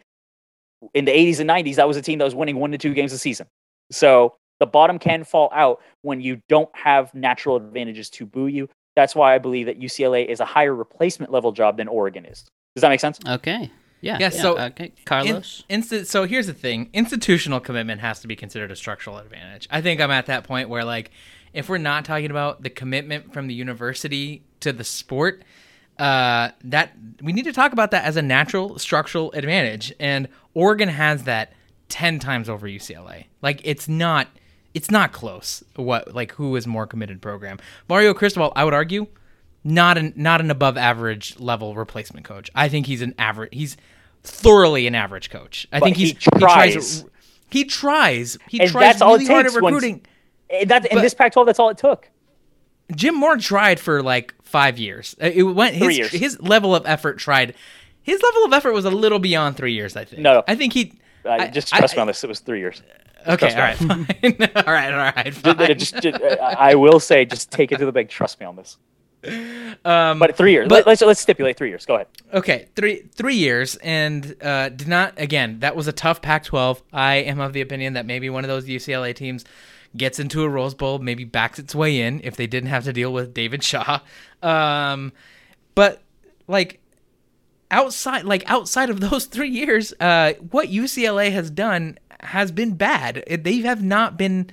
in 0.93 1.05
the 1.05 1.11
80s 1.11 1.39
and 1.39 1.49
90s, 1.49 1.75
that 1.75 1.87
was 1.87 1.97
a 1.97 2.01
team 2.01 2.19
that 2.19 2.25
was 2.25 2.35
winning 2.35 2.57
one 2.57 2.71
to 2.71 2.77
two 2.77 2.93
games 2.93 3.13
a 3.13 3.17
season. 3.17 3.47
So 3.91 4.35
the 4.59 4.65
bottom 4.65 4.99
can 4.99 5.23
fall 5.23 5.49
out 5.53 5.81
when 6.01 6.21
you 6.21 6.41
don't 6.49 6.69
have 6.75 7.13
natural 7.13 7.55
advantages 7.55 8.09
to 8.11 8.25
boo 8.25 8.47
you. 8.47 8.69
That's 8.95 9.15
why 9.15 9.35
I 9.35 9.37
believe 9.37 9.65
that 9.65 9.79
UCLA 9.79 10.25
is 10.25 10.39
a 10.39 10.45
higher 10.45 10.73
replacement 10.73 11.31
level 11.31 11.51
job 11.51 11.77
than 11.77 11.87
Oregon 11.87 12.25
is. 12.25 12.45
Does 12.75 12.81
that 12.81 12.89
make 12.89 12.99
sense? 12.99 13.19
Okay. 13.27 13.71
Yeah. 14.06 14.18
Yeah. 14.20 14.30
so, 14.30 14.60
okay, 14.60 14.93
Carlos. 15.06 15.64
In, 15.68 15.82
so 15.82 16.26
here's 16.26 16.47
the 16.47 16.53
thing: 16.53 16.89
institutional 16.93 17.60
commitment 17.60 18.01
has 18.01 18.20
to 18.20 18.28
be 18.28 18.36
considered 18.36 18.72
a 18.72 18.76
structural 18.76 19.18
advantage. 19.18 19.68
I 19.72 19.82
think 19.82 19.99
I'm 19.99 20.12
at 20.12 20.28
that 20.28 20.43
point 20.43 20.70
where, 20.70 20.86
like, 20.86 21.10
if 21.53 21.70
we're 21.70 21.80
not 21.80 22.06
talking 22.06 22.30
about 22.30 22.62
the 22.62 22.70
commitment 22.70 23.34
from 23.34 23.47
the 23.47 23.56
university 23.56 24.43
to 24.60 24.72
the 24.72 24.84
sport, 24.84 25.43
uh, 25.97 26.49
that 26.66 26.91
we 27.22 27.34
need 27.34 27.45
to 27.45 27.53
talk 27.53 27.74
about 27.74 27.91
that 27.91 28.06
as 28.06 28.16
a 28.16 28.22
natural 28.22 28.78
structural 28.78 29.32
advantage. 29.32 29.91
And 29.99 30.28
Oregon 30.53 30.89
has 30.89 31.24
that 31.24 31.53
ten 31.89 32.20
times 32.20 32.47
over 32.47 32.68
UCLA. 32.68 33.26
Like, 33.41 33.62
it's 33.64 33.88
not 33.88 34.28
it's 34.76 34.91
not 34.91 35.14
close. 35.14 35.64
What 35.76 36.14
like 36.14 36.34
who 36.34 36.56
is 36.56 36.68
more 36.68 36.86
committed 36.86 37.24
program? 37.24 37.58
Mario 37.89 38.14
Cristobal, 38.14 38.53
I 38.56 38.66
would 38.66 38.74
argue, 38.76 39.08
not 39.64 39.97
an 39.97 40.14
not 40.16 40.41
an 40.41 40.51
above 40.51 40.78
average 40.78 41.39
level 41.39 41.74
replacement 41.74 42.24
coach. 42.24 42.51
I 42.53 42.70
think 42.70 42.86
he's 42.86 43.01
an 43.01 43.16
average. 43.18 43.49
He's 43.51 43.78
thoroughly 44.26 44.88
an 44.88 44.95
average 44.95 45.30
coach. 45.30 45.67
I 45.71 45.80
but 45.80 45.86
think 45.86 45.97
he's, 45.97 46.09
he 46.11 46.15
tries. 46.15 47.05
He 47.49 47.63
tries. 47.65 48.38
He 48.49 48.59
and 48.59 48.69
tries 48.69 48.82
that's 48.84 49.01
all 49.01 49.13
really 49.13 49.26
it 49.26 49.32
hard 49.32 49.45
at 49.45 49.53
recruiting. 49.53 50.05
Once, 50.51 50.67
that 50.67 50.86
in 50.91 51.01
this 51.01 51.13
Pac-12, 51.13 51.45
that's 51.45 51.59
all 51.59 51.69
it 51.69 51.78
took. 51.78 52.09
Jim 52.95 53.15
Mora 53.15 53.39
tried 53.39 53.80
for 53.80 54.03
like 54.03 54.34
five 54.43 54.78
years. 54.78 55.15
It 55.19 55.43
went 55.43 55.76
his 55.76 55.84
Three 55.84 55.95
years. 55.95 56.11
his 56.11 56.39
level 56.41 56.76
of 56.76 56.86
effort 56.86 57.17
tried. 57.17 57.55
His 58.03 58.21
level 58.21 58.45
of 58.45 58.53
effort 58.53 58.73
was 58.73 58.86
a 58.86 58.91
little 58.91 59.19
beyond 59.19 59.57
three 59.57 59.73
years. 59.73 59.95
I 59.95 60.05
think. 60.05 60.21
No, 60.21 60.34
no. 60.36 60.43
I 60.47 60.55
think 60.55 60.73
he. 60.73 60.93
Uh, 61.26 61.30
I- 61.30 61.47
just 61.47 61.73
I- 61.73 61.80
trust 61.80 61.95
me 61.95 62.01
on 62.01 62.07
this. 62.07 62.23
It 62.23 62.28
was 62.28 62.39
three 62.39 62.59
years. 62.59 62.82
Okay, 63.28 63.51
all 63.55 63.59
right, 63.59 63.76
fine. 63.78 63.97
all 64.67 64.71
right, 64.73 64.93
all 64.93 65.55
right, 65.55 65.78
just- 65.80 65.99
just- 65.99 66.21
I 66.39 66.76
will 66.76 66.99
say, 66.99 67.26
just 67.26 67.49
take 67.51 67.71
it 67.71 67.78
to 67.80 67.86
the 67.88 67.91
bank. 67.91 68.11
Trust 68.11 68.39
me 68.39 68.45
on 68.45 68.55
this. 68.55 68.78
Um, 69.84 70.19
But 70.19 70.36
three 70.36 70.51
years. 70.51 70.67
but- 70.67 70.86
Let, 70.88 70.93
us 70.93 71.01
let's 71.01 71.19
stipulate 71.19 71.57
three 71.57 71.69
years. 71.69 71.86
Go 71.86 71.95
ahead. 71.95 72.07
Okay, 72.34 72.67
three 72.76 73.03
three 73.13 73.36
years, 73.36 73.76
and 73.78 74.36
uh, 74.41 74.69
did 74.69 74.88
not 74.88 75.13
again. 75.17 75.59
That 75.59 75.76
was 75.76 75.88
a 75.88 75.91
tough 75.93 76.21
Pac-12. 76.21 76.82
I 76.93 77.15
am 77.15 77.39
of 77.39 77.53
the 77.53 77.61
opinion 77.61 77.93
that 77.93 78.05
maybe 78.05 78.30
one 78.30 78.43
of 78.43 78.47
those 78.49 78.65
UCLA 78.65 79.13
teams 79.15 79.45
gets 79.95 80.19
into 80.19 80.43
a 80.43 80.49
Rose 80.49 80.73
Bowl, 80.73 80.99
maybe 80.99 81.23
backs 81.23 81.59
its 81.59 81.73
way 81.76 82.01
in 82.01 82.19
if 82.23 82.36
they 82.36 82.47
didn't 82.47 82.69
have 82.69 82.84
to 82.86 82.93
deal 82.93 83.13
with 83.13 83.34
David 83.34 83.63
Shaw. 83.63 83.99
Um, 84.43 85.13
but 85.73 86.01
like 86.47 86.80
outside, 87.71 88.26
like 88.26 88.43
outside 88.49 88.89
of 88.89 88.99
those 88.99 89.26
three 89.36 89.49
years, 89.49 89.93
uh, 89.99 90.34
what 90.51 90.67
UCLA 90.69 91.32
has 91.32 91.49
done 91.49 91.97
has 92.21 92.51
been 92.51 92.73
bad. 92.76 93.23
They 93.30 93.57
have 93.61 93.84
not 93.84 94.17
been 94.17 94.49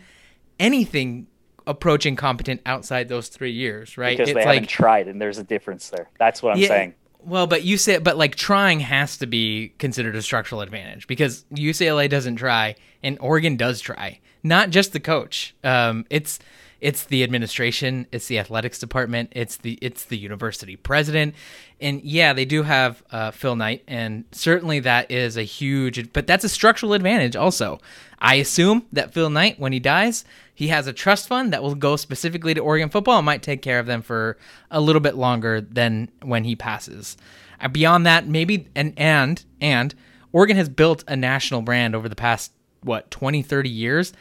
anything 0.60 1.26
approaching 1.66 2.16
competent 2.16 2.60
outside 2.66 3.08
those 3.08 3.28
three 3.28 3.52
years, 3.52 3.96
right? 3.96 4.16
Because 4.16 4.32
they 4.32 4.40
It's 4.40 4.46
haven't 4.46 4.68
tried, 4.68 5.08
and 5.08 5.20
there's 5.20 5.38
a 5.38 5.44
difference 5.44 5.90
there. 5.90 6.08
That's 6.18 6.42
what 6.42 6.56
I'm 6.56 6.62
saying. 6.62 6.94
Well, 7.24 7.46
but 7.46 7.62
you 7.62 7.78
say, 7.78 7.98
but 7.98 8.16
like 8.16 8.34
trying 8.34 8.80
has 8.80 9.18
to 9.18 9.26
be 9.26 9.74
considered 9.78 10.16
a 10.16 10.22
structural 10.22 10.60
advantage 10.60 11.06
because 11.06 11.44
UCLA 11.52 12.08
doesn't 12.08 12.36
try 12.36 12.74
and 13.02 13.16
Oregon 13.20 13.56
does 13.56 13.80
try. 13.80 14.18
Not 14.42 14.70
just 14.70 14.92
the 14.92 15.00
coach. 15.00 15.54
Um, 15.62 16.04
it's 16.10 16.40
it's 16.82 17.04
the 17.04 17.22
administration, 17.22 18.08
it's 18.10 18.26
the 18.26 18.40
athletics 18.40 18.80
department, 18.80 19.30
it's 19.36 19.56
the 19.56 19.78
it's 19.80 20.04
the 20.04 20.18
university 20.18 20.74
president, 20.74 21.36
and 21.80 22.02
yeah, 22.02 22.32
they 22.32 22.44
do 22.44 22.64
have 22.64 23.04
uh, 23.12 23.30
Phil 23.30 23.54
Knight, 23.54 23.84
and 23.86 24.24
certainly 24.32 24.80
that 24.80 25.08
is 25.08 25.36
a 25.36 25.44
huge. 25.44 26.12
But 26.12 26.26
that's 26.26 26.42
a 26.42 26.48
structural 26.48 26.92
advantage 26.92 27.36
also. 27.36 27.78
I 28.18 28.34
assume 28.34 28.84
that 28.92 29.14
Phil 29.14 29.30
Knight, 29.30 29.60
when 29.60 29.72
he 29.72 29.78
dies, 29.78 30.24
he 30.52 30.68
has 30.68 30.88
a 30.88 30.92
trust 30.92 31.28
fund 31.28 31.52
that 31.52 31.62
will 31.62 31.76
go 31.76 31.94
specifically 31.94 32.52
to 32.52 32.60
Oregon 32.60 32.88
football 32.88 33.18
and 33.18 33.26
might 33.26 33.44
take 33.44 33.62
care 33.62 33.78
of 33.78 33.86
them 33.86 34.02
for 34.02 34.36
a 34.68 34.80
little 34.80 35.00
bit 35.00 35.14
longer 35.14 35.60
than 35.60 36.10
when 36.20 36.42
he 36.42 36.56
passes. 36.56 37.16
Uh, 37.60 37.68
beyond 37.68 38.06
that, 38.06 38.26
maybe 38.26 38.66
and 38.74 38.92
and 38.96 39.44
and 39.60 39.94
Oregon 40.32 40.56
has 40.56 40.68
built 40.68 41.04
a 41.06 41.14
national 41.14 41.62
brand 41.62 41.94
over 41.94 42.08
the 42.08 42.16
past 42.16 42.50
what 42.82 43.08
20, 43.12 43.40
30 43.42 43.70
years 43.70 44.12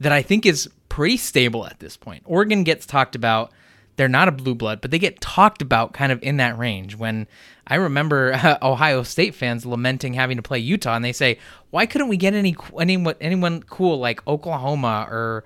that 0.00 0.10
I 0.10 0.22
think 0.22 0.46
is 0.46 0.68
pretty 0.98 1.16
stable 1.16 1.64
at 1.64 1.78
this 1.78 1.96
point. 1.96 2.24
Oregon 2.26 2.64
gets 2.64 2.84
talked 2.84 3.14
about. 3.14 3.52
They're 3.94 4.08
not 4.08 4.26
a 4.26 4.32
blue 4.32 4.56
blood, 4.56 4.80
but 4.80 4.90
they 4.90 4.98
get 4.98 5.20
talked 5.20 5.62
about 5.62 5.92
kind 5.92 6.10
of 6.10 6.20
in 6.24 6.38
that 6.38 6.58
range. 6.58 6.96
When 6.96 7.28
I 7.68 7.76
remember 7.76 8.32
uh, 8.32 8.58
Ohio 8.62 9.04
State 9.04 9.36
fans 9.36 9.64
lamenting 9.64 10.14
having 10.14 10.38
to 10.38 10.42
play 10.42 10.58
Utah, 10.58 10.96
and 10.96 11.04
they 11.04 11.12
say, 11.12 11.38
"Why 11.70 11.86
couldn't 11.86 12.08
we 12.08 12.16
get 12.16 12.34
any 12.34 12.56
anyone 12.80 13.14
anyone 13.20 13.62
cool 13.62 14.00
like 14.00 14.26
Oklahoma 14.26 15.06
or, 15.08 15.44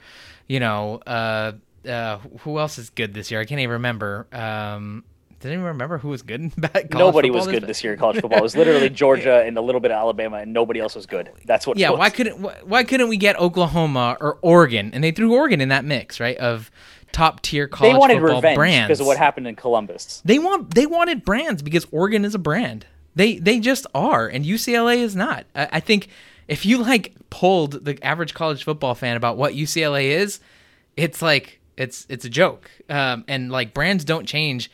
you 0.48 0.59
know, 0.59 1.03
uh, 1.07 1.53
uh, 1.86 2.16
who 2.40 2.59
else 2.59 2.78
is 2.78 2.88
good 2.88 3.12
this 3.12 3.30
year? 3.30 3.38
I 3.38 3.44
can't 3.44 3.61
even 3.61 3.72
remember. 3.72 4.26
Um, 4.32 5.05
didn't 5.43 5.61
even 5.61 5.64
remember 5.66 5.99
who 5.99 6.09
was 6.09 6.22
good 6.22 6.40
in 6.40 6.51
college 6.61 6.90
Nobody 6.90 7.30
was 7.30 7.47
good 7.47 7.64
this 7.64 7.82
year 7.82 7.93
in 7.95 7.99
college 7.99 8.20
football. 8.20 8.38
It 8.38 8.43
was 8.43 8.57
literally 8.57 8.88
Georgia 9.03 9.43
and 9.43 9.57
a 9.59 9.61
little 9.61 9.80
bit 9.80 9.90
of 9.90 9.97
Alabama, 9.97 10.38
and 10.38 10.53
nobody 10.53 10.80
else 10.80 10.95
was 10.95 11.07
good. 11.07 11.30
That's 11.45 11.66
what. 11.66 11.76
Yeah, 11.76 11.90
was. 11.90 11.99
why 11.99 12.11
couldn't 12.11 12.40
why 12.66 12.84
couldn't 12.84 13.09
we 13.09 13.16
get 13.16 13.38
Oklahoma 13.38 14.16
or 14.20 14.38
Oregon? 14.43 14.90
And 14.93 15.03
they 15.03 15.11
threw 15.11 15.34
Oregon 15.34 15.61
in 15.61 15.68
that 15.68 15.84
mix, 15.84 16.20
right? 16.20 16.36
Of 16.36 16.70
top 17.12 17.43
tier 17.43 17.68
college 17.68 17.93
they 17.93 17.99
wanted 17.99 18.14
football 18.14 18.36
revenge 18.36 18.57
brands 18.57 18.88
because 18.88 19.01
of 19.01 19.07
what 19.07 19.18
happened 19.18 19.47
in 19.47 19.55
Columbus? 19.55 20.22
They 20.24 20.38
want 20.38 20.74
they 20.74 20.86
wanted 20.86 21.24
brands 21.24 21.62
because 21.62 21.86
Oregon 21.90 22.24
is 22.24 22.34
a 22.34 22.38
brand. 22.38 22.86
They 23.14 23.38
they 23.38 23.61
just 23.61 23.86
are, 23.95 24.26
and 24.26 24.45
UCLA 24.45 24.99
is 24.99 25.14
not. 25.14 25.45
I, 25.55 25.68
I 25.72 25.80
think 25.80 26.09
if 26.49 26.66
you 26.66 26.78
like 26.78 27.14
polled 27.30 27.84
the 27.84 28.03
average 28.03 28.34
college 28.34 28.64
football 28.64 28.95
fan 28.95 29.16
about 29.16 29.36
what 29.36 29.55
UCLA 29.55 30.11
is, 30.11 30.40
it's 30.97 31.22
like 31.22 31.61
it's 31.76 32.07
it's 32.09 32.24
a 32.24 32.30
joke. 32.30 32.70
Um, 32.88 33.24
and 33.28 33.51
like 33.51 33.74
brands 33.74 34.05
don't 34.05 34.26
change. 34.26 34.70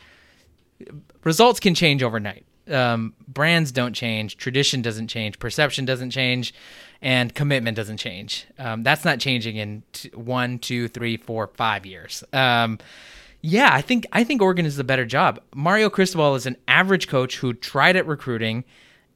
Results 1.25 1.61
can 1.61 1.75
change 1.75 2.03
overnight. 2.03 2.45
Um, 2.71 3.15
brands 3.27 3.73
don't 3.73 3.95
change. 3.95 4.37
Tradition 4.37 4.83
doesn't 4.83 5.09
change. 5.09 5.39
Perception 5.39 5.85
doesn't 5.87 6.11
change, 6.11 6.53
and 7.01 7.35
commitment 7.35 7.77
doesn't 7.77 7.97
change. 7.97 8.47
Um, 8.59 8.83
that's 8.83 9.05
not 9.05 9.21
changing 9.21 9.57
in 9.57 9.83
t- 9.93 10.11
one, 10.15 10.59
two, 10.59 10.89
three, 10.89 11.17
four, 11.17 11.49
five 11.55 11.87
years. 11.87 12.23
Um, 12.33 12.79
yeah, 13.41 13.71
I 13.73 13.81
think 13.81 14.07
I 14.13 14.23
think 14.25 14.43
Oregon 14.43 14.67
is 14.67 14.77
the 14.77 14.85
better 14.85 15.07
job. 15.07 15.41
Mario 15.55 15.89
Cristobal 15.89 16.35
is 16.35 16.45
an 16.45 16.57
average 16.67 17.09
coach 17.09 17.39
who 17.39 17.55
tried 17.55 17.97
at 17.97 18.07
recruiting 18.07 18.65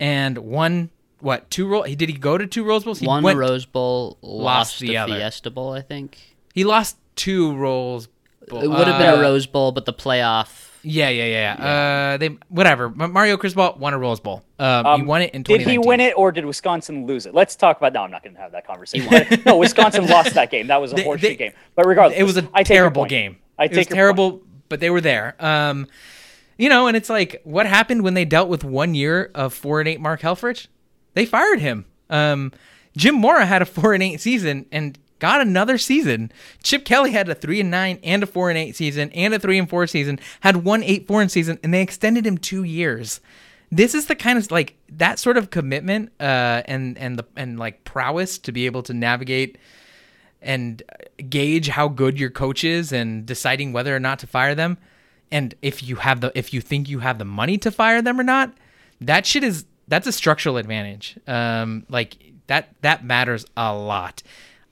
and 0.00 0.38
won 0.38 0.90
what 1.20 1.50
two 1.50 1.66
role? 1.68 1.82
Did 1.82 2.00
he 2.08 2.14
go 2.14 2.38
to 2.38 2.46
two 2.46 2.64
Rose 2.64 2.84
Bowls? 2.84 3.00
He 3.00 3.06
went- 3.06 3.36
Rose 3.38 3.66
Bowl, 3.66 4.16
lost, 4.22 4.80
the 4.80 4.88
the. 4.88 5.06
Fiesta 5.06 5.50
Bowl, 5.50 5.72
I 5.72 5.82
think. 5.82 6.18
He 6.54 6.64
lost 6.64 6.96
two 7.16 7.54
Rose. 7.54 8.08
Bowl. 8.48 8.62
It 8.62 8.68
would 8.68 8.88
have 8.88 8.98
been 8.98 9.10
Uh, 9.14 9.16
a 9.18 9.20
Rose 9.20 9.46
Bowl, 9.46 9.72
but 9.72 9.84
the 9.84 9.92
playoff. 9.92 10.70
Yeah, 10.84 11.08
yeah, 11.10 11.24
yeah. 11.26 11.56
yeah. 11.58 12.12
Uh, 12.14 12.16
they 12.16 12.28
whatever. 12.48 12.88
Ma- 12.90 13.06
Mario 13.06 13.36
Cristobal 13.36 13.76
won 13.78 13.94
a 13.94 13.98
Rose 13.98 14.20
Bowl. 14.20 14.42
Um, 14.58 14.84
he 14.84 14.90
Um, 14.90 15.06
won 15.06 15.22
it 15.22 15.34
in 15.34 15.42
Did 15.42 15.60
he 15.62 15.78
win 15.78 16.00
it 16.00 16.14
or 16.16 16.32
did 16.32 16.44
Wisconsin 16.44 17.06
lose 17.06 17.24
it? 17.26 17.34
Let's 17.34 17.54
talk 17.56 17.76
about. 17.76 17.92
No, 17.92 18.02
I'm 18.02 18.10
not 18.10 18.22
going 18.24 18.34
to 18.34 18.40
have 18.40 18.52
that 18.52 18.66
conversation. 18.66 19.42
no, 19.46 19.56
Wisconsin 19.58 20.06
lost 20.08 20.34
that 20.34 20.50
game. 20.50 20.66
That 20.66 20.80
was 20.80 20.92
a 20.92 20.96
They- 20.96 21.04
horseshit 21.04 21.20
they- 21.20 21.36
game. 21.36 21.52
But 21.76 21.86
regardless, 21.86 22.18
It 22.18 22.24
was 22.24 22.36
a 22.36 22.48
I 22.52 22.62
terrible 22.64 23.04
game. 23.06 23.36
I 23.58 23.64
it 23.64 23.68
take 23.68 23.76
was 23.78 23.88
your 23.88 23.96
terrible, 23.96 24.42
but 24.68 24.80
they 24.80 24.90
were 24.90 25.00
there. 25.00 25.36
Um, 25.38 25.86
you 26.58 26.68
know, 26.68 26.86
and 26.86 26.96
it's 26.96 27.08
like 27.10 27.40
what 27.44 27.66
happened 27.66 28.02
when 28.02 28.14
they 28.14 28.24
dealt 28.24 28.48
with 28.48 28.64
one 28.64 28.94
year 28.94 29.30
of 29.34 29.54
four 29.54 29.80
and 29.80 29.88
eight 29.88 30.00
Mark 30.00 30.20
Helfrich? 30.20 30.66
They 31.14 31.26
fired 31.26 31.60
him. 31.60 31.84
Um, 32.10 32.52
Jim 32.96 33.14
Mora 33.14 33.46
had 33.46 33.62
a 33.62 33.66
four 33.66 33.94
and 33.94 34.02
eight 34.02 34.20
season 34.20 34.66
and 34.72 34.98
got 35.22 35.40
another 35.40 35.78
season. 35.78 36.32
Chip 36.64 36.84
Kelly 36.84 37.12
had 37.12 37.28
a 37.28 37.34
three 37.36 37.60
and 37.60 37.70
nine 37.70 38.00
and 38.02 38.24
a 38.24 38.26
four 38.26 38.50
and 38.50 38.58
eight 38.58 38.74
season 38.74 39.08
and 39.12 39.32
a 39.32 39.38
three 39.38 39.56
and 39.56 39.70
four 39.70 39.86
season. 39.86 40.18
Had 40.40 40.64
one 40.64 40.82
eight 40.82 41.06
four 41.06 41.22
and 41.22 41.30
season, 41.30 41.60
and 41.62 41.72
they 41.72 41.80
extended 41.80 42.26
him 42.26 42.36
two 42.36 42.64
years. 42.64 43.20
This 43.70 43.94
is 43.94 44.06
the 44.06 44.16
kind 44.16 44.36
of 44.36 44.50
like 44.50 44.74
that 44.90 45.20
sort 45.20 45.36
of 45.36 45.50
commitment 45.50 46.10
uh, 46.18 46.62
and 46.66 46.98
and 46.98 47.20
the 47.20 47.24
and 47.36 47.56
like 47.56 47.84
prowess 47.84 48.36
to 48.38 48.50
be 48.50 48.66
able 48.66 48.82
to 48.82 48.92
navigate 48.92 49.58
and 50.42 50.82
gauge 51.28 51.68
how 51.68 51.86
good 51.86 52.18
your 52.18 52.30
coach 52.30 52.64
is 52.64 52.90
and 52.90 53.24
deciding 53.24 53.72
whether 53.72 53.94
or 53.94 54.00
not 54.00 54.18
to 54.18 54.26
fire 54.26 54.56
them 54.56 54.76
and 55.30 55.54
if 55.62 55.84
you 55.84 55.94
have 55.94 56.20
the 56.20 56.32
if 56.34 56.52
you 56.52 56.60
think 56.60 56.88
you 56.88 56.98
have 56.98 57.18
the 57.18 57.24
money 57.24 57.56
to 57.56 57.70
fire 57.70 58.02
them 58.02 58.18
or 58.18 58.24
not 58.24 58.52
that 59.00 59.24
shit 59.24 59.44
is 59.44 59.66
that's 59.86 60.08
a 60.08 60.12
structural 60.12 60.56
advantage 60.56 61.16
um 61.28 61.86
like 61.88 62.16
that 62.48 62.74
that 62.80 63.04
matters 63.04 63.46
a 63.56 63.72
lot 63.72 64.20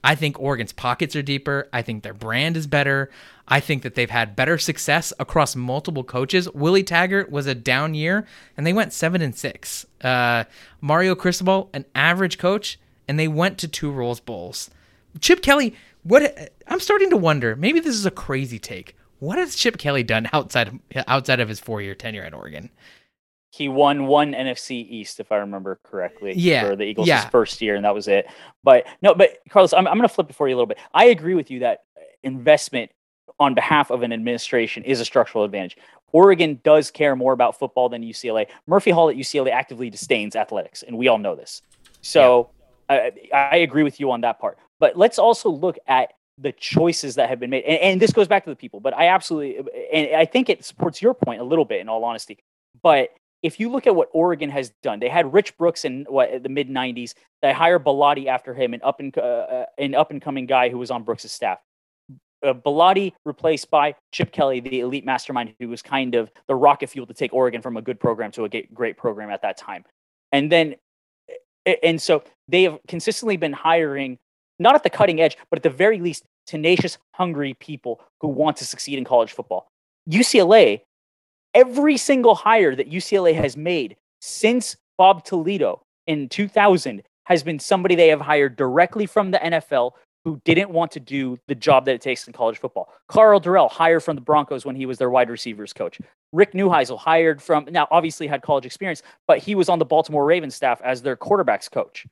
i 0.03 0.15
think 0.15 0.39
oregon's 0.39 0.73
pockets 0.73 1.15
are 1.15 1.21
deeper 1.21 1.67
i 1.73 1.81
think 1.81 2.03
their 2.03 2.13
brand 2.13 2.57
is 2.57 2.67
better 2.67 3.09
i 3.47 3.59
think 3.59 3.83
that 3.83 3.95
they've 3.95 4.09
had 4.09 4.35
better 4.35 4.57
success 4.57 5.13
across 5.19 5.55
multiple 5.55 6.03
coaches 6.03 6.49
willie 6.53 6.83
taggart 6.83 7.31
was 7.31 7.47
a 7.47 7.55
down 7.55 7.93
year 7.93 8.25
and 8.57 8.65
they 8.65 8.73
went 8.73 8.93
seven 8.93 9.21
and 9.21 9.35
six 9.35 9.85
uh 10.01 10.43
mario 10.79 11.15
cristobal 11.15 11.69
an 11.73 11.85
average 11.95 12.37
coach 12.37 12.79
and 13.07 13.19
they 13.19 13.27
went 13.27 13.57
to 13.57 13.67
two 13.67 13.91
rose 13.91 14.19
bowls 14.19 14.69
Chip 15.19 15.41
Kelly, 15.41 15.75
what 16.03 16.51
I'm 16.67 16.79
starting 16.79 17.09
to 17.09 17.17
wonder. 17.17 17.55
Maybe 17.55 17.79
this 17.79 17.95
is 17.95 18.05
a 18.05 18.11
crazy 18.11 18.59
take. 18.59 18.95
What 19.19 19.37
has 19.37 19.55
Chip 19.55 19.77
Kelly 19.77 20.03
done 20.03 20.29
outside 20.33 20.67
of, 20.69 20.79
outside 21.07 21.39
of 21.39 21.49
his 21.49 21.59
four 21.59 21.81
year 21.81 21.95
tenure 21.95 22.23
at 22.23 22.33
Oregon? 22.33 22.69
He 23.51 23.67
won 23.67 24.07
one 24.07 24.31
NFC 24.31 24.89
East, 24.89 25.19
if 25.19 25.31
I 25.31 25.37
remember 25.37 25.79
correctly, 25.83 26.33
Yeah, 26.35 26.67
for 26.67 26.75
the 26.75 26.83
Eagles' 26.85 27.07
yeah. 27.07 27.27
first 27.29 27.61
year, 27.61 27.75
and 27.75 27.83
that 27.83 27.93
was 27.93 28.07
it. 28.07 28.27
But 28.63 28.87
no, 29.01 29.13
but 29.13 29.39
Carlos, 29.49 29.73
I'm, 29.73 29.87
I'm 29.87 29.97
going 29.97 30.07
to 30.07 30.13
flip 30.13 30.29
it 30.29 30.35
for 30.35 30.47
you 30.47 30.55
a 30.55 30.57
little 30.57 30.67
bit. 30.67 30.79
I 30.93 31.05
agree 31.05 31.33
with 31.33 31.51
you 31.51 31.59
that 31.59 31.83
uh, 31.97 32.01
investment 32.23 32.91
on 33.39 33.53
behalf 33.53 33.91
of 33.91 34.03
an 34.03 34.13
administration 34.13 34.83
is 34.83 35.01
a 35.01 35.05
structural 35.05 35.43
advantage. 35.43 35.75
Oregon 36.13 36.59
does 36.63 36.91
care 36.91 37.15
more 37.15 37.33
about 37.33 37.59
football 37.59 37.89
than 37.89 38.03
UCLA. 38.03 38.47
Murphy 38.67 38.91
Hall 38.91 39.09
at 39.09 39.15
UCLA 39.15 39.51
actively 39.51 39.89
disdains 39.89 40.35
athletics, 40.35 40.83
and 40.83 40.97
we 40.97 41.07
all 41.07 41.17
know 41.17 41.35
this. 41.35 41.61
So 42.01 42.51
I, 42.89 43.11
I 43.33 43.57
agree 43.57 43.83
with 43.83 43.99
you 43.99 44.11
on 44.11 44.21
that 44.21 44.39
part. 44.39 44.57
But 44.79 44.97
let's 44.97 45.19
also 45.19 45.49
look 45.49 45.77
at 45.87 46.13
the 46.37 46.51
choices 46.51 47.15
that 47.15 47.29
have 47.29 47.39
been 47.39 47.49
made. 47.49 47.63
And, 47.63 47.79
and 47.79 48.01
this 48.01 48.11
goes 48.11 48.27
back 48.27 48.43
to 48.45 48.49
the 48.49 48.55
people, 48.55 48.79
but 48.79 48.95
I 48.95 49.07
absolutely, 49.07 49.57
and 49.93 50.15
I 50.15 50.25
think 50.25 50.49
it 50.49 50.65
supports 50.65 51.01
your 51.01 51.13
point 51.13 51.41
a 51.41 51.43
little 51.43 51.65
bit 51.65 51.81
in 51.81 51.89
all 51.89 52.03
honesty. 52.03 52.39
But 52.81 53.09
if 53.43 53.59
you 53.59 53.69
look 53.69 53.87
at 53.87 53.95
what 53.95 54.09
Oregon 54.13 54.49
has 54.49 54.71
done, 54.83 54.99
they 54.99 55.09
had 55.09 55.33
Rich 55.33 55.57
Brooks 55.57 55.85
in 55.85 56.05
what 56.07 56.43
the 56.43 56.49
mid 56.49 56.69
'90s. 56.69 57.13
They 57.41 57.53
hired 57.53 57.83
Bellotti 57.83 58.27
after 58.27 58.53
him, 58.53 58.73
an 58.73 58.81
up 58.83 58.99
and 58.99 59.15
uh, 59.17 59.21
uh, 59.21 59.65
an 59.77 59.95
up 59.95 60.11
and 60.11 60.21
coming 60.21 60.45
guy 60.45 60.69
who 60.69 60.77
was 60.77 60.91
on 60.91 61.03
Brooks' 61.03 61.31
staff. 61.31 61.59
Uh, 62.43 62.55
replaced 63.23 63.69
by 63.69 63.93
Chip 64.11 64.31
Kelly, 64.31 64.59
the 64.59 64.79
elite 64.79 65.05
mastermind, 65.05 65.53
who 65.59 65.69
was 65.69 65.83
kind 65.83 66.15
of 66.15 66.31
the 66.47 66.55
rocket 66.55 66.89
fuel 66.89 67.05
to 67.05 67.13
take 67.13 67.31
Oregon 67.33 67.61
from 67.61 67.77
a 67.77 67.83
good 67.83 67.99
program 67.99 68.31
to 68.31 68.45
a 68.45 68.49
great 68.73 68.97
program 68.97 69.29
at 69.29 69.43
that 69.43 69.57
time. 69.57 69.85
And 70.31 70.51
then, 70.51 70.75
and 71.83 72.01
so 72.01 72.23
they 72.47 72.63
have 72.63 72.79
consistently 72.87 73.37
been 73.37 73.53
hiring, 73.53 74.17
not 74.57 74.73
at 74.73 74.81
the 74.81 74.89
cutting 74.89 75.21
edge, 75.21 75.37
but 75.51 75.59
at 75.59 75.63
the 75.63 75.69
very 75.69 75.99
least, 75.99 76.23
tenacious, 76.47 76.97
hungry 77.13 77.53
people 77.53 78.01
who 78.21 78.27
want 78.27 78.57
to 78.57 78.65
succeed 78.65 78.97
in 78.97 79.03
college 79.03 79.31
football. 79.31 79.67
UCLA 80.09 80.81
every 81.53 81.97
single 81.97 82.35
hire 82.35 82.75
that 82.75 82.91
UCLA 82.91 83.33
has 83.35 83.57
made 83.57 83.95
since 84.19 84.75
Bob 84.97 85.23
Toledo 85.23 85.83
in 86.07 86.29
2000 86.29 87.03
has 87.25 87.43
been 87.43 87.59
somebody 87.59 87.95
they 87.95 88.09
have 88.09 88.21
hired 88.21 88.55
directly 88.55 89.05
from 89.05 89.31
the 89.31 89.37
NFL 89.39 89.91
who 90.23 90.39
didn't 90.45 90.69
want 90.69 90.91
to 90.91 90.99
do 90.99 91.37
the 91.47 91.55
job 91.55 91.85
that 91.85 91.95
it 91.95 92.01
takes 92.01 92.27
in 92.27 92.33
college 92.33 92.59
football. 92.59 92.89
Karl 93.07 93.39
Dorrell 93.39 93.69
hired 93.69 94.03
from 94.03 94.15
the 94.15 94.21
Broncos 94.21 94.65
when 94.65 94.75
he 94.75 94.85
was 94.85 94.97
their 94.97 95.09
wide 95.09 95.29
receivers 95.29 95.73
coach. 95.73 95.99
Rick 96.31 96.53
Neuheisel 96.53 96.97
hired 96.97 97.41
from 97.41 97.67
now 97.71 97.87
obviously 97.89 98.27
had 98.27 98.41
college 98.41 98.65
experience, 98.65 99.01
but 99.27 99.39
he 99.39 99.55
was 99.55 99.69
on 99.69 99.79
the 99.79 99.85
Baltimore 99.85 100.25
Ravens 100.25 100.55
staff 100.55 100.79
as 100.83 101.01
their 101.01 101.17
quarterbacks 101.17 101.71
coach. 101.71 102.05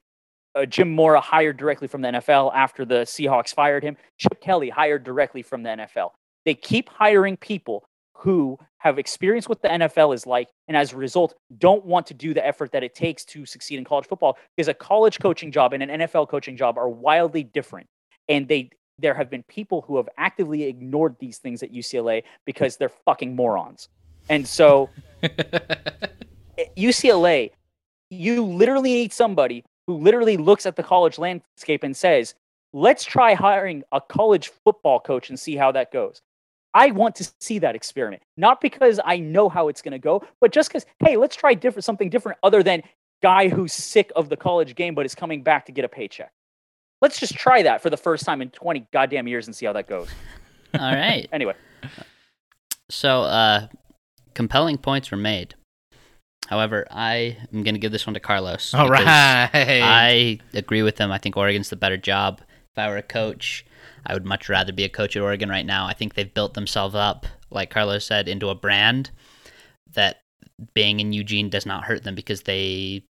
Uh, 0.55 0.65
Jim 0.65 0.89
Mora 0.89 1.21
hired 1.21 1.57
directly 1.57 1.87
from 1.87 2.01
the 2.01 2.07
NFL 2.07 2.51
after 2.55 2.83
the 2.83 3.01
Seahawks 3.01 3.53
fired 3.53 3.83
him. 3.83 3.95
Chip 4.17 4.41
Kelly 4.41 4.69
hired 4.69 5.03
directly 5.03 5.43
from 5.43 5.61
the 5.61 5.69
NFL. 5.69 6.09
They 6.45 6.55
keep 6.55 6.89
hiring 6.89 7.37
people 7.37 7.87
who 8.13 8.57
have 8.79 8.97
experienced 8.97 9.47
what 9.47 9.61
the 9.61 9.67
NFL 9.67 10.15
is 10.15 10.25
like, 10.25 10.49
and 10.67 10.75
as 10.75 10.93
a 10.93 10.97
result, 10.97 11.35
don't 11.57 11.85
want 11.85 12.07
to 12.07 12.13
do 12.13 12.33
the 12.33 12.45
effort 12.45 12.71
that 12.71 12.83
it 12.83 12.95
takes 12.95 13.23
to 13.25 13.45
succeed 13.45 13.77
in 13.77 13.85
college 13.85 14.07
football. 14.07 14.37
Because 14.55 14.67
a 14.67 14.73
college 14.73 15.19
coaching 15.19 15.51
job 15.51 15.73
and 15.73 15.83
an 15.83 16.01
NFL 16.01 16.29
coaching 16.29 16.57
job 16.57 16.77
are 16.77 16.89
wildly 16.89 17.43
different, 17.43 17.87
and 18.27 18.47
they 18.47 18.71
there 18.97 19.13
have 19.13 19.29
been 19.29 19.43
people 19.43 19.81
who 19.81 19.97
have 19.97 20.09
actively 20.17 20.63
ignored 20.63 21.15
these 21.19 21.37
things 21.37 21.63
at 21.63 21.71
UCLA 21.71 22.23
because 22.45 22.75
they're 22.75 22.89
fucking 22.89 23.33
morons. 23.33 23.87
And 24.29 24.45
so, 24.45 24.89
UCLA, 26.77 27.51
you 28.09 28.43
literally 28.43 28.93
need 28.93 29.13
somebody 29.13 29.63
who 29.87 29.95
literally 29.97 30.37
looks 30.37 30.65
at 30.65 30.75
the 30.75 30.83
college 30.83 31.17
landscape 31.17 31.83
and 31.83 31.95
says, 31.95 32.33
"Let's 32.71 33.03
try 33.03 33.33
hiring 33.33 33.83
a 33.91 33.99
college 33.99 34.51
football 34.63 34.99
coach 35.01 35.29
and 35.29 35.39
see 35.39 35.55
how 35.57 35.71
that 35.73 35.91
goes." 35.91 36.21
I 36.73 36.91
want 36.91 37.15
to 37.15 37.31
see 37.39 37.59
that 37.59 37.75
experiment, 37.75 38.21
not 38.37 38.61
because 38.61 38.99
I 39.03 39.17
know 39.17 39.49
how 39.49 39.67
it's 39.69 39.81
going 39.81 39.93
to 39.93 39.99
go, 39.99 40.23
but 40.39 40.51
just 40.51 40.69
because, 40.69 40.85
hey, 41.03 41.17
let's 41.17 41.35
try 41.35 41.53
different 41.53 41.83
something 41.83 42.09
different 42.09 42.37
other 42.43 42.61
than 42.61 42.83
guy 43.21 43.49
who's 43.49 43.73
sick 43.73 44.11
of 44.15 44.29
the 44.29 44.37
college 44.37 44.75
game 44.75 44.95
but 44.95 45.05
is 45.05 45.15
coming 45.15 45.43
back 45.43 45.65
to 45.65 45.71
get 45.71 45.83
a 45.83 45.89
paycheck. 45.89 46.31
Let's 47.01 47.19
just 47.19 47.33
try 47.35 47.63
that 47.63 47.81
for 47.81 47.89
the 47.89 47.97
first 47.97 48.25
time 48.25 48.41
in 48.41 48.49
20 48.49 48.87
goddamn 48.91 49.27
years 49.27 49.47
and 49.47 49.55
see 49.55 49.65
how 49.65 49.73
that 49.73 49.87
goes. 49.87 50.09
All 50.73 50.93
right. 50.93 51.27
Anyway, 51.33 51.53
So, 52.89 53.23
uh, 53.23 53.67
compelling 54.33 54.77
points 54.77 55.09
were 55.11 55.17
made. 55.17 55.55
However, 56.47 56.87
I 56.89 57.37
am 57.53 57.63
going 57.63 57.75
to 57.75 57.79
give 57.79 57.91
this 57.91 58.07
one 58.07 58.15
to 58.15 58.19
Carlos. 58.19 58.73
All 58.73 58.89
right. 58.89 59.05
I 59.05 60.39
agree 60.53 60.81
with 60.81 60.97
him. 60.97 61.11
I 61.11 61.17
think 61.19 61.37
Oregon's 61.37 61.69
the 61.69 61.75
better 61.75 61.97
job. 61.97 62.41
If 62.41 62.77
I 62.77 62.89
were 62.89 62.97
a 62.97 63.03
coach, 63.03 63.65
I 64.05 64.13
would 64.13 64.25
much 64.25 64.49
rather 64.49 64.71
be 64.73 64.83
a 64.83 64.89
coach 64.89 65.15
at 65.15 65.21
Oregon 65.21 65.49
right 65.49 65.65
now. 65.65 65.85
I 65.85 65.93
think 65.93 66.13
they've 66.13 66.33
built 66.33 66.53
themselves 66.53 66.95
up, 66.95 67.25
like 67.51 67.69
Carlos 67.69 68.05
said, 68.05 68.27
into 68.27 68.49
a 68.49 68.55
brand 68.55 69.11
that 69.93 70.21
being 70.73 70.99
in 70.99 71.13
Eugene 71.13 71.49
does 71.49 71.65
not 71.65 71.85
hurt 71.85 72.03
them 72.03 72.15
because 72.15 72.41
they 72.43 73.03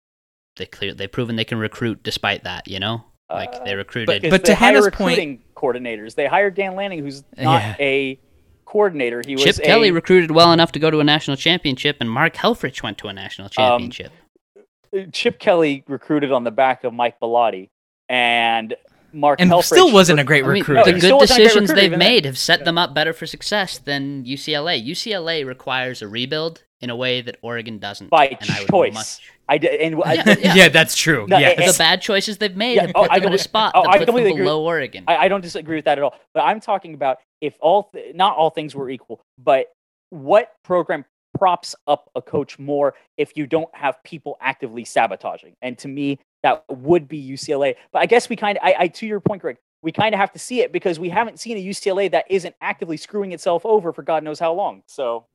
they 0.57 0.65
clear 0.65 0.93
they've 0.93 1.11
proven 1.11 1.35
they 1.35 1.45
can 1.45 1.59
recruit 1.59 2.01
despite 2.03 2.43
that. 2.43 2.67
You 2.67 2.79
know, 2.79 3.03
like 3.29 3.63
they 3.63 3.73
Uh, 3.73 3.77
recruited. 3.77 4.21
Because 4.21 4.31
But 4.37 4.45
they 4.45 4.53
to 4.53 4.55
hire 4.55 4.67
Hanna's 4.73 4.85
point- 4.87 5.17
recruiting 5.17 5.43
coordinators. 5.55 6.15
They 6.15 6.25
hired 6.27 6.55
Dan 6.55 6.75
Lanning, 6.75 6.99
who's 6.99 7.23
not 7.37 7.61
Yeah. 7.61 7.75
a 7.79 8.19
coordinator. 8.65 9.21
He 9.25 9.35
Chip 9.35 9.45
was 9.47 9.59
Kelly 9.59 9.89
a, 9.89 9.93
recruited 9.93 10.31
well 10.31 10.51
enough 10.51 10.71
to 10.73 10.79
go 10.79 10.91
to 10.91 10.99
a 10.99 11.03
national 11.03 11.37
championship, 11.37 11.97
and 11.99 12.09
Mark 12.09 12.33
Helfrich 12.35 12.83
went 12.83 12.97
to 12.99 13.07
a 13.07 13.13
national 13.13 13.49
championship. 13.49 14.11
Chip 15.13 15.39
Kelly 15.39 15.83
recruited 15.87 16.31
on 16.31 16.43
the 16.43 16.51
back 16.51 16.83
of 16.83 16.93
Mike 16.93 17.19
Bellotti, 17.19 17.69
and 18.09 18.75
Mark 19.17 19.41
and 19.41 19.49
Helfrich 19.51 19.63
still 19.65 19.91
wasn't 19.91 20.19
a 20.19 20.23
great 20.23 20.43
I 20.43 20.47
mean, 20.47 20.53
recruiter. 20.61 20.83
the 20.85 20.91
good 20.93 21.01
still 21.01 21.17
wasn't 21.17 21.39
a 21.39 21.41
great 21.41 21.43
decisions 21.47 21.69
they've 21.73 21.83
even 21.85 21.99
then. 21.99 22.07
made 22.09 22.25
have 22.25 22.37
set 22.37 22.65
them 22.65 22.77
up 22.77 22.93
better 22.93 23.13
for 23.13 23.25
success 23.25 23.77
than 23.77 24.23
UCLA. 24.25 24.85
UCLA 24.85 25.45
requires 25.45 26.01
a 26.01 26.07
rebuild 26.07 26.63
in 26.79 26.89
a 26.89 26.95
way 26.95 27.21
that 27.21 27.37
Oregon 27.41 27.79
doesn't. 27.79 28.09
by 28.09 28.27
and 28.27 28.49
I 28.51 28.65
choice. 28.65 28.93
much- 28.93 29.19
I 29.49 29.57
did, 29.57 29.79
and 29.79 30.03
I, 30.03 30.13
Yeah, 30.13 30.23
yeah. 30.39 30.53
yeah. 30.55 30.69
that's 30.69 30.93
true. 30.95 31.25
No, 31.27 31.37
yes. 31.37 31.71
the 31.73 31.77
bad 31.77 32.01
choices 32.01 32.37
they've 32.37 32.55
made 32.55 32.75
Yeah, 32.75 32.81
have 32.87 32.91
oh, 32.95 33.03
put 33.03 33.11
I 33.11 33.19
them 33.19 33.29
in 33.29 33.33
a 33.33 33.37
spot 33.37 33.71
oh, 33.75 33.83
that 33.83 33.89
I 33.89 33.91
puts 33.93 33.99
them 33.99 34.05
completely 34.07 34.31
agree. 34.31 34.43
below 34.43 34.63
Oregon. 34.65 35.05
I, 35.07 35.15
I 35.17 35.27
don't 35.29 35.41
disagree 35.41 35.77
with 35.77 35.85
that 35.85 35.97
at 35.97 36.03
all. 36.03 36.15
But 36.33 36.41
I'm 36.41 36.59
talking 36.59 36.93
about 36.93 37.17
if 37.41 37.55
all, 37.61 37.89
th- 37.93 38.13
not 38.13 38.35
all 38.35 38.49
things 38.49 38.75
were 38.75 38.89
equal, 38.89 39.21
but 39.37 39.67
what 40.09 40.51
program 40.63 41.05
props 41.37 41.75
up 41.87 42.09
a 42.15 42.21
coach 42.21 42.59
more 42.59 42.93
if 43.17 43.37
you 43.37 43.47
don't 43.47 43.73
have 43.73 44.03
people 44.03 44.37
actively 44.41 44.83
sabotaging? 44.83 45.53
And 45.61 45.77
to 45.79 45.87
me, 45.87 46.19
that 46.43 46.63
would 46.69 47.07
be 47.07 47.21
UCLA. 47.21 47.75
But 47.91 47.99
I 48.01 48.05
guess 48.05 48.29
we 48.29 48.35
kind 48.35 48.57
of, 48.57 48.63
I, 48.63 48.75
I, 48.79 48.87
to 48.89 49.07
your 49.07 49.19
point, 49.19 49.41
Greg, 49.41 49.57
we 49.81 49.91
kind 49.91 50.13
of 50.13 50.19
have 50.19 50.31
to 50.33 50.39
see 50.39 50.61
it 50.61 50.71
because 50.71 50.99
we 50.99 51.09
haven't 51.09 51.39
seen 51.39 51.57
a 51.57 51.63
UCLA 51.63 52.09
that 52.11 52.25
isn't 52.29 52.55
actively 52.61 52.97
screwing 52.97 53.31
itself 53.31 53.65
over 53.65 53.93
for 53.93 54.01
God 54.03 54.23
knows 54.23 54.39
how 54.39 54.53
long. 54.53 54.83
So, 54.87 55.25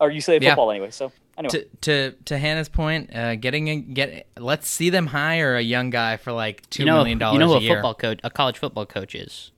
or 0.00 0.10
UCLA 0.10 0.40
Yeah. 0.42 0.50
football 0.50 0.70
anyway. 0.70 0.90
So 0.90 1.12
anyway, 1.38 1.50
to 1.50 1.64
to 1.82 2.16
to 2.24 2.38
Hanna's 2.38 2.68
point, 2.68 3.14
uh, 3.14 3.36
getting 3.36 3.68
a, 3.68 3.76
get 3.76 4.26
let's 4.36 4.68
see 4.68 4.90
them 4.90 5.06
hire 5.06 5.54
a 5.56 5.60
young 5.62 5.90
guy 5.90 6.16
for 6.16 6.32
like 6.32 6.68
two 6.70 6.82
you 6.82 6.86
know, 6.86 6.96
million 6.96 7.18
dollars 7.18 7.34
you 7.34 7.38
know 7.38 7.46
who 7.48 7.54
a 7.54 7.58
a 7.58 7.60
year. 7.60 7.74
football 7.76 7.94
coach, 7.94 8.20
a 8.24 8.30
college 8.30 8.58
football 8.58 8.84
coach 8.86 9.14
is? 9.14 9.52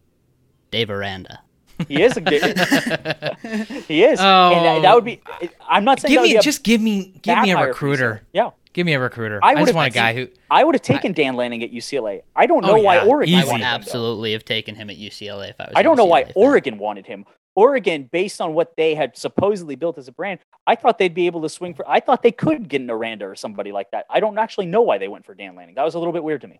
Dave 0.71 0.91
Aranda. 0.91 1.41
he 1.89 2.03
is 2.03 2.17
a 2.17 2.21
good, 2.21 2.43
he 3.89 4.05
is, 4.05 4.21
and 4.21 4.65
that, 4.65 4.83
that 4.83 4.95
would 4.95 5.05
be. 5.05 5.21
I'm 5.69 5.85
not 5.85 6.01
saying 6.01 6.11
give 6.11 6.19
that 6.19 6.23
would 6.23 6.29
me 6.29 6.35
be 6.35 6.39
a 6.39 6.43
just 6.43 6.63
give 6.63 6.81
me 6.81 7.15
give 7.23 7.39
me 7.41 7.53
a 7.53 7.67
recruiter. 7.67 8.23
UCLA. 8.23 8.27
Yeah. 8.33 8.51
Give 8.75 8.85
me 8.85 8.93
a 8.93 9.01
recruiter. 9.01 9.41
I 9.43 9.49
I, 9.49 9.53
just 9.55 9.61
would've- 9.63 9.77
want 9.77 9.89
a 9.89 9.95
guy 9.95 10.13
who. 10.15 10.29
I 10.51 10.63
would 10.65 10.75
have 10.75 10.83
taken 10.83 11.13
Dan 11.13 11.35
Lanning 11.37 11.63
at 11.63 11.73
UCLA. 11.73 12.23
I 12.37 12.45
don't 12.47 12.65
Oh, 12.65 12.77
know 12.77 12.83
why 12.83 12.97
yeah, 12.97 13.05
Oregon 13.05 13.35
easy. 13.35 13.41
I 13.41 13.45
would 13.45 13.51
wanted 13.53 13.65
him, 13.65 13.75
absolutely 13.75 14.33
have 14.33 14.45
taken 14.45 14.75
him 14.75 14.91
at 14.91 14.97
UCLA 14.99 15.51
if 15.51 15.57
I 15.61 15.65
was. 15.65 15.73
I 15.77 15.83
don't 15.83 15.97
know 15.97 16.05
why 16.05 16.25
fan. 16.25 16.33
Oregon 16.37 16.77
wanted 16.79 17.07
him. 17.07 17.25
Oregon, 17.57 18.09
based 18.11 18.41
on 18.41 18.53
what 18.53 18.77
they 18.77 18.97
had 18.97 19.17
supposedly 19.17 19.77
built 19.77 19.97
as 19.97 20.09
a 20.09 20.13
brand, 20.13 20.41
I 20.67 20.75
thought 20.75 20.99
they'd 20.99 21.15
be 21.15 21.27
able 21.27 21.41
to 21.43 21.49
swing 21.49 21.73
for. 21.73 21.89
I 21.89 22.01
thought 22.01 22.21
they 22.23 22.33
could 22.33 22.69
get 22.69 22.81
an 22.81 22.91
Aranda 22.91 23.27
or 23.27 23.37
somebody 23.37 23.71
like 23.71 23.93
that. 23.93 24.07
I 24.11 24.19
don't 24.19 24.37
actually 24.39 24.67
know 24.67 24.83
why 24.83 24.99
they 24.99 25.07
went 25.07 25.25
for 25.25 25.35
Dan 25.35 25.55
Lanning. 25.55 25.77
That 25.77 25.85
was 25.85 25.95
a 25.95 25.99
little 26.01 26.13
bit 26.13 26.25
weird 26.25 26.41
to 26.41 26.49
me. 26.49 26.59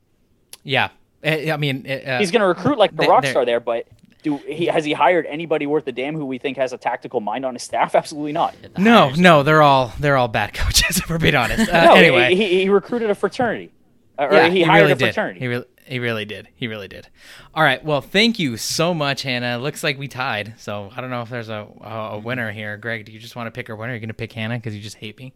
Yeah, 0.63 0.91
Uh, 1.27 1.51
I 1.53 1.57
mean, 1.57 1.85
uh, 1.91 2.19
He's 2.21 2.31
going 2.31 2.43
to 2.43 2.47
recruit 2.47 2.79
like 2.79 2.95
the 2.95 3.07
rock 3.07 3.23
they're- 3.23 3.33
star 3.33 3.45
there, 3.45 3.59
but 3.59 3.89
do 4.25 4.39
he 4.39 4.67
has 4.67 4.85
he 4.85 4.93
hired 4.93 5.27
anybody 5.27 5.67
worth 5.67 5.87
a 5.87 5.93
damn 5.93 6.15
who 6.17 6.25
we 6.25 6.39
think 6.39 6.57
has 6.57 6.73
a 6.73 6.79
tactical 6.79 7.21
mind 7.21 7.45
on 7.45 7.55
his 7.55 7.63
staff? 7.63 7.95
Absolutely 8.01 8.33
not. 8.33 8.57
No, 8.77 9.11
no, 9.11 9.45
they're 9.45 9.63
all 9.63 9.93
they're 10.01 10.17
all 10.17 10.27
bad 10.27 10.53
coaches. 10.55 10.97
If 10.99 11.09
we're 11.09 11.19
being 11.19 11.37
honest. 11.37 11.71
Uh, 11.75 11.85
no, 11.85 11.95
anyway, 11.95 12.35
he, 12.35 12.63
he 12.63 12.69
recruited 12.69 13.11
a 13.11 13.15
fraternity, 13.15 13.71
Uh, 14.19 14.27
or 14.29 14.35
yeah, 14.35 14.49
he, 14.49 14.63
hired 14.63 14.83
really 14.83 14.93
a 14.93 14.97
did. 14.97 15.05
fraternity. 15.07 15.41
He 15.41 15.47
really, 15.47 15.65
he 15.87 15.99
really 15.99 16.25
did. 16.25 16.49
He 16.55 16.67
really 16.67 16.89
did. 16.89 17.09
All 17.55 17.63
right. 17.63 17.85
Well, 17.85 18.01
thank 18.01 18.39
you 18.39 18.57
so 18.57 18.95
much, 18.95 19.23
Hanna. 19.23 19.59
Looks 19.59 19.83
like 19.85 19.99
we 19.99 20.09
tied. 20.09 20.55
So 20.59 20.91
I 20.97 21.01
don't 21.01 21.11
know 21.11 21.23
if 21.23 21.29
there's 21.29 21.49
a 21.51 21.69
a, 21.83 21.89
a 22.13 22.19
winner 22.19 22.51
here. 22.53 22.77
Greg, 22.77 23.05
do 23.05 23.13
you 23.13 23.19
just 23.21 23.37
want 23.37 23.47
to 23.47 23.51
pick 23.51 23.69
a 23.69 23.77
winner? 23.77 23.93
Are 23.93 23.95
You're 23.95 24.01
gonna 24.01 24.15
pick 24.15 24.33
Hanna 24.33 24.57
because 24.57 24.75
you 24.75 24.81
just 24.83 24.97
hate 24.97 25.19
me. 25.19 25.35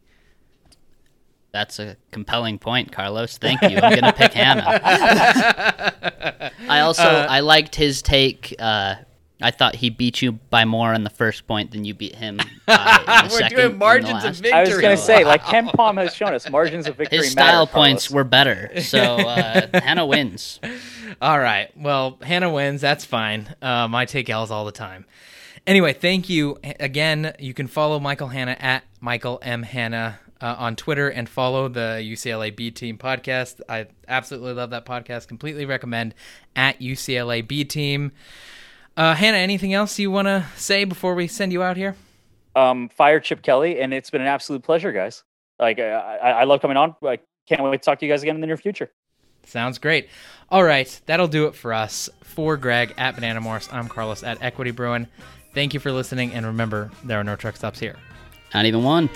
That's 1.52 1.78
a 1.78 1.96
compelling 2.12 2.58
point, 2.58 2.92
Carlos. 2.92 3.38
Thank 3.38 3.62
you. 3.62 3.78
I'm 3.78 3.94
gonna 3.98 4.12
pick 4.12 4.32
Hanna. 4.34 4.64
I 6.68 6.80
also 6.80 7.02
Uh, 7.02 7.26
I 7.28 7.40
liked 7.40 7.74
his 7.74 8.02
take. 8.02 8.54
Uh, 8.58 8.96
I 9.40 9.50
thought 9.52 9.76
he 9.76 9.88
beat 9.88 10.20
you 10.20 10.32
by 10.32 10.64
more 10.64 10.92
on 10.92 11.04
the 11.04 11.10
first 11.10 11.46
point 11.46 11.70
than 11.70 11.84
you 11.84 11.94
beat 11.94 12.16
him. 12.16 12.40
In 12.40 12.46
the 12.66 13.28
We're 13.30 13.38
second, 13.38 13.56
doing 13.56 13.66
in 13.66 13.72
the 13.72 13.78
margins 13.78 14.24
of 14.24 14.34
victory. 14.34 14.52
I 14.52 14.60
was 14.62 14.80
going 14.80 14.96
to 14.96 15.02
say, 15.02 15.24
like 15.24 15.42
KenPom 15.42 15.96
has 15.98 16.12
shown 16.12 16.34
us, 16.34 16.50
margins 16.50 16.88
of 16.88 16.96
victory. 16.96 17.18
His 17.18 17.36
matter, 17.36 17.48
style 17.50 17.66
points 17.68 18.08
Carlos. 18.08 18.14
were 18.16 18.24
better, 18.24 18.80
so 18.82 18.98
uh, 19.00 19.68
Hanna 19.80 20.04
wins. 20.06 20.58
All 21.22 21.38
right. 21.38 21.70
Well, 21.76 22.18
Hanna 22.22 22.50
wins. 22.50 22.80
That's 22.80 23.04
fine. 23.04 23.54
Um, 23.62 23.94
I 23.94 24.06
take 24.06 24.28
L's 24.28 24.50
all 24.50 24.64
the 24.64 24.72
time. 24.72 25.06
Anyway, 25.68 25.92
thank 25.92 26.28
you 26.28 26.58
again. 26.80 27.32
You 27.38 27.54
can 27.54 27.68
follow 27.68 28.00
Michael 28.00 28.28
Hanna 28.28 28.56
at 28.58 28.82
Michael 29.00 29.38
M 29.42 29.62
Hanna 29.62 30.18
uh, 30.40 30.54
on 30.58 30.76
Twitter 30.76 31.08
and 31.08 31.28
follow 31.28 31.68
the 31.68 32.00
UCLA 32.02 32.54
B 32.54 32.70
Team 32.70 32.98
podcast. 32.98 33.60
I 33.68 33.86
absolutely 34.06 34.52
love 34.52 34.70
that 34.70 34.84
podcast. 34.84 35.28
Completely 35.28 35.64
recommend 35.64 36.14
at 36.54 36.80
UCLA 36.80 37.46
B 37.46 37.64
Team. 37.64 38.12
Uh, 38.96 39.14
Hanna, 39.14 39.38
anything 39.38 39.72
else 39.72 39.98
you 39.98 40.10
want 40.10 40.26
to 40.26 40.46
say 40.56 40.84
before 40.84 41.14
we 41.14 41.26
send 41.28 41.52
you 41.52 41.62
out 41.62 41.76
here? 41.76 41.94
um, 42.58 42.88
fire 42.88 43.20
Chip 43.20 43.42
Kelly, 43.42 43.80
and 43.80 43.94
it's 43.94 44.10
been 44.10 44.20
an 44.20 44.26
absolute 44.26 44.62
pleasure, 44.62 44.92
guys. 44.92 45.22
Like, 45.58 45.78
uh, 45.78 45.82
I, 45.82 46.30
I 46.30 46.44
love 46.44 46.60
coming 46.60 46.76
on. 46.76 46.94
I 47.02 47.18
can't 47.46 47.62
wait 47.62 47.82
to 47.82 47.86
talk 47.86 47.98
to 48.00 48.06
you 48.06 48.12
guys 48.12 48.22
again 48.22 48.34
in 48.34 48.40
the 48.40 48.46
near 48.46 48.56
future. 48.56 48.90
Sounds 49.44 49.78
great. 49.78 50.08
All 50.50 50.62
right, 50.62 51.00
that'll 51.06 51.28
do 51.28 51.46
it 51.46 51.54
for 51.54 51.72
us. 51.72 52.10
For 52.22 52.56
Greg 52.56 52.94
at 52.98 53.14
Banana 53.14 53.40
Morse, 53.40 53.68
I'm 53.72 53.88
Carlos 53.88 54.22
at 54.22 54.42
Equity 54.42 54.70
Bruin. 54.70 55.08
Thank 55.54 55.74
you 55.74 55.80
for 55.80 55.92
listening, 55.92 56.32
and 56.32 56.46
remember, 56.46 56.90
there 57.04 57.18
are 57.18 57.24
no 57.24 57.36
truck 57.36 57.56
stops 57.56 57.78
here. 57.78 57.96
Not 58.54 58.66
even 58.66 58.82
one. 58.82 59.08